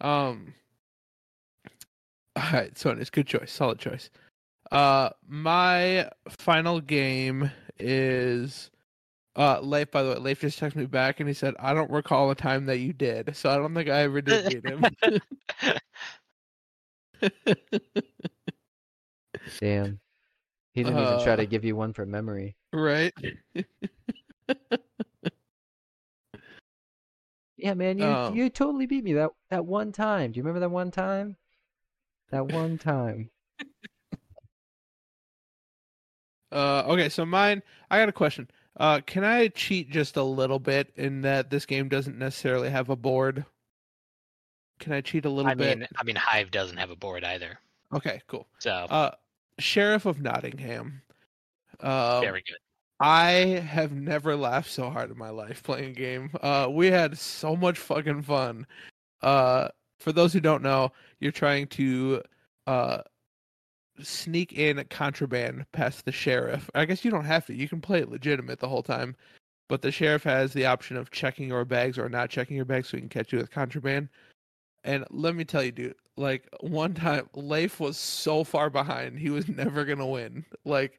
Um, 0.00 0.54
all 2.34 2.50
right, 2.50 2.76
so 2.78 2.90
it's 2.90 3.10
good 3.10 3.26
choice, 3.26 3.52
solid 3.52 3.78
choice. 3.78 4.08
Uh, 4.72 5.10
my 5.28 6.08
final 6.30 6.80
game 6.80 7.50
is 7.78 8.70
uh 9.36 9.60
Leif. 9.60 9.90
By 9.92 10.02
the 10.02 10.10
way, 10.10 10.16
Leif 10.16 10.40
just 10.40 10.58
texted 10.60 10.76
me 10.76 10.86
back 10.86 11.20
and 11.20 11.28
he 11.28 11.34
said, 11.34 11.54
"I 11.60 11.74
don't 11.74 11.90
recall 11.90 12.30
a 12.30 12.34
time 12.36 12.66
that 12.66 12.78
you 12.78 12.92
did, 12.94 13.36
so 13.36 13.50
I 13.50 13.56
don't 13.56 13.74
think 13.74 13.90
I 13.90 14.00
ever 14.02 14.22
did 14.22 14.46
beat 14.46 14.64
him." 14.64 14.84
Damn. 19.60 20.00
He 20.74 20.84
didn't 20.84 21.00
even 21.00 21.18
try 21.18 21.36
to 21.36 21.42
Uh, 21.42 21.46
give 21.46 21.64
you 21.64 21.76
one 21.76 21.92
from 21.92 22.10
memory. 22.10 22.56
right? 22.72 23.12
Yeah, 27.56 27.74
man, 27.74 27.98
you 27.98 28.06
Um, 28.06 28.26
you 28.26 28.50
totally 28.50 28.86
beat 28.86 29.04
me 29.04 29.12
that 29.14 29.30
that 29.50 29.66
one 29.66 29.92
time. 29.92 30.32
Do 30.32 30.38
you 30.38 30.42
remember 30.42 30.60
that 30.60 30.70
one 30.70 30.90
time? 30.90 31.36
That 32.30 32.46
one 32.48 32.78
time. 32.78 33.30
Uh, 36.52 36.84
okay, 36.88 37.08
so 37.08 37.24
mine. 37.24 37.62
I 37.90 37.98
got 37.98 38.08
a 38.08 38.12
question. 38.12 38.48
Uh, 38.76 39.00
can 39.06 39.24
I 39.24 39.48
cheat 39.48 39.90
just 39.90 40.16
a 40.16 40.22
little 40.22 40.58
bit 40.58 40.92
in 40.96 41.20
that 41.22 41.50
this 41.50 41.66
game 41.66 41.88
doesn't 41.88 42.18
necessarily 42.18 42.70
have 42.70 42.88
a 42.90 42.96
board? 42.96 43.44
Can 44.78 44.92
I 44.92 45.00
cheat 45.00 45.24
a 45.24 45.30
little 45.30 45.50
I 45.50 45.54
bit? 45.54 45.78
mean, 45.78 45.88
I 45.96 46.02
mean, 46.04 46.16
Hive 46.16 46.50
doesn't 46.50 46.76
have 46.78 46.90
a 46.90 46.96
board 46.96 47.22
either, 47.24 47.58
Okay, 47.92 48.20
cool. 48.26 48.48
so 48.58 48.70
Uh, 48.72 49.10
Sheriff 49.58 50.06
of 50.06 50.20
Nottingham. 50.20 51.02
Um, 51.80 52.20
very 52.22 52.42
good. 52.46 52.56
I 53.00 53.30
have 53.66 53.92
never 53.92 54.36
laughed 54.36 54.70
so 54.70 54.88
hard 54.90 55.10
in 55.10 55.18
my 55.18 55.30
life 55.30 55.62
playing 55.62 55.90
a 55.90 55.94
game. 55.94 56.30
Uh, 56.40 56.68
we 56.70 56.86
had 56.88 57.18
so 57.18 57.54
much 57.56 57.78
fucking 57.78 58.22
fun. 58.22 58.66
Uh, 59.20 59.68
for 60.00 60.12
those 60.12 60.32
who 60.32 60.40
don't 60.40 60.62
know, 60.62 60.92
you're 61.20 61.32
trying 61.32 61.66
to 61.68 62.22
uh 62.66 63.02
sneak 64.04 64.52
in 64.52 64.84
contraband 64.90 65.66
past 65.72 66.04
the 66.04 66.12
sheriff. 66.12 66.70
I 66.74 66.84
guess 66.84 67.04
you 67.04 67.10
don't 67.10 67.24
have 67.24 67.46
to. 67.46 67.54
You 67.54 67.68
can 67.68 67.80
play 67.80 68.00
it 68.00 68.10
legitimate 68.10 68.60
the 68.60 68.68
whole 68.68 68.82
time, 68.82 69.16
but 69.68 69.82
the 69.82 69.92
sheriff 69.92 70.22
has 70.24 70.52
the 70.52 70.66
option 70.66 70.96
of 70.96 71.10
checking 71.10 71.48
your 71.48 71.64
bags 71.64 71.98
or 71.98 72.08
not 72.08 72.30
checking 72.30 72.56
your 72.56 72.64
bags, 72.64 72.88
so 72.88 72.96
he 72.96 73.00
can 73.00 73.08
catch 73.08 73.32
you 73.32 73.38
with 73.38 73.50
contraband. 73.50 74.08
And 74.84 75.04
let 75.10 75.36
me 75.36 75.44
tell 75.44 75.62
you, 75.62 75.72
dude, 75.72 75.94
like 76.16 76.48
one 76.60 76.94
time, 76.94 77.28
Leif 77.34 77.80
was 77.80 77.96
so 77.96 78.44
far 78.44 78.70
behind, 78.70 79.18
he 79.18 79.30
was 79.30 79.48
never 79.56 79.84
gonna 79.84 80.06
win. 80.06 80.44
Like, 80.64 80.98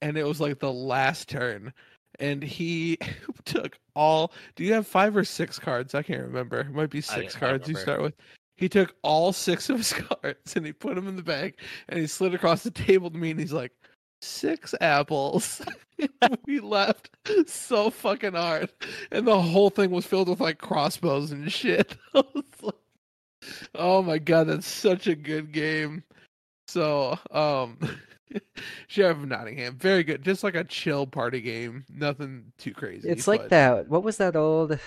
and 0.00 0.16
it 0.16 0.24
was 0.24 0.40
like 0.40 0.58
the 0.58 0.72
last 0.72 1.28
turn, 1.28 1.72
and 2.20 2.42
he 2.42 2.98
took 3.44 3.78
all. 3.94 4.32
Do 4.56 4.64
you 4.64 4.72
have 4.74 4.86
five 4.86 5.16
or 5.16 5.24
six 5.24 5.58
cards? 5.58 5.94
I 5.94 6.02
can't 6.02 6.22
remember. 6.22 6.60
It 6.60 6.70
might 6.70 6.90
be 6.90 7.00
six 7.00 7.34
cards 7.34 7.68
you 7.68 7.76
start 7.76 8.02
with. 8.02 8.14
He 8.62 8.68
took 8.68 8.94
all 9.02 9.32
six 9.32 9.68
of 9.70 9.78
his 9.78 9.92
cards 10.22 10.54
and 10.54 10.64
he 10.64 10.72
put 10.72 10.94
them 10.94 11.08
in 11.08 11.16
the 11.16 11.22
bag, 11.22 11.56
and 11.88 11.98
he 11.98 12.06
slid 12.06 12.32
across 12.32 12.62
the 12.62 12.70
table 12.70 13.10
to 13.10 13.18
me, 13.18 13.32
and 13.32 13.40
he's 13.40 13.52
like, 13.52 13.72
six 14.20 14.72
apples. 14.80 15.60
we 16.46 16.60
left 16.60 17.10
so 17.46 17.90
fucking 17.90 18.34
hard, 18.34 18.72
and 19.10 19.26
the 19.26 19.42
whole 19.42 19.68
thing 19.68 19.90
was 19.90 20.06
filled 20.06 20.28
with 20.28 20.38
like 20.38 20.58
crossbows 20.58 21.32
and 21.32 21.52
shit. 21.52 21.96
Like, 22.62 22.74
oh 23.74 24.00
my 24.00 24.18
god, 24.18 24.46
that's 24.46 24.68
such 24.68 25.08
a 25.08 25.16
good 25.16 25.50
game. 25.50 26.04
So, 26.68 27.18
um, 27.32 27.76
Sheriff 28.86 29.18
of 29.18 29.26
Nottingham, 29.26 29.76
very 29.76 30.04
good. 30.04 30.22
Just 30.22 30.44
like 30.44 30.54
a 30.54 30.62
chill 30.62 31.08
party 31.08 31.40
game, 31.40 31.84
nothing 31.92 32.52
too 32.58 32.72
crazy. 32.72 33.08
It's 33.08 33.26
like 33.26 33.40
but- 33.40 33.50
that. 33.50 33.88
What 33.88 34.04
was 34.04 34.18
that 34.18 34.36
old, 34.36 34.78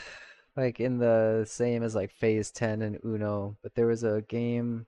like 0.56 0.80
in 0.80 0.98
the 1.00 1.46
same 1.48 1.84
as 1.84 1.96
like 1.96 2.12
Phase 2.12 2.52
10 2.52 2.82
and 2.82 3.00
Uno, 3.06 3.58
but 3.62 3.76
there 3.76 3.88
was 3.88 4.04
a 4.04 4.22
game 4.28 4.86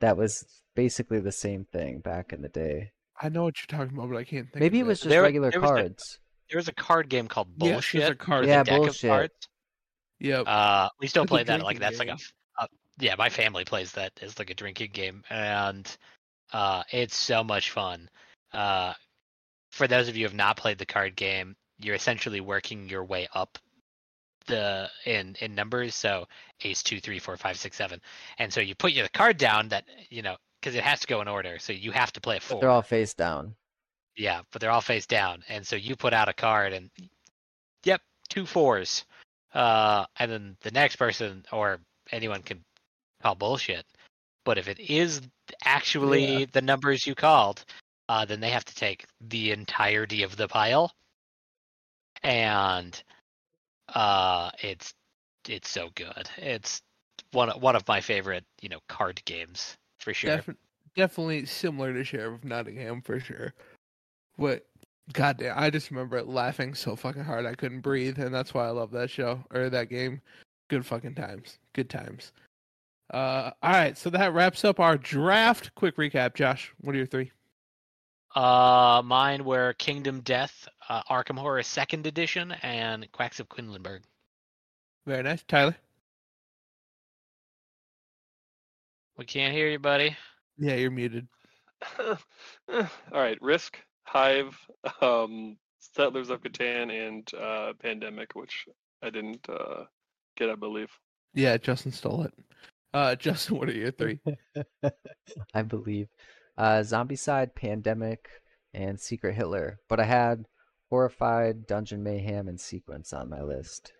that 0.00 0.16
was 0.16 0.44
basically 0.74 1.20
the 1.20 1.32
same 1.32 1.64
thing 1.64 2.00
back 2.00 2.32
in 2.32 2.42
the 2.42 2.48
day. 2.48 2.92
I 3.20 3.28
know 3.28 3.44
what 3.44 3.56
you're 3.58 3.78
talking 3.78 3.96
about, 3.96 4.10
but 4.10 4.16
I 4.18 4.24
can't 4.24 4.46
think. 4.52 4.60
Maybe 4.60 4.80
of 4.80 4.86
it 4.86 4.88
was 4.88 4.98
just 5.00 5.08
There- 5.08 5.22
regular 5.22 5.50
there 5.50 5.60
was 5.60 5.70
a- 5.70 5.74
cards. 5.74 6.20
There 6.50 6.58
was 6.58 6.68
a 6.68 6.72
card 6.72 7.08
game 7.10 7.28
called 7.28 7.48
Yes, 7.58 7.72
Bullshit. 7.72 8.00
there's 8.00 8.10
a 8.12 8.14
card 8.14 8.46
Yeah, 8.46 8.60
a 8.62 8.64
deck 8.64 8.76
Bullshit. 8.76 9.04
of 9.04 9.10
cards. 9.10 9.48
Yep. 10.20 10.44
Uh, 10.46 10.88
we 10.98 11.06
still 11.06 11.24
It's 11.24 11.30
play 11.30 11.42
that 11.44 11.60
like 11.62 11.76
drinking 11.76 11.80
that's 11.80 11.98
like 11.98 12.08
a, 12.08 12.16
game. 12.16 12.26
uh, 12.58 12.66
yeah. 12.98 13.14
My 13.16 13.28
family 13.28 13.64
plays 13.64 13.92
that 13.92 14.12
as 14.22 14.38
like 14.38 14.48
a 14.50 14.54
drinking 14.54 14.92
game, 14.92 15.24
and 15.28 15.94
uh, 16.52 16.84
it's 16.90 17.16
so 17.16 17.44
much 17.44 17.70
fun. 17.70 18.08
Uh, 18.52 18.94
for 19.70 19.86
those 19.86 20.08
of 20.08 20.16
you 20.16 20.24
who 20.24 20.28
have 20.30 20.34
not 20.34 20.56
played 20.56 20.78
the 20.78 20.86
card 20.86 21.14
game, 21.16 21.54
you're 21.80 21.94
essentially 21.94 22.40
working 22.40 22.88
your 22.88 23.04
way 23.04 23.28
up 23.34 23.58
the 24.48 24.90
in 25.06 25.36
in 25.40 25.54
numbers. 25.54 25.94
So 25.94 26.26
ace 26.64 26.82
two, 26.82 27.00
three, 27.00 27.18
four, 27.18 27.36
five, 27.36 27.56
six, 27.56 27.76
seven, 27.76 28.00
and 28.38 28.52
so 28.52 28.60
you 28.60 28.74
put 28.74 28.92
your 28.92 29.08
card 29.14 29.36
down 29.38 29.68
that 29.68 29.84
you 30.10 30.22
know 30.22 30.36
because 30.60 30.74
it 30.74 30.82
has 30.82 31.00
to 31.00 31.06
go 31.06 31.20
in 31.20 31.28
order. 31.28 31.58
So 31.58 31.72
you 31.72 31.92
have 31.92 32.12
to 32.14 32.20
play 32.20 32.36
a 32.36 32.40
But 32.40 32.42
four. 32.42 32.60
they're 32.60 32.70
all 32.70 32.82
face 32.82 33.14
down. 33.14 33.54
Yeah, 34.16 34.40
but 34.50 34.60
they're 34.60 34.72
all 34.72 34.80
face 34.80 35.06
down, 35.06 35.44
and 35.48 35.64
so 35.64 35.76
you 35.76 35.94
put 35.94 36.12
out 36.12 36.28
a 36.28 36.32
card, 36.32 36.72
and 36.72 36.90
yep, 37.84 38.00
two 38.28 38.46
fours. 38.46 39.04
Uh, 39.54 40.04
and 40.18 40.30
then 40.30 40.56
the 40.62 40.70
next 40.72 40.96
person 40.96 41.44
or 41.52 41.80
anyone 42.12 42.42
can 42.42 42.62
call 43.22 43.34
bullshit. 43.34 43.86
But 44.44 44.58
if 44.58 44.68
it 44.68 44.78
is 44.80 45.20
actually 45.64 46.44
the 46.46 46.62
numbers 46.62 47.06
you 47.06 47.14
called, 47.14 47.64
uh, 48.08 48.24
then 48.24 48.40
they 48.40 48.50
have 48.50 48.64
to 48.64 48.74
take 48.74 49.04
the 49.20 49.52
entirety 49.52 50.22
of 50.22 50.36
the 50.36 50.48
pile, 50.48 50.92
and 52.22 53.00
uh, 53.98 54.50
it's 54.62 54.94
it's 55.48 55.68
so 55.68 55.88
good. 55.96 56.30
It's 56.36 56.80
one 57.32 57.48
one 57.60 57.74
of 57.74 57.86
my 57.88 58.00
favorite, 58.00 58.44
you 58.62 58.68
know, 58.68 58.78
card 58.88 59.20
games 59.24 59.76
for 59.98 60.14
sure. 60.14 60.36
Defi- 60.36 60.52
definitely 60.94 61.46
similar 61.46 61.92
to 61.92 62.04
Sheriff 62.04 62.38
of 62.38 62.44
Nottingham 62.44 63.02
for 63.02 63.18
sure. 63.18 63.54
But 64.38 64.66
goddamn, 65.12 65.54
I 65.56 65.70
just 65.70 65.90
remember 65.90 66.22
laughing 66.22 66.74
so 66.74 66.94
fucking 66.94 67.24
hard 67.24 67.44
I 67.44 67.54
couldn't 67.54 67.80
breathe, 67.80 68.20
and 68.20 68.32
that's 68.32 68.54
why 68.54 68.66
I 68.66 68.70
love 68.70 68.92
that 68.92 69.10
show 69.10 69.44
or 69.50 69.68
that 69.68 69.90
game. 69.90 70.20
Good 70.68 70.86
fucking 70.86 71.16
times. 71.16 71.58
Good 71.72 71.90
times. 71.90 72.32
Uh, 73.12 73.50
all 73.64 73.72
right, 73.72 73.98
so 73.98 74.10
that 74.10 74.32
wraps 74.32 74.64
up 74.64 74.78
our 74.78 74.96
draft. 74.96 75.74
Quick 75.74 75.96
recap, 75.96 76.34
Josh. 76.34 76.72
What 76.82 76.94
are 76.94 76.98
your 76.98 77.06
three? 77.06 77.32
Uh, 78.34 79.02
mine 79.04 79.44
were 79.44 79.72
Kingdom 79.72 80.20
Death, 80.20 80.68
uh, 80.88 81.02
Arkham 81.10 81.38
Horror 81.38 81.62
Second 81.62 82.06
Edition, 82.06 82.52
and 82.62 83.10
Quacks 83.12 83.40
of 83.40 83.48
Quedlinburg. 83.48 84.00
Very 85.06 85.22
nice, 85.22 85.42
Tyler. 85.46 85.76
We 89.16 89.24
can't 89.24 89.54
hear 89.54 89.68
you, 89.68 89.78
buddy. 89.78 90.16
Yeah, 90.58 90.74
you're 90.74 90.90
muted. 90.90 91.26
All 91.98 92.18
right, 93.12 93.40
Risk, 93.40 93.78
Hive, 94.04 94.56
um, 95.00 95.56
Settlers 95.78 96.30
of 96.30 96.40
Catan, 96.42 97.08
and 97.08 97.34
uh, 97.34 97.72
Pandemic, 97.80 98.34
which 98.34 98.66
I 99.02 99.10
didn't 99.10 99.46
uh, 99.48 99.84
get, 100.36 100.50
I 100.50 100.54
believe. 100.54 100.90
Yeah, 101.34 101.56
Justin 101.56 101.92
stole 101.92 102.22
it. 102.22 102.34
Uh, 102.94 103.14
Justin, 103.16 103.58
what 103.58 103.68
are 103.68 103.72
your 103.72 103.90
three? 103.90 104.20
I 105.54 105.62
believe. 105.62 106.08
Uh, 106.56 106.80
Zombicide, 106.80 107.54
Pandemic, 107.54 108.28
and 108.74 108.98
Secret 108.98 109.34
Hitler. 109.34 109.78
But 109.88 110.00
I 110.00 110.04
had 110.04 110.46
Horrified, 110.90 111.66
Dungeon 111.66 112.02
Mayhem, 112.02 112.48
and 112.48 112.58
Sequence 112.60 113.12
on 113.12 113.28
my 113.28 113.42
list. 113.42 113.92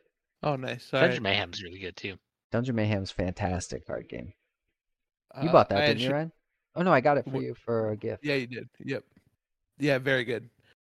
Oh, 0.43 0.57
nice. 0.57 0.89
All 0.93 1.01
Dungeon 1.01 1.23
right. 1.25 1.33
Mayhem's 1.35 1.63
really 1.63 1.79
good 1.81 1.97
too. 1.97 2.17
Dungeon 2.51 2.77
Mayhem's 2.77 3.11
fantastic 3.11 3.87
card 3.87 4.09
game. 4.09 4.33
You 5.43 5.49
Uh, 5.51 5.53
bought 5.53 5.69
that, 5.69 5.79
I 5.79 5.85
had 5.87 5.97
didn't 5.99 6.09
you, 6.09 6.15
Ryan? 6.15 6.33
Oh 6.77 6.83
no, 6.83 6.93
I 6.93 7.01
got 7.01 7.19
it 7.19 7.25
for 7.31 7.43
you 7.43 7.55
for 7.55 7.91
a 7.91 7.97
gift. 7.97 8.25
Yeah, 8.25 8.35
you 8.37 8.47
did. 8.47 8.69
Yep. 8.85 9.05
Yeah, 9.79 9.99
very 9.99 10.25
good. 10.25 10.49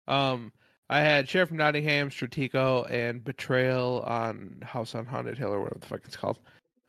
Um, 0.07 0.53
I 0.89 1.01
had 1.01 1.27
Sheriff 1.27 1.49
of 1.51 1.57
Nottingham, 1.57 2.09
Stratego, 2.09 2.89
and 2.89 3.23
Betrayal 3.23 4.01
on 4.05 4.59
House 4.63 4.95
on 4.95 5.05
Haunted 5.05 5.37
Hill 5.37 5.53
or 5.53 5.59
whatever 5.61 5.79
the 5.79 5.87
fuck 5.87 6.01
it's 6.05 6.17
called. 6.17 6.39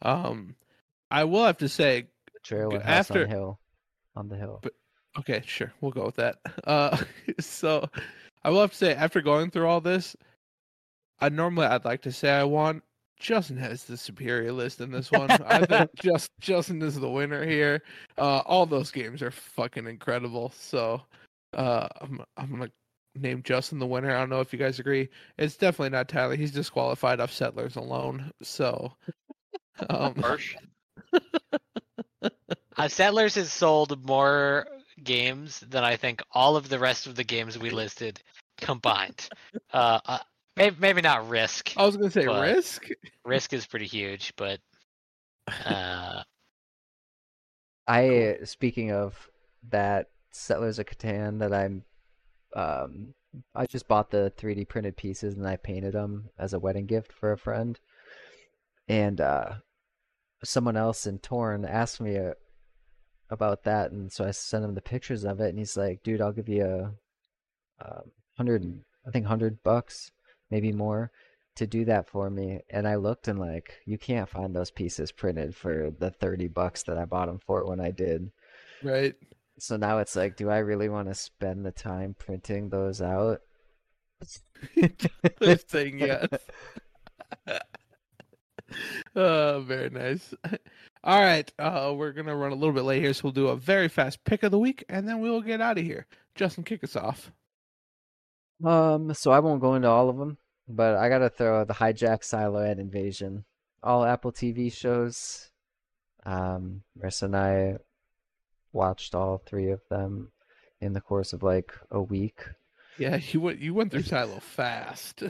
Um, 0.03 0.55
I 1.11 1.25
will 1.25 1.45
have 1.45 1.59
to 1.59 1.69
say, 1.69 2.09
Trail 2.43 2.71
G- 2.71 2.77
and 2.77 2.85
House 2.85 3.11
after- 3.11 3.23
on 3.25 3.29
Hill. 3.29 3.61
On 4.15 4.29
the 4.29 4.37
hill. 4.37 4.61
But- 4.63 4.75
okay, 5.21 5.43
sure, 5.47 5.73
we'll 5.81 5.93
go 5.93 6.05
with 6.05 6.17
that. 6.17 6.37
Uh, 6.65 7.03
so 7.41 7.89
I 8.45 8.51
will 8.51 8.61
have 8.61 8.73
to 8.73 8.77
say, 8.77 8.95
after 8.95 9.21
going 9.21 9.51
through 9.51 9.67
all 9.67 9.81
this, 9.81 10.17
I 11.21 11.29
normally 11.29 11.67
I'd 11.67 11.85
like 11.85 12.03
to 12.03 12.13
say 12.13 12.31
I 12.31 12.45
won. 12.45 12.83
Justin 13.19 13.57
has 13.57 13.85
the 13.85 13.97
superior 13.97 14.53
list 14.53 14.81
in 14.81 14.91
this 14.91 15.13
one. 15.13 15.31
I 15.31 15.65
think 15.67 15.91
just 15.95 16.29
Justin 16.41 16.83
is 16.83 16.99
the 16.99 17.09
winner 17.09 17.47
here. 17.47 17.83
Uh, 18.19 18.39
all 18.47 18.67
those 18.67 18.91
games 18.91 19.23
are 19.23 19.31
fucking 19.31 19.87
incredible. 19.87 20.53
So, 20.59 21.03
uh, 21.55 21.87
I'm 22.01 22.21
I'm 22.37 22.51
gonna 22.51 22.71
name 23.15 23.43
Justin 23.45 23.79
the 23.79 23.87
winner. 23.87 24.11
I 24.11 24.19
don't 24.19 24.31
know 24.31 24.41
if 24.41 24.53
you 24.53 24.59
guys 24.59 24.81
agree. 24.81 25.09
It's 25.39 25.57
definitely 25.57 25.91
not 25.91 26.09
Tyler. 26.09 26.35
He's 26.35 26.51
disqualified 26.51 27.21
off 27.21 27.33
Settlers 27.33 27.77
alone. 27.77 28.33
So, 28.43 28.93
um, 29.89 30.17
Harsh. 30.17 30.57
Uh, 32.79 32.89
Settlers 32.89 33.35
has 33.35 33.53
sold 33.53 34.03
more 34.07 34.67
games 35.03 35.61
than 35.61 35.85
I 35.85 35.97
think 35.97 36.23
all 36.33 36.57
of 36.57 36.69
the 36.69 36.79
rest 36.79 37.07
of 37.07 37.15
the 37.15 37.25
games 37.25 37.59
we 37.59 37.71
listed 37.71 38.21
combined. 38.59 39.29
Uh, 39.73 40.01
uh 40.05 40.19
maybe, 40.55 40.77
maybe 40.79 41.01
not 41.01 41.29
Risk. 41.31 41.73
I 41.79 41.87
was 41.87 41.97
gonna 41.97 42.11
say 42.11 42.27
Risk. 42.27 42.89
Risk 43.25 43.55
is 43.55 43.67
pretty 43.67 43.87
huge, 43.87 44.35
but 44.37 44.61
uh, 45.65 46.23
I 47.89 48.39
speaking 48.45 48.93
of 48.93 49.29
that 49.71 50.11
Settlers 50.31 50.79
of 50.79 50.87
Catan 50.87 51.39
that 51.39 51.53
I'm 51.55 51.85
um 52.55 53.15
I 53.55 53.67
just 53.67 53.89
bought 53.89 54.11
the 54.11 54.33
3D 54.37 54.69
printed 54.69 54.97
pieces 54.97 55.37
and 55.37 55.47
I 55.47 55.57
painted 55.57 55.95
them 55.95 56.29
as 56.39 56.53
a 56.53 56.59
wedding 56.59 56.87
gift 56.87 57.13
for 57.13 57.33
a 57.33 57.39
friend. 57.39 57.79
And 58.89 59.21
uh 59.21 59.55
someone 60.45 60.77
else 60.77 61.07
in 61.07 61.19
Torn 61.19 61.65
asked 61.65 62.01
me 62.01 62.17
uh, 62.17 62.33
about 63.33 63.65
that 63.65 63.91
and 63.91 64.13
so 64.13 64.25
I 64.25 64.31
sent 64.31 64.65
him 64.65 64.75
the 64.75 64.83
pictures 64.83 65.25
of 65.25 65.41
it 65.41 65.49
and 65.49 65.59
he's 65.59 65.77
like, 65.77 66.03
"Dude, 66.03 66.21
I'll 66.21 66.33
give 66.33 66.49
you 66.49 66.65
a 66.65 66.85
um, 67.85 68.11
100 68.37 68.81
I 69.07 69.11
think 69.11 69.25
100 69.25 69.63
bucks, 69.63 70.13
maybe 70.51 70.73
more." 70.73 71.11
to 71.55 71.67
do 71.67 71.85
that 71.85 72.09
for 72.09 72.31
me 72.31 72.61
and 72.71 72.89
I 72.89 72.95
looked 72.95 73.29
and 73.29 73.39
like 73.39 73.75
you 73.85 73.99
can't 73.99 74.29
find 74.29 74.55
those 74.55 74.71
pieces 74.71 75.13
printed 75.13 75.55
for 75.55 75.91
the 75.99 76.11
30 76.11 76.49
bucks 76.49 76.83
that 76.85 76.97
I 76.97 77.05
bought 77.05 77.27
them 77.27 77.41
for 77.45 77.67
when 77.67 77.81
I 77.81 77.91
did. 77.91 78.31
Right. 78.83 79.15
So 79.59 79.77
now 79.77 79.99
it's 79.99 80.17
like 80.17 80.37
do 80.37 80.49
I 80.49 80.59
really 80.59 80.89
want 80.89 81.09
to 81.09 81.15
spend 81.15 81.67
the 81.67 81.73
time 81.73 82.17
printing 82.19 82.71
those 82.71 83.03
out? 83.03 83.41
They're 85.41 85.59
yes. 85.99 86.29
uh, 89.15 89.61
very 89.61 89.91
nice. 89.91 90.35
All 91.05 91.21
right, 91.21 91.51
uh, 91.59 91.93
we're 91.97 92.13
gonna 92.13 92.37
run 92.37 92.53
a 92.53 92.55
little 92.55 92.73
bit 92.75 92.85
late 92.85 93.03
here, 93.03 93.13
so 93.13 93.23
we'll 93.25 93.33
do 93.33 93.49
a 93.49 93.57
very 93.57 93.89
fast 93.89 94.23
pick 94.25 94.43
of 94.45 94.53
the 94.53 94.59
week, 94.59 94.85
and 94.89 95.09
then 95.09 95.21
we 95.21 95.29
will 95.31 95.41
get 95.41 95.61
out 95.61 95.79
of 95.79 95.85
here. 95.85 96.07
Justin, 96.35 96.65
kick 96.65 96.85
us 96.85 96.97
off. 96.97 97.33
Um 98.65 99.13
so 99.15 99.33
I 99.33 99.41
won't 99.41 99.61
go 99.61 99.75
into 99.75 99.89
all 99.89 100.09
of 100.09 100.17
them, 100.17 100.39
but 100.69 100.95
I 100.97 101.09
got 101.09 101.19
to 101.19 101.29
throw 101.31 101.65
the 101.65 101.75
hijack 101.75 102.23
silo 102.23 102.61
and 102.61 102.79
invasion. 102.79 103.45
All 103.83 104.05
Apple 104.05 104.31
TV 104.33 104.73
shows. 104.73 105.51
Um 106.25 106.83
Marissa 106.97 107.23
and 107.25 107.37
I 107.37 107.79
watched 108.73 109.15
all 109.17 109.39
three 109.39 109.71
of 109.71 109.81
them 109.91 110.31
in 110.81 110.93
the 110.93 111.01
course 111.01 111.33
of 111.33 111.43
like 111.43 111.73
a 111.91 112.01
week. 112.01 112.43
Yeah, 112.99 113.17
you 113.17 113.41
went 113.41 113.59
you 113.59 113.75
went 113.75 113.91
through 113.91 114.03
Silo 114.03 114.39
fast. 114.39 115.25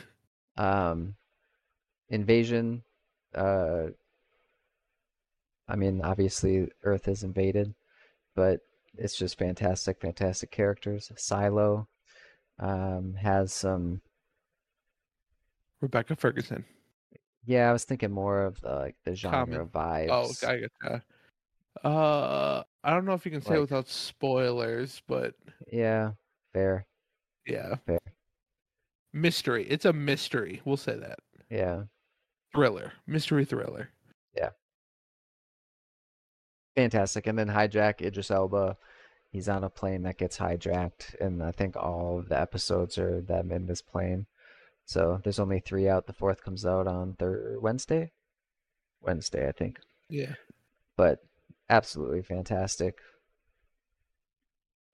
um 0.58 1.14
invasion 2.10 2.82
uh 3.34 3.86
i 5.72 5.76
mean 5.76 6.00
obviously 6.04 6.68
earth 6.84 7.08
is 7.08 7.22
invaded 7.24 7.74
but 8.36 8.60
it's 8.98 9.16
just 9.16 9.38
fantastic 9.38 10.00
fantastic 10.00 10.50
characters 10.52 11.10
silo 11.16 11.88
um 12.60 13.14
has 13.14 13.52
some 13.52 14.00
Rebecca 15.80 16.14
Ferguson. 16.14 16.64
yeah 17.44 17.68
i 17.68 17.72
was 17.72 17.84
thinking 17.84 18.12
more 18.12 18.44
of 18.44 18.60
the, 18.60 18.74
like 18.74 18.96
the 19.04 19.14
genre 19.16 19.66
Common. 19.66 19.66
vibes 19.68 20.44
Oh, 20.44 20.48
I 20.48 20.56
get 20.58 20.72
that. 20.82 21.02
Uh, 21.84 22.62
I 22.84 22.90
don't 22.92 23.06
know 23.06 23.14
if 23.14 23.24
you 23.24 23.32
can 23.32 23.40
say 23.40 23.54
it 23.54 23.60
Like- 23.60 23.60
without 23.62 23.88
spoilers, 23.88 25.02
but 25.08 25.34
yeah 25.72 26.12
fair 26.52 26.86
yeah, 27.46 27.74
fair 27.86 27.98
mystery. 29.12 29.66
It's 29.68 29.84
a 29.86 29.92
mystery. 29.92 30.60
We'll 30.64 30.76
say 30.76 30.96
that 30.96 31.18
yeah 31.50 31.84
thriller, 32.54 32.92
mystery 33.06 33.44
thriller. 33.44 33.88
Fantastic 36.76 37.26
and 37.26 37.38
then 37.38 37.48
hijack 37.48 38.00
idris 38.00 38.30
elba 38.30 38.76
he's 39.30 39.48
on 39.48 39.64
a 39.64 39.68
plane 39.70 40.02
that 40.02 40.18
gets 40.18 40.38
hijacked 40.38 41.14
and 41.20 41.42
i 41.42 41.50
think 41.52 41.76
all 41.76 42.18
of 42.18 42.28
the 42.28 42.40
episodes 42.40 42.96
are 42.98 43.20
them 43.20 43.50
in 43.52 43.66
this 43.66 43.82
plane 43.82 44.26
so 44.84 45.20
there's 45.22 45.38
only 45.38 45.60
three 45.60 45.88
out 45.88 46.06
the 46.06 46.12
fourth 46.12 46.42
comes 46.42 46.64
out 46.66 46.86
on 46.86 47.14
thir- 47.18 47.56
wednesday 47.60 48.10
wednesday 49.00 49.48
i 49.48 49.52
think 49.52 49.78
Yeah, 50.08 50.34
but 50.96 51.18
absolutely 51.70 52.22
fantastic 52.22 52.98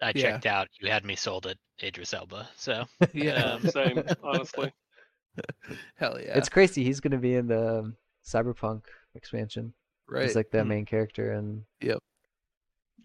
I 0.00 0.12
Yeah. 0.14 0.22
checked 0.30 0.46
out. 0.46 0.68
You 0.80 0.92
had 0.92 1.04
me 1.04 1.16
sold 1.16 1.44
at 1.48 1.56
Idris 1.82 2.14
Elba. 2.14 2.48
So 2.56 2.84
yeah, 3.12 3.54
Um, 3.54 3.68
Same, 3.68 4.04
honestly. 4.22 4.72
hell 5.96 6.20
yeah. 6.20 6.38
it's 6.38 6.48
crazy 6.48 6.84
he's 6.84 7.00
going 7.00 7.10
to 7.10 7.18
be 7.18 7.34
in 7.34 7.48
the 7.48 7.92
cyberpunk 8.24 8.82
expansion 9.16 9.72
right. 10.08 10.24
he's 10.24 10.36
like 10.36 10.50
the 10.50 10.58
Mm, 10.58 10.66
main 10.68 10.84
character 10.86 11.32
and 11.32 11.64
Yep. 11.80 11.98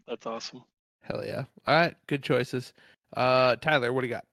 That's 0.08 0.26
awesome. 0.26 0.64
Hell 1.02 1.24
yeah. 1.26 1.46
All 1.68 1.76
right, 1.76 1.96
good 2.08 2.24
choices. 2.24 2.74
Uh, 3.16 3.56
Tyler, 3.58 3.92
what 3.94 4.02
do 4.02 4.08
you 4.08 4.14
got? 4.14 4.26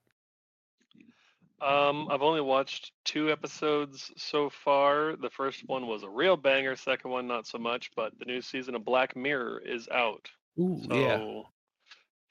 Um, 1.61 2.07
I've 2.09 2.23
only 2.23 2.41
watched 2.41 2.91
two 3.05 3.31
episodes 3.31 4.11
so 4.17 4.49
far. 4.49 5.15
The 5.15 5.29
first 5.29 5.61
one 5.67 5.85
was 5.85 6.01
a 6.01 6.09
real 6.09 6.35
banger. 6.35 6.75
Second 6.75 7.11
one, 7.11 7.27
not 7.27 7.45
so 7.45 7.59
much. 7.59 7.91
But 7.95 8.17
the 8.17 8.25
new 8.25 8.41
season 8.41 8.73
of 8.73 8.83
Black 8.83 9.15
Mirror 9.15 9.61
is 9.63 9.87
out. 9.89 10.27
Ooh, 10.59 10.81
So, 10.89 10.95
yeah. 10.95 11.41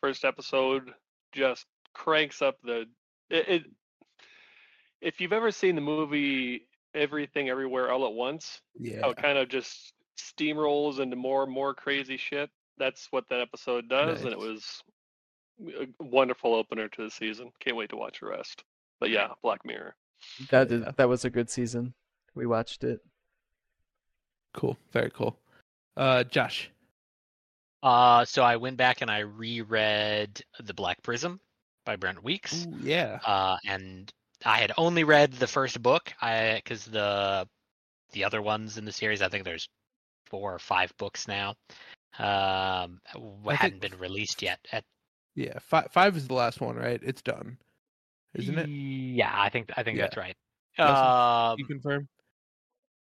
first 0.01 0.25
episode 0.25 0.91
just 1.33 1.67
cranks 1.95 2.43
up 2.43 2.57
the 2.65 2.87
it, 3.31 3.49
it. 3.49 3.63
If 5.01 5.21
you've 5.21 5.33
ever 5.33 5.53
seen 5.53 5.77
the 5.77 5.81
movie 5.81 6.67
Everything 6.95 7.49
Everywhere 7.49 7.93
All 7.93 8.05
at 8.07 8.13
Once, 8.13 8.61
Yeah. 8.79 9.03
how 9.03 9.11
it 9.11 9.17
kind 9.17 9.39
of 9.39 9.49
just 9.49 9.93
steamrolls 10.21 11.01
into 11.01 11.17
more 11.17 11.43
and 11.45 11.53
more 11.53 11.75
crazy 11.75 12.17
shit. 12.17 12.51
That's 12.79 13.09
what 13.11 13.29
that 13.29 13.41
episode 13.41 13.89
does, 13.89 14.23
and 14.23 14.33
it 14.33 14.39
was 14.39 14.83
a 15.61 15.87
wonderful 16.03 16.55
opener 16.55 16.89
to 16.89 17.05
the 17.05 17.11
season. 17.11 17.51
Can't 17.61 17.77
wait 17.77 17.91
to 17.91 17.97
watch 17.97 18.21
the 18.21 18.27
rest. 18.27 18.65
But 18.99 19.11
yeah, 19.11 19.29
Black 19.43 19.65
Mirror. 19.65 19.95
That 20.51 20.71
is 20.71 20.83
Yeah. 20.83 20.93
that 20.97 21.09
was 21.09 21.25
a 21.25 21.31
good 21.31 21.51
season. 21.51 21.95
We 22.35 22.47
watched 22.47 22.85
it. 22.85 23.01
Cool. 24.55 24.77
Very 24.93 25.11
cool. 25.11 25.39
Uh, 25.97 26.25
Josh. 26.25 26.71
Uh, 27.83 28.25
so 28.25 28.43
I 28.43 28.57
went 28.57 28.77
back 28.77 29.01
and 29.01 29.11
I 29.11 29.21
reread 29.21 30.43
The 30.61 30.75
Black 30.75 31.03
Prism 31.03 31.41
by 31.85 31.97
Brent 31.97 32.23
Weeks. 32.23 32.67
Ooh, 32.67 32.79
yeah. 32.83 33.19
Uh, 33.25 33.57
and 33.67 34.13
I 34.45 34.59
had 34.59 34.73
only 34.77 35.05
read 35.05 35.33
the 35.33 35.47
first 35.47 35.83
book. 35.83 36.13
I 36.21 36.57
because 36.63 36.85
the 36.85 37.49
the 38.13 38.25
other 38.25 38.43
ones 38.43 38.77
in 38.77 38.85
the 38.85 38.93
series, 38.93 39.23
I 39.23 39.29
think 39.29 39.45
there's 39.45 39.69
four 40.31 40.55
or 40.55 40.59
five 40.59 40.93
books 40.97 41.29
now. 41.29 41.51
Um, 42.19 43.01
w- 43.13 43.49
I 43.49 43.55
hadn't 43.55 43.81
think- 43.81 43.93
been 43.93 44.01
released 44.01 44.43
yet. 44.43 44.59
At 44.73 44.85
Yeah. 45.35 45.59
Five. 45.61 45.91
Five 45.93 46.17
is 46.17 46.27
the 46.29 46.35
last 46.35 46.61
one, 46.61 46.77
right? 46.77 47.01
It's 47.03 47.23
done, 47.23 47.59
isn't 48.35 48.59
it? 48.59 48.69
Yeah, 48.69 49.31
I 49.33 49.49
think 49.51 49.71
I 49.77 49.83
think 49.83 49.99
Yeah. 49.99 50.05
that's 50.05 50.17
right. 50.17 50.37
Justin, 50.77 51.59
You 51.59 51.65
Um, 51.65 51.69
confirm? 51.69 52.09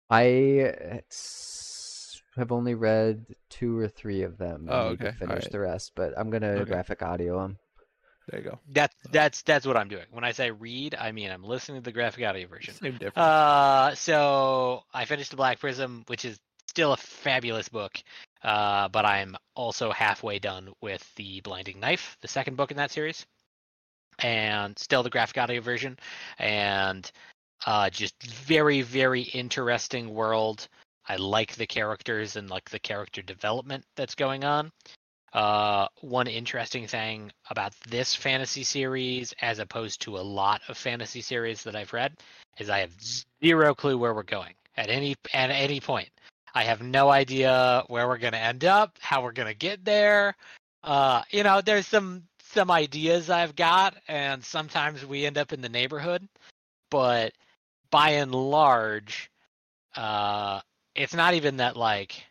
I 0.10 0.60
uh, 0.94 1.00
have 2.38 2.52
only 2.52 2.76
read 2.76 3.26
two 3.50 3.78
or 3.78 3.88
three 3.88 4.22
of 4.24 4.38
them. 4.38 4.68
Oh, 4.70 4.88
I 4.88 4.90
need 4.92 5.00
to 5.00 5.08
okay, 5.08 5.18
Finish 5.18 5.32
alright. 5.32 5.52
the 5.52 5.60
rest, 5.60 5.92
but 5.96 6.14
I'm 6.18 6.30
gonna 6.30 6.48
Okay. 6.50 6.66
graphic 6.72 7.02
audio 7.02 7.42
them. 7.42 7.58
There 8.28 8.40
you 8.42 8.50
go. 8.50 8.60
that's 8.70 8.96
that's 9.12 9.42
that's 9.44 9.66
what 9.68 9.78
I'm 9.78 9.88
doing. 9.88 10.06
When 10.10 10.24
I 10.24 10.32
say 10.32 10.50
read, 10.50 10.96
I 10.96 11.12
mean 11.12 11.30
I'm 11.30 11.44
listening 11.44 11.82
to 11.82 11.86
the 11.86 11.92
graphic 11.92 12.24
audio 12.26 12.48
version. 12.48 12.74
Same 12.74 12.94
difference. 12.98 13.18
Uh, 13.18 13.94
so 13.96 14.84
I 14.94 15.06
finished 15.06 15.30
the 15.32 15.38
Black 15.38 15.60
Prism, 15.60 16.04
which 16.08 16.26
is 16.26 16.40
still 16.76 16.92
a 16.92 16.98
fabulous 16.98 17.70
book. 17.70 17.98
Uh, 18.44 18.90
but 18.90 19.06
I'm 19.06 19.38
also 19.56 19.92
halfway 19.92 20.40
done 20.40 20.74
with 20.82 21.10
the 21.16 21.40
Blinding 21.40 21.80
Knife, 21.80 22.18
the 22.22 22.28
second 22.28 22.58
book 22.58 22.70
in 22.70 22.78
that 22.78 22.92
series, 22.92 23.26
and 24.20 24.78
still 24.78 25.02
the 25.02 25.10
graphic 25.10 25.38
audio 25.38 25.62
version, 25.62 25.98
and 26.38 27.10
uh, 27.66 27.90
just 27.90 28.22
very 28.24 28.82
very 28.82 29.22
interesting 29.22 30.14
world. 30.14 30.68
I 31.08 31.16
like 31.16 31.56
the 31.56 31.66
characters 31.66 32.36
and 32.36 32.50
like 32.50 32.70
the 32.70 32.80
character 32.80 33.22
development 33.22 33.86
that's 33.96 34.16
going 34.16 34.44
on. 34.44 34.70
Uh, 35.32 35.88
one 36.02 36.28
interesting 36.28 36.88
thing 36.88 37.32
about 37.50 37.74
this 37.88 38.14
fantasy 38.14 38.64
series, 38.64 39.34
as 39.42 39.60
opposed 39.60 40.02
to 40.02 40.18
a 40.18 40.20
lot 40.42 40.62
of 40.68 40.78
fantasy 40.78 41.22
series 41.22 41.64
that 41.64 41.76
I've 41.76 41.94
read, 41.94 42.18
is 42.60 42.70
I 42.70 42.80
have 42.80 42.92
zero 43.42 43.74
clue 43.74 43.98
where 43.98 44.14
we're 44.14 44.24
going 44.24 44.56
at 44.76 44.90
any 44.90 45.16
at 45.34 45.50
any 45.50 45.80
point. 45.80 46.10
I 46.56 46.64
have 46.64 46.82
no 46.82 47.10
idea 47.10 47.84
where 47.88 48.08
we're 48.08 48.18
gonna 48.18 48.38
end 48.38 48.66
up, 48.66 48.98
how 49.02 49.22
we're 49.22 49.34
gonna 49.34 49.54
get 49.54 49.84
there. 49.86 50.36
Uh, 50.84 51.24
you 51.32 51.44
know, 51.44 51.62
there's 51.62 51.88
some 51.88 52.24
some 52.54 52.72
ideas 52.72 53.30
I've 53.30 53.56
got, 53.56 53.96
and 54.08 54.44
sometimes 54.44 55.06
we 55.06 55.26
end 55.26 55.38
up 55.38 55.52
in 55.54 55.62
the 55.62 55.70
neighborhood, 55.70 56.28
but 56.90 57.34
by 57.92 58.12
and 58.12 58.34
large, 58.34 59.30
uh, 59.96 60.62
it's 60.96 61.14
not 61.14 61.34
even 61.34 61.58
that 61.58 61.76
like 61.78 62.26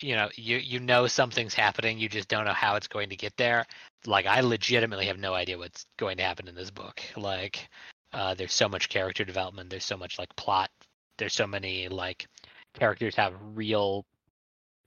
you 0.00 0.16
know 0.16 0.28
you 0.36 0.56
you 0.56 0.80
know 0.80 1.06
something's 1.06 1.54
happening 1.54 1.98
you 1.98 2.08
just 2.08 2.28
don't 2.28 2.44
know 2.46 2.52
how 2.52 2.76
it's 2.76 2.88
going 2.88 3.10
to 3.10 3.16
get 3.16 3.36
there 3.36 3.66
like 4.06 4.26
i 4.26 4.40
legitimately 4.40 5.06
have 5.06 5.18
no 5.18 5.34
idea 5.34 5.58
what's 5.58 5.84
going 5.98 6.16
to 6.16 6.22
happen 6.22 6.48
in 6.48 6.54
this 6.54 6.70
book 6.70 7.02
like 7.16 7.68
uh 8.12 8.34
there's 8.34 8.52
so 8.54 8.68
much 8.68 8.88
character 8.88 9.24
development 9.24 9.68
there's 9.68 9.84
so 9.84 9.96
much 9.96 10.18
like 10.18 10.34
plot 10.36 10.70
there's 11.18 11.34
so 11.34 11.46
many 11.46 11.88
like 11.88 12.26
characters 12.74 13.14
have 13.16 13.34
real 13.54 14.04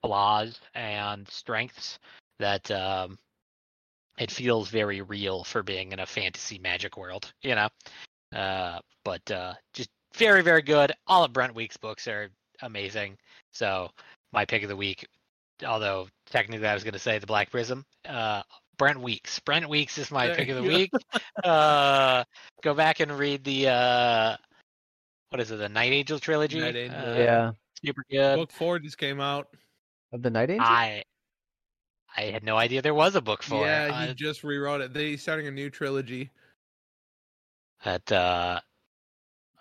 flaws 0.04 0.60
and 0.76 1.28
strengths 1.30 1.98
that 2.40 2.70
um 2.72 3.18
it 4.18 4.30
feels 4.32 4.70
very 4.70 5.02
real 5.02 5.44
for 5.44 5.64
being 5.64 5.92
in 5.92 6.00
a 6.00 6.06
fantasy 6.06 6.60
magic 6.60 6.98
world 6.98 7.32
you 7.42 7.56
know 7.56 7.70
uh 8.36 8.80
but 9.04 9.30
uh 9.32 9.54
just 9.74 9.90
very 10.16 10.42
very 10.42 10.62
good 10.62 10.92
all 11.08 11.24
of 11.24 11.34
Brent 11.34 11.56
Weeks' 11.56 11.78
books 11.78 12.08
are 12.08 12.30
amazing 12.62 13.18
so 13.52 13.90
my 14.34 14.46
pick 14.46 14.64
of 14.64 14.70
the 14.70 14.76
week, 14.76 15.06
although 15.66 16.08
technically 16.32 16.68
I 16.68 16.74
was 16.74 16.84
going 16.84 16.94
to 16.94 17.00
say 17.00 17.20
the 17.20 17.28
Black 17.28 17.52
Prism. 17.52 17.86
Uh, 18.04 18.42
Brent 18.80 19.00
Weeks. 19.00 19.38
Brent 19.40 19.70
Weeks 19.70 20.00
is 20.00 20.10
my 20.10 20.26
There 20.26 20.36
pick 20.36 20.50
of 20.50 20.56
the 20.58 20.64
go. 20.64 20.76
week. 20.76 20.92
uh, 21.44 22.24
go 22.64 22.74
back 22.74 23.00
and 23.00 23.12
read 23.12 23.44
the 23.44 23.68
uh, 23.70 24.38
what 25.30 25.40
is 25.40 25.52
it? 25.52 25.58
The 25.58 25.70
Night 25.70 25.92
Angel 25.92 26.18
trilogy. 26.18 26.60
Night 26.62 26.76
Angel, 26.76 27.00
Uh, 27.00 27.16
yeah, 27.16 27.52
super 27.86 28.04
good. 28.10 28.36
Book 28.38 28.52
four 28.52 28.80
just 28.80 28.98
came 28.98 29.20
out. 29.20 29.48
of 30.12 30.22
the 30.22 30.30
Night 30.30 30.50
Angel. 30.50 30.66
I 30.66 31.04
I 32.16 32.22
had 32.24 32.44
no 32.44 32.58
idea 32.58 32.82
there 32.82 32.94
was 32.94 33.16
a 33.16 33.22
book 33.22 33.42
for 33.44 33.66
yeah, 33.66 33.86
it. 33.88 34.06
he 34.06 34.12
Uh, 34.12 34.14
just 34.14 34.44
rewrote 34.44 34.82
it. 34.82 34.94
They 34.94 35.18
starting 35.18 35.48
a 35.48 35.52
new 35.52 35.70
trilogy. 35.70 36.30
that 37.84 38.12
uh, 38.12 38.60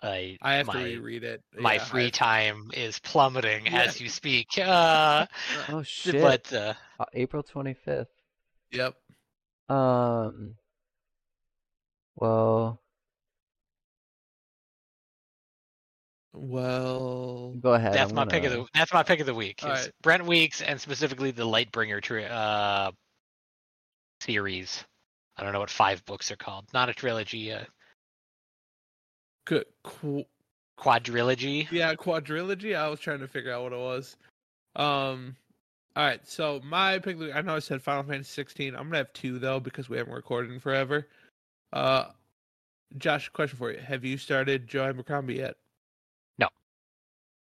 I 0.03 0.37
I 0.41 0.55
have 0.55 0.67
my, 0.67 0.73
to 0.73 0.79
reread 0.83 1.23
it. 1.23 1.41
my 1.57 1.73
Yeah, 1.75 1.83
free 1.85 2.05
I- 2.07 2.09
time 2.11 2.69
is 2.73 2.99
plummeting 2.99 3.65
Yeah. 3.65 3.81
as 3.83 3.99
you 4.01 4.09
speak. 4.09 4.47
Uh, 4.59 5.25
oh 5.69 5.81
shit! 5.83 6.21
but 6.21 6.51
uh, 6.53 6.73
Uh, 6.99 7.05
April 7.13 7.41
twenty 7.43 7.73
fifth. 7.73 8.09
Yep. 8.71 8.95
Um. 9.69 10.55
Well, 12.15 12.79
Well, 16.33 17.53
go 17.61 17.73
ahead. 17.75 17.93
That's 17.93 18.09
I'm 18.09 18.15
my 18.15 18.25
pick 18.25 18.43
of 18.43 18.51
the 18.51 18.65
that's 18.73 18.91
my 18.91 19.03
pick 19.03 19.19
of 19.19 19.25
the 19.27 19.35
week. 19.35 19.59
Is 19.59 19.65
Alright. 19.65 19.91
Brent 20.01 20.25
Weeks 20.25 20.61
and 20.61 20.81
specifically 20.81 21.31
the 21.31 21.45
Lightbringer 21.45 22.01
tri- 22.01 22.25
uh 22.25 22.91
series. 24.21 24.83
I 25.37 25.43
don't 25.43 25.53
know 25.53 25.59
what 25.59 25.69
five 25.69 26.03
books 26.05 26.31
are 26.31 26.35
called. 26.35 26.65
Not 26.73 26.89
a 26.89 26.93
trilogy, 26.93 27.49
a 27.49 27.67
qu- 29.45 29.63
qu- 29.83 30.25
quadrilogy. 30.79 31.69
yeah, 31.71 31.93
quadrilogy. 31.95 32.75
I 32.75 32.87
was 32.87 32.99
trying 32.99 33.19
to 33.19 33.27
figure 33.27 33.51
out 33.51 33.63
what 33.63 33.73
it 33.73 33.79
was. 33.79 34.15
Um. 34.75 35.35
All 35.95 36.03
right, 36.03 36.27
so 36.27 36.59
my 36.63 36.97
pick. 36.97 37.15
of 37.15 37.19
the- 37.19 37.37
I 37.37 37.41
know 37.41 37.55
I 37.55 37.59
said 37.59 37.79
Final 37.83 38.01
Fantasy 38.03 38.31
16. 38.33 38.73
I'm 38.75 38.85
gonna 38.85 38.97
have 38.97 39.13
two 39.13 39.37
though 39.37 39.59
because 39.59 39.87
we 39.89 39.97
haven't 39.97 40.13
recorded 40.13 40.51
in 40.51 40.59
forever. 40.59 41.07
Uh, 41.71 42.05
Josh, 42.97 43.29
question 43.29 43.57
for 43.59 43.71
you: 43.71 43.77
Have 43.77 44.03
you 44.03 44.17
started 44.17 44.67
Joe 44.67 44.85
Abercrombie 44.89 45.35
yet? 45.35 45.55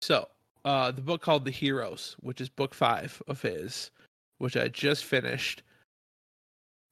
So, 0.03 0.29
uh, 0.65 0.91
the 0.91 1.01
book 1.01 1.23
called 1.23 1.45
The 1.45 1.53
Heroes, 1.53 2.16
which 2.20 2.41
is 2.41 2.49
book 2.49 2.74
five 2.74 3.23
of 3.29 3.41
his, 3.41 3.93
which 4.39 4.57
I 4.57 4.66
just 4.66 5.05
finished. 5.05 5.62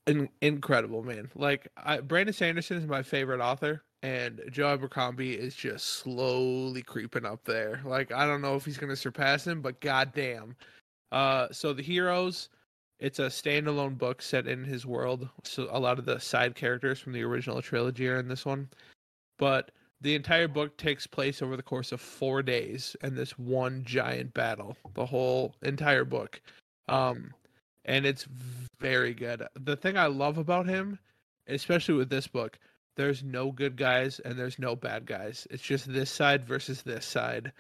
In- 0.07 0.29
incredible, 0.41 1.03
man. 1.03 1.29
Like, 1.35 1.69
I, 1.77 1.99
Brandon 1.99 2.33
Sanderson 2.33 2.77
is 2.77 2.87
my 2.87 3.03
favorite 3.03 3.41
author, 3.41 3.83
and 4.05 4.41
Joe 4.53 4.69
Abercrombie 4.69 5.35
is 5.35 5.57
just 5.57 5.87
slowly 5.87 6.83
creeping 6.83 7.27
up 7.27 7.45
there. 7.45 7.81
Like, 7.85 8.13
I 8.13 8.27
don't 8.27 8.43
know 8.43 8.55
if 8.55 8.65
he's 8.65 8.79
going 8.79 8.91
to 8.91 8.97
surpass 8.97 9.45
him, 9.45 9.61
but 9.61 9.81
goddamn. 9.81 10.55
Uh, 11.11 11.49
so 11.51 11.73
The 11.73 11.83
Heroes, 11.83 12.49
it's 13.01 13.19
a 13.19 13.23
standalone 13.27 13.99
book 13.99 14.23
set 14.23 14.47
in 14.47 14.63
his 14.63 14.87
world. 14.87 15.29
So 15.43 15.69
a 15.73 15.81
lot 15.81 15.99
of 15.99 16.05
the 16.05 16.21
side 16.21 16.55
characters 16.55 17.01
from 17.01 17.13
the 17.13 17.25
original 17.25 17.61
trilogy 17.61 18.07
are 18.09 18.21
in 18.21 18.29
this 18.29 18.47
one. 18.47 18.69
But 19.37 19.73
the 20.01 20.15
entire 20.15 20.49
book 20.49 20.77
takes 20.77 21.07
place 21.07 21.43
over 21.43 21.57
the 21.57 21.63
course 21.63 21.93
of 21.93 22.01
four 22.01 22.43
days 22.43 22.97
and 23.03 23.17
this 23.17 23.39
one 23.39 23.83
giant 23.85 24.33
battle. 24.33 24.77
The 24.95 25.07
whole 25.07 25.55
entire 25.63 26.05
book. 26.05 26.41
Um, 26.89 27.35
and 27.85 28.07
it's 28.07 28.27
very 28.79 29.15
good. 29.15 29.47
The 29.55 29.77
thing 29.77 29.97
I 29.97 30.07
love 30.07 30.39
about 30.39 30.67
him, 30.67 30.99
especially 31.47 31.95
with 31.95 32.09
this 32.09 32.27
book, 32.27 32.59
there's 32.97 33.23
no 33.23 33.53
good 33.53 33.77
guys 33.77 34.21
and 34.21 34.39
there's 34.39 34.59
no 34.59 34.75
bad 34.75 35.07
guys. 35.07 35.47
It's 35.51 35.63
just 35.63 35.91
this 35.93 36.11
side 36.11 36.45
versus 36.45 36.83
this 36.83 37.07
side. 37.07 37.53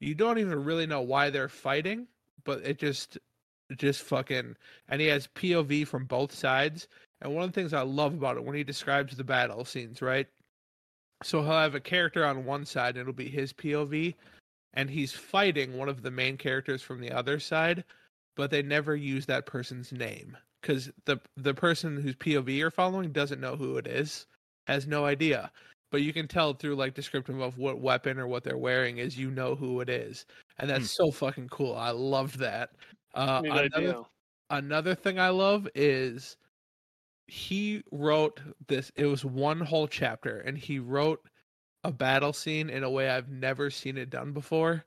You 0.00 0.14
don't 0.14 0.38
even 0.38 0.64
really 0.64 0.86
know 0.86 1.02
why 1.02 1.30
they're 1.30 1.48
fighting, 1.48 2.06
but 2.44 2.60
it 2.64 2.78
just 2.78 3.18
just 3.76 4.02
fucking 4.02 4.54
and 4.88 5.00
he 5.00 5.08
has 5.08 5.28
POV 5.28 5.86
from 5.86 6.04
both 6.04 6.32
sides. 6.32 6.86
And 7.20 7.34
one 7.34 7.44
of 7.44 7.52
the 7.52 7.60
things 7.60 7.72
I 7.72 7.82
love 7.82 8.14
about 8.14 8.36
it 8.36 8.44
when 8.44 8.54
he 8.54 8.64
describes 8.64 9.16
the 9.16 9.24
battle 9.24 9.64
scenes, 9.64 10.02
right? 10.02 10.28
So 11.22 11.42
he'll 11.42 11.52
have 11.52 11.74
a 11.74 11.80
character 11.80 12.24
on 12.24 12.44
one 12.44 12.64
side, 12.64 12.90
and 12.90 13.00
it'll 13.00 13.12
be 13.12 13.28
his 13.28 13.52
POV, 13.52 14.14
and 14.74 14.90
he's 14.90 15.12
fighting 15.12 15.76
one 15.76 15.88
of 15.88 16.02
the 16.02 16.10
main 16.10 16.36
characters 16.36 16.82
from 16.82 17.00
the 17.00 17.10
other 17.10 17.40
side, 17.40 17.84
but 18.36 18.50
they 18.50 18.62
never 18.62 18.94
use 18.94 19.26
that 19.26 19.46
person's 19.46 19.92
name 19.92 20.36
because 20.60 20.90
the 21.04 21.18
the 21.36 21.54
person 21.54 22.00
whose 22.00 22.16
POV 22.16 22.56
you're 22.56 22.70
following 22.70 23.12
doesn't 23.12 23.40
know 23.40 23.56
who 23.56 23.78
it 23.78 23.86
is, 23.86 24.26
has 24.66 24.86
no 24.86 25.04
idea. 25.04 25.50
But 25.92 26.02
you 26.02 26.12
can 26.12 26.26
tell 26.28 26.52
through 26.52 26.74
like 26.74 26.94
descriptive 26.94 27.40
of 27.40 27.58
what 27.58 27.80
weapon 27.80 28.18
or 28.18 28.26
what 28.26 28.42
they're 28.42 28.58
wearing 28.58 28.98
is 28.98 29.16
you 29.16 29.30
know 29.30 29.54
who 29.54 29.80
it 29.80 29.88
is, 29.88 30.26
and 30.58 30.68
that's 30.68 30.90
so 30.90 31.10
fucking 31.10 31.48
cool. 31.48 31.74
I 31.74 31.90
love 31.90 32.36
that. 32.38 32.70
Uh, 33.14 33.42
another 33.44 33.68
idea. 33.74 34.02
another 34.50 34.94
thing 34.94 35.18
I 35.18 35.30
love 35.30 35.66
is 35.74 36.36
he 37.28 37.82
wrote 37.90 38.40
this 38.68 38.92
it 38.96 39.06
was 39.06 39.24
one 39.24 39.60
whole 39.60 39.88
chapter 39.88 40.38
and 40.40 40.56
he 40.56 40.78
wrote 40.78 41.20
a 41.84 41.90
battle 41.92 42.32
scene 42.32 42.70
in 42.70 42.84
a 42.84 42.90
way 42.90 43.08
I've 43.08 43.28
never 43.28 43.70
seen 43.70 43.98
it 43.98 44.10
done 44.10 44.32
before 44.32 44.84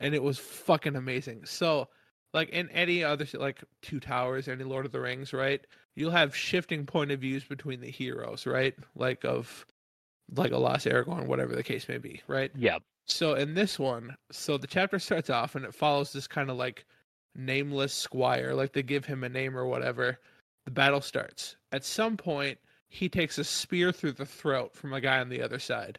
and 0.00 0.14
it 0.14 0.22
was 0.22 0.38
fucking 0.38 0.96
amazing. 0.96 1.44
So, 1.44 1.88
like 2.34 2.50
in 2.50 2.68
any 2.70 3.02
other 3.02 3.26
like 3.34 3.62
Two 3.82 4.00
Towers, 4.00 4.48
any 4.48 4.64
Lord 4.64 4.84
of 4.86 4.92
the 4.92 5.00
Rings, 5.00 5.32
right? 5.32 5.64
You'll 5.94 6.10
have 6.10 6.36
shifting 6.36 6.84
point 6.84 7.10
of 7.10 7.20
views 7.20 7.44
between 7.44 7.80
the 7.80 7.90
heroes, 7.90 8.46
right? 8.46 8.74
Like 8.94 9.24
of 9.24 9.64
like 10.34 10.52
a 10.52 10.58
Lost 10.58 10.86
Aragorn, 10.86 11.26
whatever 11.26 11.54
the 11.54 11.62
case 11.62 11.88
may 11.88 11.98
be, 11.98 12.20
right? 12.26 12.50
Yeah. 12.54 12.78
So 13.06 13.34
in 13.34 13.54
this 13.54 13.78
one, 13.78 14.14
so 14.30 14.58
the 14.58 14.66
chapter 14.66 14.98
starts 14.98 15.30
off 15.30 15.54
and 15.54 15.64
it 15.64 15.74
follows 15.74 16.12
this 16.12 16.26
kind 16.26 16.50
of 16.50 16.56
like 16.56 16.84
nameless 17.34 17.94
squire, 17.94 18.54
like 18.54 18.72
they 18.72 18.82
give 18.82 19.04
him 19.04 19.24
a 19.24 19.28
name 19.28 19.56
or 19.56 19.66
whatever. 19.66 20.18
The 20.66 20.70
battle 20.72 21.00
starts. 21.00 21.56
At 21.72 21.84
some 21.84 22.16
point, 22.18 22.58
he 22.88 23.08
takes 23.08 23.38
a 23.38 23.44
spear 23.44 23.90
through 23.92 24.12
the 24.12 24.26
throat 24.26 24.74
from 24.74 24.92
a 24.92 25.00
guy 25.00 25.18
on 25.20 25.28
the 25.30 25.40
other 25.42 25.58
side. 25.58 25.98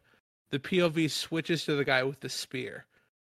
The 0.52 0.60
POV 0.60 1.10
switches 1.10 1.66
to 1.66 1.76
the 1.76 1.84
guy 1.86 2.04
with 2.04 2.20
the 2.20 2.30
spear, 2.30 2.86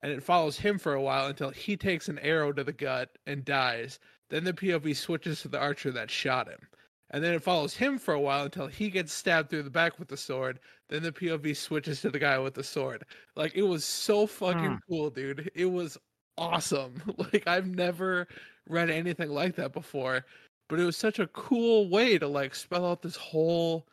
and 0.01 0.11
it 0.11 0.21
follows 0.23 0.59
him 0.59 0.77
for 0.77 0.93
a 0.93 1.01
while 1.01 1.27
until 1.27 1.49
he 1.51 1.77
takes 1.77 2.09
an 2.09 2.19
arrow 2.19 2.51
to 2.51 2.63
the 2.63 2.73
gut 2.73 3.17
and 3.25 3.45
dies. 3.45 3.99
Then 4.29 4.43
the 4.43 4.53
POV 4.53 4.95
switches 4.95 5.41
to 5.41 5.47
the 5.47 5.59
archer 5.59 5.91
that 5.91 6.11
shot 6.11 6.47
him. 6.49 6.67
And 7.11 7.23
then 7.23 7.33
it 7.33 7.41
follows 7.41 7.75
him 7.75 7.97
for 7.97 8.13
a 8.13 8.19
while 8.19 8.45
until 8.45 8.67
he 8.67 8.91
gets 8.91 9.11
stabbed 9.11 9.49
through 9.49 9.63
the 9.63 9.71
back 9.71 9.97
with 9.97 10.09
the 10.09 10.17
sword. 10.17 10.59
Then 10.89 11.01
the 11.01 11.11
POV 11.11 11.57
switches 11.57 12.01
to 12.01 12.11
the 12.11 12.19
guy 12.19 12.37
with 12.37 12.53
the 12.53 12.63
sword. 12.63 13.03
Like 13.35 13.55
it 13.55 13.63
was 13.63 13.83
so 13.83 14.27
fucking 14.27 14.65
Hmm. 14.73 14.75
cool, 14.87 15.09
dude. 15.09 15.49
It 15.55 15.65
was 15.65 15.97
awesome. 16.37 17.01
Like 17.17 17.47
I've 17.47 17.67
never 17.67 18.27
read 18.67 18.91
anything 18.91 19.29
like 19.31 19.55
that 19.55 19.73
before. 19.73 20.25
But 20.69 20.79
it 20.79 20.85
was 20.85 20.95
such 20.95 21.19
a 21.19 21.27
cool 21.27 21.89
way 21.89 22.17
to 22.17 22.27
like 22.27 22.55
spell 22.55 22.85
out 22.85 23.01
this 23.01 23.15
whole 23.17 23.85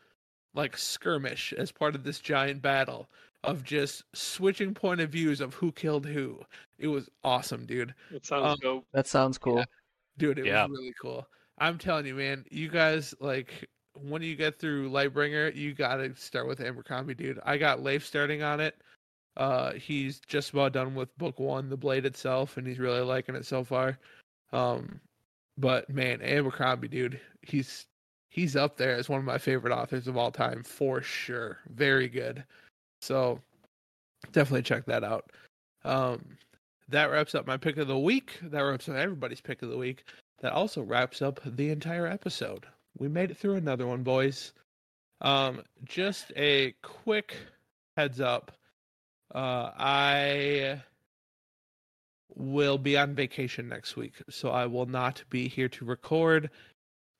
like 0.54 0.76
skirmish 0.76 1.52
as 1.54 1.72
part 1.72 1.94
of 1.94 2.04
this 2.04 2.20
giant 2.20 2.62
battle 2.62 3.08
of 3.44 3.64
just 3.64 4.04
switching 4.14 4.74
point 4.74 5.00
of 5.00 5.10
views 5.10 5.40
of 5.40 5.54
who 5.54 5.72
killed 5.72 6.06
who. 6.06 6.40
It 6.78 6.88
was 6.88 7.08
awesome, 7.24 7.64
dude. 7.66 7.94
It 8.10 8.24
sounds 8.24 8.44
Um, 8.52 8.58
dope. 8.60 8.86
That 8.92 9.06
sounds 9.06 9.38
cool. 9.38 9.64
Dude, 10.18 10.38
it 10.38 10.46
Yeah. 10.46 10.66
was 10.66 10.78
really 10.78 10.94
cool. 11.00 11.26
I'm 11.58 11.78
telling 11.78 12.06
you, 12.06 12.14
man, 12.14 12.44
you 12.50 12.68
guys 12.68 13.14
like 13.20 13.68
when 13.94 14.20
you 14.20 14.36
get 14.36 14.58
through 14.58 14.90
Lightbringer, 14.90 15.54
you 15.56 15.72
gotta 15.72 16.14
start 16.16 16.46
with 16.46 16.60
Abercrombie, 16.60 17.14
dude. 17.14 17.40
I 17.44 17.56
got 17.56 17.82
Leif 17.82 18.04
starting 18.04 18.42
on 18.42 18.60
it. 18.60 18.80
Uh 19.36 19.72
he's 19.74 20.20
just 20.20 20.50
about 20.50 20.72
done 20.72 20.94
with 20.94 21.16
book 21.16 21.38
one, 21.38 21.68
the 21.70 21.76
blade 21.76 22.04
itself, 22.06 22.56
and 22.58 22.66
he's 22.66 22.78
really 22.78 23.00
liking 23.00 23.34
it 23.34 23.46
so 23.46 23.64
far. 23.64 23.98
Um 24.52 25.00
but 25.58 25.88
man, 25.90 26.20
Abercrombie, 26.22 26.88
dude, 26.88 27.20
he's 27.42 27.86
he's 28.28 28.56
up 28.56 28.76
there 28.76 28.94
as 28.94 29.08
one 29.08 29.18
of 29.18 29.24
my 29.24 29.38
favorite 29.38 29.72
authors 29.72 30.08
of 30.08 30.16
all 30.16 30.30
time 30.30 30.62
for 30.62 31.00
sure. 31.00 31.58
Very 31.74 32.08
good. 32.08 32.44
So 33.00 33.40
definitely 34.32 34.62
check 34.62 34.84
that 34.86 35.04
out. 35.04 35.30
Um 35.84 36.36
that 36.88 37.10
wraps 37.10 37.34
up 37.34 37.46
my 37.46 37.56
pick 37.56 37.78
of 37.78 37.88
the 37.88 37.98
week. 37.98 38.38
That 38.42 38.60
wraps 38.60 38.88
up 38.88 38.96
everybody's 38.96 39.40
pick 39.40 39.62
of 39.62 39.70
the 39.70 39.78
week. 39.78 40.04
That 40.40 40.52
also 40.52 40.82
wraps 40.82 41.22
up 41.22 41.40
the 41.44 41.70
entire 41.70 42.06
episode. 42.06 42.66
We 42.98 43.08
made 43.08 43.30
it 43.30 43.36
through 43.38 43.56
another 43.56 43.86
one, 43.86 44.02
boys. 44.02 44.52
Um, 45.20 45.62
just 45.84 46.32
a 46.36 46.74
quick 46.82 47.36
heads 47.96 48.20
up. 48.20 48.52
Uh, 49.34 49.70
I 49.76 50.82
will 52.34 52.78
be 52.78 52.96
on 52.96 53.14
vacation 53.14 53.68
next 53.68 53.96
week, 53.96 54.14
so 54.28 54.50
I 54.50 54.66
will 54.66 54.86
not 54.86 55.22
be 55.30 55.48
here 55.48 55.68
to 55.70 55.84
record 55.84 56.50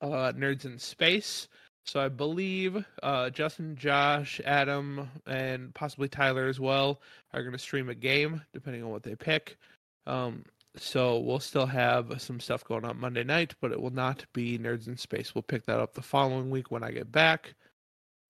uh, 0.01 0.33
Nerds 0.35 0.65
in 0.65 0.77
Space. 0.77 1.47
So 1.85 2.01
I 2.01 2.09
believe 2.09 2.85
uh, 3.01 3.29
Justin, 3.29 3.77
Josh, 3.77 4.41
Adam, 4.43 5.09
and 5.25 5.73
possibly 5.73 6.09
Tyler 6.09 6.47
as 6.47 6.59
well 6.59 7.01
are 7.33 7.41
going 7.41 7.53
to 7.53 7.57
stream 7.57 7.87
a 7.87 7.95
game, 7.95 8.41
depending 8.53 8.83
on 8.83 8.89
what 8.89 9.03
they 9.03 9.15
pick. 9.15 9.57
Um, 10.05 10.43
so 10.75 11.19
we'll 11.19 11.39
still 11.39 11.65
have 11.65 12.21
some 12.21 12.39
stuff 12.39 12.63
going 12.65 12.83
on 12.83 12.99
Monday 12.99 13.23
night, 13.23 13.55
but 13.61 13.71
it 13.71 13.81
will 13.81 13.93
not 13.93 14.25
be 14.33 14.59
Nerds 14.59 14.87
in 14.87 14.97
Space. 14.97 15.33
We'll 15.33 15.43
pick 15.43 15.65
that 15.65 15.79
up 15.79 15.93
the 15.93 16.01
following 16.01 16.49
week 16.49 16.71
when 16.71 16.83
I 16.83 16.91
get 16.91 17.11
back. 17.11 17.55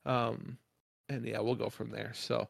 Um, 0.05 0.57
and 1.09 1.25
yeah, 1.25 1.39
we'll 1.39 1.55
go 1.55 1.69
from 1.69 1.89
there. 1.89 2.11
So, 2.13 2.47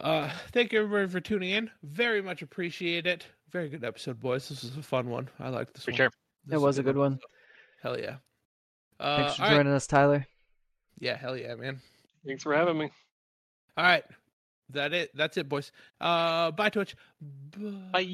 uh, 0.00 0.30
thank 0.52 0.72
you 0.72 0.80
everybody 0.82 1.08
for 1.08 1.20
tuning 1.20 1.50
in. 1.50 1.70
Very 1.82 2.20
much 2.22 2.42
appreciate 2.42 3.06
it. 3.06 3.26
Very 3.50 3.68
good 3.68 3.84
episode, 3.84 4.18
boys. 4.20 4.48
This 4.48 4.62
was 4.62 4.76
a 4.76 4.82
fun 4.82 5.08
one. 5.08 5.28
I 5.38 5.48
like 5.48 5.72
this 5.72 5.84
For 5.84 5.92
one. 5.92 5.96
sure. 5.96 6.10
This 6.46 6.54
It 6.54 6.56
is 6.56 6.62
was 6.62 6.78
a 6.78 6.82
good 6.82 6.96
one. 6.96 7.18
Hell 7.82 7.98
yeah. 7.98 8.16
Uh, 8.98 9.16
Thanks 9.18 9.36
for 9.36 9.42
all 9.42 9.48
right. 9.48 9.56
joining 9.56 9.72
us, 9.72 9.86
Tyler. 9.86 10.26
Yeah, 10.98 11.16
hell 11.16 11.36
yeah, 11.36 11.54
man. 11.54 11.80
Thanks 12.26 12.42
for 12.42 12.54
having 12.54 12.78
me. 12.78 12.90
All 13.76 13.84
right. 13.84 14.04
That 14.70 14.92
it. 14.92 15.10
That's 15.14 15.36
it, 15.36 15.48
boys. 15.48 15.72
Uh, 16.00 16.50
bye, 16.50 16.70
Twitch. 16.70 16.96
Bye. 17.92 18.10